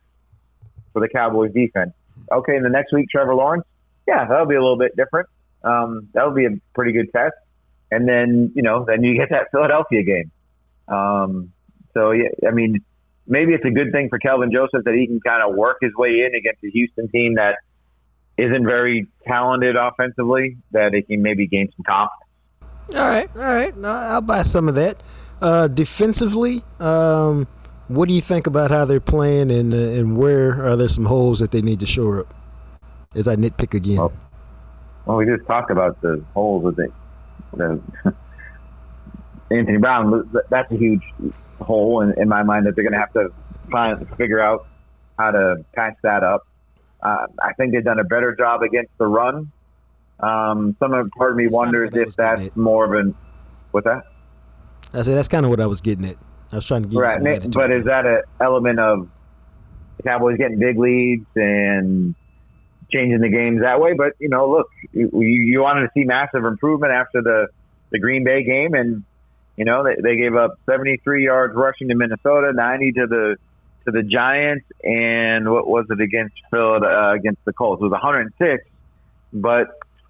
for 0.94 1.02
the 1.02 1.08
Cowboys 1.08 1.54
defense. 1.54 1.94
Okay, 2.32 2.56
in 2.56 2.64
the 2.64 2.70
next 2.70 2.94
week, 2.94 3.08
Trevor 3.10 3.36
Lawrence. 3.36 3.66
Yeah, 4.08 4.26
that'll 4.28 4.46
be 4.46 4.56
a 4.56 4.62
little 4.62 4.78
bit 4.78 4.96
different. 4.96 5.28
Um, 5.64 6.10
that'll 6.14 6.34
be 6.34 6.46
a 6.46 6.52
pretty 6.74 6.92
good 6.92 7.12
test. 7.12 7.36
And 7.92 8.08
then 8.08 8.52
you 8.56 8.62
know, 8.62 8.86
then 8.86 9.04
you 9.04 9.18
get 9.18 9.30
that 9.30 9.48
Philadelphia 9.52 10.04
game. 10.04 10.32
Um, 10.88 11.54
so 11.94 12.12
yeah, 12.12 12.30
I 12.48 12.52
mean, 12.52 12.84
maybe 13.26 13.54
it's 13.54 13.66
a 13.66 13.72
good 13.72 13.92
thing 13.92 14.10
for 14.10 14.20
Kelvin 14.20 14.52
Joseph 14.52 14.84
that 14.84 14.94
he 14.94 15.08
can 15.08 15.20
kind 15.20 15.42
of 15.48 15.56
work 15.56 15.78
his 15.82 15.94
way 15.96 16.26
in 16.26 16.36
against 16.36 16.64
a 16.64 16.70
Houston 16.70 17.08
team 17.10 17.36
that 17.36 17.56
isn't 18.38 18.66
very 18.66 19.08
talented 19.26 19.76
offensively. 19.76 20.58
That 20.72 20.94
he 20.94 21.02
can 21.02 21.22
maybe 21.22 21.48
gain 21.48 21.70
some 21.76 21.84
confidence. 21.86 22.27
All 22.96 23.08
right, 23.08 23.30
all 23.36 23.42
right. 23.42 23.74
I'll 23.84 24.22
buy 24.22 24.44
some 24.44 24.70
of 24.70 24.76
that. 24.76 25.04
Uh, 25.42 25.68
defensively, 25.68 26.64
um, 26.80 27.48
what 27.88 28.08
do 28.08 28.14
you 28.14 28.22
think 28.22 28.48
about 28.48 28.72
how 28.72 28.86
they're 28.86 29.00
playing, 29.00 29.52
and 29.52 29.74
uh, 29.74 29.78
and 29.78 30.18
where 30.18 30.64
are 30.66 30.76
there 30.76 30.88
some 30.88 31.06
holes 31.06 31.40
that 31.40 31.52
they 31.52 31.62
need 31.62 31.80
to 31.82 31.86
shore 31.86 32.22
up? 32.22 32.34
As 33.14 33.28
I 33.28 33.36
nitpick 33.36 33.74
again. 33.74 33.98
Well, 33.98 34.14
well 35.06 35.18
we 35.18 35.26
just 35.26 35.46
talked 35.48 35.72
about 35.72 36.02
the 36.02 36.24
holes 36.34 36.64
with 36.64 36.80
it. 36.80 36.92
The 37.54 37.82
Anthony 39.52 39.78
Brown. 39.78 40.30
That's 40.50 40.72
a 40.72 40.78
huge 40.78 41.04
hole 41.60 42.02
in, 42.02 42.20
in 42.20 42.28
my 42.28 42.44
mind 42.44 42.66
that 42.66 42.76
they're 42.76 42.84
going 42.84 42.94
to 42.94 43.00
have 43.00 43.14
to 43.14 43.30
find 43.70 44.08
figure 44.18 44.40
out 44.40 44.66
how 45.20 45.32
to 45.32 45.66
patch 45.76 45.96
that 46.04 46.24
up. 46.24 46.48
Uh, 47.02 47.28
I 47.42 47.54
think 47.54 47.74
they've 47.74 47.84
done 47.84 48.00
a 48.00 48.04
better 48.04 48.36
job 48.36 48.64
against 48.64 48.92
the 48.98 49.06
run 49.06 49.52
um, 50.20 50.76
some 50.80 50.94
of 50.94 51.10
part 51.18 51.32
of 51.32 51.38
me 51.38 51.48
wonders 51.48 51.92
if 51.94 52.16
that's 52.16 52.56
more 52.56 52.86
of 52.86 52.92
an 52.94 53.16
what's 53.72 53.86
that? 53.86 54.04
I 54.94 55.02
said 55.02 55.18
that's 55.18 55.28
kind 55.28 55.46
of 55.46 55.50
what 55.50 55.60
I 55.60 55.68
was 55.68 55.82
getting 55.82 56.06
at. 56.06 56.18
I 56.52 56.56
was 56.56 56.66
trying 56.66 56.84
to 56.84 56.90
get 56.90 57.00
right, 57.00 57.52
but 57.52 57.72
is 57.72 57.86
that 57.86 58.06
an 58.06 58.22
element 58.40 58.80
of 58.80 59.10
the 59.98 60.04
Cowboys 60.04 60.38
getting 60.38 60.60
big 60.60 60.78
leads 60.78 61.26
and 61.36 62.16
changing 62.92 63.20
the 63.20 63.30
games 63.30 63.62
that 63.62 63.82
way? 63.82 63.94
But 63.94 64.14
you 64.20 64.30
know, 64.30 64.50
look, 64.50 64.68
you, 64.94 65.10
you 65.22 65.62
wanted 65.62 65.82
to 65.82 65.90
see 65.94 66.06
massive 66.06 66.46
improvement 66.46 66.94
after 66.94 67.22
the 67.22 67.48
the 67.92 68.00
Green 68.00 68.24
Bay 68.24 68.44
game, 68.44 68.74
and 68.74 69.04
you 69.58 69.66
know 69.66 69.84
they, 69.84 69.96
they 70.02 70.16
gave 70.16 70.36
up 70.36 70.60
73 70.66 71.26
yards 71.26 71.54
rushing 71.56 71.90
to 71.90 71.96
Minnesota, 71.96 72.54
90 72.54 72.92
to 72.94 73.08
the 73.08 73.36
to 73.86 73.92
the 73.92 74.04
Giants, 74.04 74.66
and 74.84 75.50
what 75.52 75.68
was 75.68 75.86
it 75.90 76.02
against 76.02 76.36
Phil 76.50 76.84
uh, 76.84 77.14
against 77.14 77.44
the 77.46 77.54
Colts? 77.54 77.82
It 77.82 77.84
was 77.84 77.92
106, 77.92 78.64
but 79.34 79.68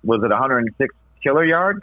was 0.08 0.24
it 0.24 0.30
106 0.30 0.96
killer 1.22 1.46
yards? 1.46 1.82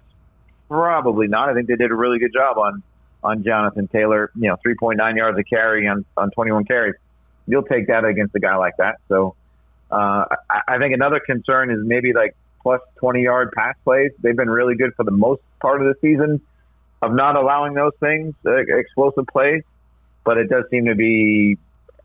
Probably 0.68 1.29
not. 1.29 1.51
I 1.51 1.55
think 1.55 1.68
they 1.68 1.77
did 1.77 1.91
a 1.91 1.95
really 1.95 2.18
good 2.18 2.33
job 2.33 2.59
on 2.59 2.83
on 3.22 3.45
Jonathan 3.45 3.87
Taylor. 3.87 4.31
You 4.35 4.49
know, 4.49 4.57
3.9 4.66 5.16
yards 5.16 5.39
a 5.39 5.45
carry 5.45 5.87
on 5.87 6.05
on 6.16 6.31
21 6.31 6.64
carries. 6.64 6.95
You'll 7.47 7.62
take 7.62 7.89
that 7.89 8.05
against 8.05 8.35
a 8.35 8.41
guy 8.41 8.57
like 8.57 8.79
that. 8.79 8.97
So 9.09 9.37
uh, 9.91 10.25
I, 10.51 10.61
I 10.68 10.79
think 10.79 10.95
another 10.95 11.20
concern 11.20 11.70
is 11.70 11.79
maybe 11.83 12.14
like 12.14 12.35
plus 12.62 12.81
20 12.97 13.22
yard 13.22 13.53
pass 13.55 13.77
plays. 13.85 14.11
They've 14.20 14.37
been 14.37 14.51
really 14.51 14.75
good 14.75 14.95
for 14.97 15.05
the 15.05 15.11
most 15.11 15.43
part 15.61 15.83
of 15.83 15.89
the 15.89 15.95
season 16.01 16.41
of 17.03 17.14
not 17.14 17.37
allowing 17.37 17.75
those 17.75 17.93
things, 18.01 18.35
uh, 18.47 18.57
explosive 18.57 19.27
plays. 19.27 19.62
But 20.25 20.39
it 20.39 20.49
does 20.49 20.64
seem 20.70 20.87
to 20.87 20.95
be 20.95 21.59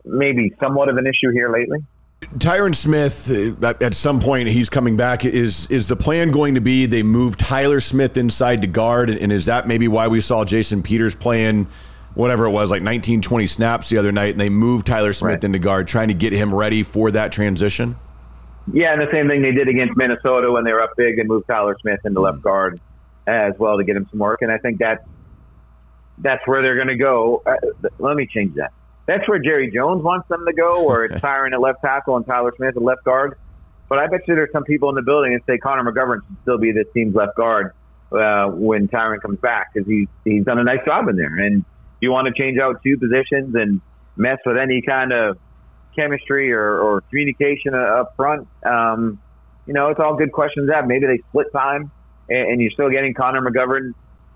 maybe 0.04 0.54
somewhat 0.60 0.90
of 0.90 0.98
an 0.98 1.08
issue 1.08 1.32
here 1.32 1.50
lately. 1.50 1.80
Tyron 2.22 2.76
Smith, 2.76 3.32
uh, 3.64 3.74
at 3.82 3.94
some 3.94 4.20
point, 4.20 4.50
he's 4.50 4.70
coming 4.70 4.98
back. 4.98 5.24
Is 5.24 5.70
is 5.72 5.88
the 5.88 5.96
plan 5.96 6.32
going 6.32 6.56
to 6.56 6.62
be 6.62 6.86
they 6.86 7.02
move 7.02 7.38
Tyler 7.38 7.80
Smith 7.80 8.18
inside 8.18 8.62
to 8.62 8.68
guard, 8.68 9.10
and 9.10 9.32
is 9.32 9.46
that 9.46 9.68
maybe 9.68 9.88
why 9.88 10.08
we 10.08 10.20
saw 10.20 10.44
Jason 10.44 10.84
Peters 10.84 11.16
playing 11.16 11.68
whatever 12.16 12.46
it 12.46 12.52
was, 12.52 12.72
like 12.72 12.82
19, 12.82 13.22
20 13.22 13.48
snaps 13.48 13.90
the 13.90 13.98
other 13.98 14.12
night, 14.12 14.32
and 14.32 14.40
they 14.40 14.50
moved 14.50 14.86
Tyler 14.86 15.14
Smith 15.14 15.30
right. 15.30 15.44
into 15.44 15.60
guard, 15.60 15.88
trying 15.88 16.10
to 16.10 16.14
get 16.14 16.34
him 16.34 16.54
ready 16.54 16.84
for 16.84 17.12
that 17.12 17.32
transition? 17.32 17.96
Yeah, 18.74 18.92
and 18.92 19.02
the 19.02 19.10
same 19.12 19.28
thing 19.28 19.42
they 19.42 19.54
did 19.54 19.70
against 19.70 19.96
Minnesota 19.96 20.52
when 20.52 20.66
they 20.66 20.74
were 20.74 20.82
up 20.82 20.92
big 20.98 21.18
and 21.18 21.30
moved 21.30 21.48
Tyler 21.48 21.78
Smith 21.80 22.02
into 22.04 22.20
left 22.20 22.42
guard 22.42 22.80
as 23.28 23.54
well 23.58 23.78
to 23.78 23.84
get 23.84 23.96
him 23.96 24.08
some 24.12 24.20
work. 24.20 24.42
And 24.42 24.52
I 24.52 24.58
think 24.58 24.80
that 24.80 25.06
that's 26.18 26.46
where 26.46 26.62
they're 26.62 26.76
going 26.76 26.90
to 26.90 26.98
go. 26.98 27.42
Uh, 27.46 27.56
let 28.00 28.18
me 28.18 28.28
change 28.28 28.56
that 28.56 28.74
that's 29.10 29.28
where 29.28 29.40
Jerry 29.40 29.72
Jones 29.72 30.04
wants 30.04 30.28
them 30.30 30.46
to 30.46 30.54
go, 30.54 30.86
or 30.86 31.06
it's 31.06 31.16
Tyron 31.22 31.54
at 31.54 31.60
left 31.60 31.82
tackle 31.82 32.16
and 32.18 32.26
Tyler 32.26 32.54
Smith 32.56 32.76
at 32.76 32.82
left 32.82 33.04
guard. 33.04 33.38
But 33.88 33.98
I 33.98 34.08
bet 34.08 34.22
you 34.28 34.36
there's 34.36 34.52
some 34.52 34.64
people 34.64 34.90
in 34.90 34.96
the 34.96 35.02
building 35.02 35.34
that 35.34 35.42
say 35.52 35.58
Connor 35.58 35.92
McGovern 35.92 36.20
should 36.28 36.38
still 36.44 36.58
be 36.60 36.72
this 36.72 36.86
team's 36.94 37.16
left 37.16 37.36
guard 37.36 37.74
uh, 38.12 38.48
when 38.50 38.88
Tyron 38.88 39.20
comes 39.22 39.40
back 39.40 39.74
because 39.74 39.88
he's 39.88 40.08
he's 40.24 40.44
done 40.46 40.60
a 40.60 40.64
nice 40.64 40.86
job 40.86 41.08
in 41.08 41.16
there. 41.16 41.36
And 41.36 41.66
you 42.00 42.12
want 42.12 42.28
to 42.28 42.34
change 42.40 42.60
out 42.60 42.84
two 42.84 42.98
positions 42.98 43.56
and 43.56 43.82
mess 44.16 44.38
with 44.46 44.58
any 44.58 44.82
kind 44.82 45.12
of 45.12 45.38
chemistry 45.96 46.54
or, 46.54 46.80
or 46.80 47.02
communication 47.02 47.74
up 47.74 48.14
front. 48.16 48.48
Um, 48.64 49.20
you 49.66 49.74
know, 49.74 49.90
it's 49.90 50.00
all 50.00 50.16
good 50.16 50.32
questions 50.32 50.70
to 50.70 50.76
have. 50.76 50.88
Maybe 50.88 51.08
they 51.08 51.18
split 51.30 51.48
time 51.52 51.92
and, 52.30 52.52
and 52.52 52.62
you're 52.62 52.72
still 52.72 52.90
getting 52.90 53.14
Connor 53.14 53.42
McGovern 53.42 53.94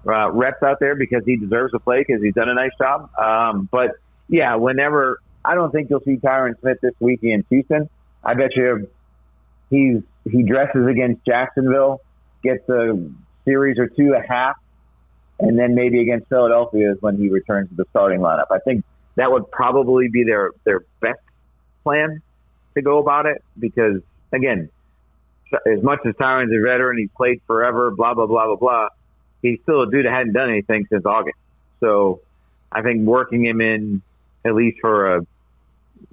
uh, 0.07 0.32
reps 0.32 0.61
out 0.63 0.80
there 0.80 0.95
because 0.95 1.24
he 1.26 1.38
deserves 1.38 1.71
to 1.74 1.80
play 1.80 2.03
because 2.05 2.21
he's 2.21 2.34
done 2.34 2.49
a 2.49 2.53
nice 2.53 2.71
job. 2.80 3.09
Um, 3.17 3.69
but 3.71 3.91
yeah, 4.34 4.55
whenever 4.55 5.21
I 5.45 5.53
don't 5.53 5.71
think 5.71 5.91
you'll 5.91 6.01
see 6.01 6.15
Tyron 6.15 6.59
Smith 6.59 6.79
this 6.81 6.95
week 6.99 7.19
in 7.21 7.45
Houston. 7.49 7.88
I 8.23 8.34
bet 8.34 8.55
you 8.55 8.89
he's 9.69 10.01
he 10.25 10.41
dresses 10.41 10.88
against 10.88 11.23
Jacksonville, 11.23 12.01
gets 12.43 12.67
a 12.67 12.97
series 13.45 13.77
or 13.77 13.88
two 13.88 14.15
a 14.17 14.27
half, 14.27 14.55
and 15.39 15.57
then 15.59 15.75
maybe 15.75 16.01
against 16.01 16.29
Philadelphia 16.29 16.93
is 16.93 16.97
when 16.99 17.17
he 17.17 17.29
returns 17.29 17.69
to 17.69 17.75
the 17.75 17.86
starting 17.91 18.21
lineup. 18.21 18.47
I 18.49 18.57
think 18.57 18.84
that 19.17 19.31
would 19.31 19.51
probably 19.51 20.07
be 20.07 20.23
their 20.23 20.49
their 20.63 20.79
best 20.99 21.19
plan 21.84 22.23
to 22.73 22.81
go 22.81 22.97
about 22.97 23.27
it 23.27 23.43
because 23.59 24.01
again, 24.31 24.67
as 25.53 25.84
much 25.84 25.99
as 26.07 26.15
Tyron's 26.15 26.51
a 26.51 26.59
veteran, 26.59 26.97
he's 26.97 27.11
played 27.15 27.39
forever, 27.45 27.91
blah 27.91 28.15
blah 28.15 28.25
blah 28.25 28.47
blah 28.47 28.55
blah. 28.55 28.88
He's 29.43 29.59
still 29.61 29.84
a 29.84 29.91
dude 29.91 30.07
that 30.07 30.11
hadn't 30.11 30.34
done 30.34 30.49
anything 30.49 30.88
since 30.89 31.05
August. 31.05 31.38
So 31.81 32.21
I 32.71 32.81
think 32.81 33.05
working 33.05 33.45
him 33.45 33.61
in 33.61 34.01
at 34.45 34.55
least 34.55 34.77
for 34.81 35.17
a 35.17 35.25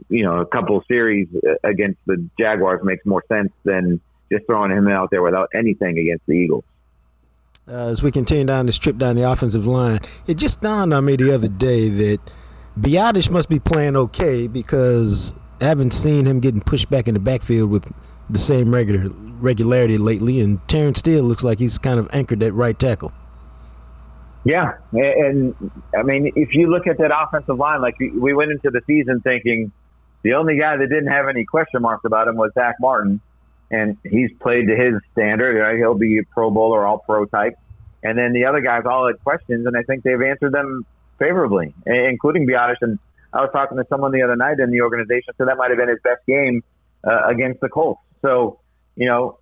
you 0.08 0.24
know 0.24 0.38
a 0.38 0.46
couple 0.46 0.82
series 0.88 1.28
against 1.64 1.98
the 2.06 2.28
Jaguars 2.38 2.80
makes 2.82 3.04
more 3.04 3.24
sense 3.28 3.52
than 3.64 4.00
just 4.32 4.46
throwing 4.46 4.70
him 4.70 4.88
out 4.88 5.10
there 5.10 5.22
without 5.22 5.50
anything 5.54 5.98
against 5.98 6.24
the 6.26 6.32
Eagles. 6.32 6.64
Uh, 7.68 7.88
as 7.88 8.02
we 8.02 8.10
continue 8.10 8.44
down 8.44 8.66
this 8.66 8.78
trip 8.78 8.96
down 8.96 9.16
the 9.16 9.30
offensive 9.30 9.66
line, 9.66 10.00
it 10.26 10.34
just 10.34 10.60
dawned 10.60 10.92
on 10.92 11.04
me 11.04 11.16
the 11.16 11.32
other 11.32 11.48
day 11.48 11.88
that 11.88 12.18
Biadasz 12.78 13.30
must 13.30 13.48
be 13.48 13.58
playing 13.58 13.96
okay 13.96 14.46
because 14.46 15.32
I 15.60 15.66
haven't 15.66 15.92
seen 15.92 16.26
him 16.26 16.40
getting 16.40 16.60
pushed 16.60 16.88
back 16.88 17.06
in 17.06 17.14
the 17.14 17.20
backfield 17.20 17.70
with 17.70 17.92
the 18.28 18.38
same 18.38 18.72
regular 18.72 19.10
regularity 19.40 19.98
lately, 19.98 20.40
and 20.40 20.66
Terence 20.68 21.00
Steele 21.00 21.22
looks 21.22 21.42
like 21.42 21.58
he's 21.58 21.78
kind 21.78 21.98
of 21.98 22.08
anchored 22.12 22.42
at 22.42 22.54
right 22.54 22.78
tackle. 22.78 23.12
Yeah, 24.44 24.78
and, 24.92 25.54
I 25.94 26.02
mean, 26.02 26.32
if 26.34 26.54
you 26.54 26.70
look 26.70 26.86
at 26.86 26.96
that 26.98 27.10
offensive 27.14 27.58
line, 27.58 27.82
like 27.82 27.98
we 27.98 28.32
went 28.32 28.50
into 28.50 28.70
the 28.70 28.80
season 28.86 29.20
thinking 29.20 29.70
the 30.22 30.34
only 30.34 30.58
guy 30.58 30.76
that 30.76 30.86
didn't 30.88 31.08
have 31.08 31.28
any 31.28 31.44
question 31.44 31.82
marks 31.82 32.04
about 32.04 32.26
him 32.26 32.36
was 32.36 32.50
Zack 32.54 32.76
Martin, 32.80 33.20
and 33.70 33.98
he's 34.02 34.30
played 34.40 34.66
to 34.68 34.76
his 34.76 34.94
standard. 35.12 35.60
Right? 35.60 35.76
He'll 35.76 35.94
be 35.94 36.18
a 36.18 36.24
Pro 36.24 36.50
Bowl 36.50 36.72
or 36.72 36.86
All 36.86 36.98
Pro 36.98 37.26
type. 37.26 37.54
And 38.02 38.16
then 38.16 38.32
the 38.32 38.46
other 38.46 38.62
guys 38.62 38.84
all 38.86 39.06
had 39.06 39.22
questions, 39.22 39.66
and 39.66 39.76
I 39.76 39.82
think 39.82 40.04
they've 40.04 40.22
answered 40.22 40.52
them 40.52 40.86
favorably, 41.18 41.74
including 41.84 42.46
Biadasz. 42.46 42.76
And 42.80 42.98
I 43.32 43.42
was 43.42 43.50
talking 43.52 43.76
to 43.76 43.84
someone 43.90 44.10
the 44.10 44.22
other 44.22 44.36
night 44.36 44.58
in 44.58 44.70
the 44.70 44.80
organization, 44.80 45.34
so 45.36 45.44
that 45.44 45.58
might 45.58 45.68
have 45.68 45.76
been 45.76 45.90
his 45.90 46.00
best 46.02 46.24
game 46.26 46.64
uh, 47.04 47.28
against 47.28 47.60
the 47.60 47.68
Colts. 47.68 48.00
So, 48.22 48.58
you 48.96 49.06
know, 49.06 49.38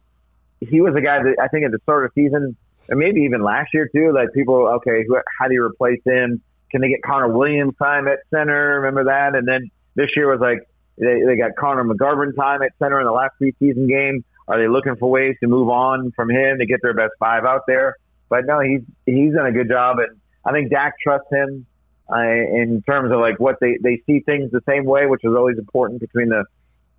he 0.61 0.81
was 0.81 0.97
a 0.97 1.01
guy 1.01 1.23
that 1.23 1.37
I 1.41 1.47
think 1.47 1.65
at 1.67 1.71
the 1.71 1.79
start 1.85 2.05
of 2.05 2.11
the 2.15 2.25
season, 2.25 2.57
and 2.89 2.99
maybe 2.99 3.23
even 3.23 3.43
last 3.43 3.71
year 3.75 3.89
too, 3.95 4.13
like 4.13 4.33
people, 4.33 4.67
okay, 4.77 5.05
who, 5.07 5.19
how 5.39 5.49
do 5.49 5.55
you 5.55 5.63
replace 5.63 6.01
him? 6.05 6.41
Can 6.71 6.81
they 6.81 6.89
get 6.89 7.03
Connor 7.03 7.29
Williams 7.29 7.75
time 7.81 8.09
at 8.09 8.19
center? 8.31 8.81
Remember 8.81 9.05
that? 9.05 9.35
And 9.35 9.47
then 9.47 9.71
this 9.95 10.09
year 10.17 10.31
was 10.31 10.41
like 10.41 10.69
they, 10.99 11.23
they 11.25 11.37
got 11.37 11.53
Connor 11.59 11.85
McGovern 11.85 12.35
time 12.37 12.63
at 12.63 12.73
center 12.79 13.01
in 13.01 13.07
the 13.07 13.13
last 13.13 13.35
preseason 13.41 13.89
game. 13.89 14.25
Are 14.49 14.59
they 14.59 14.69
looking 14.69 14.97
for 14.97 15.11
ways 15.11 15.37
to 15.41 15.47
move 15.47 15.69
on 15.69 16.13
from 16.13 16.31
him 16.31 16.59
to 16.59 16.67
get 16.67 16.81
their 16.83 16.95
best 16.95 17.13
five 17.19 17.45
out 17.45 17.63
there? 17.67 17.97
But 18.29 18.47
no, 18.47 18.61
he's 18.61 18.83
he's 19.07 19.35
done 19.35 19.47
a 19.47 19.53
good 19.53 19.69
job, 19.69 19.99
and 19.99 20.19
I 20.45 20.53
think 20.53 20.71
Dak 20.71 20.95
trusts 21.03 21.31
him 21.31 21.67
uh, 22.11 22.21
in 22.21 22.83
terms 22.87 23.13
of 23.13 23.21
like 23.21 23.39
what 23.39 23.57
they 23.61 23.79
they 23.83 24.03
see 24.07 24.21
things 24.21 24.51
the 24.51 24.63
same 24.69 24.85
way, 24.85 25.07
which 25.07 25.23
is 25.25 25.35
always 25.35 25.59
important 25.59 26.01
between 26.01 26.29
the 26.29 26.45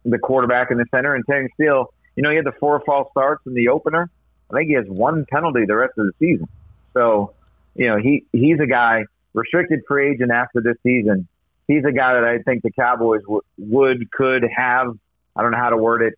the 0.05 0.19
quarterback 0.19 0.71
and 0.71 0.79
the 0.79 0.85
center. 0.91 1.13
And 1.13 1.23
Terence 1.25 1.51
Steele, 1.55 1.93
you 2.15 2.23
know, 2.23 2.29
he 2.29 2.35
had 2.35 2.45
the 2.45 2.53
four 2.59 2.81
false 2.85 3.09
starts 3.11 3.45
in 3.45 3.53
the 3.53 3.69
opener. 3.69 4.09
I 4.51 4.57
think 4.57 4.69
he 4.69 4.75
has 4.75 4.85
one 4.87 5.25
penalty 5.31 5.65
the 5.65 5.75
rest 5.75 5.93
of 5.97 6.07
the 6.07 6.13
season. 6.19 6.47
So, 6.93 7.33
you 7.75 7.87
know, 7.87 7.97
he 7.97 8.25
he's 8.31 8.59
a 8.59 8.65
guy 8.65 9.05
restricted 9.33 9.81
free 9.87 10.11
agent 10.11 10.31
after 10.31 10.61
this 10.61 10.75
season. 10.83 11.27
He's 11.67 11.85
a 11.85 11.91
guy 11.91 12.15
that 12.15 12.23
I 12.23 12.39
think 12.39 12.63
the 12.63 12.71
Cowboys 12.71 13.21
w- 13.21 13.41
would 13.57 14.11
could 14.11 14.43
have. 14.43 14.97
I 15.35 15.43
don't 15.43 15.51
know 15.51 15.57
how 15.57 15.69
to 15.69 15.77
word 15.77 16.01
it. 16.01 16.13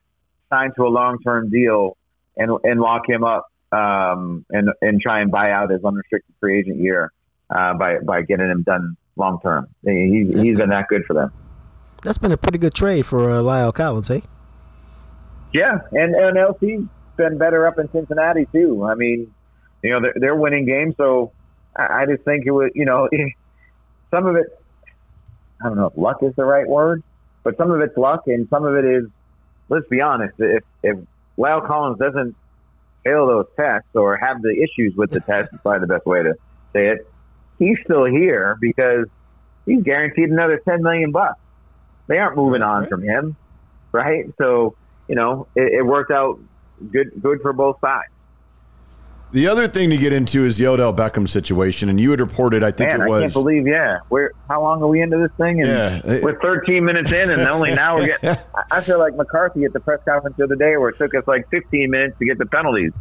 Signed 0.49 0.73
to 0.77 0.83
a 0.83 0.89
long 0.89 1.19
term 1.19 1.49
deal 1.49 1.97
and 2.37 2.51
and 2.63 2.79
lock 2.79 3.07
him 3.07 3.23
up 3.23 3.51
um, 3.71 4.45
and 4.49 4.69
and 4.81 5.01
try 5.01 5.21
and 5.21 5.31
buy 5.31 5.51
out 5.51 5.69
his 5.69 5.83
unrestricted 5.83 6.33
free 6.39 6.59
agent 6.59 6.77
year 6.77 7.11
uh, 7.49 7.73
by 7.73 7.99
by 7.99 8.21
getting 8.21 8.49
him 8.49 8.63
done 8.63 8.95
long 9.15 9.39
term. 9.41 9.67
He's 9.83 10.33
he's 10.33 10.57
been 10.57 10.69
that 10.69 10.87
good 10.87 11.03
for 11.05 11.13
them. 11.13 11.31
That's 12.03 12.17
been 12.17 12.31
a 12.31 12.37
pretty 12.37 12.57
good 12.57 12.73
trade 12.73 13.05
for 13.05 13.29
uh, 13.29 13.41
La'el 13.41 13.73
Collins, 13.73 14.07
hey? 14.07 14.23
Yeah, 15.53 15.79
and 15.91 16.15
and 16.15 16.37
LC's 16.37 16.87
been 17.21 17.37
better 17.37 17.67
up 17.67 17.77
in 17.79 17.89
Cincinnati 17.91 18.47
too. 18.51 18.83
I 18.83 18.95
mean, 18.95 19.33
you 19.83 19.91
know 19.91 20.01
they're, 20.01 20.15
they're 20.15 20.35
winning 20.35 20.65
games, 20.65 20.95
so 20.97 21.31
I, 21.75 22.01
I 22.01 22.05
just 22.05 22.23
think 22.23 22.45
it 22.45 22.51
was 22.51 22.71
you 22.73 22.85
know 22.85 23.09
some 24.11 24.25
of 24.25 24.35
it. 24.35 24.47
I 25.63 25.67
don't 25.67 25.77
know 25.77 25.87
if 25.87 25.97
luck 25.97 26.23
is 26.23 26.33
the 26.35 26.43
right 26.43 26.67
word, 26.67 27.03
but 27.43 27.57
some 27.57 27.71
of 27.71 27.79
it's 27.81 27.95
luck, 27.97 28.23
and 28.27 28.47
some 28.49 28.65
of 28.65 28.75
it 28.75 28.85
is. 28.85 29.05
Let's 29.69 29.87
be 29.87 30.01
honest. 30.01 30.33
If 30.39 30.63
if 30.83 30.97
La'el 31.37 31.65
Collins 31.65 31.99
doesn't 31.99 32.35
fail 33.03 33.27
those 33.27 33.45
tests 33.55 33.89
or 33.95 34.17
have 34.17 34.41
the 34.41 34.51
issues 34.51 34.95
with 34.95 35.11
the 35.11 35.19
test, 35.27 35.53
is 35.53 35.61
probably 35.61 35.81
the 35.81 35.87
best 35.87 36.05
way 36.05 36.23
to 36.23 36.33
say 36.73 36.87
it. 36.87 37.07
He's 37.59 37.77
still 37.83 38.05
here 38.05 38.57
because 38.59 39.05
he's 39.65 39.83
guaranteed 39.83 40.29
another 40.29 40.59
ten 40.67 40.81
million 40.81 41.11
bucks. 41.11 41.39
They 42.07 42.17
aren't 42.17 42.35
moving 42.35 42.63
on 42.63 42.87
from 42.87 43.03
him, 43.03 43.37
right? 43.91 44.25
So 44.37 44.75
you 45.07 45.15
know 45.15 45.47
it, 45.55 45.73
it 45.73 45.85
worked 45.85 46.11
out 46.11 46.39
good 46.91 47.11
good 47.21 47.41
for 47.41 47.53
both 47.53 47.79
sides. 47.81 48.09
The 49.33 49.47
other 49.47 49.65
thing 49.65 49.89
to 49.91 49.97
get 49.97 50.11
into 50.11 50.43
is 50.43 50.57
the 50.57 50.67
Odell 50.67 50.93
Beckham 50.93 51.27
situation, 51.27 51.87
and 51.87 52.01
you 52.01 52.11
had 52.11 52.19
reported, 52.19 52.65
I 52.65 52.71
think 52.71 52.91
Man, 52.91 53.01
it 53.01 53.07
was. 53.09 53.19
I 53.21 53.25
can't 53.27 53.33
believe, 53.33 53.65
yeah. 53.65 53.99
We're 54.09 54.31
how 54.49 54.61
long 54.61 54.83
are 54.83 54.87
we 54.89 55.01
into 55.01 55.17
this 55.19 55.31
thing? 55.37 55.61
And 55.61 55.69
Yeah. 55.69 56.19
we're 56.21 56.37
13 56.41 56.83
minutes 56.83 57.13
in, 57.13 57.29
and 57.29 57.41
only 57.43 57.73
now 57.73 57.95
we're 57.95 58.07
getting. 58.07 58.35
I- 58.71 58.81
feel 58.81 58.99
like 58.99 59.15
McCarthy 59.15 59.63
at 59.63 59.71
the 59.71 59.79
press 59.79 60.01
conference 60.03 60.35
the 60.35 60.43
other 60.43 60.57
day, 60.57 60.75
where 60.75 60.89
it 60.89 60.97
took 60.97 61.15
us 61.15 61.23
like 61.27 61.49
15 61.49 61.89
minutes 61.89 62.17
to 62.19 62.25
get 62.25 62.39
the 62.39 62.45
penalties. 62.45 62.91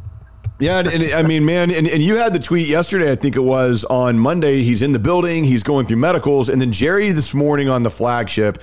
Yeah, 0.61 0.79
and, 0.79 0.89
and 0.89 1.13
I 1.15 1.23
mean, 1.23 1.45
man, 1.45 1.73
and, 1.73 1.89
and 1.89 2.01
you 2.01 2.15
had 2.17 2.33
the 2.33 2.39
tweet 2.39 2.69
yesterday, 2.69 3.11
I 3.11 3.17
think 3.17 3.35
it 3.35 3.41
was 3.41 3.85
on 3.87 4.17
Monday. 4.19 4.63
He's 4.63 4.83
in 4.83 4.93
the 4.93 4.99
building, 5.01 5.43
he's 5.43 5.65
going 5.65 5.87
through 5.87 5.97
medicals. 5.97 6.49
And 6.49 6.61
then 6.61 6.71
Jerry 6.71 7.11
this 7.11 7.35
morning 7.35 7.69
on 7.69 7.83
the 7.83 7.91
flagship, 7.91 8.59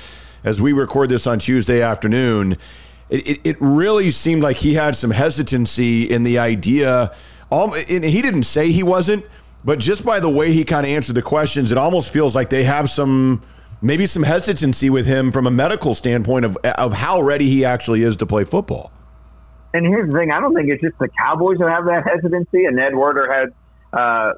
as 0.46 0.62
we 0.62 0.72
record 0.72 1.10
this 1.10 1.28
on 1.28 1.40
Tuesday 1.40 1.82
afternoon, 1.82 2.56
it, 3.10 3.28
it, 3.28 3.42
it 3.44 3.58
really 3.60 4.12
seemed 4.12 4.44
like 4.44 4.58
he 4.58 4.74
had 4.74 4.96
some 4.96 5.12
hesitancy 5.12 6.04
in 6.04 6.24
the 6.24 6.40
idea. 6.40 7.16
Um, 7.52 7.74
and 7.74 8.04
he 8.04 8.22
didn't 8.22 8.44
say 8.44 8.72
he 8.72 8.84
wasn't, 8.84 9.26
but 9.64 9.80
just 9.80 10.06
by 10.06 10.20
the 10.20 10.30
way 10.30 10.52
he 10.52 10.64
kind 10.64 10.86
of 10.86 10.92
answered 10.92 11.16
the 11.16 11.22
questions, 11.22 11.72
it 11.72 11.78
almost 11.78 12.12
feels 12.12 12.36
like 12.36 12.50
they 12.50 12.64
have 12.64 12.90
some. 12.90 13.42
Maybe 13.80 14.08
some 14.08 14.24
hesitancy 14.24 14.90
with 14.90 15.06
him 15.06 15.32
from 15.32 15.46
a 15.46 15.52
medical 15.52 15.94
standpoint 15.94 16.46
of 16.46 16.58
of 16.58 16.94
how 16.94 17.22
ready 17.22 17.46
he 17.46 17.64
actually 17.64 18.02
is 18.02 18.18
to 18.18 18.26
play 18.26 18.44
football. 18.44 18.92
And 19.72 19.86
here's 19.86 20.12
the 20.12 20.18
thing: 20.18 20.32
I 20.32 20.40
don't 20.40 20.56
think 20.56 20.70
it's 20.70 20.82
just 20.82 20.98
the 20.98 21.10
Cowboys 21.10 21.60
that 21.60 21.70
have 21.70 21.86
that 21.86 22.04
hesitancy. 22.08 22.66
And 22.66 22.80
Ed 22.80 22.96
Werder 22.96 23.32
had 23.32 23.54
uh, 23.98 24.34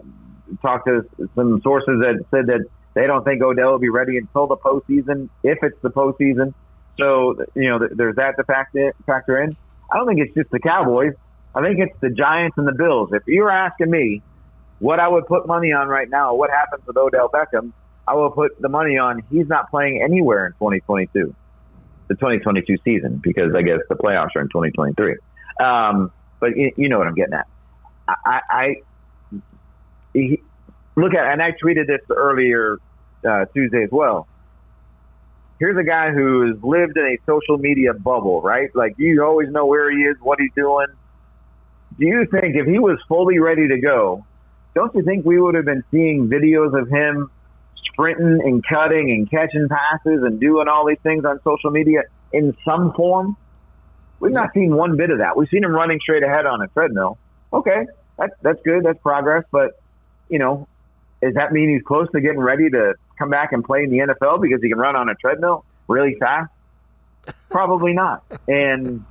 talked 0.61 0.87
to 0.87 1.07
some 1.35 1.61
sources 1.61 2.01
that 2.01 2.25
said 2.31 2.47
that 2.47 2.65
they 2.95 3.07
don't 3.07 3.23
think 3.23 3.41
Odell 3.41 3.71
will 3.71 3.79
be 3.79 3.89
ready 3.89 4.17
until 4.17 4.45
the 4.45 4.57
postseason, 4.57 5.29
if 5.43 5.59
it's 5.63 5.79
the 5.81 5.89
postseason. 5.89 6.53
So 6.99 7.35
you 7.55 7.69
know, 7.69 7.87
there's 7.91 8.15
that 8.17 8.35
to 8.37 8.43
factor 8.43 8.93
factor 9.05 9.41
in. 9.41 9.55
I 9.91 9.97
don't 9.97 10.07
think 10.07 10.19
it's 10.19 10.35
just 10.35 10.51
the 10.51 10.59
Cowboys. 10.59 11.13
I 11.55 11.61
think 11.61 11.79
it's 11.79 11.99
the 12.01 12.09
Giants 12.09 12.57
and 12.57 12.67
the 12.67 12.73
Bills. 12.73 13.09
If 13.11 13.23
you 13.25 13.41
were 13.41 13.51
asking 13.51 13.89
me 13.89 14.21
what 14.79 14.99
I 14.99 15.07
would 15.07 15.25
put 15.25 15.47
money 15.47 15.71
on 15.71 15.87
right 15.87 16.09
now, 16.09 16.35
what 16.35 16.49
happens 16.51 16.85
with 16.85 16.95
Odell 16.95 17.29
Beckham, 17.29 17.73
I 18.07 18.13
will 18.13 18.31
put 18.31 18.59
the 18.61 18.69
money 18.69 18.97
on 18.97 19.23
he's 19.31 19.47
not 19.47 19.69
playing 19.71 20.01
anywhere 20.01 20.47
in 20.47 20.53
2022, 20.53 21.33
the 22.07 22.15
2022 22.15 22.77
season, 22.83 23.19
because 23.23 23.55
I 23.55 23.61
guess 23.61 23.79
the 23.89 23.95
playoffs 23.95 24.35
are 24.35 24.41
in 24.41 24.47
2023. 24.47 25.17
Um, 25.59 26.11
but 26.39 26.55
you, 26.55 26.71
you 26.77 26.89
know 26.89 26.97
what 26.97 27.07
I'm 27.07 27.15
getting 27.15 27.33
at. 27.33 27.47
I, 28.07 28.15
I, 28.25 28.41
I 28.49 28.75
he, 30.13 30.41
look 30.95 31.13
at, 31.13 31.31
and 31.31 31.41
I 31.41 31.51
tweeted 31.51 31.87
this 31.87 32.01
earlier 32.09 32.77
uh, 33.27 33.45
Tuesday 33.53 33.83
as 33.83 33.89
well. 33.91 34.27
Here's 35.59 35.77
a 35.77 35.83
guy 35.83 36.11
who 36.11 36.47
has 36.47 36.63
lived 36.63 36.97
in 36.97 37.03
a 37.03 37.17
social 37.25 37.57
media 37.57 37.93
bubble, 37.93 38.41
right? 38.41 38.73
Like 38.73 38.95
you 38.97 39.23
always 39.23 39.49
know 39.49 39.65
where 39.65 39.91
he 39.91 39.97
is, 39.97 40.15
what 40.21 40.39
he's 40.39 40.53
doing. 40.55 40.87
Do 41.99 42.05
you 42.05 42.25
think 42.31 42.55
if 42.55 42.65
he 42.65 42.79
was 42.79 42.97
fully 43.09 43.39
ready 43.39 43.67
to 43.67 43.79
go, 43.79 44.25
don't 44.73 44.93
you 44.95 45.03
think 45.03 45.25
we 45.25 45.39
would 45.39 45.55
have 45.55 45.65
been 45.65 45.83
seeing 45.91 46.29
videos 46.29 46.79
of 46.79 46.87
him 46.87 47.29
sprinting 47.91 48.39
and 48.43 48.63
cutting 48.65 49.11
and 49.11 49.29
catching 49.29 49.67
passes 49.67 50.23
and 50.23 50.39
doing 50.39 50.69
all 50.69 50.87
these 50.87 50.99
things 51.03 51.25
on 51.25 51.41
social 51.43 51.71
media 51.71 52.03
in 52.31 52.55
some 52.63 52.93
form? 52.93 53.35
We've 54.21 54.31
not 54.31 54.53
seen 54.53 54.75
one 54.75 54.95
bit 54.95 55.09
of 55.09 55.17
that. 55.17 55.35
We've 55.35 55.49
seen 55.49 55.63
him 55.63 55.71
running 55.71 55.99
straight 56.01 56.23
ahead 56.23 56.45
on 56.45 56.61
a 56.61 56.67
treadmill. 56.67 57.17
Okay, 57.51 57.85
that's 58.17 58.33
that's 58.41 58.61
good. 58.63 58.83
That's 58.83 58.99
progress. 58.99 59.43
But 59.51 59.71
you 60.29 60.39
know, 60.39 60.67
does 61.21 61.33
that 61.35 61.51
mean 61.51 61.69
he's 61.69 61.83
close 61.83 62.07
to 62.13 62.21
getting 62.21 62.39
ready 62.39 62.69
to 62.69 62.93
come 63.17 63.29
back 63.29 63.51
and 63.51 63.63
play 63.63 63.83
in 63.83 63.89
the 63.89 63.97
NFL 63.99 64.41
because 64.41 64.61
he 64.61 64.69
can 64.69 64.77
run 64.77 64.95
on 64.95 65.09
a 65.09 65.15
treadmill 65.15 65.65
really 65.87 66.15
fast? 66.19 66.51
Probably 67.49 67.93
not. 67.93 68.23
And 68.47 69.05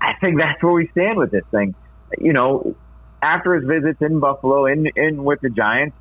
I 0.00 0.14
think 0.20 0.38
that's 0.38 0.62
where 0.62 0.72
we 0.72 0.88
stand 0.88 1.18
with 1.18 1.30
this 1.30 1.44
thing. 1.50 1.74
You 2.18 2.32
know, 2.32 2.76
after 3.22 3.54
his 3.54 3.64
visits 3.66 4.00
in 4.00 4.20
Buffalo, 4.20 4.66
in 4.66 4.86
in 4.96 5.24
with 5.24 5.40
the 5.40 5.50
Giants, 5.50 5.96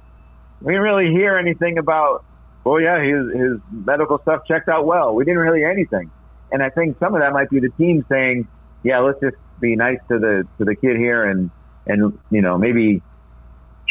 we 0.62 0.74
didn't 0.74 0.84
really 0.84 1.12
hear 1.12 1.38
anything 1.38 1.78
about. 1.78 2.24
Oh 2.66 2.78
yeah, 2.78 3.02
his 3.02 3.34
his 3.34 3.60
medical 3.72 4.20
stuff 4.20 4.44
checked 4.48 4.70
out 4.70 4.86
well. 4.86 5.16
We 5.16 5.26
didn't 5.26 5.40
really 5.40 5.60
hear 5.60 5.72
anything, 5.72 6.12
and 6.52 6.62
I 6.62 6.70
think 6.70 6.98
some 7.00 7.16
of 7.16 7.22
that 7.22 7.34
might 7.34 7.50
be 7.50 7.60
the 7.60 7.70
team 7.70 8.06
saying, 8.10 8.48
"Yeah, 8.84 9.00
let's 9.00 9.20
just 9.20 9.36
be 9.60 9.76
nice 9.76 10.00
to 10.10 10.20
the 10.20 10.48
to 10.60 10.66
the 10.66 10.76
kid 10.76 10.98
here 10.98 11.26
and 11.26 11.50
and 11.88 12.18
you 12.30 12.42
know 12.42 12.58
maybe 12.58 13.02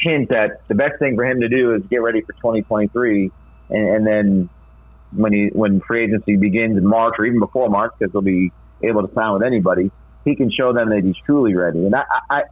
hint 0.03 0.29
that 0.31 0.67
the 0.69 0.75
best 0.75 0.99
thing 0.99 1.17
for 1.17 1.25
him 1.25 1.41
to 1.41 1.49
do 1.49 1.75
is 1.75 1.83
get 1.91 1.99
ready 1.99 2.21
for 2.21 2.33
2023, 2.35 3.31
and, 3.71 3.89
and 3.89 4.07
then 4.07 4.51
when 5.15 5.33
he 5.33 5.51
when 5.53 5.81
free 5.81 6.05
agency 6.05 6.37
begins 6.37 6.77
in 6.77 6.87
March 6.87 7.15
or 7.19 7.27
even 7.27 7.39
before 7.39 7.69
March, 7.69 7.93
because 7.99 8.13
he'll 8.13 8.23
be 8.23 8.53
able 8.83 9.07
to 9.07 9.15
sign 9.15 9.33
with 9.33 9.43
anybody, 9.43 9.91
he 10.25 10.35
can 10.35 10.51
show 10.51 10.73
them 10.73 10.91
that 10.91 11.03
he's 11.05 11.17
truly 11.25 11.55
ready. 11.55 11.85
And 11.87 11.95
I, 11.95 12.05
I 12.31 12.43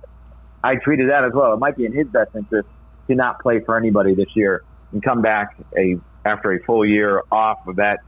I 0.63 0.75
tweeted 0.77 1.09
that 1.09 1.25
as 1.25 1.33
well. 1.35 1.55
It 1.55 1.59
might 1.59 1.77
be 1.77 1.87
in 1.87 1.93
his 1.93 2.07
best 2.09 2.31
interest 2.35 2.69
to 3.09 3.15
not 3.15 3.41
play 3.41 3.61
for 3.61 3.77
anybody 3.77 4.15
this 4.15 4.29
year 4.35 4.63
and 4.93 5.03
come 5.03 5.23
back 5.23 5.57
a 5.77 5.97
after 6.25 6.53
a 6.53 6.63
full 6.65 6.87
year 6.87 7.23
off 7.31 7.67
of 7.67 7.77
that 7.77 7.99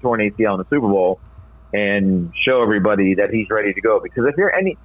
torn 0.00 0.20
ACL 0.20 0.54
in 0.54 0.58
the 0.58 0.66
Super 0.70 0.88
Bowl 0.88 1.20
and 1.72 2.32
show 2.44 2.62
everybody 2.62 3.14
that 3.14 3.30
he's 3.30 3.48
ready 3.50 3.74
to 3.74 3.80
go. 3.80 4.00
Because 4.00 4.24
if 4.26 4.36
you're 4.36 4.54
any, 4.54 4.78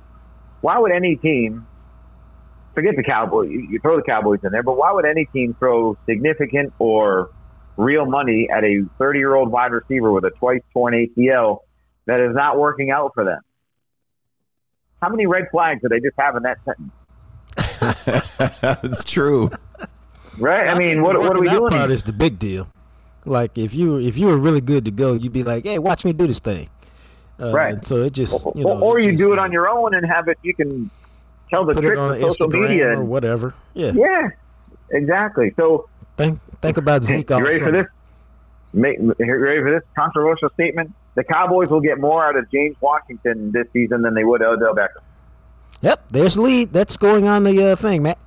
why 0.61 0.77
would 0.79 0.91
any 0.91 1.15
team 1.15 1.67
forget 2.73 2.95
the 2.95 3.03
Cowboys? 3.03 3.49
You, 3.49 3.67
you 3.69 3.79
throw 3.79 3.97
the 3.97 4.03
Cowboys 4.03 4.39
in 4.43 4.51
there, 4.51 4.63
but 4.63 4.77
why 4.77 4.91
would 4.91 5.05
any 5.05 5.25
team 5.25 5.55
throw 5.59 5.97
significant 6.05 6.73
or 6.79 7.31
real 7.77 8.05
money 8.05 8.47
at 8.53 8.63
a 8.63 8.85
30 8.97 9.19
year 9.19 9.35
old 9.35 9.49
wide 9.49 9.71
receiver 9.71 10.11
with 10.11 10.23
a 10.25 10.31
twice 10.31 10.61
torn 10.73 10.93
ACL 10.93 11.59
that 12.05 12.19
is 12.19 12.35
not 12.35 12.59
working 12.59 12.91
out 12.91 13.11
for 13.13 13.25
them? 13.25 13.39
How 15.01 15.09
many 15.09 15.25
red 15.25 15.47
flags 15.51 15.81
do 15.81 15.89
they 15.89 15.99
just 15.99 16.15
have 16.17 16.35
in 16.35 16.43
that 16.43 16.57
sentence? 16.65 16.91
It's 18.83 19.03
true. 19.03 19.51
Right? 20.39 20.67
I 20.67 20.77
mean, 20.77 21.01
what, 21.01 21.19
what 21.19 21.35
are 21.35 21.39
we 21.39 21.49
doing? 21.49 21.71
That 21.71 21.77
Part 21.77 21.91
is 21.91 22.03
the 22.03 22.13
big 22.13 22.39
deal. 22.39 22.69
Like 23.25 23.57
if 23.57 23.73
you 23.73 23.99
if 23.99 24.17
you 24.17 24.27
were 24.27 24.37
really 24.37 24.61
good 24.61 24.85
to 24.85 24.91
go, 24.91 25.13
you'd 25.13 25.31
be 25.31 25.43
like, 25.43 25.63
"Hey, 25.63 25.79
watch 25.79 26.03
me 26.03 26.11
do 26.11 26.27
this 26.27 26.39
thing." 26.39 26.69
Uh, 27.39 27.51
right. 27.53 27.85
So 27.85 28.03
it 28.03 28.13
just 28.13 28.33
you 28.55 28.63
know, 28.63 28.71
or, 28.71 28.95
or 28.95 28.99
you 28.99 29.11
just, 29.11 29.19
do 29.19 29.31
it 29.31 29.39
on 29.39 29.51
your 29.51 29.69
own 29.69 29.95
and 29.95 30.05
have 30.05 30.27
it. 30.27 30.37
You 30.43 30.53
can 30.53 30.91
tell 31.53 31.65
the 31.65 31.73
tricks 31.73 31.99
of 31.99 32.17
social 32.19 32.47
Instagram 32.49 32.69
media 32.69 32.89
or 32.99 33.03
whatever. 33.03 33.53
Yeah. 33.73 33.91
Yeah. 33.93 34.29
Exactly. 34.91 35.53
So 35.55 35.87
think 36.17 36.39
think 36.61 36.77
about 36.77 37.03
Zeke. 37.09 37.29
You 37.29 37.43
ready 37.45 37.59
for 37.59 37.71
this? 37.71 37.87
Make, 38.73 38.97
ready 38.99 39.61
for 39.61 39.71
this 39.71 39.83
controversial 39.95 40.49
statement? 40.55 40.93
The 41.15 41.23
Cowboys 41.23 41.69
will 41.69 41.81
get 41.81 41.99
more 41.99 42.25
out 42.25 42.35
of 42.35 42.49
James 42.49 42.75
Washington 42.81 43.51
this 43.51 43.67
season 43.71 44.01
than 44.01 44.15
they 44.15 44.23
would 44.23 44.41
Odell 44.41 44.73
Beckham. 44.73 45.01
Yep, 45.81 46.05
there's 46.09 46.37
lead. 46.39 46.73
That's 46.73 46.97
going 46.97 47.27
on 47.27 47.43
the 47.43 47.71
uh, 47.71 47.75
thing, 47.75 48.01
Matt. 48.03 48.17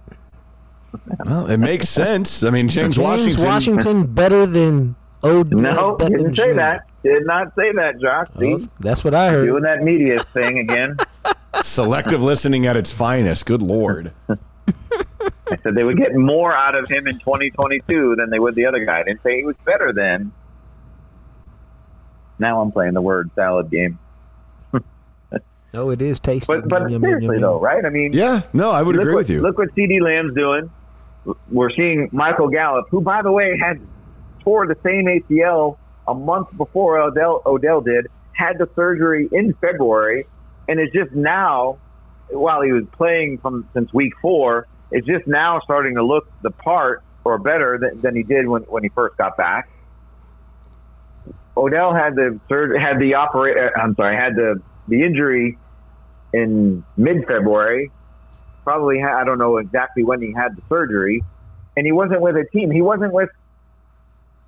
Well, 1.24 1.46
it 1.50 1.56
makes 1.58 1.88
sense. 1.88 2.44
I 2.44 2.50
mean, 2.50 2.68
James, 2.68 2.94
James 2.94 2.98
Washington. 2.98 3.44
Washington 3.44 4.06
better 4.06 4.46
than 4.46 4.94
Odell 5.24 5.58
No, 5.58 5.96
Beckham 5.96 6.08
didn't 6.10 6.34
say 6.36 6.46
Jr. 6.48 6.54
that. 6.54 6.86
Did 7.02 7.26
not 7.26 7.54
say 7.56 7.72
that, 7.72 8.00
Josh. 8.00 8.28
See, 8.38 8.54
Oh, 8.54 8.68
that's 8.80 9.02
what 9.04 9.14
I 9.14 9.30
heard. 9.30 9.46
doing 9.46 9.62
that 9.64 9.82
media 9.82 10.18
thing 10.32 10.58
again. 10.60 10.96
Selective 11.62 12.22
listening 12.22 12.66
at 12.66 12.76
its 12.76 12.92
finest. 12.92 13.46
Good 13.46 13.62
lord. 13.62 14.12
I 14.28 15.56
said 15.62 15.74
they 15.74 15.84
would 15.84 15.96
get 15.96 16.14
more 16.14 16.52
out 16.52 16.74
of 16.74 16.88
him 16.88 17.06
in 17.06 17.18
2022 17.18 18.16
than 18.16 18.30
they 18.30 18.38
would 18.38 18.54
the 18.54 18.66
other 18.66 18.84
guy. 18.84 19.00
I 19.00 19.02
didn't 19.04 19.22
say 19.22 19.36
he 19.38 19.44
was 19.44 19.56
better 19.64 19.92
than. 19.92 20.32
Now 22.38 22.60
I'm 22.60 22.72
playing 22.72 22.94
the 22.94 23.02
word 23.02 23.30
salad 23.34 23.70
game. 23.70 23.98
Oh, 25.74 25.90
it 25.90 26.00
is 26.00 26.20
tasty. 26.20 26.46
But 26.46 26.68
but 26.68 26.82
Yum, 26.82 26.90
yum, 26.92 27.02
seriously 27.02 27.24
yum, 27.26 27.32
yum. 27.34 27.40
though, 27.42 27.60
right? 27.60 27.84
I 27.84 27.90
mean, 27.90 28.14
Yeah, 28.14 28.40
no, 28.54 28.70
I 28.70 28.80
would 28.82 28.96
agree 28.96 29.12
what, 29.12 29.18
with 29.18 29.30
you. 29.30 29.42
Look 29.42 29.58
what 29.58 29.74
CeeDee 29.74 30.00
Lamb's 30.00 30.34
doing. 30.34 30.70
We're 31.50 31.70
seeing 31.70 32.08
Michael 32.12 32.48
Gallup, 32.48 32.86
who, 32.88 33.02
by 33.02 33.20
the 33.20 33.30
way, 33.30 33.58
had 33.58 33.80
tore 34.40 34.66
the 34.66 34.76
same 34.82 35.04
ACL 35.04 35.76
a 36.08 36.14
month 36.14 36.56
before 36.56 36.98
Odell, 36.98 37.42
Odell 37.44 37.82
did, 37.82 38.06
had 38.32 38.56
the 38.58 38.70
surgery 38.74 39.28
in 39.32 39.52
February, 39.54 40.24
and 40.68 40.80
it's 40.80 40.92
just 40.92 41.12
now, 41.12 41.78
while 42.28 42.62
he 42.62 42.72
was 42.72 42.84
playing 42.92 43.38
from 43.38 43.68
since 43.72 43.92
week 43.92 44.12
four, 44.20 44.66
it's 44.90 45.06
just 45.06 45.26
now 45.26 45.60
starting 45.60 45.94
to 45.94 46.04
look 46.04 46.28
the 46.42 46.50
part 46.50 47.02
or 47.24 47.38
better 47.38 47.78
than, 47.78 48.00
than 48.00 48.16
he 48.16 48.22
did 48.22 48.46
when, 48.46 48.62
when 48.62 48.82
he 48.82 48.88
first 48.90 49.16
got 49.16 49.36
back. 49.36 49.68
Odell 51.56 51.94
had 51.94 52.14
the 52.14 52.38
surgery, 52.48 52.80
had 52.80 52.98
the 52.98 53.14
operate. 53.14 53.56
uh, 53.56 53.78
I'm 53.80 53.94
sorry, 53.94 54.16
had 54.16 54.36
the 54.36 54.60
the 54.88 55.02
injury 55.02 55.58
in 56.32 56.84
mid 56.96 57.26
February. 57.26 57.90
Probably 58.62 59.02
I 59.02 59.24
don't 59.24 59.38
know 59.38 59.56
exactly 59.56 60.04
when 60.04 60.20
he 60.20 60.32
had 60.32 60.56
the 60.56 60.62
surgery, 60.68 61.22
and 61.76 61.86
he 61.86 61.92
wasn't 61.92 62.20
with 62.20 62.36
a 62.36 62.44
team. 62.52 62.70
He 62.70 62.82
wasn't 62.82 63.12
with. 63.12 63.30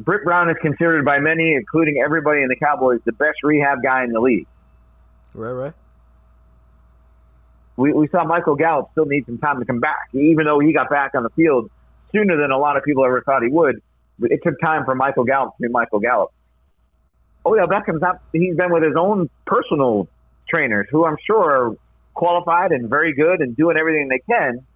Britt 0.01 0.23
Brown 0.23 0.49
is 0.49 0.57
considered 0.61 1.05
by 1.05 1.19
many, 1.19 1.55
including 1.55 2.01
everybody 2.05 2.43
in 2.43 2.49
the 2.49 2.57
Cowboys, 2.57 3.01
the 3.05 3.12
best 3.12 3.39
rehab 3.43 3.82
guy 3.82 4.05
in 4.05 4.12
the 4.12 4.20
league. 4.20 4.47
Right, 5.35 5.53
right. 5.53 5.73
We, 7.79 7.93
we 7.93 8.09
saw 8.09 8.25
Michael 8.25 8.57
Gallup 8.57 8.89
still 8.91 9.07
need 9.07 9.25
some 9.25 9.39
time 9.39 9.61
to 9.61 9.65
come 9.65 9.79
back, 9.79 10.09
even 10.13 10.47
though 10.47 10.59
he 10.59 10.73
got 10.73 10.91
back 10.91 11.15
on 11.15 11.23
the 11.23 11.31
field 11.31 11.71
sooner 12.13 12.37
than 12.37 12.51
a 12.51 12.59
lot 12.59 12.77
of 12.77 12.83
people 12.83 13.05
ever 13.05 13.23
thought 13.23 13.45
he 13.45 13.49
would. 13.49 13.81
But 14.19 14.33
it 14.33 14.41
took 14.43 14.61
time 14.61 14.85
for 14.85 14.97
Michael 14.97 15.23
Gallup 15.23 15.57
to 15.57 15.63
be 15.63 15.69
Michael 15.69 16.01
Gallup. 16.01 16.33
Odell 17.47 17.69
Beckham's 17.69 18.01
not. 18.01 18.21
He's 18.33 18.57
been 18.57 18.73
with 18.73 18.83
his 18.83 18.97
own 18.99 19.31
personal 19.47 20.09
trainers, 20.49 20.89
who 20.91 21.07
I'm 21.07 21.19
sure 21.25 21.39
are 21.39 21.77
qualified 22.15 22.73
and 22.73 22.91
very 22.91 23.15
good 23.15 23.41
and 23.41 23.57
doing 23.57 23.77
everything 23.77 24.09
they 24.09 24.23
can. 24.29 24.67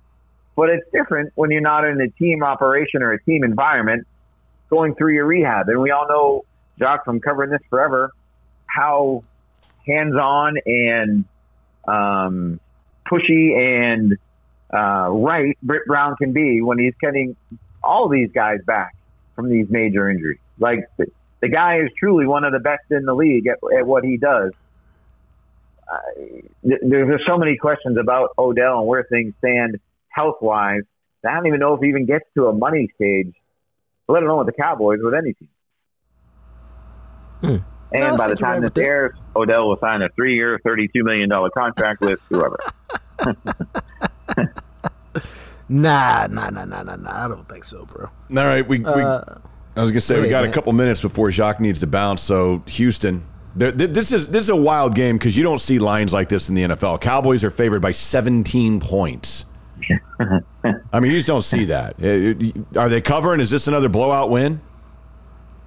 But 0.55 0.69
it's 0.69 0.87
different 0.93 1.33
when 1.35 1.51
you're 1.51 1.61
not 1.61 1.85
in 1.85 2.01
a 2.01 2.09
team 2.09 2.45
operation 2.45 3.03
or 3.03 3.13
a 3.13 3.23
team 3.25 3.43
environment 3.43 4.07
going 4.71 4.95
through 4.95 5.15
your 5.15 5.27
rehab. 5.27 5.69
And 5.69 5.81
we 5.81 5.91
all 5.91 6.07
know, 6.09 6.45
Jock, 6.79 7.05
from 7.05 7.19
covering 7.19 7.51
this 7.51 7.63
forever, 7.69 8.13
how 8.67 9.25
hands-on 9.87 10.59
and 10.65 11.25
um, 11.89 12.61
pushy 13.13 13.57
and 13.57 14.17
uh, 14.73 15.11
right 15.11 15.57
Britt 15.63 15.87
Brown 15.87 16.17
can 16.17 16.33
be 16.33 16.63
when 16.63 16.79
he's 16.79 16.95
getting 17.01 17.37
all 17.85 18.09
these 18.09 18.31
guys 18.33 18.61
back 18.67 18.95
from 19.37 19.51
these 19.51 19.67
major 19.69 20.09
injuries. 20.09 20.39
Like 20.59 20.89
the, 20.97 21.07
the 21.41 21.49
guy 21.49 21.81
is 21.81 21.91
truly 21.99 22.27
one 22.27 22.45
of 22.45 22.53
the 22.53 22.59
best 22.61 22.85
in 22.91 23.05
the 23.05 23.15
league 23.15 23.47
at, 23.47 23.59
at 23.79 23.87
what 23.87 24.05
he 24.05 24.17
does. 24.17 24.53
Uh, 25.93 25.99
th- 26.63 26.81
there's 26.83 27.19
just 27.19 27.27
so 27.29 27.37
many 27.37 27.57
questions 27.57 27.99
about 27.99 28.31
Odell 28.39 28.79
and 28.79 28.87
where 28.87 29.03
things 29.05 29.35
stand 29.39 29.79
health 30.09 30.37
wise. 30.41 30.83
I 31.27 31.35
don't 31.35 31.47
even 31.47 31.61
know 31.61 31.75
if 31.75 31.81
he 31.81 31.89
even 31.89 32.07
gets 32.07 32.25
to 32.35 32.47
a 32.47 32.53
money 32.53 32.89
stage, 32.95 33.33
let 34.09 34.23
alone 34.23 34.45
with 34.45 34.55
the 34.55 34.61
Cowboys, 34.61 35.01
with 35.03 35.15
any 35.15 35.35
team. 35.35 35.49
And 37.43 37.63
No, 37.93 38.17
by 38.17 38.29
the 38.29 38.37
think 38.37 38.41
you're 38.41 38.49
right 38.49 38.55
time 38.55 38.63
with 38.63 38.75
this 38.75 38.83
that. 38.83 38.89
airs, 38.89 39.13
Odell 39.37 39.69
will 39.69 39.77
sign 39.79 40.03
a 40.03 40.09
three-year, 40.11 40.61
thirty-two 40.65 41.05
million 41.05 41.29
dollar 41.29 41.51
contract 41.51 42.01
with 42.01 42.21
whoever. 42.29 42.59
Nah, 45.69 46.27
nah, 46.27 46.51
nah, 46.51 46.65
nah, 46.65 46.83
nah, 46.83 46.97
nah. 46.97 47.25
I 47.25 47.29
don't 47.29 47.49
think 47.49 47.65
so, 47.65 47.87
bro. 47.87 48.07
All 48.07 48.47
right, 48.47 48.67
we. 48.67 48.79
we 48.79 48.85
Uh, 48.85 49.23
I 49.75 49.81
was 49.81 49.91
gonna 49.91 50.01
say 50.03 50.17
go 50.17 50.21
we 50.23 50.29
ahead, 50.29 50.45
got 50.45 50.51
a 50.51 50.53
couple 50.53 50.73
minutes 50.75 51.01
before 51.01 51.31
Jacques 51.31 51.61
needs 51.61 51.79
to 51.81 51.87
bounce. 51.87 52.21
So 52.21 52.63
Houston, 52.67 53.23
there- 53.57 53.71
this 53.73 54.13
is 54.13 54.29
this 54.29 54.43
is 54.43 54.51
a 54.51 54.57
wild 54.57 54.95
game 54.95 55.17
because 55.17 55.37
you 55.39 55.43
don't 55.45 55.61
see 55.61 55.79
lines 55.79 56.13
like 56.13 56.29
this 56.29 56.51
in 56.51 56.55
the 56.55 56.63
NFL. 56.63 57.01
Cowboys 57.01 57.43
are 57.43 57.49
favored 57.51 57.81
by 57.81 57.91
17 57.91 58.81
points. 58.81 59.47
I 60.93 61.01
mean, 61.01 61.11
you 61.11 61.17
just 61.19 61.27
don't 61.27 61.41
see 61.43 61.65
that. 61.67 61.95
Uh, 62.03 62.79
Are 62.79 62.89
they 62.91 63.01
covering? 63.01 63.41
Is 63.41 63.51
this 63.51 63.67
another 63.67 63.89
blowout 63.89 64.29
win? 64.29 64.61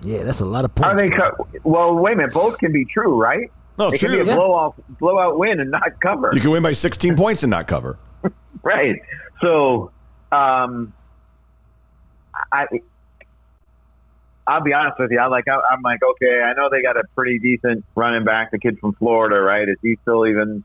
Yeah, 0.01 0.21
that's 0.23 0.39
a 0.39 0.45
lot 0.45 0.65
of 0.65 0.75
points. 0.75 0.87
Are 0.87 0.95
they? 0.95 1.09
Co- 1.09 1.47
well, 1.63 1.95
wait 1.95 2.13
a 2.13 2.17
minute. 2.17 2.33
Both 2.33 2.59
can 2.59 2.71
be 2.71 2.85
true, 2.85 3.19
right? 3.19 3.51
No, 3.77 3.89
it 3.89 3.99
true. 3.99 4.09
can 4.09 4.25
be 4.25 4.31
a 4.31 4.35
blowout 4.35 4.75
blowout 4.99 5.37
win 5.37 5.59
and 5.59 5.71
not 5.71 5.99
cover. 6.01 6.31
You 6.33 6.41
can 6.41 6.51
win 6.51 6.63
by 6.63 6.71
16 6.71 7.15
points 7.17 7.43
and 7.43 7.51
not 7.51 7.67
cover. 7.67 7.97
Right. 8.63 9.01
So, 9.41 9.91
um, 10.31 10.93
I, 12.51 12.65
I'll 14.47 14.61
be 14.61 14.73
honest 14.73 14.99
with 14.99 15.11
you. 15.11 15.19
I 15.19 15.27
like. 15.27 15.47
I, 15.47 15.59
I'm 15.71 15.81
like, 15.81 15.99
okay. 16.03 16.41
I 16.41 16.53
know 16.53 16.69
they 16.71 16.81
got 16.81 16.97
a 16.97 17.03
pretty 17.15 17.39
decent 17.39 17.83
running 17.95 18.23
back, 18.23 18.51
the 18.51 18.59
kid 18.59 18.79
from 18.79 18.93
Florida, 18.93 19.39
right? 19.39 19.67
Is 19.67 19.77
he 19.81 19.97
still 20.03 20.25
even 20.25 20.63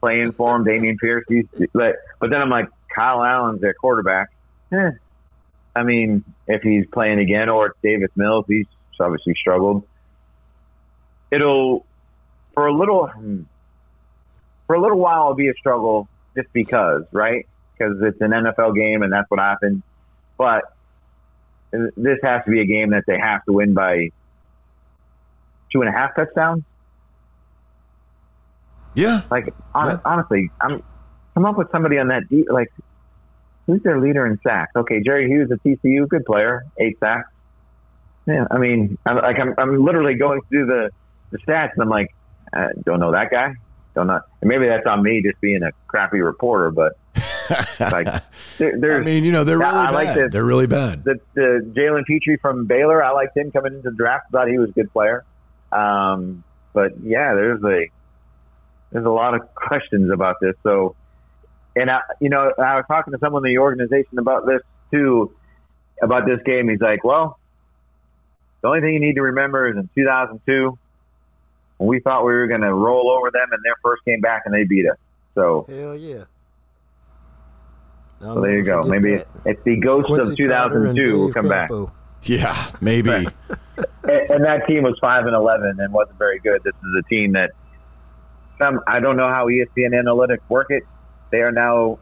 playing 0.00 0.32
for 0.32 0.54
him? 0.54 0.64
Dameon 0.64 0.98
Pierce. 0.98 1.24
He's, 1.28 1.46
but, 1.72 1.96
but 2.20 2.30
then 2.30 2.40
I'm 2.40 2.50
like, 2.50 2.68
Kyle 2.94 3.22
Allen's 3.22 3.60
their 3.60 3.74
quarterback. 3.74 4.28
Eh. 4.72 4.90
I 5.74 5.82
mean, 5.82 6.24
if 6.46 6.62
he's 6.62 6.86
playing 6.86 7.18
again, 7.18 7.48
or 7.48 7.66
it's 7.66 7.78
Davis 7.82 8.10
Mills, 8.16 8.44
he's 8.48 8.66
obviously 8.98 9.34
struggled. 9.34 9.84
It'll 11.30 11.84
for 12.56 12.66
a 12.66 12.72
little 12.74 13.06
hmm, 13.06 13.42
for 14.66 14.74
a 14.74 14.80
little 14.80 14.98
while 14.98 15.24
it'll 15.24 15.34
be 15.34 15.48
a 15.48 15.54
struggle 15.54 16.08
just 16.36 16.48
because, 16.52 17.04
right? 17.12 17.46
Because 17.78 17.98
it's 18.02 18.20
an 18.20 18.30
NFL 18.30 18.74
game 18.74 19.02
and 19.02 19.12
that's 19.12 19.30
what 19.30 19.38
happened. 19.38 19.82
But 20.38 20.64
this 21.70 22.18
has 22.22 22.42
to 22.46 22.50
be 22.50 22.60
a 22.62 22.66
game 22.66 22.90
that 22.90 23.04
they 23.06 23.18
have 23.18 23.44
to 23.44 23.52
win 23.52 23.74
by 23.74 24.08
two 25.72 25.82
and 25.82 25.88
a 25.88 25.92
half 25.92 26.16
touchdowns. 26.16 26.64
Yeah. 28.94 29.20
Like 29.30 29.52
hon- 29.74 29.90
Yeah. 29.90 29.98
honestly, 30.04 30.50
I'm 30.60 30.82
come 31.34 31.44
up 31.44 31.58
with 31.58 31.70
somebody 31.70 31.98
on 31.98 32.08
that. 32.08 32.22
Like 32.50 32.72
who's 33.66 33.82
their 33.82 34.00
leader 34.00 34.26
in 34.26 34.40
sacks? 34.42 34.72
Okay, 34.74 35.02
Jerry 35.04 35.28
Hughes 35.28 35.50
at 35.52 35.62
TCU, 35.62 36.08
good 36.08 36.24
player, 36.24 36.62
eight 36.78 36.98
sacks. 36.98 37.28
Yeah, 38.26 38.46
I 38.50 38.58
mean, 38.58 38.96
I'm 39.06 39.16
like 39.16 39.38
I'm, 39.38 39.54
I'm 39.58 39.84
literally 39.84 40.14
going 40.14 40.40
through 40.48 40.66
the 40.66 40.90
the 41.30 41.38
stats 41.38 41.72
and 41.74 41.82
I'm 41.82 41.88
like, 41.90 42.08
I 42.56 42.68
don't 42.84 43.00
know 43.00 43.12
that 43.12 43.30
guy. 43.30 43.54
Don't 43.94 44.06
know. 44.06 44.20
And 44.40 44.48
maybe 44.48 44.66
that's 44.66 44.86
on 44.86 45.02
me 45.02 45.22
just 45.22 45.40
being 45.40 45.62
a 45.62 45.72
crappy 45.86 46.20
reporter, 46.20 46.70
but 46.70 46.98
like 47.80 48.06
there, 48.58 49.00
I 49.00 49.04
mean, 49.04 49.24
you 49.24 49.32
know, 49.32 49.44
they're 49.44 49.58
really 49.58 49.70
I 49.70 49.86
bad. 49.86 49.94
like 49.94 50.14
this. 50.14 50.32
they're 50.32 50.44
really 50.44 50.66
bad. 50.66 51.04
the, 51.04 51.20
the 51.34 51.72
Jalen 51.74 52.04
Pitre 52.04 52.38
from 52.40 52.66
Baylor. 52.66 53.02
I 53.02 53.12
liked 53.12 53.36
him 53.36 53.50
coming 53.50 53.74
into 53.74 53.90
the 53.90 53.96
draft. 53.96 54.30
Thought 54.32 54.48
he 54.48 54.58
was 54.58 54.70
a 54.70 54.72
good 54.72 54.92
player. 54.92 55.24
Um, 55.72 56.44
but 56.72 56.92
yeah, 57.02 57.34
there's 57.34 57.62
a 57.64 57.90
there's 58.92 59.06
a 59.06 59.10
lot 59.10 59.34
of 59.34 59.54
questions 59.54 60.10
about 60.10 60.36
this. 60.40 60.54
So, 60.62 60.94
and 61.74 61.90
I, 61.90 62.00
you 62.20 62.28
know, 62.28 62.52
I 62.58 62.76
was 62.76 62.84
talking 62.88 63.12
to 63.12 63.18
someone 63.18 63.46
in 63.46 63.54
the 63.54 63.58
organization 63.58 64.18
about 64.18 64.46
this 64.46 64.60
too, 64.90 65.34
about 66.02 66.26
this 66.26 66.40
game. 66.44 66.68
He's 66.68 66.80
like, 66.80 67.02
well, 67.02 67.38
the 68.60 68.68
only 68.68 68.80
thing 68.80 68.94
you 68.94 69.00
need 69.00 69.14
to 69.14 69.22
remember 69.22 69.68
is 69.68 69.76
in 69.76 69.88
2002 69.94 70.70
when 70.70 70.78
we 71.78 72.00
thought 72.00 72.24
we 72.24 72.32
were 72.32 72.46
going 72.46 72.62
to 72.62 72.72
roll 72.72 73.10
over 73.10 73.30
them 73.30 73.48
in 73.52 73.58
their 73.62 73.76
first 73.82 74.04
game 74.04 74.20
back 74.20 74.42
and 74.46 74.54
they 74.54 74.64
beat 74.64 74.88
us. 74.88 74.96
So, 75.34 75.66
Hell 75.68 75.96
yeah. 75.96 76.24
so 78.20 78.40
there 78.40 78.56
you 78.56 78.62
go. 78.64 78.82
Maybe 78.82 79.22
it's 79.44 79.62
the 79.64 79.76
ghost 79.76 80.10
of 80.10 80.36
2002 80.36 81.18
will 81.18 81.32
come 81.32 81.48
back. 81.48 81.70
Yeah, 82.22 82.56
maybe. 82.80 83.10
and, 83.10 83.26
and 84.30 84.44
that 84.44 84.66
team 84.66 84.82
was 84.82 84.96
five 85.00 85.26
and 85.26 85.34
eleven 85.34 85.76
and 85.78 85.92
wasn't 85.92 86.18
very 86.18 86.38
good. 86.38 86.62
This 86.64 86.74
is 86.74 87.04
a 87.04 87.08
team 87.08 87.32
that 87.32 87.50
some 88.58 88.80
I 88.86 89.00
don't 89.00 89.16
know 89.16 89.28
how 89.28 89.46
ESPN 89.48 89.90
analytics 89.92 90.40
work 90.48 90.68
it. 90.70 90.82
They 91.30 91.38
are 91.42 91.52
now 91.52 91.98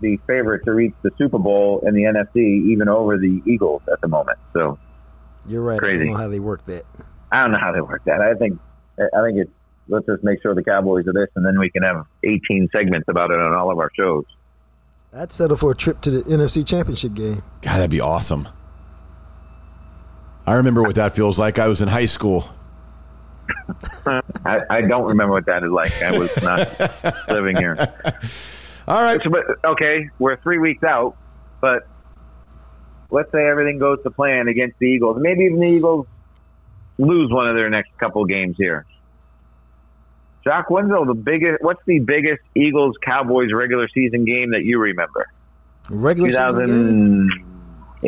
the 0.00 0.18
favorite 0.26 0.64
to 0.64 0.72
reach 0.72 0.94
the 1.02 1.10
Super 1.16 1.38
Bowl 1.38 1.82
in 1.86 1.94
the 1.94 2.02
NFC, 2.02 2.70
even 2.70 2.88
over 2.88 3.18
the 3.18 3.42
Eagles 3.46 3.82
at 3.92 4.00
the 4.00 4.08
moment. 4.08 4.38
So 4.52 4.78
You're 5.46 5.62
right. 5.62 5.78
Crazy. 5.78 5.94
I 5.94 5.96
Crazy. 5.96 6.04
don't 6.08 6.14
know 6.14 6.22
how 6.22 6.28
they 6.28 6.40
work 6.40 6.66
that. 6.66 6.84
I 7.30 7.42
don't 7.42 7.52
know 7.52 7.58
how 7.58 7.72
they 7.72 7.80
work 7.80 8.02
that. 8.06 8.20
I 8.20 8.34
think 8.34 8.58
I 9.00 9.22
think 9.24 9.38
it's 9.38 9.50
let's 9.88 10.06
just 10.06 10.22
make 10.22 10.40
sure 10.42 10.54
the 10.54 10.62
Cowboys 10.62 11.06
are 11.06 11.12
this, 11.12 11.28
and 11.36 11.44
then 11.44 11.58
we 11.58 11.70
can 11.70 11.82
have 11.82 12.06
18 12.24 12.68
segments 12.72 13.08
about 13.08 13.30
it 13.30 13.38
on 13.38 13.52
all 13.54 13.70
of 13.70 13.78
our 13.78 13.90
shows. 13.94 14.24
I'd 15.12 15.32
settle 15.32 15.56
for 15.56 15.72
a 15.72 15.74
trip 15.74 16.00
to 16.02 16.10
the 16.10 16.22
NFC 16.22 16.66
Championship 16.66 17.14
game. 17.14 17.42
God, 17.62 17.76
that'd 17.78 17.90
be 17.90 18.00
awesome. 18.00 18.48
I 20.46 20.54
remember 20.54 20.82
what 20.82 20.94
that 20.94 21.14
feels 21.14 21.38
like. 21.38 21.58
I 21.58 21.68
was 21.68 21.82
in 21.82 21.88
high 21.88 22.06
school. 22.06 22.48
I, 24.46 24.60
I 24.70 24.80
don't 24.82 25.08
remember 25.08 25.32
what 25.32 25.46
that 25.46 25.64
is 25.64 25.70
like. 25.70 26.02
I 26.02 26.16
was 26.16 26.30
not 26.42 27.28
living 27.28 27.56
here. 27.56 27.76
All 28.86 29.00
right. 29.00 29.20
So, 29.22 29.30
but 29.30 29.44
okay, 29.64 30.08
we're 30.18 30.36
three 30.40 30.58
weeks 30.58 30.84
out, 30.84 31.16
but 31.60 31.86
let's 33.10 33.30
say 33.32 33.46
everything 33.46 33.78
goes 33.78 34.02
to 34.04 34.10
plan 34.10 34.48
against 34.48 34.78
the 34.78 34.86
Eagles. 34.86 35.18
Maybe 35.20 35.44
even 35.44 35.58
the 35.58 35.66
Eagles 35.66 36.06
lose 37.00 37.30
one 37.32 37.48
of 37.48 37.56
their 37.56 37.70
next 37.70 37.90
couple 37.98 38.24
games 38.26 38.56
here. 38.58 38.86
Jock 40.44 40.70
Wenzel, 40.70 41.04
the 41.04 41.14
biggest. 41.14 41.62
What's 41.62 41.82
the 41.86 41.98
biggest 41.98 42.40
Eagles 42.54 42.96
Cowboys 43.04 43.52
regular 43.52 43.88
season 43.88 44.24
game 44.24 44.50
that 44.52 44.62
you 44.64 44.78
remember? 44.78 45.26
Regular 45.90 46.30
Two 46.30 46.34
season 46.34 47.28
game? 47.28 47.46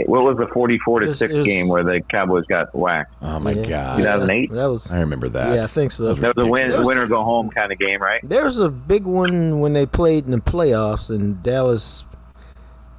What 0.07 0.23
was 0.25 0.39
the 0.39 0.47
forty-four 0.55 1.01
to 1.01 1.15
six 1.15 1.35
game 1.45 1.69
where 1.69 1.85
the 1.85 2.01
Cowboys 2.11 2.47
got 2.47 2.75
whacked? 2.75 3.13
Oh 3.21 3.39
my 3.39 3.51
Yeah. 3.51 3.65
God. 3.65 3.97
2008? 3.99 4.51
That 4.53 4.65
was. 4.71 4.91
I 4.91 5.01
remember 5.01 5.29
that. 5.29 5.55
Yeah, 5.57 5.65
I 5.65 5.67
think 5.67 5.93
so. 5.93 6.15
That 6.15 6.35
was 6.35 6.45
a 6.45 6.49
win, 6.49 6.63
Ridiculous. 6.63 6.87
win 6.87 6.97
or 6.99 7.07
go 7.07 7.23
home 7.23 7.51
kind 7.51 7.71
of 7.71 7.79
game, 7.79 8.01
right? 8.01 8.21
There 8.23 8.45
was 8.45 8.59
a 8.59 8.71
big 8.71 9.05
one 9.05 9.61
when 9.61 9.75
they 9.75 9.85
played 9.85 10.25
in 10.25 10.31
the 10.31 10.39
playoffs 10.39 11.15
in 11.15 11.43
Dallas. 11.43 12.07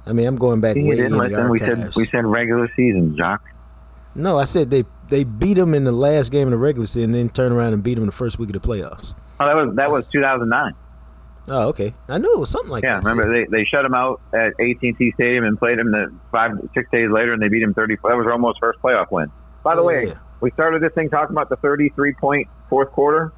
I 0.06 0.12
mean, 0.12 0.28
I'm 0.28 0.36
going 0.36 0.60
back 0.60 0.76
You 0.76 0.84
way 0.84 0.90
in 0.92 0.96
didn't 1.10 1.18
the 1.18 1.24
listen. 1.24 1.50
We 1.50 1.58
said 1.58 1.94
we 1.96 2.04
said 2.04 2.24
regular 2.26 2.70
season, 2.76 3.16
Jock. 3.16 3.42
no, 4.14 4.38
I 4.38 4.44
said 4.44 4.70
they 4.70 4.84
they 5.08 5.24
beat 5.24 5.54
them 5.54 5.74
in 5.74 5.84
the 5.84 5.92
last 5.92 6.30
game 6.32 6.46
of 6.48 6.52
the 6.52 6.58
regular 6.58 6.86
season, 6.86 7.04
and 7.04 7.14
then 7.14 7.28
turn 7.30 7.52
around 7.52 7.72
and 7.74 7.82
beat 7.82 7.94
them 7.94 8.02
in 8.04 8.06
the 8.06 8.12
first 8.12 8.38
week 8.38 8.54
of 8.54 8.60
the 8.60 8.66
playoffs. 8.66 9.14
Oh, 9.40 9.46
that 9.46 9.56
was 9.56 9.74
that 9.76 9.90
was 9.90 10.08
two 10.08 10.20
thousand 10.20 10.48
nine. 10.48 10.74
Oh, 11.46 11.68
okay. 11.68 11.92
I 12.08 12.16
knew 12.18 12.32
it 12.32 12.38
was 12.38 12.48
something 12.48 12.70
like 12.70 12.84
Yeah, 12.84 13.00
that. 13.00 13.04
remember 13.10 13.30
they, 13.30 13.44
they 13.50 13.64
shut 13.66 13.82
them 13.82 13.92
out 13.92 14.18
at 14.32 14.54
AT&T 14.58 15.12
Stadium 15.14 15.44
and 15.44 15.58
played 15.58 15.78
them 15.78 15.90
the 15.92 16.10
five 16.32 16.52
six 16.72 16.90
days 16.90 17.10
later, 17.10 17.34
and 17.34 17.42
they 17.42 17.48
beat 17.48 17.62
him 17.62 17.74
thirty. 17.74 17.96
That 17.96 18.16
was 18.16 18.24
Romo's 18.26 18.56
first 18.58 18.80
playoff 18.80 19.10
win. 19.10 19.30
By 19.62 19.74
the 19.74 19.82
Oh, 19.82 19.86
way, 19.86 20.06
yeah. 20.06 20.14
we 20.40 20.50
started 20.52 20.82
this 20.82 20.92
thing 20.94 21.10
talking 21.10 21.34
about 21.34 21.50
the 21.50 21.56
thirty-three 21.56 22.14
point 22.14 22.48
fourth 22.70 22.90
quarter. 22.92 23.32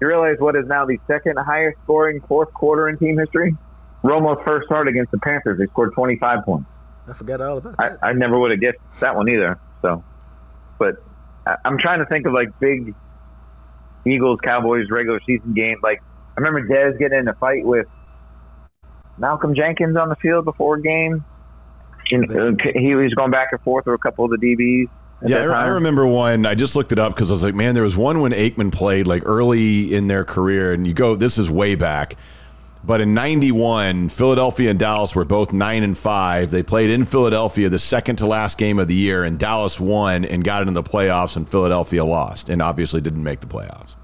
You 0.00 0.06
realize 0.06 0.36
what 0.38 0.54
is 0.56 0.66
now 0.66 0.86
the 0.86 0.98
second 1.06 1.36
highest 1.38 1.78
scoring 1.84 2.20
fourth 2.28 2.52
quarter 2.54 2.88
in 2.88 2.96
team 2.96 3.18
history? 3.18 3.56
Romo's 4.02 4.42
first 4.44 4.66
start 4.66 4.86
against 4.88 5.10
the 5.10 5.18
Panthers, 5.18 5.58
they 5.58 5.66
scored 5.66 5.92
twenty-five 5.94 6.44
points. 6.44 6.68
I 7.08 7.12
forgot 7.12 7.40
all 7.40 7.58
about 7.58 7.74
I, 7.78 7.88
that. 7.90 7.98
I 8.02 8.12
never 8.12 8.38
would 8.38 8.50
have 8.52 8.60
guessed 8.60 8.78
that 9.00 9.16
one 9.16 9.28
either. 9.28 9.58
So, 9.82 10.04
but 10.80 10.96
I'm 11.64 11.78
trying 11.78 12.00
to 12.00 12.06
think 12.06 12.26
of 12.26 12.32
like 12.32 12.48
big 12.58 12.94
Eagles 14.04 14.40
Cowboys 14.42 14.90
regular 14.90 15.20
season 15.26 15.52
game. 15.54 15.76
Like 15.82 16.02
I 16.36 16.40
remember 16.40 16.66
Dez 16.66 16.98
getting 16.98 17.20
in 17.20 17.28
a 17.28 17.34
fight 17.34 17.64
with 17.64 17.86
Malcolm 19.18 19.54
Jenkins 19.54 19.96
on 19.96 20.08
the 20.08 20.16
field 20.16 20.46
before 20.46 20.76
a 20.76 20.82
game. 20.82 21.24
And, 22.10 22.24
uh, 22.36 22.64
he 22.74 22.96
was 22.96 23.14
going 23.14 23.30
back 23.30 23.48
and 23.52 23.60
forth 23.60 23.86
with 23.86 23.94
a 23.94 23.98
couple 23.98 24.24
of 24.24 24.32
the 24.32 24.38
DBs. 24.38 24.88
Yeah, 25.28 25.52
I, 25.52 25.64
I 25.64 25.66
remember 25.66 26.06
one. 26.06 26.46
I 26.46 26.54
just 26.54 26.74
looked 26.74 26.92
it 26.92 26.98
up 26.98 27.14
because 27.14 27.30
I 27.30 27.34
was 27.34 27.44
like, 27.44 27.54
man, 27.54 27.74
there 27.74 27.82
was 27.82 27.96
one 27.96 28.20
when 28.20 28.32
Aikman 28.32 28.72
played 28.72 29.06
like 29.06 29.22
early 29.26 29.94
in 29.94 30.08
their 30.08 30.24
career, 30.24 30.72
and 30.72 30.86
you 30.86 30.94
go, 30.94 31.14
this 31.14 31.36
is 31.36 31.50
way 31.50 31.74
back. 31.74 32.16
But 32.82 33.00
in 33.02 33.12
'91, 33.12 34.08
Philadelphia 34.08 34.70
and 34.70 34.78
Dallas 34.78 35.14
were 35.14 35.26
both 35.26 35.52
nine 35.52 35.82
and 35.82 35.96
five. 35.96 36.50
They 36.50 36.62
played 36.62 36.88
in 36.90 37.04
Philadelphia 37.04 37.68
the 37.68 37.78
second 37.78 38.16
to 38.16 38.26
last 38.26 38.56
game 38.56 38.78
of 38.78 38.88
the 38.88 38.94
year, 38.94 39.22
and 39.22 39.38
Dallas 39.38 39.78
won 39.78 40.24
and 40.24 40.42
got 40.42 40.62
into 40.62 40.72
the 40.72 40.82
playoffs, 40.82 41.36
and 41.36 41.46
Philadelphia 41.48 42.04
lost, 42.04 42.48
and 42.48 42.62
obviously 42.62 43.00
didn't 43.02 43.22
make 43.22 43.40
the 43.40 43.46
playoffs. 43.46 43.96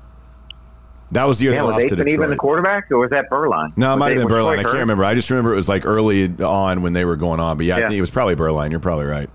That 1.13 1.25
was 1.25 1.39
the 1.39 1.45
year 1.45 1.55
Yeah, 1.55 1.63
they 1.63 1.69
lost 1.69 1.89
to 1.89 1.97
Detroit. 1.97 2.09
even 2.09 2.31
the 2.31 2.37
quarterback, 2.37 2.91
or 2.91 2.99
was 2.99 3.11
that 3.11 3.31
Beuerlein? 3.31 3.73
No, 3.77 3.91
it 3.91 3.95
Was 3.95 4.01
might 4.01 4.17
have 4.19 4.27
been 4.27 4.37
Beuerlein. 4.37 4.59
I 4.59 4.63
can't 4.65 4.75
remember. 4.75 5.05
I 5.05 5.15
just 5.15 5.31
remember 5.31 5.53
it 5.53 5.57
was 5.57 5.69
like 5.69 5.87
early 5.87 6.29
on 6.43 6.83
when 6.83 6.93
they 6.93 7.05
were 7.05 7.17
going 7.17 7.41
on. 7.41 7.57
But 7.57 7.67
yeah, 7.67 7.77
I 7.77 7.83
think 7.83 7.93
it 7.93 8.01
was 8.01 8.11
probably 8.11 8.35
Beuerlein. 8.37 8.71
You're 8.73 8.81
probably 8.81 9.07
right. 9.07 9.31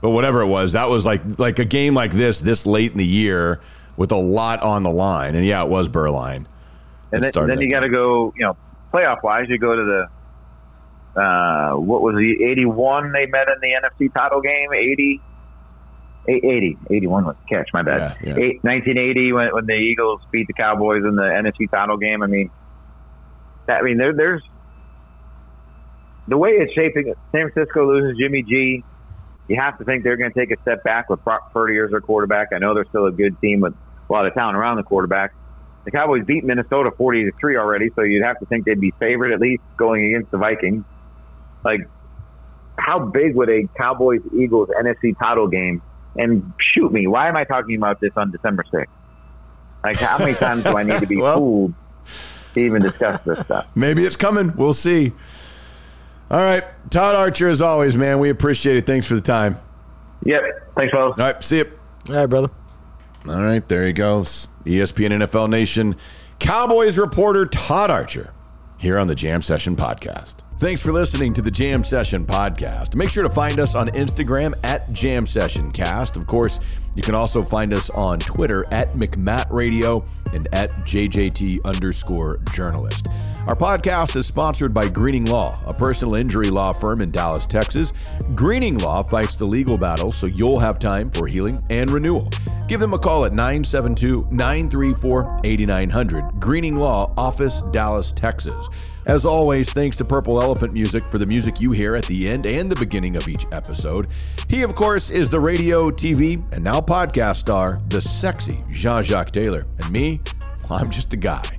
But 0.00 0.10
whatever 0.10 0.40
it 0.40 0.46
was, 0.46 0.72
that 0.72 0.88
was 0.88 1.04
like 1.04 1.20
like 1.38 1.58
a 1.58 1.64
game 1.64 1.94
like 1.94 2.12
this 2.12 2.40
this 2.40 2.66
late 2.66 2.92
in 2.92 2.98
the 2.98 3.06
year 3.06 3.60
with 3.96 4.12
a 4.12 4.16
lot 4.16 4.62
on 4.62 4.82
the 4.84 4.90
line. 4.90 5.34
And 5.34 5.44
yeah, 5.44 5.62
it 5.62 5.68
was 5.68 5.88
Beuerlein. 5.88 6.46
And 7.12 7.22
then, 7.22 7.46
then 7.46 7.60
you 7.60 7.70
got 7.70 7.80
to 7.80 7.90
go, 7.90 8.32
you 8.36 8.44
know, 8.44 8.56
playoff 8.92 9.22
wise, 9.22 9.46
you 9.48 9.58
go 9.58 9.76
to 9.76 9.84
the, 11.14 11.20
uh, 11.20 11.76
what 11.76 12.00
was 12.02 12.14
the 12.14 12.44
81 12.44 13.12
they 13.12 13.26
met 13.26 13.48
in 13.48 13.60
the 13.60 13.68
NFC 13.68 14.12
title 14.12 14.40
game? 14.40 14.72
80, 14.72 15.20
80, 16.28 16.78
81 16.90 17.24
was 17.24 17.36
catch, 17.48 17.68
my 17.74 17.82
bad. 17.82 18.16
Yeah, 18.22 18.34
yeah. 18.34 18.42
Eight, 18.42 18.64
1980 18.64 19.32
when, 19.32 19.52
when 19.52 19.66
the 19.66 19.74
Eagles 19.74 20.20
beat 20.30 20.46
the 20.46 20.54
Cowboys 20.54 21.04
in 21.04 21.16
the 21.16 21.22
NFC 21.22 21.70
title 21.70 21.98
game. 21.98 22.22
I 22.22 22.26
mean, 22.26 22.50
that, 23.66 23.80
I 23.80 23.82
mean, 23.82 23.98
there, 23.98 24.14
there's 24.14 24.42
the 26.28 26.38
way 26.38 26.50
it's 26.50 26.72
shaping. 26.72 27.08
it. 27.08 27.18
San 27.32 27.50
Francisco 27.50 27.86
loses 27.86 28.16
Jimmy 28.18 28.42
G. 28.42 28.84
You 29.48 29.60
have 29.60 29.76
to 29.78 29.84
think 29.84 30.04
they're 30.04 30.16
going 30.16 30.32
to 30.32 30.38
take 30.38 30.56
a 30.56 30.60
step 30.62 30.82
back 30.84 31.10
with 31.10 31.22
Brock 31.24 31.52
Purdy 31.52 31.78
as 31.78 31.90
their 31.90 32.00
quarterback. 32.00 32.48
I 32.54 32.58
know 32.58 32.74
they're 32.74 32.86
still 32.88 33.06
a 33.06 33.12
good 33.12 33.38
team 33.40 33.60
with 33.60 33.74
a 34.08 34.12
lot 34.12 34.26
of 34.26 34.32
talent 34.34 34.56
around 34.56 34.76
the 34.76 34.82
quarterback. 34.82 35.34
The 35.84 35.90
Cowboys 35.90 36.24
beat 36.24 36.44
Minnesota 36.44 36.90
40 36.96 37.24
to 37.24 37.32
3 37.40 37.56
already, 37.56 37.90
so 37.96 38.02
you'd 38.02 38.22
have 38.22 38.38
to 38.38 38.46
think 38.46 38.64
they'd 38.64 38.80
be 38.80 38.92
favored 39.00 39.32
at 39.32 39.40
least 39.40 39.62
going 39.76 40.06
against 40.14 40.30
the 40.30 40.38
Vikings. 40.38 40.84
Like, 41.64 41.80
how 42.78 42.98
big 43.00 43.34
would 43.34 43.48
a 43.50 43.68
Cowboys 43.76 44.20
Eagles 44.36 44.68
NFC 44.80 45.18
title 45.18 45.48
game? 45.48 45.82
And 46.16 46.52
shoot 46.60 46.92
me, 46.92 47.06
why 47.06 47.28
am 47.28 47.36
I 47.36 47.44
talking 47.44 47.76
about 47.76 48.00
this 48.00 48.12
on 48.16 48.30
December 48.30 48.64
6th? 48.72 48.86
Like, 49.82 49.96
how 49.98 50.18
many 50.18 50.34
times 50.34 50.62
do 50.62 50.76
I 50.76 50.82
need 50.84 51.00
to 51.00 51.06
be 51.06 51.16
Well- 51.20 51.38
fooled 51.38 51.74
to 52.54 52.60
even 52.60 52.82
discuss 52.82 53.20
this 53.22 53.40
stuff? 53.40 53.66
Maybe 53.76 54.04
it's 54.04 54.16
coming. 54.16 54.54
We'll 54.56 54.74
see. 54.74 55.12
All 56.30 56.38
right, 56.40 56.64
Todd 56.90 57.14
Archer, 57.14 57.48
as 57.48 57.60
always, 57.60 57.96
man, 57.96 58.18
we 58.20 58.30
appreciate 58.30 58.76
it. 58.76 58.86
Thanks 58.86 59.06
for 59.06 59.14
the 59.14 59.20
time. 59.20 59.56
Yep. 60.24 60.40
Thanks, 60.76 60.92
fellas. 60.92 61.14
All 61.18 61.24
right, 61.26 61.42
see 61.44 61.58
you. 61.58 61.70
All 62.08 62.14
right, 62.14 62.26
brother. 62.26 62.50
All 63.28 63.36
right, 63.36 63.66
there 63.68 63.86
he 63.86 63.92
goes. 63.92 64.48
ESPN 64.64 65.10
NFL 65.24 65.48
Nation 65.48 65.96
Cowboys 66.38 66.98
reporter 66.98 67.46
Todd 67.46 67.90
Archer 67.90 68.32
here 68.78 68.98
on 68.98 69.06
the 69.06 69.14
Jam 69.14 69.42
Session 69.42 69.76
Podcast. 69.76 70.36
Thanks 70.58 70.82
for 70.82 70.92
listening 70.92 71.32
to 71.34 71.42
the 71.42 71.50
Jam 71.50 71.84
Session 71.84 72.26
Podcast. 72.26 72.96
Make 72.96 73.10
sure 73.10 73.22
to 73.22 73.28
find 73.28 73.60
us 73.60 73.74
on 73.76 73.88
Instagram 73.90 74.54
at 74.64 74.92
Jam 74.92 75.24
Session 75.24 75.70
Cast. 75.70 76.16
Of 76.16 76.26
course, 76.26 76.58
you 76.96 77.02
can 77.02 77.14
also 77.14 77.42
find 77.42 77.72
us 77.72 77.90
on 77.90 78.18
Twitter 78.18 78.64
at 78.72 78.94
McMatt 78.94 79.46
Radio 79.50 80.04
and 80.32 80.48
at 80.52 80.70
JJT 80.84 81.64
underscore 81.64 82.38
journalist. 82.52 83.06
Our 83.44 83.56
podcast 83.56 84.14
is 84.14 84.24
sponsored 84.24 84.72
by 84.72 84.88
Greening 84.88 85.24
Law, 85.24 85.60
a 85.66 85.74
personal 85.74 86.14
injury 86.14 86.48
law 86.48 86.72
firm 86.72 87.00
in 87.00 87.10
Dallas, 87.10 87.44
Texas. 87.44 87.92
Greening 88.36 88.78
Law 88.78 89.02
fights 89.02 89.34
the 89.34 89.44
legal 89.44 89.76
battle 89.76 90.12
so 90.12 90.28
you'll 90.28 90.60
have 90.60 90.78
time 90.78 91.10
for 91.10 91.26
healing 91.26 91.60
and 91.68 91.90
renewal. 91.90 92.30
Give 92.68 92.78
them 92.78 92.94
a 92.94 92.98
call 93.00 93.24
at 93.24 93.32
972 93.32 94.28
934 94.30 95.40
8900. 95.42 96.38
Greening 96.38 96.76
Law, 96.76 97.12
Office, 97.16 97.62
Dallas, 97.72 98.12
Texas. 98.12 98.68
As 99.06 99.26
always, 99.26 99.72
thanks 99.72 99.96
to 99.96 100.04
Purple 100.04 100.40
Elephant 100.40 100.72
Music 100.72 101.08
for 101.08 101.18
the 101.18 101.26
music 101.26 101.60
you 101.60 101.72
hear 101.72 101.96
at 101.96 102.04
the 102.04 102.28
end 102.28 102.46
and 102.46 102.70
the 102.70 102.76
beginning 102.76 103.16
of 103.16 103.26
each 103.26 103.44
episode. 103.50 104.06
He, 104.46 104.62
of 104.62 104.76
course, 104.76 105.10
is 105.10 105.32
the 105.32 105.40
radio, 105.40 105.90
TV, 105.90 106.40
and 106.52 106.62
now 106.62 106.80
podcast 106.80 107.38
star, 107.38 107.80
the 107.88 108.00
sexy 108.00 108.62
Jean 108.70 109.02
Jacques 109.02 109.32
Taylor. 109.32 109.66
And 109.78 109.90
me, 109.90 110.20
well, 110.70 110.78
I'm 110.78 110.90
just 110.90 111.12
a 111.12 111.16
guy 111.16 111.58